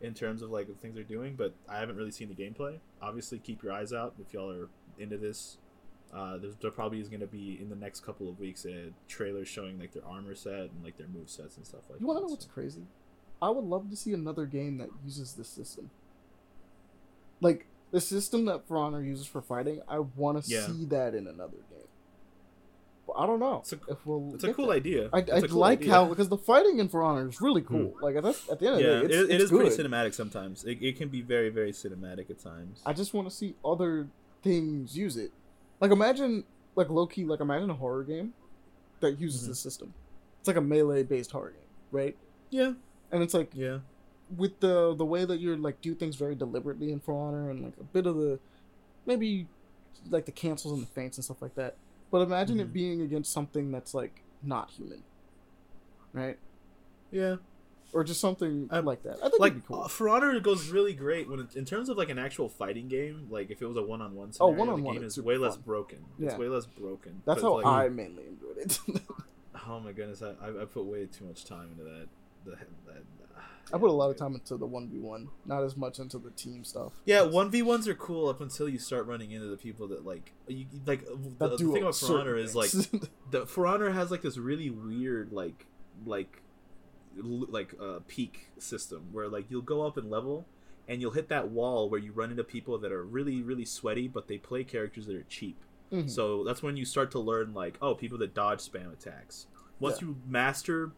[0.00, 2.78] in terms of like the things they're doing, but I haven't really seen the gameplay.
[3.02, 4.68] Obviously, keep your eyes out if y'all are
[4.98, 5.58] into this.
[6.14, 8.90] Uh, there's, there probably is going to be in the next couple of weeks a
[9.08, 12.06] trailer showing like their armor set and like their move sets and stuff like you
[12.06, 12.06] that.
[12.06, 12.82] want to know what's so- crazy?
[13.40, 15.90] I would love to see another game that uses this system.
[17.40, 20.66] Like, the system that For Honor uses for fighting, I want to Yeah.
[20.66, 21.78] see that in another game.
[23.06, 24.34] But I don't know It's a- we'll.
[24.34, 24.72] It's a cool that.
[24.74, 25.08] idea.
[25.14, 25.92] I, I cool like idea.
[25.92, 27.94] how because the fighting in For Honor is really cool.
[28.02, 29.70] Like that's at the end of yeah, the day, it's, it, it it's is pretty
[29.70, 30.64] cinematic sometimes.
[30.64, 32.82] It, it can be very very cinematic at times.
[32.84, 34.08] I just want to see other
[34.42, 35.32] things use it.
[35.80, 36.44] Like imagine,
[36.76, 38.34] like low key, like imagine a horror game
[39.00, 39.46] that uses Mhm.
[39.48, 39.94] this system.
[40.40, 41.60] It's like a melee based horror game,
[41.90, 42.16] right?
[42.50, 42.74] Yeah,
[43.10, 43.78] And it's like yeah.
[44.36, 47.62] with the the way that you're like do things very deliberately in For Honor and
[47.64, 48.38] like a bit of the
[49.06, 49.46] maybe
[50.10, 51.76] like the cancels and the feints and stuff like that.
[52.10, 52.60] But imagine Mhm.
[52.62, 55.02] it being against something that's like not human,
[56.12, 56.38] right?
[57.10, 57.36] Yeah,
[57.94, 59.16] Or just something I- like that.
[59.22, 59.82] I think like be cool.
[59.82, 62.88] uh, For Honor goes really great when it, in terms of like an actual fighting
[62.88, 63.28] game.
[63.30, 65.62] Like if it was a one-on-one Oh, scenario, one-on-one the game is way less fun.
[65.64, 66.04] broken.
[66.18, 66.28] Yeah.
[66.30, 67.22] It's way less broken.
[67.24, 68.78] That's how like, I mainly enjoyed it.
[69.70, 72.08] Oh my goodness, I I put way too much time into that.
[72.44, 73.02] The, that
[73.72, 76.18] I put a lot of time into the one v one, not as much into
[76.18, 76.92] the team stuff.
[77.04, 80.06] Yeah, one v ones are cool up until you start running into the people that
[80.06, 81.04] like you like
[81.38, 82.70] the, the thing about For Honor is like
[83.30, 85.66] the For Honor has like this really weird like
[86.06, 86.42] like
[87.16, 90.46] like uh, peak system where like you'll go up in level
[90.86, 94.08] and you'll hit that wall where you run into people that are really really sweaty,
[94.08, 95.58] but they play characters that are cheap.
[95.92, 96.08] Mhm.
[96.08, 99.46] So that's when you start to learn like, oh, people that dodge spam attacks.
[99.80, 100.08] Once Yeah.
[100.08, 100.92] you master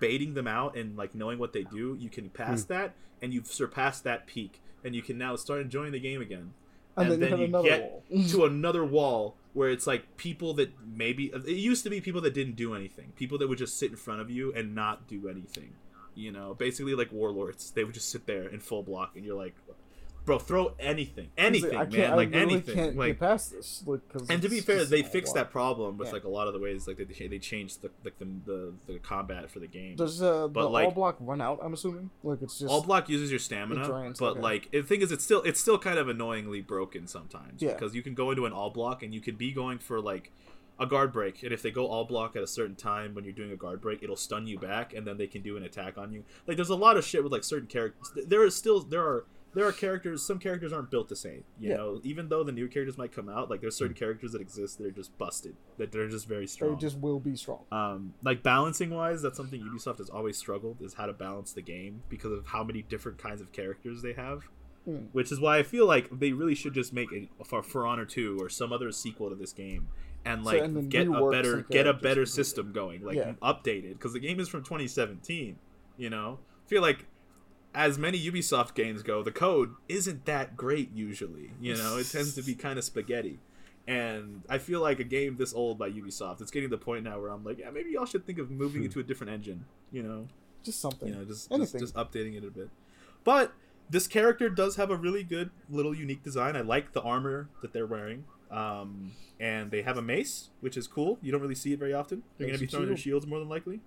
[0.00, 2.72] baiting them out and like knowing what they do, you can pass Hmm.
[2.74, 6.52] that and you've surpassed that peak and you can now start enjoying the game again.
[6.96, 8.24] and, and then, then you you get wall.
[8.28, 12.32] to another wall where it's like people that maybe it used to be people that
[12.34, 15.28] didn't do anything, people that would just sit in front of you and not do
[15.28, 15.72] anything.
[16.14, 17.70] You know, basically like warlords.
[17.72, 19.54] They would just sit there in full block, and you're like,
[20.26, 23.08] bro, throw anything, anything, can't, man, like literally anything, Can't like.
[23.12, 23.82] get past this.
[23.86, 26.12] Like, And to be fair, they fixed that problem with Yeah.
[26.14, 28.98] like a lot of the ways, like they they changed the like the the, the
[28.98, 29.96] combat for the game.
[29.96, 31.60] Does uh, But, the like- all block run out?
[31.62, 32.10] I'm assuming.
[32.22, 34.40] Like it's just all block uses your stamina drains, but okay.
[34.40, 37.72] like the thing is it's still it's still kind of annoyingly broken sometimes Yeah.
[37.72, 40.32] because you can go into an all block and you could be going for like
[40.78, 43.32] a guard break and if they go all block at a certain time when you're
[43.32, 45.96] doing a guard break it'll stun you back and then they can do an attack
[45.96, 48.80] on you like there's a lot of shit with like certain characters there is still
[48.82, 49.24] there are
[49.56, 51.76] there are characters some characters aren't built the same you Yeah.
[51.78, 54.78] know even though the new characters might come out like there's certain characters that exist
[54.78, 57.64] that are just busted that they're just very strong they just will be strong.
[57.72, 61.62] um, like balancing wise, that's something Ubisoft has always struggled is how to balance the
[61.62, 64.44] game because of how many different kinds of characters they have.
[64.84, 65.06] Hmm.
[65.12, 68.04] Which is why I feel like they really should just make a for, for Honor
[68.04, 69.88] Two or some other sequel to this game,
[70.24, 73.16] and So- like and then get a better some get a better system going, like
[73.16, 73.32] Yeah.
[73.42, 75.58] updated because the game is from 2017.
[75.96, 77.04] You know, I feel like
[77.76, 81.50] as many Ubisoft games go, the code isn't that great usually.
[81.60, 83.38] You know, it tends to be kind of spaghetti.
[83.86, 87.04] And I feel like a game this old by Ubisoft, it's getting to the point
[87.04, 89.66] now where I'm like, yeah, maybe y'all should think of moving into a different engine.
[89.92, 90.26] You know,
[90.64, 91.06] Just something.
[91.08, 91.80] you know, just just, Anything.
[91.80, 92.70] just updating it a bit.
[93.24, 93.52] But
[93.90, 96.56] this character does have a really good little unique design.
[96.56, 98.24] I like the armor that they're wearing.
[98.50, 101.18] Um, and they have a mace, which is cool.
[101.20, 102.22] You don't really see it very often.
[102.38, 103.80] They're going to be throwing their shields more than likely.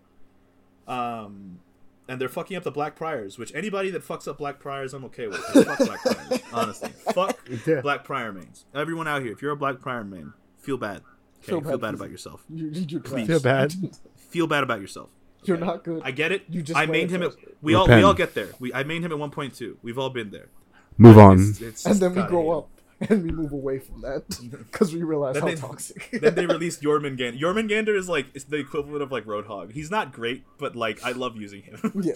[0.88, 1.60] Um,
[2.10, 5.06] and they're fucking up the Black Priors, which anybody that fucks up Black Priors, I'm
[5.06, 5.38] okay with.
[5.38, 6.90] Fuck Black Priors, honestly.
[7.14, 7.82] Fuck Yeah.
[7.82, 8.66] Black Prior mains.
[8.76, 10.98] Everyone out here, if you're a Black Prior main, feel bad.
[10.98, 11.06] Okay?
[11.42, 12.44] Feel Feel bad bad, about yourself.
[12.50, 13.28] You, you, you're Please.
[13.28, 13.74] Feel bad.
[14.18, 15.10] Feel bad about yourself.
[15.46, 16.02] You're not good.
[16.04, 16.44] I get it.
[16.50, 17.56] You just I play mained him at frustrated.
[17.62, 18.50] we all we all get there.
[18.60, 19.78] We I mained him at 1.2.
[19.82, 20.50] We've all been there.
[20.98, 21.40] Move on.
[21.40, 22.70] It's- it's and then we grow up
[23.10, 26.10] and we move away from that because we realize Then how they- toxic.
[26.22, 27.40] then they released Jormungandr.
[27.40, 29.72] Jormungandr is like it's the equivalent of like Roadhog.
[29.72, 31.80] He's not great, but like I love using him.
[32.02, 32.14] yeah.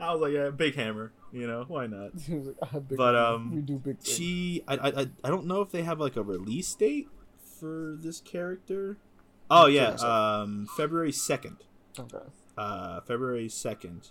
[0.00, 1.12] I was like, yeah, big hammer.
[1.32, 2.10] You know, why not?
[2.28, 4.16] Like, big But, um, we do big things.
[4.16, 7.08] She, I, I, I- don't know if they have like a release date
[7.60, 8.98] for this character.
[9.50, 11.58] Oh yeah, um, February second.
[11.98, 12.18] okay.
[12.56, 14.08] Uh, February second.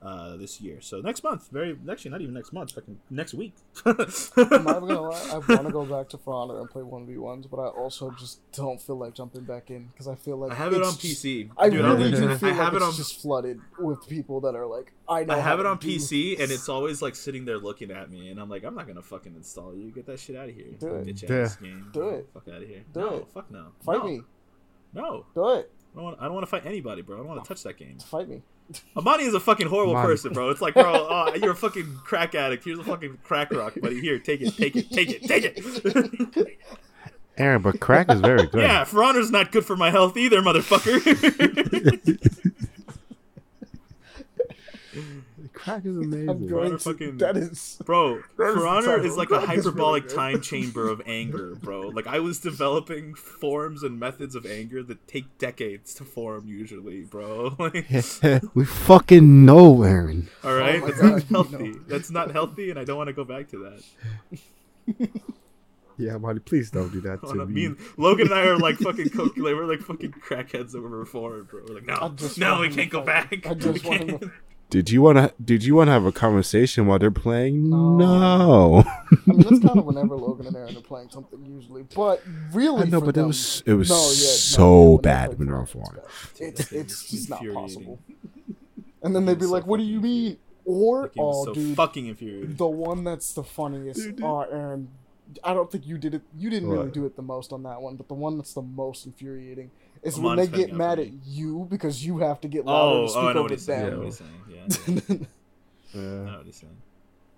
[0.00, 1.48] Uh, this year, so next month.
[1.50, 2.70] Very actually, not even next month.
[2.70, 3.52] Fucking next week.
[3.84, 5.28] I'm not gonna lie.
[5.32, 7.66] I want to go back to For Honor and play one v ones, but I
[7.66, 10.82] also just don't feel like jumping back in because I feel like I have it
[10.82, 11.50] on PC.
[11.58, 14.06] I Dude, really I, do I feel have like it it's on just flooded with
[14.08, 15.34] people that are like, I know.
[15.34, 18.30] I have it on do- PC, and it's always like sitting there looking at me,
[18.30, 19.90] and I'm like, I'm not gonna fucking install you.
[19.90, 21.06] Get that shit out of here, Do it.
[21.08, 21.36] bitch Yeah.
[21.38, 21.90] ass game.
[21.92, 22.28] Do it.
[22.32, 22.84] Fuck out of here.
[22.94, 23.28] Do no, it.
[23.34, 23.72] fuck no.
[23.84, 24.04] Fight no.
[24.04, 24.20] me.
[24.94, 25.72] No, Do it.
[25.92, 27.16] I don't, want, I don't want to fight anybody, bro.
[27.16, 27.98] I don't want to touch that game.
[27.98, 28.42] Fight me.
[28.96, 30.08] Amani is a fucking horrible Amani.
[30.08, 30.50] person, bro.
[30.50, 32.64] It's like, bro, oh, you're a fucking crack addict.
[32.64, 34.00] Here's a fucking crack rock, buddy.
[34.00, 36.58] Here, take it, take it, take it, take it.
[37.38, 38.62] Aaron, but crack is very good.
[38.62, 40.98] yeah, For Honor's not good for my health either, motherfucker.
[45.58, 46.46] Crack is I'm amazing.
[46.46, 46.78] going to.
[46.78, 47.78] fucking- That is.
[47.84, 50.14] Bro, That is For Honor is like a Crack is really hyperbolic good.
[50.16, 51.88] time chamber of anger, bro.
[51.88, 57.02] Like I was developing forms and methods of anger that take decades to form usually,
[57.02, 57.54] bro.
[57.58, 57.86] Like,
[58.54, 60.28] we fucking know, Aaron.
[60.44, 61.68] all right, oh my that's God, not you healthy.
[61.72, 61.80] know.
[61.88, 63.82] That's not healthy, and I don't want to go back to
[64.86, 65.08] that.
[66.00, 67.52] Yeah, Marty, please don't do that I to wanna- me.
[67.54, 70.80] me and Logan and I are like fucking co- like, we're like fucking crackheads that
[70.80, 71.62] were reformed, bro.
[71.68, 73.44] We're like, no, no, we can't go back.
[73.44, 74.18] I just We
[74.68, 74.80] want him can't.
[74.80, 75.32] to- Did you wanna?
[75.44, 77.68] Did you wanna have a conversation while they're playing?
[77.70, 77.96] No.
[77.98, 78.84] No.
[79.10, 82.22] I mean, that's kind of whenever Logan and Aaron are playing something usually, but
[82.52, 85.26] really, I know, for but it was it was No, yeah, no, so yeah, bad
[85.28, 86.02] play when they were For Honor.
[86.38, 87.98] It's it's, it's just not possible.
[89.02, 92.06] And then they'd be like, "What do you mean?" Or, That oh, so dude, fucking
[92.06, 92.56] infuriating.
[92.56, 94.00] the one that's the funniest.
[94.00, 94.24] Dude, dude.
[94.26, 94.88] Oh, Aaron,
[95.42, 96.22] I don't think you did it.
[96.36, 98.60] You didn't really do it the most on that one, but the one that's the
[98.62, 99.70] most infuriating
[100.02, 102.98] is I'm when they get mad for at you because you have to get louder
[102.98, 103.68] Oh, to speak oh, I know over what he's.
[103.68, 103.98] I know them.
[103.98, 105.08] what he's saying.
[105.08, 105.16] Yeah,
[105.94, 106.24] I Yeah.
[106.24, 106.76] know what he's saying.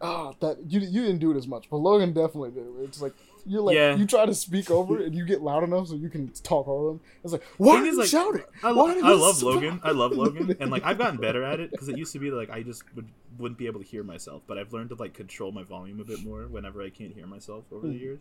[0.03, 3.13] Ah, that you you didn't do it as much, but Logan definitely did It's like
[3.47, 3.97] you're like Yeah.
[3.97, 6.67] you try to speak over it and you get loud enough so you can talk
[6.69, 7.01] over them.
[7.23, 8.43] It's like why Thing are you like, shouting?
[8.63, 9.81] I, lo- I love so- Logan.
[9.85, 12.31] I love Logan, and like I've gotten better at it because it used to be
[12.31, 13.09] like I just would
[13.39, 16.05] wouldn't be able to hear myself, but I've learned to like control my volume a
[16.05, 18.01] bit more whenever I can't hear myself over the Mm.
[18.01, 18.19] years.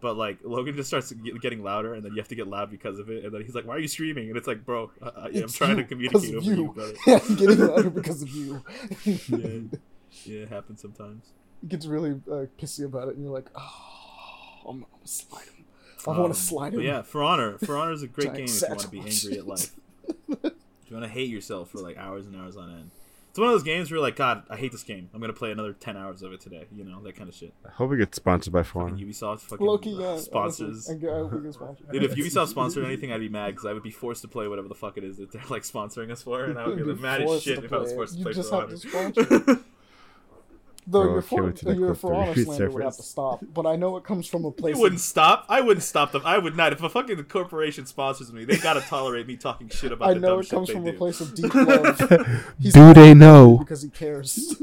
[0.00, 2.98] But like Logan just starts getting louder, and then you have to get loud because
[3.00, 5.06] of it, and then he's like, "Why are you streaming?" And it's like, "Bro, I,
[5.08, 6.94] I, I'm trying to communicate over you." you.
[7.06, 8.62] Yeah, I'm getting louder because of you.
[9.04, 9.78] Yeah.
[10.24, 11.32] Yeah, it happens sometimes.
[11.60, 15.44] He gets really uh, pissy about it, and you're like, oh, I'm, I'm gonna slide
[15.46, 15.64] him.
[16.06, 16.80] I Um, want to slide him.
[16.80, 17.58] Yeah, For Honor.
[17.58, 19.72] For Honor is a great game if you want to be angry at life.
[20.28, 20.52] if
[20.86, 22.90] you want to hate yourself for like hours and hours on end.
[23.38, 25.08] It's one of those games where you're like, God, I hate this game.
[25.14, 26.66] I'm gonna play another ten hours of it today.
[26.74, 27.54] You know that kind of shit.
[27.64, 28.98] I hope we get sponsored by Fucking Foreign.
[28.98, 30.88] Ubisoft fucking Loki, yeah, sponsors.
[30.88, 31.92] honestly, I, I hope we get sponsored.
[31.92, 34.48] Dude, if Ubisoft sponsored anything, I'd be mad because I would be forced to play
[34.48, 36.82] whatever the fuck it is that they're like sponsoring us for, and I would be
[36.82, 37.96] be mad as shit if I was play it.
[37.96, 39.12] forced to You play just For have to Honor.
[39.14, 39.60] sponsor
[40.90, 42.82] Though Bro, your kill for, it to the your clip for three honor slander would
[42.82, 44.70] have to stop, but I know it comes from a place.
[44.72, 45.44] It of- wouldn't stop.
[45.48, 46.22] I wouldn't stop them.
[46.24, 46.72] I would not.
[46.72, 50.20] If a fucking corporation sponsors me, they gotta tolerate me talking shit about I the
[50.20, 50.90] know dumb it comes from do.
[50.90, 52.00] a place of deep love.
[52.58, 53.58] He's Do they know?
[53.58, 54.56] because he cares.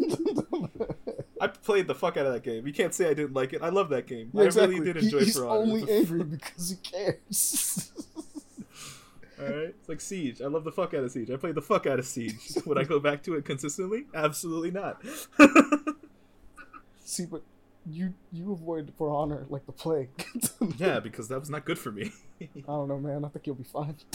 [1.39, 2.65] I played the fuck out of that game.
[2.65, 3.61] You can't say I didn't like it.
[3.61, 4.31] I love that game.
[4.33, 5.59] Yeah, I really did He- enjoy he's For Honor.
[5.61, 7.91] only angry because he cares.
[9.37, 10.41] All right, it's like Siege.
[10.41, 11.29] I love the fuck out of Siege.
[11.29, 12.37] I played the fuck out of Siege.
[12.65, 14.05] Would I go back to it consistently?
[14.15, 15.01] Absolutely not.
[17.07, 17.41] See, but
[17.87, 20.09] you you avoid for honor like the plague.
[20.77, 22.11] yeah, because that was not good for me.
[22.41, 23.23] I don't know, man.
[23.23, 23.95] I think you'll be fine.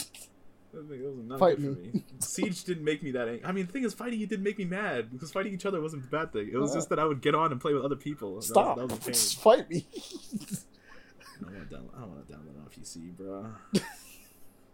[0.73, 1.91] That was not Fight good for me.
[1.95, 2.03] me.
[2.19, 3.43] Siege didn't make me that angry.
[3.43, 5.81] I mean, the thing is, fighting you didn't make me mad because fighting each other
[5.81, 6.49] wasn't a bad thing.
[6.49, 6.77] It was Yeah.
[6.77, 8.29] just that I would get on and play with other people.
[8.29, 8.77] That was- Stop.
[8.77, 9.07] That was, pain.
[9.13, 9.85] Just fight me.
[9.93, 11.89] I don't want to download.
[11.95, 13.47] I don't want to download on PC, bro.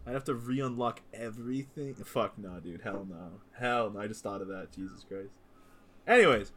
[0.05, 1.95] I'd have to re-unlock everything.
[1.95, 2.81] Fuck no, dude.
[2.81, 3.31] Hell no.
[3.53, 3.99] Hell no.
[3.99, 4.71] I just thought of that.
[4.71, 5.31] Jesus Christ.
[6.05, 6.51] Anyways,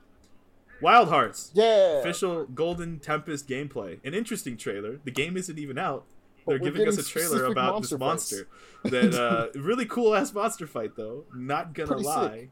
[0.82, 1.50] Wild Hearts.
[1.54, 1.98] yeah.
[1.98, 3.98] Official Golden Tempest gameplay.
[4.04, 4.98] An interesting trailer.
[5.04, 6.04] The game isn't even out.
[6.46, 8.48] They're giving us a trailer about monster this monster.
[8.84, 11.24] that uh, really cool ass monster fight though.
[11.34, 12.14] Not gonna Pretty sick.
[12.16, 12.48] lie.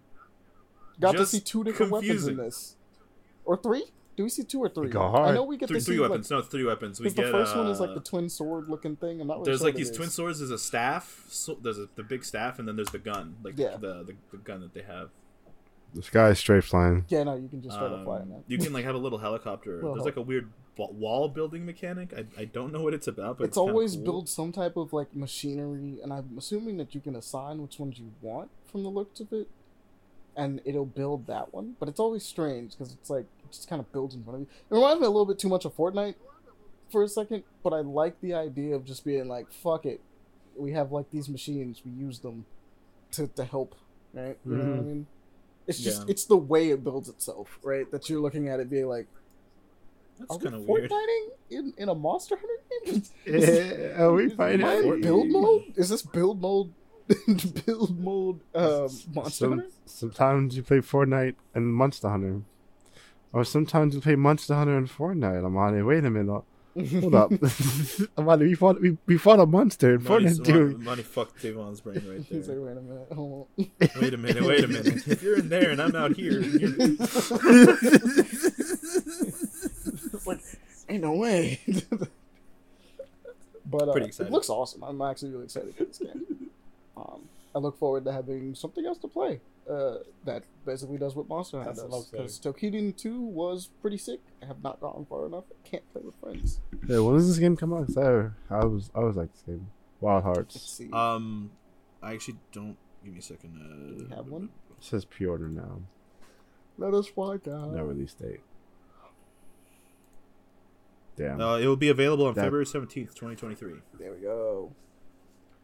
[1.01, 2.37] Got to see two different confusing.
[2.37, 2.77] weapons in this,
[3.45, 3.85] or three?
[4.17, 4.89] Do we see two or three?
[4.91, 6.29] I know we get Three, to three see weapons.
[6.29, 6.99] no, three weapons.
[6.99, 7.31] Like, We 'cause the get.
[7.31, 9.21] first one is like uh, the twin sword looking thing.
[9.21, 10.39] I'm not really There's sure like what it these twin swords.
[10.41, 11.25] There's a staff.
[11.29, 13.77] So there's a, the big staff, and then there's the gun, like Yeah.
[13.77, 15.11] the, the the gun that they have.
[15.95, 17.05] The sky is straight flying.
[17.09, 18.43] Yeah, no, you can just straight Um, up flying that.
[18.47, 19.77] you can like have a little helicopter.
[19.77, 22.13] Little there's like a weird wall building mechanic.
[22.15, 24.05] I, I don't know what it's about, but it's it's, always cool.
[24.05, 27.99] build some type of like machinery, and I'm assuming that you can assign which ones
[27.99, 29.49] you want from the looks of it,
[30.37, 31.75] and it'll build that one.
[31.81, 34.41] But it's always strange because it's like it just kind of builds in front of
[34.43, 34.49] you.
[34.71, 36.15] It reminds me a little bit too much of Fortnite
[36.93, 40.01] for a second, but I like the idea of just being like, "Fuck it,
[40.57, 42.45] we have like these machines, we use them
[43.13, 43.75] to to help."
[44.15, 44.39] Right?
[44.45, 44.87] You know what I Mhm.
[44.87, 45.07] mean?
[45.69, 46.11] It's just Yeah.
[46.13, 47.89] it's the way it builds itself, right?
[47.93, 49.07] That you're looking at it being like,
[50.19, 50.91] That's "Are we kind of weird.
[50.91, 54.67] Fortniting in in a Monster Hunter game?" Yeah, are we fighting?
[54.67, 55.65] am I build mode?
[55.77, 56.73] Is this build mode?
[57.67, 59.67] build mode um, Monster Some- Hunter?
[59.87, 62.43] sometimes you play Fortnite and Monster Hunter,
[63.33, 65.45] or sometimes you play Monster Hunter and Fortnite.
[65.45, 65.83] I'm on it.
[65.83, 66.43] Wait a minute.
[67.01, 67.33] Hold up.
[68.17, 68.47] I'm on it.
[68.47, 68.81] We fought.
[68.81, 70.67] We, we fought a monster in Money's- Fortnite too.
[70.73, 72.61] Money, money fucked Davon's brain right He's like, there.
[72.61, 73.69] wait a minute, hold on.
[74.01, 75.07] wait a minute, wait a minute.
[75.09, 76.69] If you're in there and I'm out here, you're...
[80.27, 80.41] like,
[80.89, 81.61] ain't no way.
[83.67, 84.33] but uh, Pretty it excited.
[84.33, 84.83] looks awesome.
[84.83, 86.51] I'm actually really excited for this game.
[86.97, 87.23] Um,
[87.55, 89.41] I look forward to having something else to play.
[89.69, 92.11] Uh, that basically does what Monster Hunter That's what does.
[92.11, 94.21] Because Toukiden 2 was pretty sick.
[94.43, 95.45] I have not gotten far enough.
[95.51, 96.61] I can't play with friends.
[96.89, 97.87] Yeah, when does this game come out?
[97.87, 99.67] 'Cause I, I was I was like this game.
[100.01, 100.61] Wild Let's Hearts.
[100.73, 100.91] see.
[100.93, 101.51] Um,
[102.03, 102.77] I actually don't.
[103.05, 103.57] Give me a second.
[103.61, 104.49] Uh, Do we have one?
[104.79, 105.81] It says pre-order now.
[106.79, 107.73] Let us find out.
[107.73, 108.41] No release date.
[111.17, 111.41] Damn.
[111.41, 113.75] Uh, it will be available on That- February seventeenth, twenty twenty three.
[113.99, 114.73] There we go.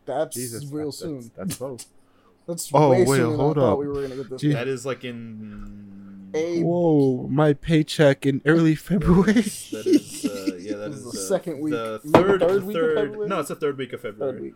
[0.04, 1.18] That's Jesus, real that's, soon.
[1.20, 1.86] That's, that's close.
[2.46, 3.78] That's Oh, way wait, sooner hold than I thought up.
[3.78, 4.40] we were gonna get this.
[4.40, 4.52] Gee.
[4.52, 6.30] That is like in.
[6.36, 9.32] A- Whoa, my paycheck in early February.
[9.42, 11.72] That is, uh, yeah, that This is is the uh, second week.
[11.72, 12.96] The Maybe third, third the week of third.
[12.98, 13.28] February?
[13.28, 14.32] No, it's the third week of February.
[14.32, 14.54] Third week.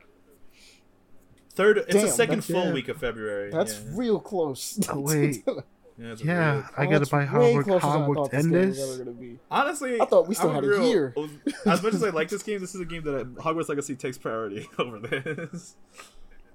[1.55, 1.79] Third.
[1.79, 2.73] It's Damn, the second full yeah.
[2.73, 3.51] week of February.
[3.51, 3.91] That's yeah.
[3.93, 4.79] real close.
[4.91, 5.45] Oh, wait.
[5.47, 8.31] Yeah, it's yeah, real- I gotta that's buy way Hogwarts, closer than I Hogwarts thought
[8.31, 8.81] this and this.
[8.95, 9.39] ever gonna be.
[9.51, 11.15] Honestly, I thought we still I'm had a year.
[11.67, 13.97] As much as I like this game, this is a game that I, Hogwarts Legacy
[13.97, 15.75] takes priority over this.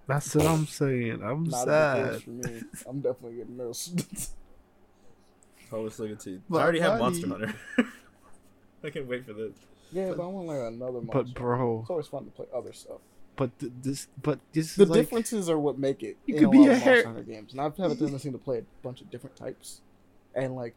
[0.07, 1.21] That's what I'm saying.
[1.23, 2.23] I'm Not sad.
[2.23, 2.61] for me.
[2.87, 4.31] I'm definitely getting this.
[5.71, 6.41] Hogwarts Legacy.
[6.51, 7.21] I already have money.
[7.25, 7.55] Monster Hunter.
[8.83, 9.53] I can't wait for this.
[9.93, 11.11] yeah, but I want like another monster.
[11.13, 12.99] But bro, it's always fun to play other stuff.
[13.37, 16.17] but th- this, but this The is like, differences are what make it.
[16.25, 18.37] You could be lot a of Monster Hunter games, and I've had a tendency to
[18.37, 19.79] play a bunch of different types,
[20.35, 20.75] and like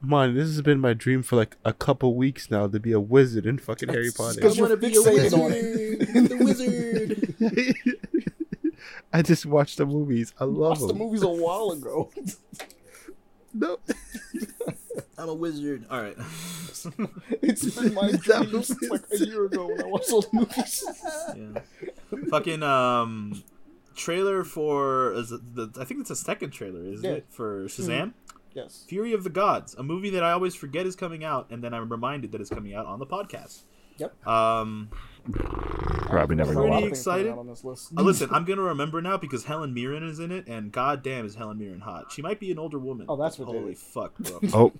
[0.00, 2.98] man, this has been my dream for like a couple weeks now to be a
[2.98, 4.36] wizard in fucking Harry Potter.
[4.36, 5.98] because you're fixated on it.
[6.28, 7.36] the wizard.
[9.12, 10.32] I just watched the movies.
[10.40, 12.10] I love Watched the movies a while ago.
[13.54, 13.76] No,
[15.18, 15.84] I'm a wizard.
[15.90, 16.16] All right.
[17.42, 20.22] it's been my That dream was- since like a year ago when I watched all
[20.22, 20.84] the movies.
[21.36, 21.60] yeah.
[22.30, 23.42] Fucking um,
[23.94, 27.16] trailer for is it the I think it's a second trailer, isn't Yeah.
[27.16, 28.14] it for Shazam?
[28.54, 28.86] Yes.
[28.88, 31.74] Fury of the Gods, a movie that I always forget is coming out, and then
[31.74, 33.64] I'm reminded that it's coming out on the podcast.
[33.98, 34.26] Yep.
[34.26, 34.88] Um,
[35.30, 36.66] Probably never There's a know.
[36.72, 37.28] Pretty lot excited.
[37.32, 37.92] on this list.
[37.96, 41.34] uh, listen, I'm gonna remember now because Helen Mirren is in it, and goddamn is
[41.36, 42.10] Helen Mirren hot.
[42.12, 43.06] She might be an older woman.
[43.08, 44.40] Oh, that's what Holy fuck, bro.
[44.52, 44.72] Oh,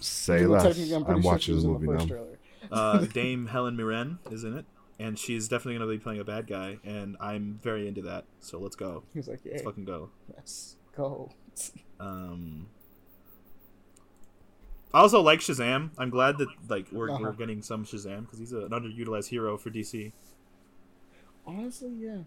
[0.00, 0.64] say Well, less.
[0.66, 2.06] I'm, pretty I'm sure watching this the movie now.
[2.06, 2.38] trailer.
[2.72, 4.64] uh, Dame Helen Mirren is in it,
[4.98, 8.24] and she's definitely gonna be playing a bad guy, and I'm very into that.
[8.40, 9.02] So let's go.
[9.12, 10.10] He was like, "Yeah, Let's fucking go.
[10.34, 11.30] let's go."
[12.00, 12.68] Um,
[14.94, 15.90] I also like Shazam.
[15.98, 17.18] I'm glad that like we're, Uh-huh.
[17.22, 20.12] we're getting some Shazam because he's an underutilized hero for DC.
[21.46, 22.18] Honestly, yeah,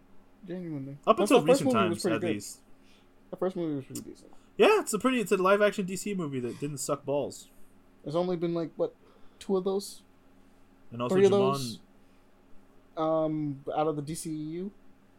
[0.48, 0.98] genuinely.
[1.08, 2.24] Up That's- until recent times, at good.
[2.34, 2.60] least.
[3.30, 4.32] The first movie was pretty decent.
[4.58, 5.20] Yeah, it's a pretty.
[5.20, 7.48] It's a live action DC movie that didn't suck balls.
[8.04, 8.94] There's only been like what,
[9.40, 10.02] two of those,
[10.92, 11.80] And also, three of those.
[12.98, 14.70] Um, out of the DCEU,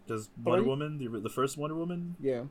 [0.06, 2.42] does Wonder Woman, the, the first Wonder Woman, yeah,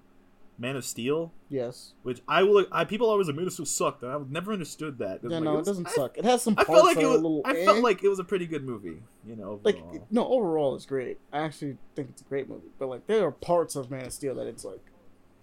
[0.62, 2.66] Man of Steel, yes, which I will.
[2.72, 4.04] I people always like Man of Steel sucked.
[4.04, 5.20] I never understood that.
[5.24, 5.30] yeah.
[5.30, 6.18] Like, no, it was- doesn't I, suck.
[6.18, 7.16] It has some I parts felt like it was.
[7.16, 7.42] a little.
[7.44, 7.66] I eh.
[7.66, 9.02] felt like it was a pretty good movie.
[9.28, 9.78] You know, like
[10.12, 11.18] no, overall it's great.
[11.34, 14.14] I actually think it's a great movie, but like there are parts of Man of
[14.14, 14.80] Steel that it's like,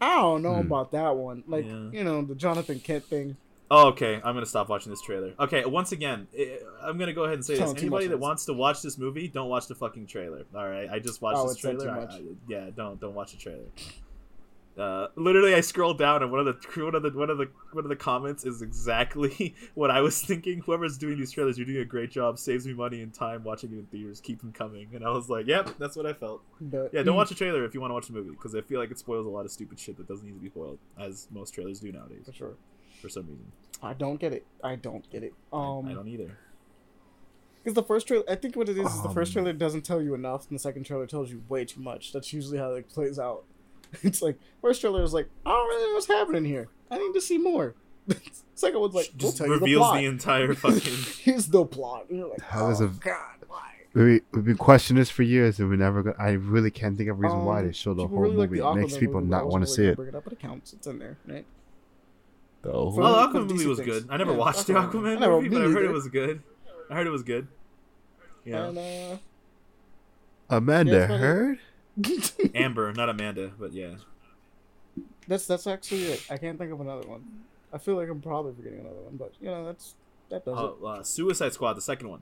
[0.01, 0.61] I don't know Hmm.
[0.69, 1.43] about that one.
[1.49, 1.91] Like Yeah.
[1.93, 3.37] you know the Jonathan Kent thing.
[3.71, 4.15] Oh, okay.
[4.15, 5.35] I'm gonna stop watching this trailer.
[5.39, 8.47] Okay, once again, eh, I'm gonna go ahead and say Telling this: anybody that wants
[8.47, 10.45] to watch this movie, don't watch the fucking trailer.
[10.55, 11.91] All right, I just watched Oh, this it trailer.
[11.91, 13.67] I- I- yeah, don't don't watch the trailer.
[14.79, 16.53] Uh, literally, I scrolled down, and one of the
[16.85, 20.23] one of the one of the one of the comments is exactly what I was
[20.23, 20.61] thinking.
[20.61, 22.39] Whoever's doing these trailers, you're doing a great job.
[22.39, 24.21] Saves me money and time watching it in theaters.
[24.21, 24.89] Keep them coming.
[24.95, 26.43] And I was like, yep, that's what I felt.
[26.61, 28.61] But Yeah, don't watch a trailer if you want to watch the movie because I
[28.61, 30.79] feel like it spoils a lot of stupid shit that doesn't need to be spoiled,
[30.99, 32.55] as most trailers do nowadays for sure.
[33.03, 33.51] for some reason.
[33.83, 34.47] I don't get it.
[34.63, 35.35] I don't get it.
[35.53, 36.39] I- Um, I don't either.
[37.65, 39.83] Because the first trailer, I think what it is is the first Um, trailer doesn't
[39.83, 42.13] tell you enough, and the second trailer tells you way too much.
[42.13, 43.45] That's usually how it plays out.
[44.03, 46.69] It's like first trailer is like, I don't really know what's happening here.
[46.91, 47.75] I need to see more.
[48.55, 49.97] second one's like, we'll just tell you the reveals plot.
[49.99, 50.95] the entire fucking.
[51.23, 52.07] Here's the plot.
[52.09, 53.65] And you're like, How oh does a- god, why?
[53.95, 56.21] We, we've been questioning this for years, and we never got.
[56.21, 58.51] I really can't think of a reason why Um, they show the whole really like
[58.51, 58.61] movie.
[58.61, 59.97] the it makes people movie, not want to really see it.
[59.97, 60.27] Bring it up.
[60.31, 60.73] It counts.
[60.75, 61.45] It's in there, right?
[62.63, 62.91] Though.
[62.91, 63.89] For- Well, the Aquaman movie was things.
[63.91, 64.07] good.
[64.11, 64.91] I never Yeah, watched the Aquaman.
[64.93, 66.43] Aquaman I never- movie, but I heard it was good.
[66.91, 67.49] I heard it was good.
[68.45, 69.17] Yeah, And uh,
[70.51, 71.07] Amanda Yeah.
[71.19, 71.59] Heard.
[72.55, 73.95] Amber, not Amanda, but yeah.
[75.27, 76.27] that's that's actually it.
[76.31, 77.25] I can't think of another one.
[77.73, 79.95] I feel like I'm probably forgetting another one, but you know that's
[80.31, 80.61] that does it.
[80.61, 82.21] Oh, uh, Suicide Squad, the second one.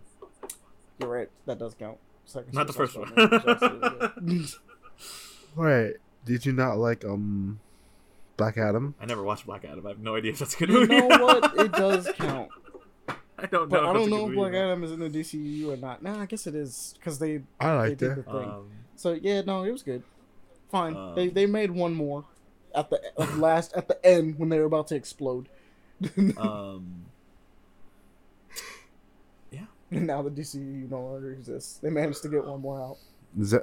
[0.99, 1.29] You're right.
[1.47, 1.99] That does count.
[2.25, 3.31] Second Not the first Squad one.
[3.31, 4.49] movie was absolutely good.
[5.57, 7.61] Wait, did you not like um
[8.37, 8.95] Black Adam?
[9.01, 9.87] I never watched Black Adam.
[9.87, 10.97] I have no idea if that's a good you movie.
[10.97, 11.59] know what?
[11.59, 12.49] It does count.
[13.39, 13.81] I don't know.
[13.81, 14.57] But I don't know if Black or.
[14.57, 16.03] Adam is in the DCU or not.
[16.03, 18.17] Nah, I guess it is because they I they liked did it.
[18.17, 18.51] the thing.
[18.51, 20.03] Um, So yeah, no, it was good.
[20.71, 20.97] Fine.
[20.97, 22.25] Um, they they made one more
[22.75, 25.49] at the like, last at the end when they were about to explode.
[26.37, 27.07] um,
[29.91, 31.79] and now the DCU no longer exists.
[31.79, 32.97] They managed to get one more out.
[33.39, 33.63] Is that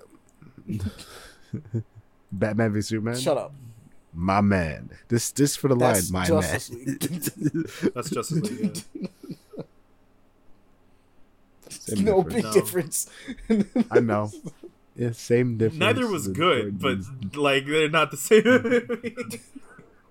[2.32, 3.20] Batman v Superman?
[3.20, 3.54] Shut up.
[4.14, 4.90] my man.
[5.10, 7.66] This this for the That's line, my Justice man.
[7.94, 8.78] that's Justice League.
[8.94, 9.08] Yeah.
[11.70, 12.34] Same no difference.
[12.34, 12.54] big No.
[12.54, 13.10] difference.
[13.92, 14.32] I know.
[14.96, 15.80] Yeah, same difference.
[15.80, 17.00] Neither was The good, but
[17.36, 18.44] like they're not the same.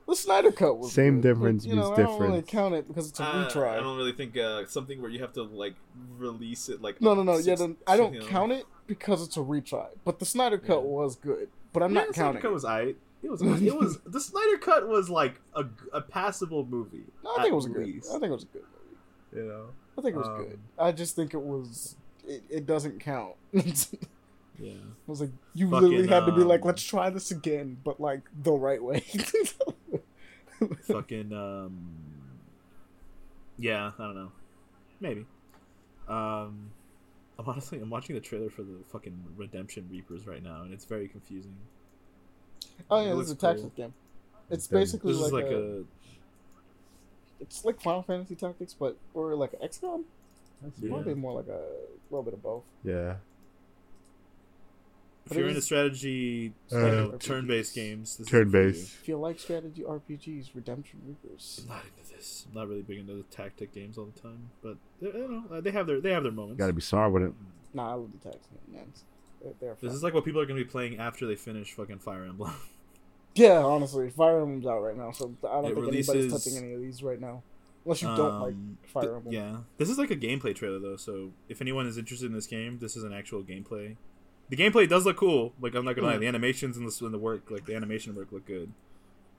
[0.08, 2.74] The Snyder Cut was Same good, difference But, you know, means I don't really count
[2.74, 3.70] it because it's a Uh, retry.
[3.78, 5.74] I don't really think uh, something where you have to like
[6.18, 7.38] release it like No, no, no.
[7.38, 8.26] Yeah, then I don't you know.
[8.26, 9.86] count it because it's a retry.
[10.04, 10.88] But the Snyder Cut Yeah.
[10.88, 11.48] was good.
[11.72, 12.42] But I'm Yeah, not the Snyder counting.
[12.42, 12.52] Cut it.
[12.52, 12.80] was I.
[13.22, 13.40] It was.
[13.42, 14.00] It was.
[14.04, 17.04] the Snyder Cut was like a, a passable movie.
[17.24, 17.82] No, I think it was a good.
[17.88, 18.62] I think it was a good
[19.32, 19.42] movie.
[19.44, 19.64] You know.
[19.96, 20.58] I think it was Um, good.
[20.78, 21.96] I just think it was.
[22.26, 23.34] It, it doesn't count.
[24.62, 24.72] it Yeah.
[25.06, 28.00] was like you Fucking, literally had to be like, um, let's try this again, but
[28.00, 29.00] like the right way.
[30.86, 31.32] Fucking.
[31.32, 31.72] Um.
[33.58, 34.32] Yeah, I don't know.
[35.00, 35.26] Maybe.
[36.08, 36.70] Um.
[37.38, 40.84] I'm honestly I'm watching the trailer for the fucking Redemption Reapers right now, and it's
[40.84, 41.56] very confusing.
[42.90, 43.72] oh It yeah, this looks is a tactics cool.
[43.76, 43.94] game.
[44.50, 44.80] It's Okay.
[44.80, 45.82] basically This is like, like a, a.
[47.40, 50.04] It's like Final Fantasy Tactics, but or like XCOM.
[50.66, 50.90] It's Yeah.
[50.90, 51.62] probably more like a
[52.10, 52.62] little bit of both.
[52.84, 53.16] Yeah.
[55.30, 57.20] If you're it into strategy, Uh, you know, RPGs.
[57.20, 58.94] turn-based games, this Turn-based.
[59.02, 61.60] If you like strategy RPGs, Redemption Reapers.
[61.62, 62.46] I'm not into this.
[62.48, 65.56] I'm not really big into the tactic games all the time, but they, you know,
[65.56, 66.58] uh, they have their they have their moments.
[66.58, 67.32] Gotta be sorry with it.
[67.74, 69.04] Nah, I love the Tactics games.
[69.42, 71.98] They're, they're This is like what people are gonna be playing after they finish fucking
[72.00, 72.52] Fire Emblem.
[73.34, 76.58] Yeah, honestly, Fire Emblem's out right now, so I don't It think releases- anybody's touching
[76.62, 77.42] any of these right now,
[77.86, 79.32] unless you don't like Um, Fire th- Emblem.
[79.34, 80.96] yeah, this is like a gameplay trailer though.
[80.96, 83.96] So if anyone is interested in this game, this is an actual gameplay.
[84.52, 85.54] The gameplay does look cool.
[85.62, 86.20] Like I'm not gonna lie, Mm.
[86.20, 88.70] the animations and the and the work, like the animation work, look good.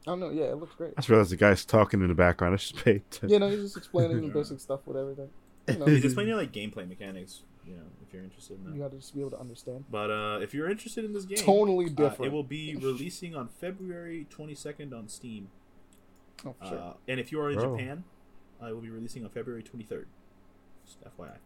[0.08, 0.32] don't know.
[0.32, 0.94] Yeah, it looks great.
[0.98, 2.56] I just realized the guy's talking in the background.
[2.56, 2.96] I should pay.
[2.96, 3.30] attention.
[3.30, 5.30] Yeah, no, he's just explaining the basic stuff with everything.
[5.68, 7.44] You know, He's explaining like gameplay mechanics.
[7.64, 8.74] You know, if you're interested in that.
[8.76, 9.86] you got to just be able to understand.
[9.92, 12.34] But uh, if you're interested in this game, Tonally uh, different.
[12.34, 15.50] it will be releasing on February 22nd on Steam.
[16.44, 16.80] Oh, sure.
[16.80, 17.78] Uh, and if you are in Bro.
[17.78, 18.04] Japan,
[18.60, 20.06] uh, it will be releasing on February 23rd.
[20.86, 21.38] Just FYI.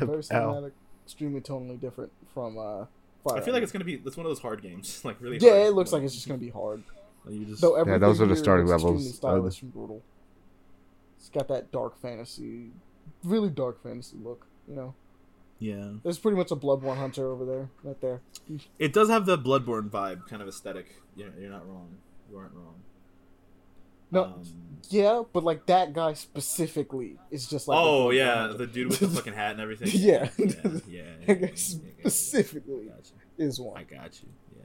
[0.00, 0.72] Very cinematic,
[1.04, 2.58] extremely tonally different from.
[2.58, 2.86] uh
[3.24, 5.38] Fire I feel like it's gonna be it's one of those hard games, like really.
[5.38, 5.62] Yeah, hard.
[5.66, 6.82] it looks like it's just gonna be hard.
[7.24, 9.06] Like, you just Though everything those are the starting levels.
[9.06, 10.02] extremely Uh, stylish and brutal.
[11.18, 12.70] It's got that dark fantasy,
[13.22, 14.46] really dark fantasy look.
[14.68, 14.94] You know,
[15.58, 15.92] yeah.
[16.02, 18.20] there's pretty much a Bloodborne hunter over there, right there.
[18.78, 20.96] It does have the Bloodborne vibe, kind of aesthetic.
[21.16, 21.96] Yeah, you're not wrong.
[22.30, 22.74] You aren't wrong.
[24.14, 24.42] No, Um,
[24.90, 27.78] yeah, but like that guy specifically is just like.
[27.78, 29.88] oh Bloodborne yeah, the dude with the fucking hat and everything.
[29.92, 30.28] Yeah.
[30.38, 30.46] yeah,
[30.88, 31.02] yeah.
[31.26, 32.90] yeah, yeah, specifically
[33.38, 33.78] is one.
[33.78, 34.28] I got you.
[34.56, 34.62] Yeah.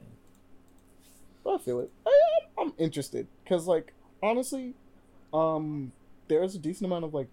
[1.42, 1.90] But I feel it.
[2.06, 2.10] I,
[2.58, 4.74] I'm, I'm interested because, like, honestly,
[5.32, 5.92] um,
[6.28, 7.28] there's a decent amount of like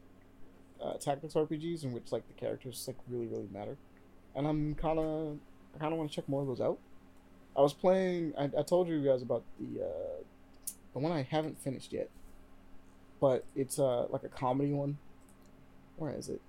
[0.82, 3.78] uh, tactics RPGs in which like the characters like really really matter,
[4.36, 5.38] and I'm kind of
[5.76, 6.80] I kind of want to check more of those out.
[7.56, 8.34] I was playing.
[8.38, 10.24] I, I told you guys about the uh,
[10.98, 12.10] the one I haven't finished yet,
[13.22, 14.98] but it's uh like a comedy one.
[15.98, 16.42] Where is it?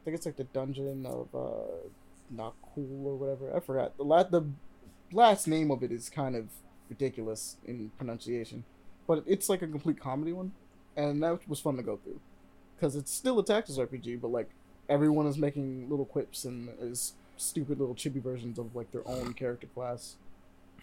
[0.00, 1.88] I think it's like the Dungeon of uh,
[2.30, 3.56] not cool or whatever.
[3.56, 4.44] I forgot the the
[5.12, 6.46] last name of it is kind of
[6.88, 8.64] ridiculous in pronunciation,
[9.06, 10.52] but it's like a complete comedy one,
[10.96, 12.20] and that was fun to go through,
[12.74, 14.50] because it's still a tactics RPG, but like
[14.88, 19.32] everyone is making little quips and is stupid little chibi versions of like their own
[19.34, 20.16] character class,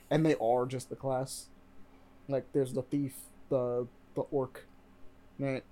[0.09, 1.47] and they are just the class.
[2.29, 3.15] Like there's the thief,
[3.49, 4.65] the the orc,
[5.39, 5.63] right?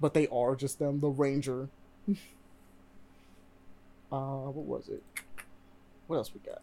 [0.00, 1.00] But they are just them.
[1.00, 1.68] The ranger.
[2.08, 2.14] uh,
[4.12, 5.02] what was it?
[6.06, 6.62] What else we got?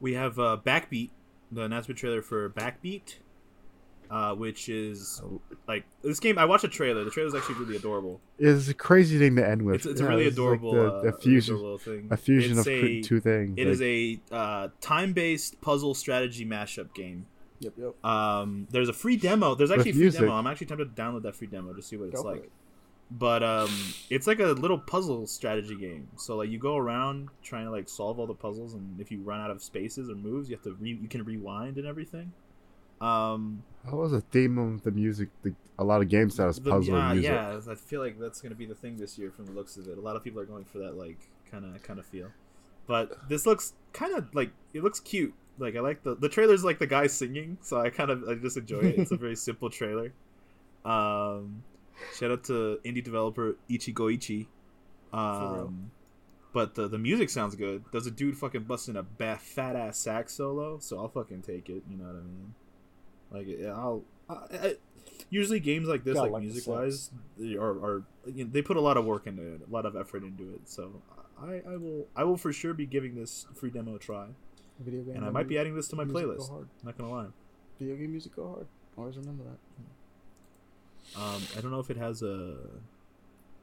[0.00, 1.10] We have uh, Backbeat,
[1.50, 3.16] the announcement trailer for Backbeat,
[4.10, 5.20] uh, which is
[5.66, 6.38] like this game.
[6.38, 7.02] I watched a trailer.
[7.04, 8.20] The trailer is actually really adorable.
[8.38, 9.76] It's a crazy thing to end with.
[9.76, 12.08] It's, it's a Yeah, really like adorable, the, uh, the fusion, adorable thing.
[12.10, 13.54] a fusion It's of a- two things.
[13.58, 17.26] It like, is a uh, time-based puzzle strategy mashup game.
[17.64, 18.04] Yep, yep.
[18.04, 19.54] Um, there's a free demo.
[19.54, 20.20] There's actually a free music.
[20.20, 20.34] demo.
[20.34, 22.44] I'm actually tempted to download that free demo to see what it's Go like.
[22.44, 22.52] it.
[23.10, 23.70] But um,
[24.10, 26.08] it's like a little puzzle strategy game.
[26.16, 29.20] So like you go around trying to like solve all the puzzles, and if you
[29.20, 32.32] run out of spaces or moves, you have to re- you can rewind and everything.
[33.00, 35.28] Um, What was the theme of the music?
[35.42, 37.30] The, a lot of games that was the- puzzle yeah, music.
[37.30, 39.86] yeah, I feel like that's gonna be the thing this year from the looks of
[39.88, 39.98] it.
[39.98, 41.18] A lot of people are going for that like
[41.50, 42.30] kind of kind of feel.
[42.86, 45.34] But this looks kind of like it looks cute.
[45.58, 48.34] Like I like the the trailer's like the guy singing, so I kind of I
[48.34, 48.98] just enjoy it.
[48.98, 50.12] It's a very simple trailer.
[50.84, 51.62] Um,
[52.16, 54.46] shout out to indie developer Ichigoichi.
[55.12, 55.90] Um,
[56.52, 57.84] but the the music sounds good.
[57.92, 59.04] There's a dude fucking busting a
[59.36, 61.82] fat ass sax solo, so I'll fucking take it.
[61.88, 62.54] You know what I mean?
[63.30, 64.02] Like yeah, I'll.
[64.28, 64.76] I, I,
[65.30, 68.76] usually games like this, like, like music wise, they are, are you know, they put
[68.76, 70.62] a lot of work into it, a lot of effort into it.
[70.66, 71.02] So
[71.40, 74.28] I, I will I will for sure be giving this free demo a try,
[74.80, 75.16] Video game.
[75.16, 76.50] and I might be adding this to my music go playlist.
[76.50, 76.68] hard.
[76.82, 77.26] Not gonna lie.
[77.78, 78.66] Video game music go hard.
[78.96, 81.20] Always remember that.
[81.20, 82.56] Um, I don't know if it has a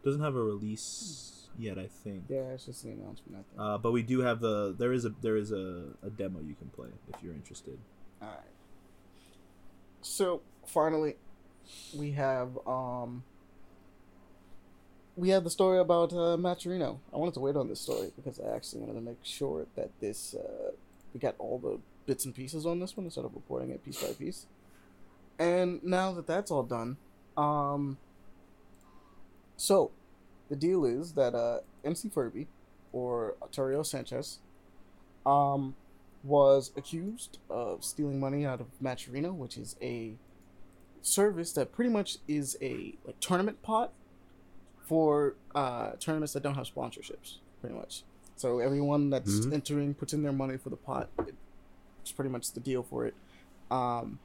[0.03, 1.77] doesn't have a release yet.
[1.77, 2.25] I think.
[2.29, 3.33] Yeah, it's just an announcement.
[3.39, 3.59] I think.
[3.59, 6.55] Uh, but we do have the there is a there is a, a demo you
[6.55, 7.77] can play if you're interested.
[8.21, 8.37] All right.
[10.01, 11.15] So finally,
[11.95, 13.23] we have um.
[15.17, 16.99] We have the story about uh, Matcherino.
[17.13, 19.89] I wanted to wait on this story because I actually wanted to make sure that
[19.99, 20.71] this uh,
[21.13, 24.01] we got all the bits and pieces on this one instead of reporting it piece
[24.01, 24.47] by piece.
[25.39, 26.97] And now that that's all done,
[27.37, 27.97] um.
[29.57, 29.91] So,
[30.49, 32.47] the deal is that uh, MC Furby,
[32.91, 34.39] or Arturo Sanchez,
[35.25, 35.75] um,
[36.23, 40.13] was accused of stealing money out of Matcherino, which is a
[41.01, 43.91] service that pretty much is a like tournament pot
[44.87, 48.03] for uh, tournaments that don't have sponsorships, pretty much.
[48.41, 49.53] So everyone that's Mhm.
[49.53, 51.11] entering puts in their money for the pot.
[52.01, 53.13] It's pretty much the deal for it,
[53.69, 54.17] um,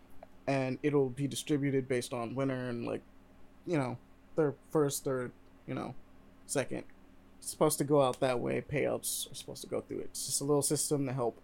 [0.46, 3.02] and it'll be distributed based on winner and like,
[3.66, 3.98] you know,
[4.34, 5.32] their first, third,
[5.66, 5.94] you know,
[6.46, 6.84] second.
[7.40, 8.62] It's supposed to go out that way.
[8.62, 10.04] Payouts are supposed to go through it.
[10.04, 11.38] It's just a little system to help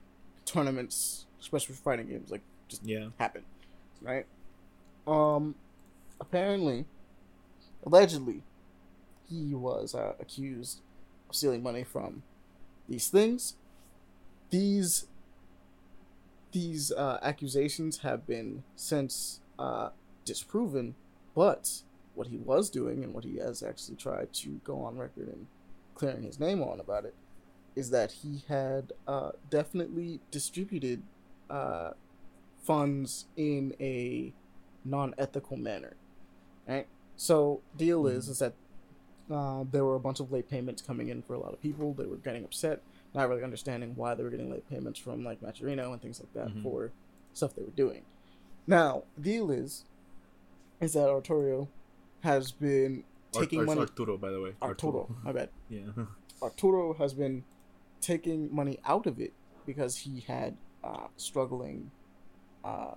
[0.47, 3.11] tournaments, especially for fighting games, like just Yeah.
[3.19, 3.45] happen,
[4.01, 4.25] right?
[5.07, 5.57] Um,
[6.23, 6.87] apparently,
[7.85, 8.43] allegedly,
[9.29, 10.81] he was uh, accused
[11.29, 12.23] of stealing money from
[12.89, 13.57] these things.
[14.51, 15.07] These
[16.53, 19.89] these uh, accusations have been since uh,
[20.25, 20.95] disproven,
[21.35, 21.83] but
[22.15, 25.47] what he was doing and what he has actually tried to go on record and
[25.95, 27.15] clearing his name on about it
[27.75, 31.03] is that he had uh, definitely distributed
[31.49, 31.93] uh,
[32.63, 34.33] funds in a
[34.85, 35.97] non-ethical manner.
[36.69, 36.87] Right.
[37.17, 38.55] So deal is is that
[39.31, 41.95] uh, there were a bunch of late payments coming in for a lot of people.
[41.95, 42.81] They were getting upset,
[43.15, 46.33] not really understanding why they were getting late payments from like Matcherino and things like
[46.35, 46.63] that Mhm.
[46.63, 46.91] for
[47.35, 48.03] stuff they were doing.
[48.67, 49.85] Now, the deal is,
[50.81, 51.69] is that Arturo
[52.21, 53.81] has been taking money.
[53.81, 54.55] Arturo, by the way.
[54.61, 55.49] Arturo, my bad.
[55.69, 55.87] Yeah.
[56.43, 57.45] Arturo has been
[58.01, 59.33] taking money out of it
[59.65, 61.91] because he had uh, struggling,
[62.65, 62.95] uh,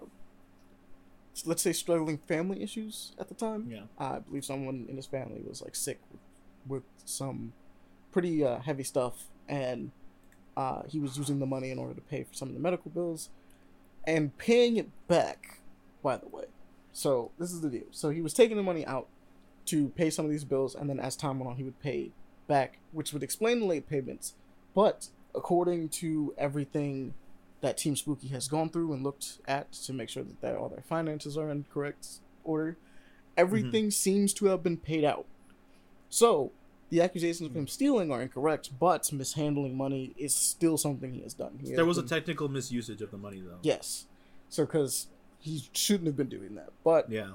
[1.45, 3.67] let's say struggling family issues at the time.
[3.69, 3.83] Yeah.
[3.97, 6.22] I believe someone in his family was like sick with,
[6.67, 7.53] with some
[8.11, 9.91] pretty uh, heavy stuff, and
[10.55, 12.91] uh, he was using the money in order to pay for some of the medical
[12.91, 13.30] bills
[14.05, 15.59] and paying it back.
[16.01, 16.45] By the way,
[16.93, 17.88] so this is the deal.
[17.91, 19.07] So he was taking the money out
[19.65, 22.11] to pay some of these bills, and then as time went on, he would pay
[22.47, 24.35] back, which would explain the late payments.
[24.75, 27.14] But according to everything
[27.66, 30.69] that Team Spooky has gone through and looked at to make sure that their, all
[30.69, 32.08] their finances are in correct
[32.44, 32.77] order,
[33.35, 33.90] everything mm-hmm.
[33.90, 35.26] seems to have been paid out.
[36.10, 36.52] So
[36.92, 37.69] the accusations of him mm-hmm.
[37.69, 41.58] stealing are incorrect, but mishandling money is still something he has done.
[41.60, 43.58] He has There was a technical misusage of the money, though.
[43.64, 44.06] yes.
[44.48, 45.08] So because
[45.40, 47.32] he shouldn't have been doing that, but Yeah.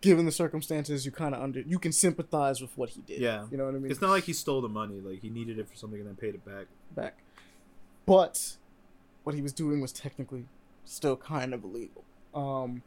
[0.00, 3.20] given the circumstances, you kind of under you can sympathize with what he did.
[3.20, 3.46] Yeah.
[3.50, 3.90] you know what I mean.
[3.90, 4.98] It's not like he stole the money.
[4.98, 6.68] Like he needed it for something and then paid it back.
[6.94, 7.18] back.
[8.06, 8.56] But
[9.28, 10.46] what he was doing was technically
[10.86, 12.02] still kind of illegal.
[12.34, 12.82] Um,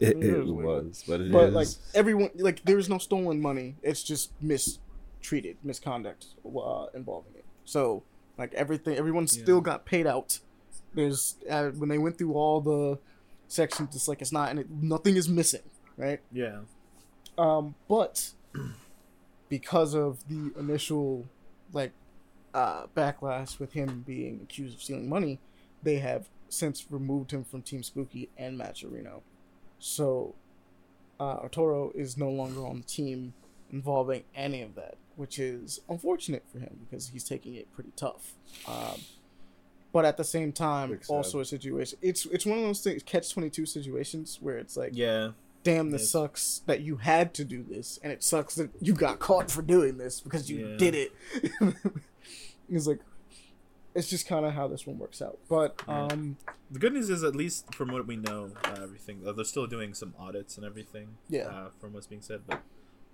[0.00, 1.32] It, It it is was, but it is.
[1.32, 3.76] but like everyone, like there's no stolen money.
[3.80, 7.44] It's just mistreated, misconduct uh, involving it.
[7.64, 8.02] So
[8.36, 9.70] like everything, everyone still Yeah.
[9.70, 10.40] got paid out.
[10.94, 12.98] There's uh, when they went through all the
[13.46, 15.62] sections, it's like it's not, and it, nothing is missing,
[15.96, 16.20] right?
[16.32, 16.58] Yeah.
[17.38, 18.30] Um, but
[19.48, 21.26] because of the initial
[21.72, 21.92] like
[22.54, 25.40] uh, backlash with him being accused of stealing money,
[25.82, 29.20] they have since removed him from Team Spooky and Matcherino.
[29.78, 30.34] So
[31.20, 33.34] uh, Arturo is no longer on the team
[33.72, 38.34] involving any of that, which is unfortunate for him because he's taking it pretty tough.
[38.68, 39.00] Um,
[39.92, 41.12] but at the same time, Big sad.
[41.14, 41.98] also a situation.
[42.02, 45.30] It's it's one of those things, catch twenty two situations where it's like, Yeah.
[45.62, 46.10] damn, this Yes.
[46.10, 49.62] sucks that you had to do this, and it sucks that you got caught for
[49.62, 50.76] doing this because you Yeah.
[50.76, 51.12] did it.
[52.70, 53.00] it's like,
[53.94, 55.38] it's just kind of how this one works out.
[55.48, 56.36] But um,
[56.70, 59.66] The good news is, at least from what we know, uh, everything uh, they're still
[59.66, 61.16] doing some audits and everything.
[61.28, 61.46] Yeah.
[61.46, 62.62] Uh, from what's being said, but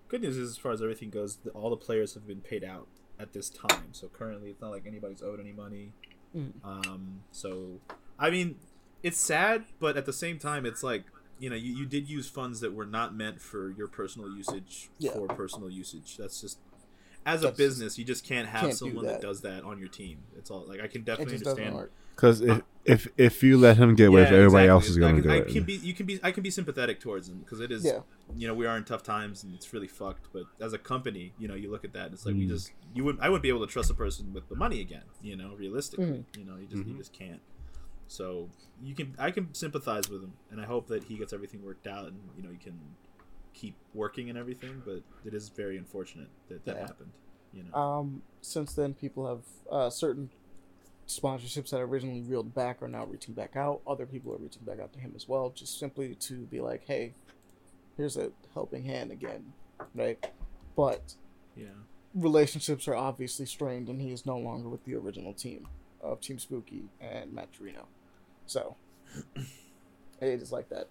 [0.08, 2.64] good news is, as far as everything goes, the, all the players have been paid
[2.64, 2.86] out
[3.18, 3.88] at this time.
[3.92, 5.92] So currently, it's not like anybody's owed any money.
[6.34, 6.52] Mm.
[6.64, 7.20] Um.
[7.32, 7.80] So,
[8.18, 8.56] I mean,
[9.02, 11.04] it's sad, but at the same time, it's like
[11.38, 14.90] you know, you, you did use funds that were not meant for your personal usage
[14.98, 15.12] Yeah.
[15.12, 16.18] for personal usage.
[16.18, 16.58] That's just
[17.32, 19.20] as a That's business, you just can't have can't do someone that.
[19.20, 19.26] that.
[19.26, 20.18] does that on your team.
[20.38, 21.88] It's all like I can definitely understand.
[22.14, 25.22] Because if, if if you let him get away with it, everybody else is going
[25.22, 25.52] to I, do I it.
[25.52, 28.00] can be, you can be, I can be sympathetic towards him because it is, Yeah.
[28.36, 30.28] you know, we are in tough times and it's really fucked.
[30.32, 32.48] But as a company, you know, you look at that, and it's like we Mm.
[32.50, 35.04] just, you wouldn't, I wouldn't be able to trust a person with the money again.
[35.22, 36.24] You know, realistically, Mhm.
[36.38, 36.98] you know, you just, you Mhm.
[36.98, 37.40] just can't.
[38.06, 38.50] So
[38.82, 41.86] you can, I can sympathize with him, and I hope that he gets everything worked
[41.86, 42.78] out, and you know, he can
[43.54, 44.82] keep working and everything.
[44.84, 46.80] But it is very unfortunate that that Yeah.
[46.86, 47.10] happened.
[47.52, 50.30] You know, Um, since then, people have uh, certain
[51.08, 53.80] sponsorships that originally reeled back are now reaching back out.
[53.86, 56.84] Other people are reaching back out to him as well, just simply to be like,
[56.84, 57.14] "Hey,
[57.96, 59.52] here's a helping hand again,"
[59.94, 60.24] right?
[60.76, 61.14] But
[61.56, 61.66] yeah,
[62.14, 65.66] relationships are obviously strained, and he is no longer with the original team
[66.00, 67.86] of Team Spooky and Matcherino.
[68.46, 68.76] So
[69.34, 70.88] it is like that.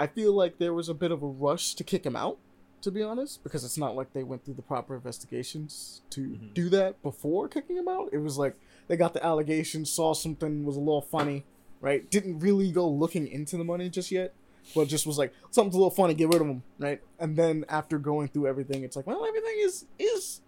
[0.00, 2.38] I feel like there was a bit of a rush to kick him out,
[2.80, 6.54] to be honest, because it's not like they went through the proper investigations to Mhm.
[6.54, 8.08] do that before kicking him out.
[8.12, 8.56] It was like
[8.88, 11.44] they got the allegations, saw something was a little funny,
[11.80, 12.10] right?
[12.10, 14.32] Didn't really go looking into the money just yet,
[14.74, 17.00] but just was like something's a little funny, get rid of him, right?
[17.18, 20.40] And then after going through everything, it's like, well, everything is is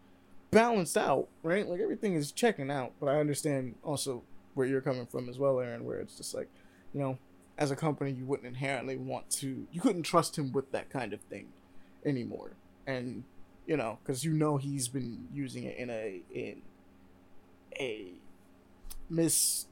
[0.50, 1.68] balanced out, right?
[1.68, 2.92] Like everything is checking out.
[3.00, 4.22] But I understand also
[4.54, 6.48] where you're coming from as well, Aaron, where it's just like,
[6.92, 7.18] you know,
[7.62, 11.12] as a company, you wouldn't inherently want to, you couldn't trust him with that kind
[11.12, 11.46] of thing
[12.04, 12.50] anymore,
[12.88, 13.22] and
[13.66, 16.62] you know, because you know he's been using it in a in
[17.78, 18.14] a
[19.08, 19.66] miss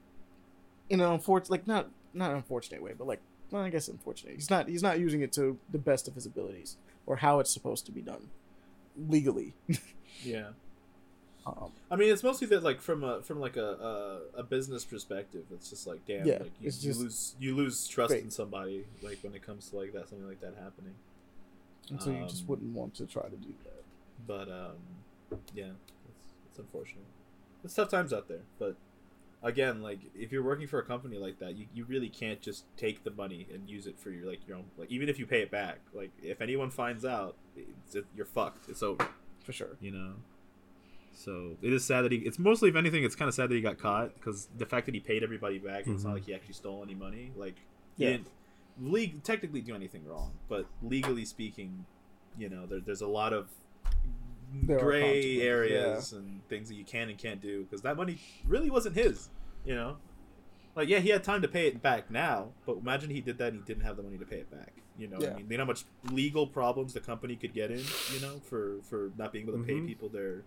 [0.88, 3.20] in an unfortunate, like not not unfortunate way, but like
[3.50, 4.36] well, I guess unfortunate.
[4.36, 7.52] He's not he's not using it to the best of his abilities or how it's
[7.52, 8.28] supposed to be done
[9.08, 9.52] legally.
[10.22, 10.50] yeah.
[11.46, 14.84] Um, I mean, it's mostly that like from a from like a a, a business
[14.84, 18.24] perspective, it's just like damn, Yeah, like you, you lose you lose trust great.
[18.24, 20.94] in somebody like when it comes to like that something like that happening.
[21.90, 23.82] and so you just Um, wouldn't want to try to do that.
[24.26, 24.76] But um,
[25.54, 25.64] yeah,
[26.08, 27.04] it's, it's unfortunate.
[27.64, 28.76] It's tough times out there, but
[29.42, 32.64] again, like if you're working for a company like that, you, you really can't just
[32.76, 35.26] take the money and use it for your like your own like even if you
[35.26, 35.78] pay it back.
[35.94, 38.68] Like if anyone finds out, it's, it, you're fucked.
[38.68, 39.08] It's over.
[39.42, 39.76] for sure.
[39.80, 40.12] You know.
[41.12, 42.18] So it is sad that he.
[42.18, 44.86] It's mostly, if anything, it's kind of sad that he got caught because the fact
[44.86, 46.14] that he paid everybody back, and it's not Mhm.
[46.14, 47.32] like he actually stole any money.
[47.36, 47.56] Like
[47.96, 48.10] he Yeah.
[48.12, 48.28] didn't
[48.80, 51.84] league technically do anything wrong, but legally speaking,
[52.38, 53.50] you know, there, there's a lot of
[54.52, 58.70] There gray areas and things that you can and can't do because that money really
[58.70, 59.28] wasn't his.
[59.64, 59.96] You know,
[60.74, 63.52] like yeah, he had time to pay it back now, but imagine he did that
[63.52, 64.72] and he didn't have the money to pay it back.
[64.98, 65.32] You know, Yeah.
[65.32, 67.82] I mean, you know how much legal problems the company could get in.
[68.14, 69.86] You know, for for not being able to pay Mhm.
[69.86, 70.44] people their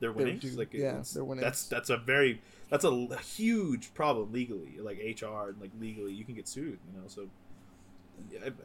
[0.00, 0.42] their Their winnings.
[0.42, 1.44] due- like yeah, it's, their winnings.
[1.44, 4.76] that's that's a very that's a huge problem legally.
[4.80, 6.78] Like HR and like legally, you can get sued.
[6.92, 7.28] You know, so.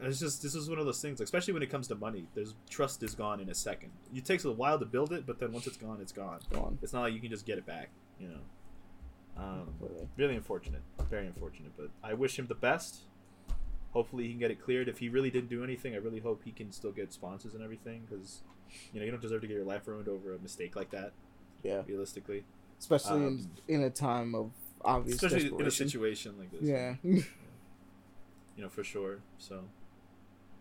[0.00, 2.26] It's just this is one of those things, especially when it comes to money.
[2.34, 3.90] There's trust is gone in a second.
[4.14, 6.40] It takes a while to build it, but then once it's gone, it's gone.
[6.50, 6.78] Gone.
[6.80, 8.38] It's not like you can just get it back, you know.
[9.36, 9.68] Um,
[10.16, 10.80] really unfortunate,
[11.10, 11.72] very unfortunate.
[11.76, 13.00] But I wish him the best.
[13.92, 14.88] Hopefully, he can get it cleared.
[14.88, 17.62] If he really didn't do anything, I really hope he can still get sponsors and
[17.62, 18.40] everything because,
[18.94, 21.12] you know, you don't deserve to get your life ruined over a mistake like that.
[21.62, 22.44] Yeah, Realistically,
[22.78, 24.50] especially Um, in in a time of
[24.84, 26.62] obvious especially in a situation like this.
[26.62, 27.22] Yeah, you
[28.58, 29.20] know for sure.
[29.38, 29.64] So,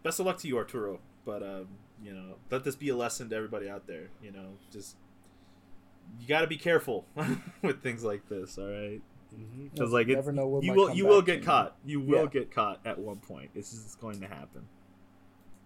[0.03, 0.99] best of luck to you, Arturo.
[1.25, 1.67] But um,
[2.03, 4.09] you know, let this be a lesson to everybody out there.
[4.21, 4.95] You know, just
[6.19, 7.05] you got to be careful
[7.61, 8.57] with things like this.
[8.57, 9.01] All right,
[9.73, 11.75] because You like it's, never know you will you will get caught.
[11.85, 12.29] You will Yeah.
[12.31, 13.53] get caught at one point.
[13.53, 14.67] This is going to happen.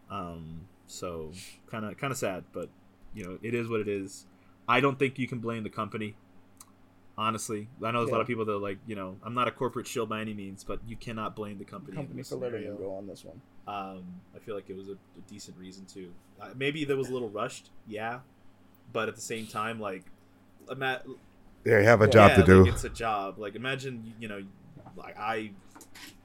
[0.09, 0.67] Um.
[0.87, 1.31] So
[1.67, 2.69] kind of kind of sad, but
[3.13, 4.27] you know it is what it is.
[4.67, 6.15] I don't think you can blame the company.
[7.17, 9.47] Honestly, I know there's a lot of people that are like, you know, I'm not
[9.47, 11.93] a corporate shill by any means, but you cannot blame the company.
[11.93, 12.75] in company for letting scenario.
[12.75, 13.41] him go on this one.
[13.67, 14.03] Um,
[14.35, 16.11] I feel like it was a, a decent reason to.
[16.41, 18.19] Uh, maybe that was a little rushed, yeah,
[18.91, 20.03] but at the same time, like,
[20.69, 21.01] ima-
[21.65, 22.67] Yeah, you have a Yeah, job yeah, to like, do.
[22.67, 23.39] it's a job.
[23.39, 24.43] Like, imagine you know,
[24.97, 25.51] like I,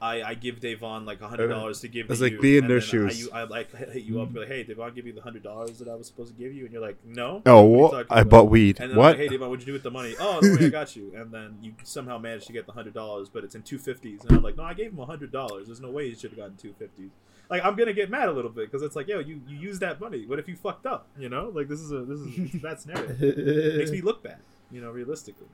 [0.02, 2.08] I, I give Davon like a hundred dollars to give.
[2.10, 3.28] It's to like you, be in their shoes.
[3.32, 5.42] I, I like hit you up, and be like, hey, Davon, give you the hundred
[5.42, 7.42] dollars that I was supposed to give you, and you're like, no.
[7.44, 7.90] Oh, What are you what?
[7.90, 8.30] talking I about?
[8.30, 8.80] bought weed.
[8.80, 9.08] And then I'm What?
[9.10, 10.14] like, hey, Davon, what'd you do with the money?
[10.18, 11.12] Oh, don't worry, I got you.
[11.14, 14.24] And then you somehow managed to get the hundred dollars, but it's in two fifties.
[14.24, 15.66] And I'm like, no, I gave him a hundred dollars.
[15.66, 17.10] There's no way he should have gotten two fifties.
[17.50, 19.80] Like, I'm gonna get mad a little bit because it's like, yo, you you used
[19.80, 20.24] that money.
[20.24, 21.08] What if you fucked up?
[21.18, 23.10] You know, like this is a this is it's a bad scenario.
[23.20, 24.38] It makes me look bad.
[24.70, 25.48] You know, realistically,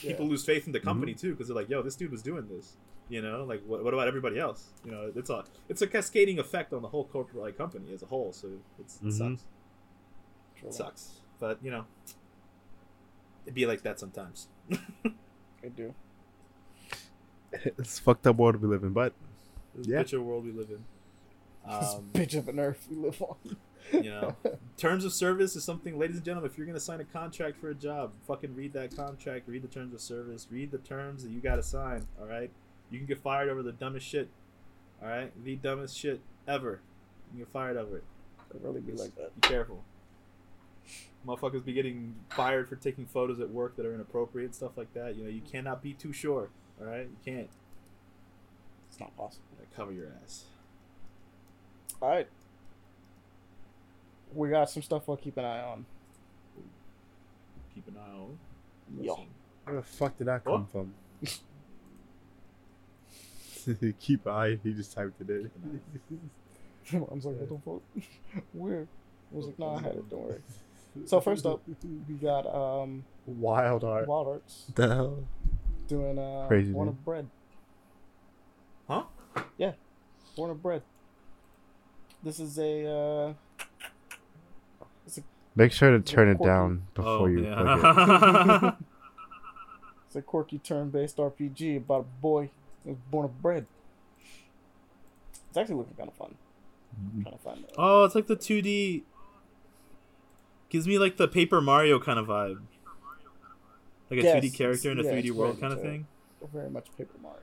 [0.00, 1.20] people lose faith in the company mm-hmm.
[1.20, 2.76] too because they're like, yo, this dude was doing this.
[3.12, 4.70] You know, like what, what about everybody else?
[4.86, 8.02] You know, it's a it's a cascading effect on the whole corporate like, company as
[8.02, 8.32] a whole.
[8.32, 8.48] So
[8.80, 9.12] it's, it Mhm.
[9.12, 9.44] sucks.
[10.58, 10.68] True.
[10.70, 11.10] It sucks.
[11.38, 11.84] But you know,
[13.44, 14.48] it'd be like that sometimes.
[14.72, 15.94] I do.
[17.52, 19.12] It's a fucked up world we live in, but
[19.74, 20.02] This Yeah.
[20.02, 20.82] bitch of a world we live in.
[21.80, 23.36] This Um, bitch of an earth we live on.
[23.92, 24.36] you know,
[24.78, 26.50] terms of service is something, ladies and gentlemen.
[26.50, 29.46] If you're gonna sign a contract for a job, fucking read that contract.
[29.48, 30.46] Read the terms of service.
[30.50, 32.06] Read the terms that you gotta sign.
[32.18, 32.50] All right.
[32.92, 34.28] You can get fired over the dumbest shit.
[35.02, 36.80] All right, the dumbest shit ever.
[37.30, 38.04] You can get fired over it.
[38.54, 39.34] It really be like that.
[39.40, 39.82] Be careful.
[41.26, 45.16] Motherfuckers be getting fired for taking photos at work that are inappropriate stuff like that.
[45.16, 46.50] You know, you cannot be too sure.
[46.80, 47.48] All right, you can't.
[48.90, 49.44] It's not possible.
[49.58, 50.44] You cover your ass.
[52.00, 52.28] All right.
[54.34, 55.86] We got some stuff we'll keep an eye on.
[57.74, 58.38] Keep an eye on.
[59.00, 59.24] Yo.
[59.64, 60.52] Where the fuck did that What?
[60.56, 60.94] come from?
[64.00, 64.58] Keep eye.
[64.62, 65.50] He just typed it in.
[66.92, 68.44] I was like, what the fuck?
[68.52, 68.86] Where?
[69.32, 70.10] I was like, nah, I had it.
[70.10, 70.40] Don't worry.
[71.06, 71.62] So first up,
[72.08, 74.06] we got um Wild art.
[74.06, 75.24] Wild Arts the hell?
[75.88, 76.96] doing uh Crazy, Born dude.
[76.98, 77.28] of Bread.
[78.88, 79.04] Huh?
[79.56, 79.72] Yeah.
[80.36, 80.82] Born of Bread.
[82.22, 83.32] This is a uh
[85.54, 88.74] Make sure to turn it down before Oh, you click it.
[90.06, 92.50] it's a quirky turn-based RPG about a boy
[92.84, 93.66] who's born of bread.
[95.48, 96.34] It's actually looking kind of fun.
[97.00, 97.22] Mm-hmm.
[97.22, 97.64] Kind of fun.
[97.78, 99.02] oh, it's like the 2D.
[100.68, 102.60] Gives me like the Paper Mario kind of vibe.
[104.10, 106.06] Like a Yes, 2D character in a yeah, 3D world kind of thing.
[106.52, 107.38] Very much Paper Mario.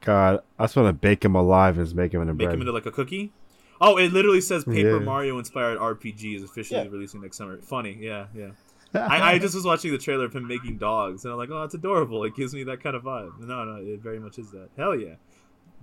[0.00, 2.38] God, I just want to bake him alive and make him into bread.
[2.38, 2.54] Make bread.
[2.54, 3.32] him into like a cookie.
[3.80, 5.04] Oh, it literally says Paper Yeah.
[5.04, 6.88] Mario inspired RPG is officially Yeah.
[6.90, 7.58] releasing next summer.
[7.58, 8.50] Funny, yeah, yeah.
[8.94, 11.60] I, I just was watching the trailer of him making dogs, and I'm like, oh,
[11.60, 12.24] that's adorable.
[12.24, 13.38] It gives me that kind of vibe.
[13.40, 14.68] No, no, it very much is that.
[14.76, 15.14] Hell yeah,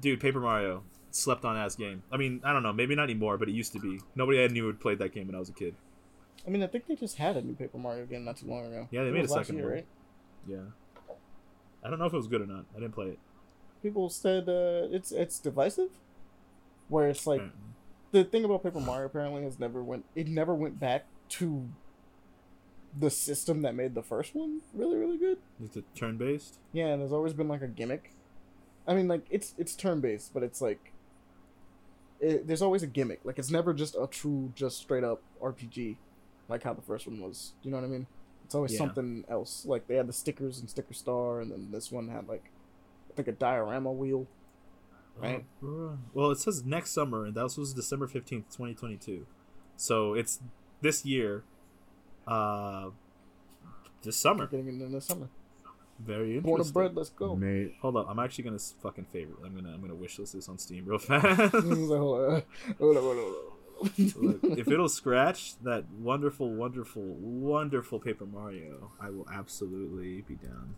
[0.01, 0.19] dude.
[0.19, 2.01] Paper Mario, slept on ass game.
[2.11, 3.99] I mean, I don't know, maybe not anymore, but it used to be.
[4.15, 5.75] Nobody I knew had played that game when I was a kid.
[6.47, 8.65] I mean, I think they just had a new Paper Mario game not too long
[8.65, 8.87] ago.
[8.91, 9.73] Yeah, they It made a second year, one.
[9.73, 9.85] right?
[10.47, 10.57] Yeah.
[11.83, 12.65] I don't know if it was good or not.
[12.75, 13.19] I didn't play it.
[13.83, 15.89] People said uh, it's it's divisive,
[16.87, 17.43] where it's like
[18.11, 21.69] the thing about Paper Mario apparently has never went it never went back to
[22.97, 25.37] the system that made the first one really really good.
[25.63, 26.59] Is it turn based?
[26.73, 28.11] Yeah, and there's always been like a gimmick.
[28.87, 30.91] I mean, like it's it's turn based, but it's like
[32.19, 33.21] it, there's always a gimmick.
[33.23, 35.97] Like it's never just a true, just straight up RPG,
[36.47, 37.53] like how the first one was.
[37.63, 38.07] You know what I mean?
[38.45, 38.77] It's always Yeah.
[38.79, 39.65] something else.
[39.65, 42.51] Like they had the stickers and sticker star, and then this one had like
[43.11, 44.27] I think a diorama wheel.
[45.17, 45.45] Right.
[45.63, 49.25] Uh, Well, it says next summer, and that was December fifteenth, twenty twenty two.
[49.77, 50.39] So it's
[50.81, 51.43] this year.
[52.27, 52.89] Uh,
[54.03, 54.47] this summer.
[54.47, 55.29] Getting into the summer.
[55.99, 56.41] Very interesting.
[56.43, 56.73] Born of interesting.
[56.73, 56.95] bread.
[56.95, 57.35] Let's go.
[57.35, 59.37] Mate, Hold up, I'm actually gonna fucking favorite.
[59.45, 61.53] I'm gonna I'm gonna wish list this on Steam real fast.
[61.53, 62.43] Hold on,
[62.77, 63.33] hold on, hold on.
[64.17, 70.75] Look, if it'll scratch that wonderful, wonderful, wonderful Paper Mario, I will absolutely be down.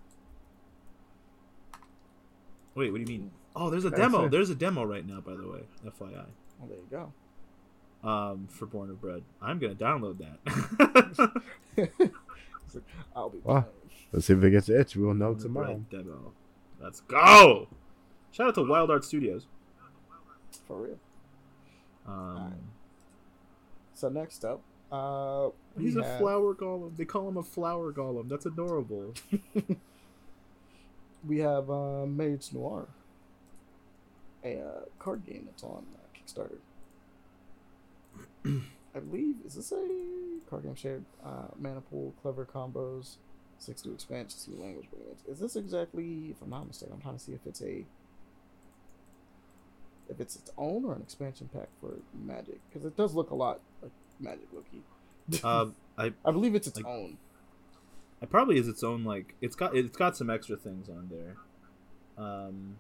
[2.76, 3.32] Wait, what do you mean?
[3.56, 4.28] Oh, there's a demo.
[4.28, 6.26] There's a demo right now, by the way, FYI.
[6.60, 7.14] Well, there you go.
[8.08, 10.40] Um, for Born of Bread, I'm gonna download that.
[11.78, 11.92] Like,
[13.16, 13.40] I'll be.
[13.40, 13.62] Wow.
[13.62, 13.66] fine.
[14.14, 14.96] let's see if it gets itch.
[14.96, 15.86] We'll know Born tomorrow.
[15.92, 16.32] Demo.
[16.80, 17.68] Let's go.
[18.32, 19.46] Shout out to Wild Art Studios.
[20.68, 20.98] For real.
[22.08, 22.54] Um,
[23.94, 24.62] So next up,
[24.92, 26.96] uh, we he's a have- flower golem.
[26.96, 28.30] They call him a flower golem.
[28.30, 29.14] That's adorable.
[31.28, 32.88] we have uh, Mage Noir,
[34.46, 36.58] a uh, card game that's on uh, Kickstarter.
[38.96, 43.18] I believe is this a card game shared uh, mana pool, clever combos,
[43.60, 45.24] six new expansions, new language variants.
[45.28, 46.28] Is this exactly?
[46.32, 47.86] If I'm not mistaken, I'm trying to see if it's a
[50.10, 53.36] if it's its own or an expansion pack for Magic because it does look a
[53.36, 55.44] lot like Magic Loki.
[55.44, 57.18] Um, I I believe it's its like- own.
[58.20, 61.36] It probably is its own like it's got it's got some extra things on there.
[62.18, 62.78] Um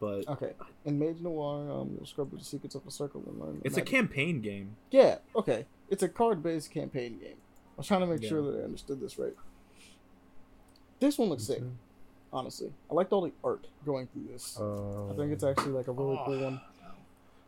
[0.00, 0.52] but Okay,
[0.84, 3.58] in Mage Noir, um, you'll scrub the secrets of a circle and learn.
[3.60, 4.76] the it's a campaign game.
[4.90, 5.66] Yeah, okay.
[5.90, 7.36] It's a card based campaign game.
[7.76, 8.28] I was trying to make Yeah.
[8.28, 9.34] sure that I understood this right.
[11.00, 11.62] This one looks sick,
[12.32, 12.72] honestly.
[12.90, 14.58] I liked all the art going through this.
[14.60, 16.60] Uh, I think it's actually like a really cool one,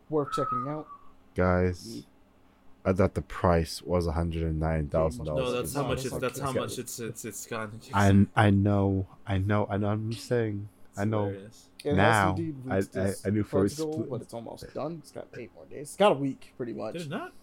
[0.09, 0.87] worth checking out.
[1.35, 2.03] guys.
[2.83, 5.43] I thought the price was one hundred and nine thousand dollars.
[5.43, 7.79] No, that's how much it's that's how much it's it's it's gone.
[7.93, 9.89] I I know, I know, I know.
[9.89, 11.25] I'm saying, I know.
[11.27, 11.67] hilarious.
[11.83, 14.73] It Now, has indeed I- I- I knew for pledge goal, split- but it's almost
[14.73, 14.97] done.
[14.99, 15.89] It's got eight more days.
[15.89, 16.93] It's got a week, pretty much.
[16.93, 17.33] There's not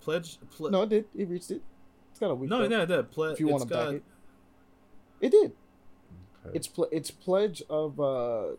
[0.00, 1.04] pledge ple- No, it did.
[1.14, 1.62] It reached it.
[2.10, 2.50] It's got a week.
[2.50, 4.02] no, though, no, no, ple- If you want to back it,
[5.20, 5.52] it did.
[6.46, 6.56] Okay.
[6.56, 8.56] It's pl- it's pledge of uh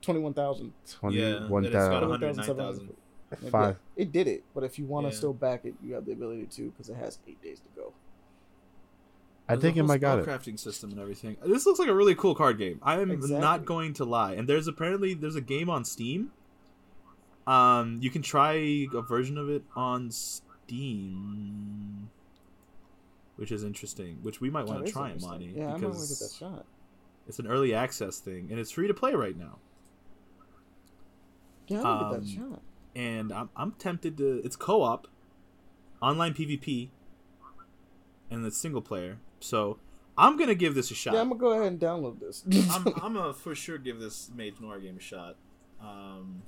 [0.00, 0.72] twenty one thousand.
[0.86, 3.50] Yeah, Twenty-one it's got a thousand 109,000.
[3.50, 3.76] five.
[3.96, 5.16] It did it, but if you want to Yeah.
[5.18, 7.92] still back it, you have the ability to because it has eight days to go.
[9.52, 10.26] I There's think a it whole might got it.
[10.26, 11.36] spellcrafting system and everything.
[11.44, 12.78] This looks like a really cool card game.
[12.82, 13.38] I am Exactly.
[13.40, 14.32] not going to lie.
[14.32, 16.30] And there's apparently there's a game on Steam.
[17.46, 22.10] Um, you can try a version of it on Steam,
[23.36, 24.18] which is interesting.
[24.22, 25.30] Which we might want to try, interesting.
[25.30, 26.64] Monty, Yeah, I might want to get that shot.
[27.26, 29.58] it's an early access thing and it's free to play right now.
[31.68, 32.62] Yeah, I might get that Um, shot.
[32.94, 34.40] And I'm I'm tempted to.
[34.44, 35.08] It's co-op,
[36.02, 36.90] online PvP,
[38.30, 39.18] and it's single player.
[39.42, 39.78] So
[40.16, 41.14] I'm gonna give this a shot.
[41.14, 42.44] Yeah, I'm gonna go ahead and download this.
[42.70, 45.36] I'm, I'm gonna for sure give this Mage Noir game a shot.
[45.80, 46.42] Um,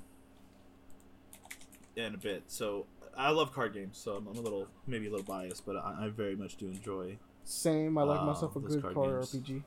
[1.97, 2.45] in a bit.
[2.49, 5.77] So I love card games, so I'm, I'm a little maybe a little biased, but
[5.77, 7.19] I, I very much do enjoy.
[7.45, 7.99] Same.
[7.99, 9.23] I like Uh, myself a good card card.
[9.23, 9.63] RPG.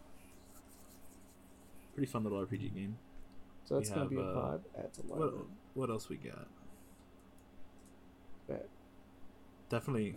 [1.94, 2.98] Pretty fun little RPG game.
[3.66, 4.62] So that's We gonna have, be a uh, vibe.
[4.80, 5.20] Adds a lot.
[5.20, 5.34] What
[5.74, 6.48] what else we got?
[8.48, 8.68] Bet.
[9.70, 10.16] Definitely,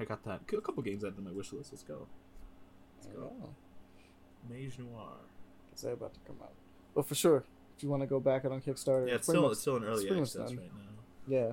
[0.00, 0.40] I got that.
[0.52, 1.72] A couple games added to my wish list.
[1.72, 2.06] Let's go.
[3.02, 3.32] Let's go.
[3.44, 3.48] Oh,
[4.48, 5.12] Mage Noir.
[5.74, 6.52] Is that about to come out.
[6.94, 7.44] But for sure,
[7.76, 9.60] if you want to go back it on Kickstarter, Yeah, it's pretty still much- it's
[9.60, 10.56] still in early access done.
[10.56, 10.82] right now.
[11.28, 11.52] Yeah,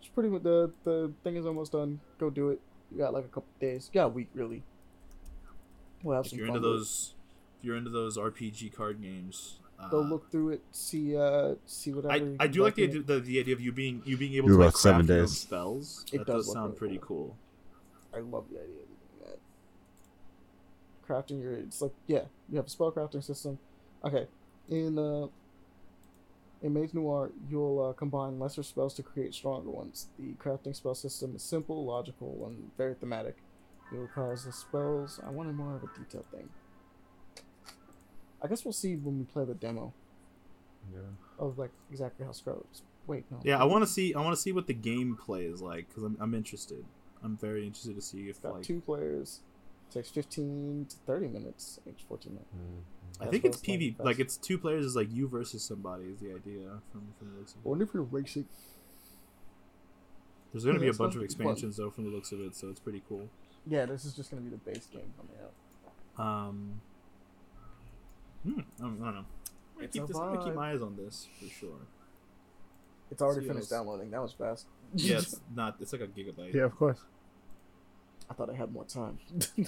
[0.00, 0.28] it's pretty.
[0.28, 2.00] mu- The the thing is almost done.
[2.18, 2.60] Go do it.
[2.90, 3.90] You got like a couple days.
[3.92, 4.62] You got a week really.
[6.02, 6.56] We'll have If some you're fun.
[6.56, 6.78] into with it.
[6.78, 7.14] those,
[7.58, 10.62] if you're into those RPG card games, uh, Go look through it.
[10.72, 12.12] See uh see whatever.
[12.14, 14.34] I, you I do like the idea, the, the idea of you being you being
[14.34, 15.38] able Do to like about seven craft your own days.
[15.38, 16.04] spells.
[16.12, 17.06] It that does does, sound really pretty cool.
[17.26, 17.36] cool.
[18.14, 19.38] I love the idea of doing that.
[21.08, 23.58] Crafting your it's like yeah, you have a spell crafting system.
[24.04, 24.26] Okay,
[24.68, 25.26] in uh,
[26.62, 30.06] in Mage Noir, you'll uh, combine lesser spells to create stronger ones.
[30.18, 33.36] The crafting spell system is simple, logical, and very thematic.
[33.92, 35.20] It will cause the spells.
[35.26, 36.48] I wanted more of a detailed thing.
[38.42, 39.92] I guess we'll see when we play the demo
[40.92, 41.00] Yeah.
[41.38, 42.82] of like exactly how spells.
[43.06, 43.38] Wait, no.
[43.44, 46.04] Yeah, I want to see I want to see what the gameplay is like because
[46.04, 46.84] I'm, I'm interested.
[47.24, 49.40] I'm very interested to see if It's got like two players.
[49.92, 51.78] takes fifteen to thirty minutes.
[51.86, 52.50] Each fourteen minutes.
[53.20, 56.04] I think it's it's like, PV like it's two players is like you versus somebody
[56.04, 57.66] is the idea from from the looks of I it.
[57.68, 58.46] wonder if you're racing.
[60.52, 61.24] There's going to be a bunch of fun.
[61.24, 63.28] expansions though, from the looks of it, so it's pretty cool.
[63.66, 66.22] Yeah, this is just gonna be the base game coming out.
[66.48, 66.80] Um,
[68.42, 69.08] hmm, I don't, I don't know.
[69.08, 69.24] I'm
[69.76, 71.78] gonna, keep this, I'm gonna keep my eyes on this for sure.
[73.10, 73.78] It's already See finished those.
[73.78, 74.10] downloading.
[74.10, 74.66] That was fast.
[74.94, 75.76] Yeah, it's not.
[75.80, 76.52] It's like a gigabyte.
[76.54, 76.98] Yeah, of course.
[78.32, 79.18] I thought I had more time.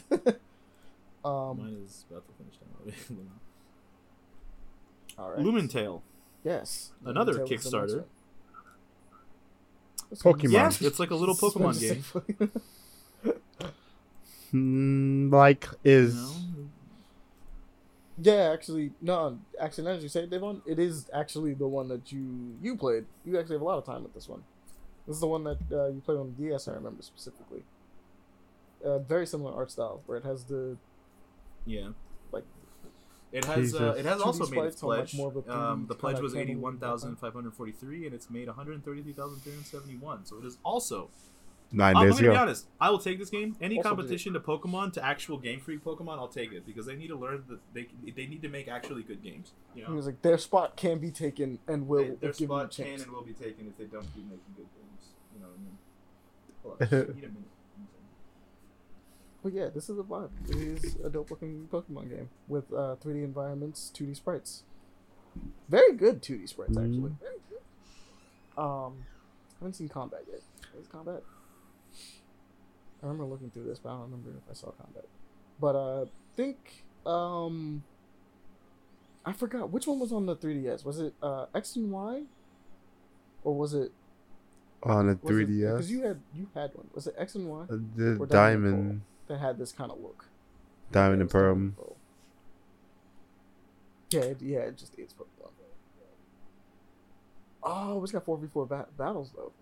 [1.23, 3.31] um, Mine is about to finish downloading.
[5.19, 5.41] all right.
[5.41, 6.01] LumenTale.
[6.43, 6.93] Yes.
[7.05, 8.05] Another LumenTale was the next Kickstarter.
[10.15, 10.43] Pokemon.
[10.43, 12.51] one's- Yes, it's like a little Pokemon game.
[14.53, 16.69] Mm, like is know?
[18.23, 19.37] yeah, actually, no.
[19.61, 22.77] Actually, now that you say it, Davon, it is actually the one that you you
[22.77, 23.05] played.
[23.25, 24.45] You actually have a lot of time with this one.
[25.09, 26.69] This is the one that uh, you played on the DS.
[26.69, 27.65] I remember specifically.
[28.85, 30.77] Uh, very similar art style, where it has the
[31.65, 31.89] Yeah.
[32.33, 32.45] Like,
[33.33, 35.15] it has uh, it has also made its sprites on, like, pledge.
[35.17, 37.33] more of a um, the pledge was camera eighty look one thousand background.
[37.33, 39.97] five hundred forty three, and it's made one hundred thirty three thousand three hundred seventy
[39.97, 40.25] one.
[40.27, 41.09] So it is also.
[41.73, 42.67] nine I'm, I'm days gonna be honest.
[42.81, 43.57] I will take this game.
[43.61, 46.95] Any Also competition to Pokemon to actual Game Freak Pokemon, I'll take it because they
[46.95, 49.53] need to learn that they they need to make actually good games.
[49.75, 52.41] You He know, was like, their spot can be taken and will They- their give
[52.51, 55.05] you a spot can and will be taken if they don't keep making good games.
[55.35, 55.79] You know what I mean?
[56.63, 57.51] Hold on, just need a minute.
[59.45, 60.31] But yeah, this is a vibe.
[60.49, 64.63] It is a dope looking Pokemon game with uh, 3D environments, 2D sprites.
[65.69, 67.11] Very good 2D sprites, actually.
[67.11, 67.19] Mhm.
[67.21, 68.61] Very good.
[68.61, 69.05] Um,
[69.53, 70.41] I haven't seen combat yet.
[70.81, 71.23] Is combat?
[73.03, 75.05] I remember looking through this, but I don't remember if I saw combat.
[75.61, 76.07] But uh, I
[76.37, 77.85] think um,
[79.27, 80.87] I forgot which one was on the 3DS.
[80.87, 82.23] Was it uh, X and Y,
[83.43, 83.93] or was it
[84.83, 85.73] on a 3DS.
[85.73, 86.89] Because you had you had one.
[86.95, 90.27] Was it X and Y Uh, the or diamond, that had this kind of look?
[90.93, 91.73] diamond and pearl.
[94.11, 95.51] Yeah, it, yeah, it just is Pokemon.
[97.63, 99.53] Oh, it's got four v four battles though.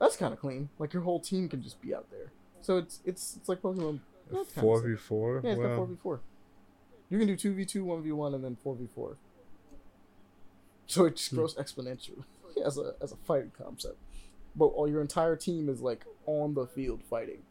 [0.00, 0.68] That's kind of clean.
[0.78, 2.32] Like your whole team can just be out there.
[2.60, 4.00] So it's it's it's like Pokemon.
[4.60, 5.40] Four v four.
[5.44, 6.20] Yeah, it's got four v four.
[7.08, 9.16] You can do two v two, one v one, and then four v four.
[10.86, 11.36] So it just Hmm.
[11.36, 12.24] grows exponentially
[12.66, 13.96] as a as a fighting concept.
[14.56, 17.42] But all your entire team is like on the field fighting.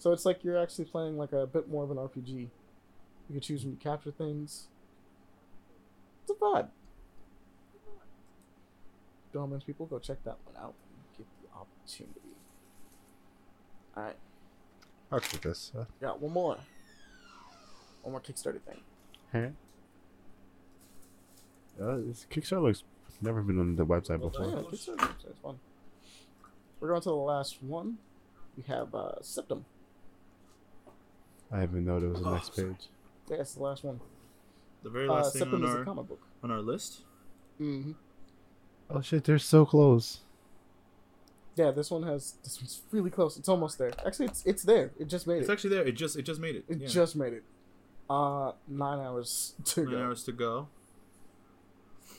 [0.00, 2.26] So it's like you're actually playing like a bit more of an RPG.
[2.26, 2.48] You
[3.30, 4.68] can choose when you capture things.
[6.22, 6.68] It's a vibe.
[9.34, 12.34] Dormans people, go check that one out when you get the opportunity.
[13.94, 14.16] Alright,
[15.12, 15.70] I'll click this.
[15.78, 16.56] Uh, got one more.
[18.00, 18.80] One more Kickstarter thing.
[19.32, 19.48] huh?
[21.84, 22.84] Uh, this Kickstarter looks
[23.20, 24.46] never been on the website before.
[24.46, 25.58] yeah, Kickstarter is fun.
[26.80, 27.98] We're going to the last one.
[28.56, 29.66] We have uh, Septem.
[31.52, 32.88] I didn't even know there was a next page.
[33.28, 34.00] Yeah, it's the last one.
[34.82, 36.22] The very Uh, last thing Septem on is a our comic book.
[36.42, 37.02] on our list.
[37.58, 37.92] hmm
[38.88, 40.20] Oh shit, they're so close.
[41.56, 42.34] Yeah, this one has.
[42.42, 43.36] This one's really close.
[43.36, 43.92] It's almost there.
[44.06, 44.92] Actually, it's it's there.
[44.98, 45.52] It just made It's it.
[45.52, 45.84] actually there.
[45.86, 46.64] It just it just made it.
[46.68, 46.88] It Yeah.
[46.88, 47.44] just made it.
[48.08, 49.98] Uh, nine hours to nine go.
[50.02, 50.68] hours to go.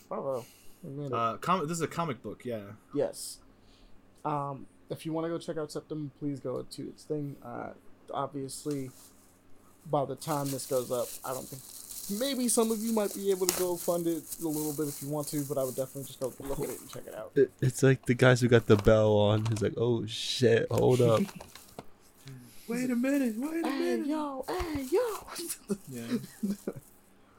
[0.08, 0.45] Bravo.
[0.84, 1.14] We made it.
[1.14, 2.43] Uh, com- this is a comic book.
[2.45, 2.61] Yeah.
[2.93, 3.40] Yes.
[4.24, 7.35] Um, if you want to go check out Septem, please go to its thing.
[7.43, 7.72] Uh,
[8.14, 8.92] obviously,
[9.90, 11.61] by the time this goes up, I don't think.
[12.19, 15.01] Maybe some of you might be able to go fund it a little bit if
[15.01, 17.16] you want to, but I would definitely just go look at it and check it
[17.16, 17.32] out.
[17.35, 19.45] It, it's like the guys who got the bell on.
[19.45, 21.22] He's like, oh shit, hold up.
[22.68, 23.35] Wait a minute.
[23.38, 24.08] Wait a Hey minute.
[24.08, 25.27] yo, hey yo.
[25.90, 26.18] Yeah.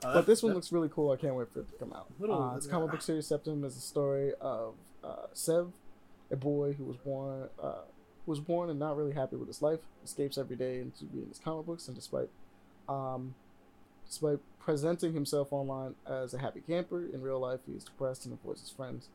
[0.04, 1.12] Uh, but this one looks really cool.
[1.12, 2.06] I can't wait for it to come out.
[2.18, 5.68] Little- uh, it's comic book series Septem is a story of uh, Sev,
[6.32, 7.91] a boy who was born uh, who
[8.26, 11.38] was born and not really happy with his life, escapes every day into reading his
[11.38, 12.28] comic books, and despite
[12.88, 13.34] um,
[14.06, 18.34] despite presenting himself online as a happy camper, in real life he is depressed and
[18.34, 19.08] avoids his friends.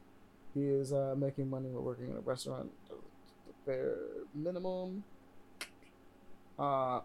[0.54, 2.96] He is uh, making money while working in a restaurant, the
[3.66, 3.98] bare
[4.34, 5.04] minimum.
[6.58, 7.02] Uh,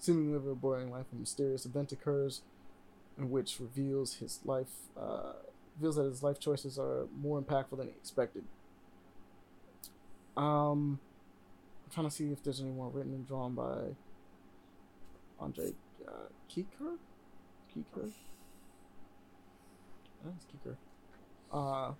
[0.00, 2.42] seemingly living a boring life, a mysterious event occurs
[3.16, 5.32] in which reveals his life uh,
[5.76, 8.44] reveals that his life choices are more impactful than he expected.
[10.36, 11.00] Um,
[11.92, 13.94] trying to see if there's any more written and drawn by
[15.40, 15.72] Andre
[16.06, 16.10] uh,
[16.50, 16.96] Kieker.
[17.74, 18.10] Kieker.
[20.24, 20.76] That's Kieker.
[21.52, 21.92] Uh,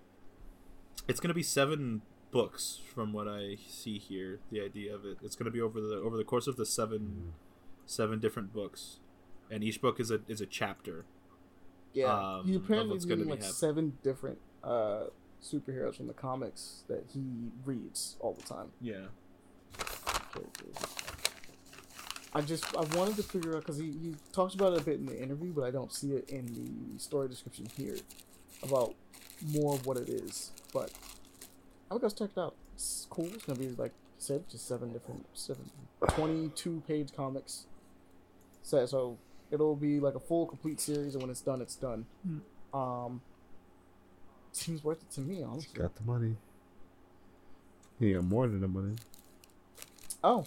[1.07, 2.01] It's gonna be seven
[2.31, 4.39] books from what I see here.
[4.51, 5.17] The idea of it.
[5.23, 7.33] It's gonna be over the over the course of the seven
[7.85, 8.99] seven different books,
[9.49, 11.05] and each book is a is a chapter.
[11.93, 12.05] yeah,
[12.37, 15.05] Um, he apparently is like seven different uh,
[15.41, 18.71] superheroes from the comics that he reads all the time.
[18.79, 19.07] Yeah.
[20.33, 20.75] Characters.
[22.33, 24.99] I just I wanted to figure out because he, he talks about it a bit
[24.99, 27.97] in the interview, but I don't see it in the story description here
[28.63, 28.93] about
[29.47, 30.51] more of what it is.
[30.71, 30.91] But
[31.89, 32.55] I would go check it out.
[32.75, 33.29] It's cool.
[33.33, 35.69] It's gonna be like said, just seven different, seven,
[36.09, 37.65] 22 page comics.
[38.61, 39.17] So, so
[39.49, 42.05] it'll be like a full complete series, and when it's done, it's done.
[42.73, 43.21] Um,
[44.51, 45.81] seems worth it to me, honestly.
[45.81, 46.35] Got the money.
[47.99, 48.95] He got more than the money.
[50.23, 50.45] Oh,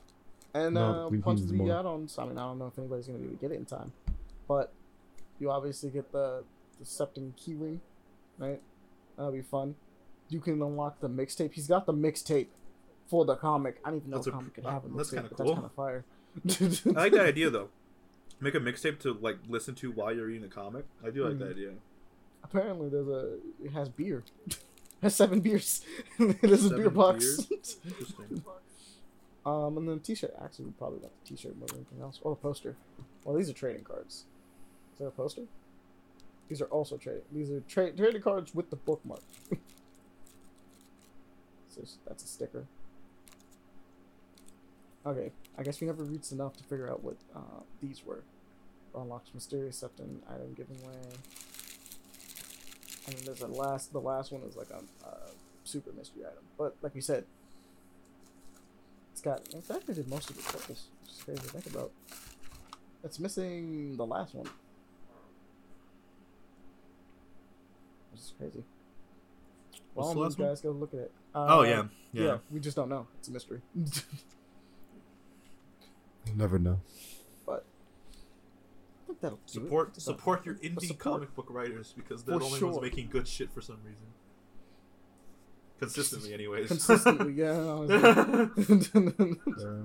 [0.55, 1.73] and No, uh, we Punch the more.
[1.79, 2.19] add-ons.
[2.19, 3.93] I mean, I don't know if anybody's gonna be able to get it in time,
[4.47, 4.73] but
[5.39, 6.45] you obviously get the
[6.79, 7.79] the Septem keyring,
[8.39, 8.61] right?
[9.17, 9.77] That'll be fun.
[10.29, 11.53] You can unlock the mixtape.
[11.53, 12.49] He's got the mixtape
[13.07, 13.79] for the comic.
[13.85, 14.97] I didn't even know That's a a- comic could have a mixtape.
[14.97, 15.47] that's kinda cool.
[15.47, 16.05] That's kind of fire.
[16.97, 17.69] I like that idea though.
[18.41, 20.87] Make a mixtape to like listen to while you're reading a comic.
[21.05, 21.39] I do like Mhm.
[21.41, 21.73] that idea.
[22.43, 24.25] Apparently, there's a it has beer.
[24.47, 24.59] it
[25.03, 25.83] has seven beers.
[26.19, 27.43] there's a beer box.
[27.43, 27.77] beers?
[27.85, 28.45] Interesting.
[29.45, 30.35] Um, and then the T-shirt.
[30.43, 32.77] Actually, we probably want the T-shirt more than anything else, or the poster.
[33.25, 34.25] Well, these are trading cards.
[34.93, 35.43] Is that a poster?
[36.49, 37.23] These are also trading.
[37.33, 39.23] These are tra- trading cards with the bookmark.
[41.69, 42.67] so that's a sticker.
[45.05, 48.23] Okay, I guess we never reached enough to figure out what uh, these were.
[48.95, 50.95] Unlocks mysterious Septem item given away.
[53.07, 53.93] And then there's a last.
[53.93, 55.31] The last one is like a uh,
[55.65, 57.25] super mystery item, but like we said,
[59.23, 59.49] got.
[59.55, 60.89] In fact, they did most of the purples.
[61.03, 61.91] Which is crazy to think about.
[63.05, 64.47] It's missing the last one.
[68.13, 68.65] Which is crazy.
[69.95, 70.49] What's Well, the you last one?
[70.49, 71.13] guys go look at it.
[71.35, 72.25] Uh, oh yeah, yeah.
[72.25, 72.37] yeah.
[72.51, 73.07] We just don't know.
[73.19, 73.61] It's a mystery.
[76.27, 76.81] You'll never know.
[77.47, 77.65] but
[79.03, 79.39] I think that'll.
[79.47, 80.99] Support support your indie support.
[80.99, 82.69] comic book writers because they're For the only sure.
[82.71, 83.99] ones making good shit for some reason.
[85.83, 86.69] Consistently, anyways.
[86.69, 87.33] consistently.
[87.35, 88.47] Yeah.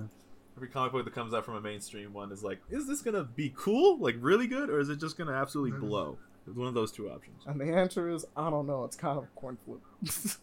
[0.55, 3.23] Every comic book that comes out from a mainstream one is like, is this gonna
[3.23, 6.17] be cool, like really good, or is it just gonna absolutely blow?
[6.47, 7.43] It's one of those two options.
[7.45, 8.83] and the answer is I don't know.
[8.85, 9.81] It's kind of a coin flip.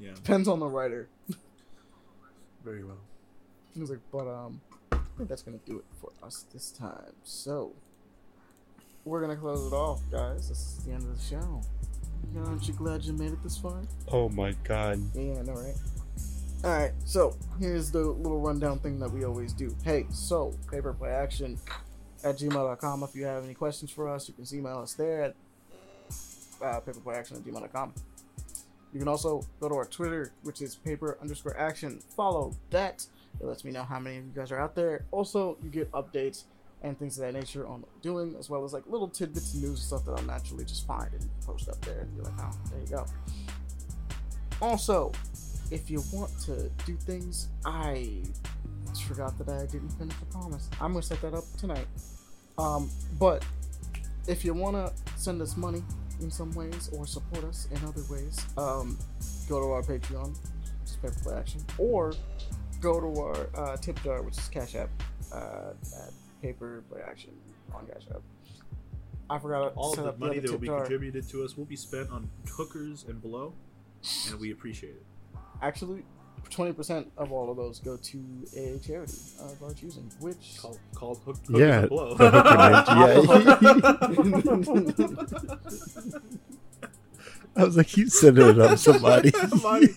[0.00, 1.10] Yeah, Depends on the writer.
[2.64, 2.96] very well.
[3.74, 4.62] He was like, but um,
[4.92, 7.12] I think that's gonna do it for us this time.
[7.22, 7.72] So
[9.04, 10.48] we're gonna close it off, guys.
[10.48, 11.60] This is the end of the show.
[12.36, 13.82] Aren't you glad you made it this far?
[14.08, 15.00] Oh my god.
[15.14, 15.74] Yeah, I know, right?
[16.62, 19.74] All right, so here's the little rundown thing that we always do.
[19.82, 21.58] Hey, so paper play action
[22.22, 23.02] at gmail.com.
[23.02, 25.34] If you have any questions for us, you can email us there at
[26.62, 27.94] uh, paperplayaction at gmail.com.
[28.92, 32.00] You can also go to our Twitter, which is paper underscore action.
[32.16, 33.06] Follow that.
[33.40, 35.04] It lets me know how many of you guys are out there.
[35.12, 36.44] Also, you get updates
[36.82, 39.60] and things of that nature on what doing, as well as like little tidbits of
[39.60, 42.32] news and stuff that I'll naturally just find and post up there and be like,
[42.40, 43.06] oh, there you go.
[44.62, 45.12] Also,
[45.70, 48.22] if you want to do things, I
[49.06, 50.68] forgot that I didn't finish the promise.
[50.80, 51.86] I'm gonna set that up tonight.
[52.58, 53.44] Um, but
[54.26, 55.82] if you wanna send us money
[56.20, 58.98] in some ways or support us in other ways, um,
[59.48, 60.36] go to our Patreon,
[60.80, 62.12] which is Play Action, or
[62.80, 64.90] go to our uh, tip jar, which is Cash App
[65.32, 65.72] uh,
[66.04, 66.12] at
[66.42, 67.30] Paper Play Action
[67.74, 68.20] on Cash App.
[69.28, 70.80] I forgot to All set of the money other that will be jar.
[70.80, 73.52] contributed to us will be spent on hookers and below,
[74.30, 75.04] and we appreciate it.
[75.62, 76.02] Actually,
[76.50, 78.18] twenty percent of all of those go to
[78.56, 82.14] a charity of our choosing, which Called called hook, hookers Yeah, and below.
[82.14, 82.56] the hooker
[87.56, 89.30] I was like, you set it up, somebody.
[89.48, 89.88] Somebody-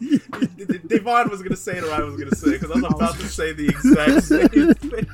[0.88, 3.16] Davon was gonna say it, or I was gonna say it, because I was about
[3.16, 5.06] to say the exact same thing.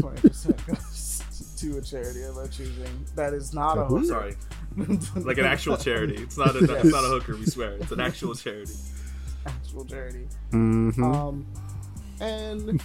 [0.00, 3.04] twenty percent goes to a charity of our choosing.
[3.16, 4.36] That is not a To sorry,
[5.16, 6.16] like an actual charity.
[6.16, 7.36] It's not a, it's not a hooker.
[7.36, 8.74] We swear, it's an actual charity.
[9.46, 10.28] actual charity.
[10.50, 11.46] hmm Um,
[12.20, 12.80] and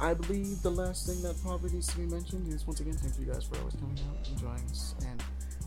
[0.00, 3.18] I believe the last thing that probably needs to be mentioned is once again, thank
[3.18, 5.22] you guys for always coming out, enjoying us, and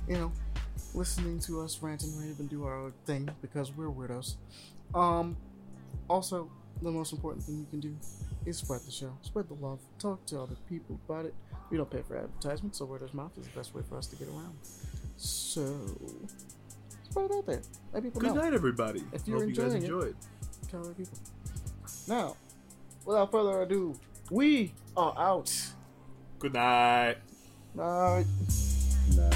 [0.08, 0.32] you know,
[0.94, 4.36] listening to us rant and rave and do our own thing because we're weirdos.
[4.94, 5.38] Um,
[6.10, 6.50] also,
[6.82, 7.96] the most important thing you can do
[8.46, 11.34] is spread the show, spread the love, talk to other people about it.
[11.70, 14.08] We don't pay for advertisements, so word of mouth is the best way for us
[14.08, 14.54] to get around.
[15.18, 15.64] So,
[17.10, 17.62] spread it out there.
[17.94, 18.42] Let people Good know.
[18.42, 19.04] night, everybody.
[19.14, 19.86] If you're Hope you guys enjoying it.
[19.86, 20.16] enjoyed.
[20.70, 21.18] tell other people.
[22.08, 22.36] Now,
[23.06, 23.98] without further ado,
[24.30, 25.54] we are out.
[26.40, 27.18] Good night.
[27.76, 28.26] Night.
[29.16, 29.30] No.